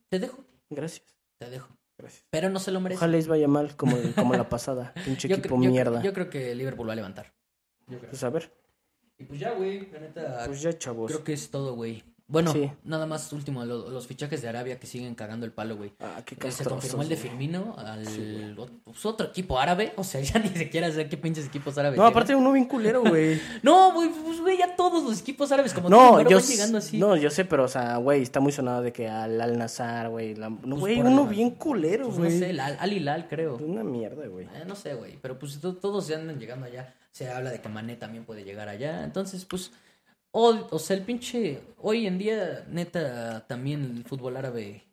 Te 0.09 0.19
dejo, 0.19 0.45
Gracias. 0.69 1.17
te 1.39 1.49
dejo. 1.51 1.69
Gracias. 1.99 2.25
Pero 2.31 2.49
no 2.51 2.59
se 2.61 2.71
lo 2.71 2.81
merece. 2.81 2.99
Ojalá 2.99 3.13
les 3.13 3.27
vaya 3.29 3.47
mal 3.49 3.77
como, 3.77 3.97
como 4.15 4.35
la 4.35 4.49
pasada. 4.49 4.93
Pinche 5.05 5.29
Yo, 5.29 5.37
equipo 5.37 5.57
yo- 5.63 5.71
mierda. 5.71 6.03
yo 6.03 6.13
creo 6.13 6.31
que 6.31 6.55
Liverpool 6.55 6.89
va 6.89 6.93
a 6.93 6.97
levantar. 6.97 7.33
Pues 7.87 8.23
a 8.25 8.31
ver. 8.31 8.53
Y 9.19 9.25
pues 9.25 9.39
ya, 9.41 9.53
güey, 9.53 9.91
la 9.91 10.01
neta. 10.01 10.43
Pues 10.47 10.63
ya, 10.63 10.77
chavos. 10.79 11.11
Creo 11.11 11.25
que 11.25 11.33
es 11.35 11.51
todo, 11.51 11.75
güey. 11.75 12.03
Bueno, 12.31 12.53
Sí. 12.53 12.71
nada 12.85 13.07
más 13.07 13.33
último, 13.33 13.65
lo- 13.65 13.91
los 13.91 14.07
fichajes 14.07 14.41
de 14.41 14.49
Arabia 14.49 14.79
que 14.79 14.87
siguen 14.87 15.15
cagando 15.17 15.45
el 15.47 15.53
palo, 15.53 15.77
güey. 15.77 15.93
Ah, 16.01 16.23
qué 16.25 16.35
Eh, 16.37 16.39
Se 16.39 16.47
castrosos, 16.47 16.73
confirmó 16.73 17.03
el 17.03 17.09
de 17.09 17.17
güey. 17.17 17.29
Firmino 17.29 17.75
al 17.77 18.05
pues, 18.85 19.05
otro 19.05 19.27
equipo 19.27 19.59
árabe. 19.59 19.93
O 19.97 20.05
sea, 20.05 20.21
ya 20.21 20.39
ni 20.39 20.49
siquiera 20.51 20.91
sé 20.93 21.09
qué 21.09 21.17
pinches 21.17 21.47
equipos 21.47 21.77
árabes. 21.77 21.97
No, 21.99 22.05
llegan. 22.05 22.13
aparte 22.13 22.35
uno 22.35 22.53
bien 22.53 22.67
culero, 22.67 23.03
güey. 23.03 23.41
No, 23.65 23.93
güey, 23.93 24.09
pues, 24.11 24.41
güey, 24.41 24.59
ya 24.59 24.77
todos 24.77 25.03
los 25.03 25.21
equipos 25.21 25.51
árabes 25.53 25.75
como 25.75 25.89
No, 25.91 26.23
tú, 26.23 26.31
yo, 26.31 26.37
van 26.39 26.47
llegando 26.47 26.79
así. 26.79 26.99
no, 26.99 27.17
yo 27.17 27.31
sé, 27.31 27.45
pero, 27.45 27.65
o 27.65 27.69
sea, 27.69 27.97
güey, 27.97 28.23
está 28.23 28.39
muy 28.41 28.53
sonado 28.53 28.83
de 28.83 28.93
que 28.93 29.09
al 29.09 29.41
Al 29.41 29.59
Nazar, 29.59 30.09
güey. 30.09 30.35
la- 30.37 30.49
No, 30.51 30.77
güey, 30.77 31.01
uno 31.01 31.27
bien 31.27 31.51
culero, 31.51 32.05
Pues 32.07 32.19
no 32.19 32.25
güey. 32.27 32.39
sé, 32.39 32.51
el 32.51 32.61
Al 32.61 32.77
Al 32.79 32.93
Hilal, 32.93 33.27
creo. 33.29 33.57
Una 33.57 33.83
mierda, 33.83 34.27
güey. 34.29 34.47
Eh, 34.47 34.65
no 34.67 34.77
sé, 34.77 34.95
güey, 34.95 35.19
pero 35.21 35.39
pues 35.39 35.59
to- 35.61 35.75
todos 35.77 36.07
ya 36.07 36.17
andan 36.17 36.39
llegando 36.39 36.67
allá. 36.67 36.95
Se 37.13 37.29
habla 37.29 37.51
de 37.51 37.61
que 37.61 37.69
Mané 37.69 37.97
también 37.97 38.25
puede 38.25 38.45
llegar 38.45 38.69
allá. 38.69 39.03
Entonces, 39.03 39.45
pues, 39.45 39.73
o, 40.33 40.67
o 40.71 40.79
sea, 40.79 40.97
el 40.97 41.03
pinche. 41.03 41.61
Hoy 41.79 42.07
en 42.07 42.19
día, 42.19 42.65
neta, 42.69 43.47
también 43.47 43.83
el 43.97 44.05
fútbol 44.05 44.37
árabe 44.37 44.85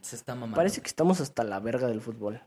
se 0.00 0.16
está 0.16 0.34
mamando. 0.34 0.56
Parece 0.56 0.80
que 0.80 0.88
estamos 0.88 1.20
hasta 1.20 1.44
la 1.44 1.60
verga 1.60 1.86
del 1.88 2.00
fútbol. 2.00 2.40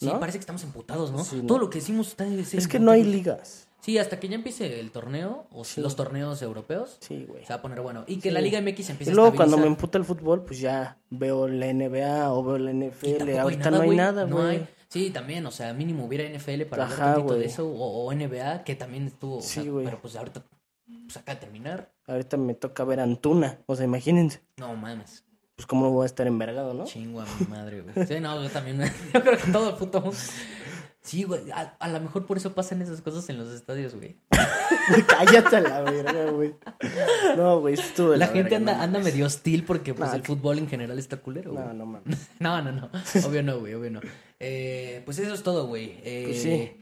Sí, 0.00 0.06
¿no? 0.06 0.18
parece 0.18 0.38
que 0.38 0.42
estamos 0.42 0.64
emputados, 0.64 1.12
¿no? 1.12 1.22
Sí, 1.24 1.36
¿no? 1.36 1.46
Todo 1.46 1.58
lo 1.58 1.70
que 1.70 1.78
decimos 1.78 2.08
está. 2.08 2.26
Es 2.26 2.66
que 2.66 2.80
no 2.80 2.90
hay 2.90 3.04
ligas. 3.04 3.68
Sí, 3.80 3.98
hasta 3.98 4.18
que 4.20 4.28
ya 4.28 4.36
empiece 4.36 4.78
el 4.80 4.92
torneo, 4.92 5.46
o 5.50 5.64
Sí. 5.64 5.80
los 5.80 5.96
torneos 5.96 6.40
europeos, 6.40 6.98
Sí, 7.00 7.24
güey. 7.28 7.42
se 7.44 7.48
va 7.52 7.56
a 7.56 7.62
poner 7.62 7.80
bueno. 7.80 8.04
Y 8.06 8.16
que 8.16 8.28
Sí. 8.28 8.34
la 8.34 8.40
Liga 8.40 8.58
MX 8.60 8.90
empiece 8.90 9.10
Y 9.10 9.14
luego 9.14 9.30
a 9.30 9.34
cuando 9.34 9.58
me 9.58 9.66
emputa 9.66 9.98
el 9.98 10.04
fútbol, 10.04 10.44
pues 10.44 10.60
ya 10.60 10.98
veo 11.10 11.48
la 11.48 11.66
NBA 11.66 12.32
o 12.32 12.44
veo 12.44 12.58
la 12.58 12.70
NFL. 12.72 13.38
Ahorita 13.38 13.70
no 13.72 13.80
hay 13.80 13.86
güey. 13.86 13.98
nada, 13.98 14.24
No 14.24 14.36
güey. 14.36 14.48
hay. 14.58 14.68
Sí, 14.88 15.10
también, 15.10 15.44
o 15.46 15.50
sea, 15.50 15.72
mínimo 15.74 16.04
hubiera 16.04 16.24
NFL 16.24 16.64
para 16.66 16.84
Ajá, 16.84 16.94
hablar 16.94 17.14
tantito 17.16 17.34
de 17.34 17.46
eso, 17.46 17.66
o, 17.68 18.04
o 18.06 18.12
NBA, 18.12 18.62
que 18.62 18.76
también 18.76 19.06
estuvo, 19.08 19.38
o 19.38 19.42
Sí, 19.42 19.62
sea, 19.62 19.70
güey. 19.70 19.84
pero 19.84 20.00
pues 20.00 20.14
ahorita, 20.14 20.44
pues 21.12 21.24
de 21.24 21.34
terminar. 21.36 21.92
Ahorita 22.06 22.36
me 22.36 22.54
toca 22.54 22.84
ver 22.84 23.00
Antuna. 23.00 23.58
O 23.66 23.76
sea, 23.76 23.84
imagínense. 23.84 24.40
No 24.56 24.74
mames, 24.74 25.24
Pues 25.56 25.66
cómo 25.66 25.90
voy 25.90 26.04
a 26.04 26.06
estar 26.06 26.26
envergado, 26.26 26.74
¿no? 26.74 26.84
chingo 26.84 27.20
a 27.20 27.26
mi 27.38 27.46
madre, 27.46 27.82
güey. 27.82 28.06
Sí, 28.06 28.20
no, 28.20 28.42
yo 28.42 28.50
también, 28.50 28.80
yo 29.14 29.22
creo 29.22 29.38
que 29.38 29.50
todo 29.52 29.70
el 29.70 29.76
puto 29.76 30.00
mundo. 30.00 30.16
Sí, 31.04 31.24
güey, 31.24 31.50
a, 31.50 31.74
a 31.80 31.88
lo 31.88 31.98
mejor 32.00 32.26
por 32.26 32.36
eso 32.36 32.54
pasan 32.54 32.80
esas 32.80 33.00
cosas 33.00 33.28
en 33.28 33.36
los 33.36 33.48
estadios, 33.52 33.94
güey. 33.96 34.16
Cállate 35.08 35.56
a 35.56 35.60
la 35.60 35.80
verga, 35.80 36.30
güey. 36.30 36.54
No, 37.36 37.60
güey, 37.60 37.74
estuvo 37.74 38.10
La 38.12 38.18
la 38.18 38.26
gente 38.28 38.42
verga, 38.42 38.56
anda, 38.58 38.76
no 38.76 38.82
anda 38.82 38.98
medio 39.00 39.26
hostil 39.26 39.64
porque 39.64 39.94
pues 39.94 40.12
el 40.12 40.22
fútbol 40.22 40.58
en 40.58 40.68
general 40.68 40.98
está 41.00 41.16
culero, 41.16 41.52
güey. 41.52 41.64
No, 41.64 41.72
no 41.72 41.86
mames. 41.86 42.28
No, 42.38 42.62
no, 42.62 42.70
no. 42.72 42.88
Obvio 43.26 43.42
no, 43.42 43.58
güey, 43.58 43.74
obvio 43.74 43.90
no. 43.90 44.00
Eh, 44.38 45.02
pues 45.04 45.18
eso 45.18 45.34
es 45.34 45.42
todo, 45.42 45.66
güey. 45.66 45.98
Eh, 46.04 46.24
Pues 46.26 46.42
sí. 46.42 46.76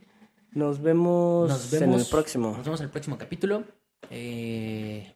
Nos 0.52 0.82
vemos, 0.82 1.48
Nos 1.48 1.70
vemos 1.70 1.94
en 1.94 2.00
el 2.00 2.06
próximo. 2.06 2.48
Nos 2.56 2.64
vemos 2.64 2.80
en 2.80 2.84
el 2.86 2.90
próximo 2.90 3.16
capítulo. 3.16 3.64
Eh, 4.08 5.14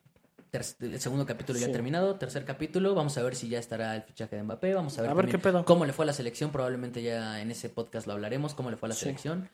el 0.52 1.01
segundo 1.01 1.27
capítulo 1.27 1.59
ya 1.59 1.70
terminado. 1.73 2.15
Tercer 2.16 2.44
capítulo. 2.44 2.94
Vamos 2.94 3.16
a 3.19 3.23
ver 3.23 3.35
si 3.35 3.48
ya 3.48 3.59
estará 3.59 3.97
el 3.97 4.02
fichaje 4.02 4.36
de 4.36 4.43
Mbappé. 4.43 4.74
Vamos 4.74 4.97
a 4.98 5.02
ver, 5.02 5.11
A 5.11 5.15
ver 5.15 5.24
también 5.24 5.40
qué 5.40 5.43
pedo. 5.43 5.65
cómo 5.65 5.85
le 5.85 5.93
fue 5.93 6.05
a 6.05 6.06
la 6.06 6.12
selección. 6.12 6.51
Probablemente 6.52 7.02
ya 7.02 7.40
en 7.40 7.51
ese 7.51 7.69
podcast 7.70 8.06
lo 8.06 8.12
hablaremos. 8.12 8.55
Cómo 8.55 8.70
le 8.70 8.77
fue 8.77 8.86
a 8.89 8.90
la 8.90 8.94
Sí. 8.94 9.01
selección. 9.02 9.48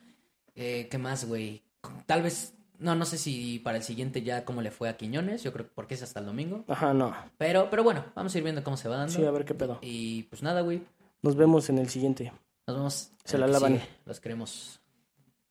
Eh, 0.56 0.88
¿Qué 0.90 0.98
más, 0.98 1.24
güey? 1.26 1.62
Tal 2.06 2.22
vez. 2.22 2.54
No, 2.78 2.94
no 2.94 3.04
sé 3.04 3.18
si 3.18 3.58
para 3.60 3.76
el 3.76 3.82
siguiente 3.82 4.22
ya 4.22 4.44
cómo 4.44 4.62
le 4.62 4.70
fue 4.70 4.88
a 4.88 4.96
Quiñones. 4.96 5.42
Yo 5.42 5.52
creo 5.52 5.66
que 5.66 5.72
porque 5.74 5.94
es 5.94 6.02
hasta 6.02 6.20
el 6.20 6.26
domingo. 6.26 6.64
Ajá, 6.68 6.92
no. 6.94 7.14
Pero, 7.38 7.68
pero 7.70 7.82
bueno, 7.84 8.04
vamos 8.14 8.34
a 8.34 8.38
ir 8.38 8.44
viendo 8.44 8.62
cómo 8.64 8.76
se 8.78 8.88
va 8.88 8.96
dando. 8.96 9.12
Sí, 9.12 9.24
a 9.24 9.30
ver 9.30 9.44
qué 9.44 9.54
pedo. 9.54 9.78
Y 9.82 10.24
pues 10.24 10.42
nada, 10.42 10.60
güey. 10.62 10.82
Nos 11.22 11.36
vemos 11.36 11.68
en 11.70 11.78
el 11.78 11.88
siguiente. 11.90 12.32
Nos 12.66 12.76
vemos. 12.76 13.10
Se 13.24 13.36
la 13.38 13.46
lavan. 13.46 13.74
sigue. 13.74 13.86
Los 14.06 14.20
queremos. 14.20 14.80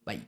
Bye. 0.05 0.25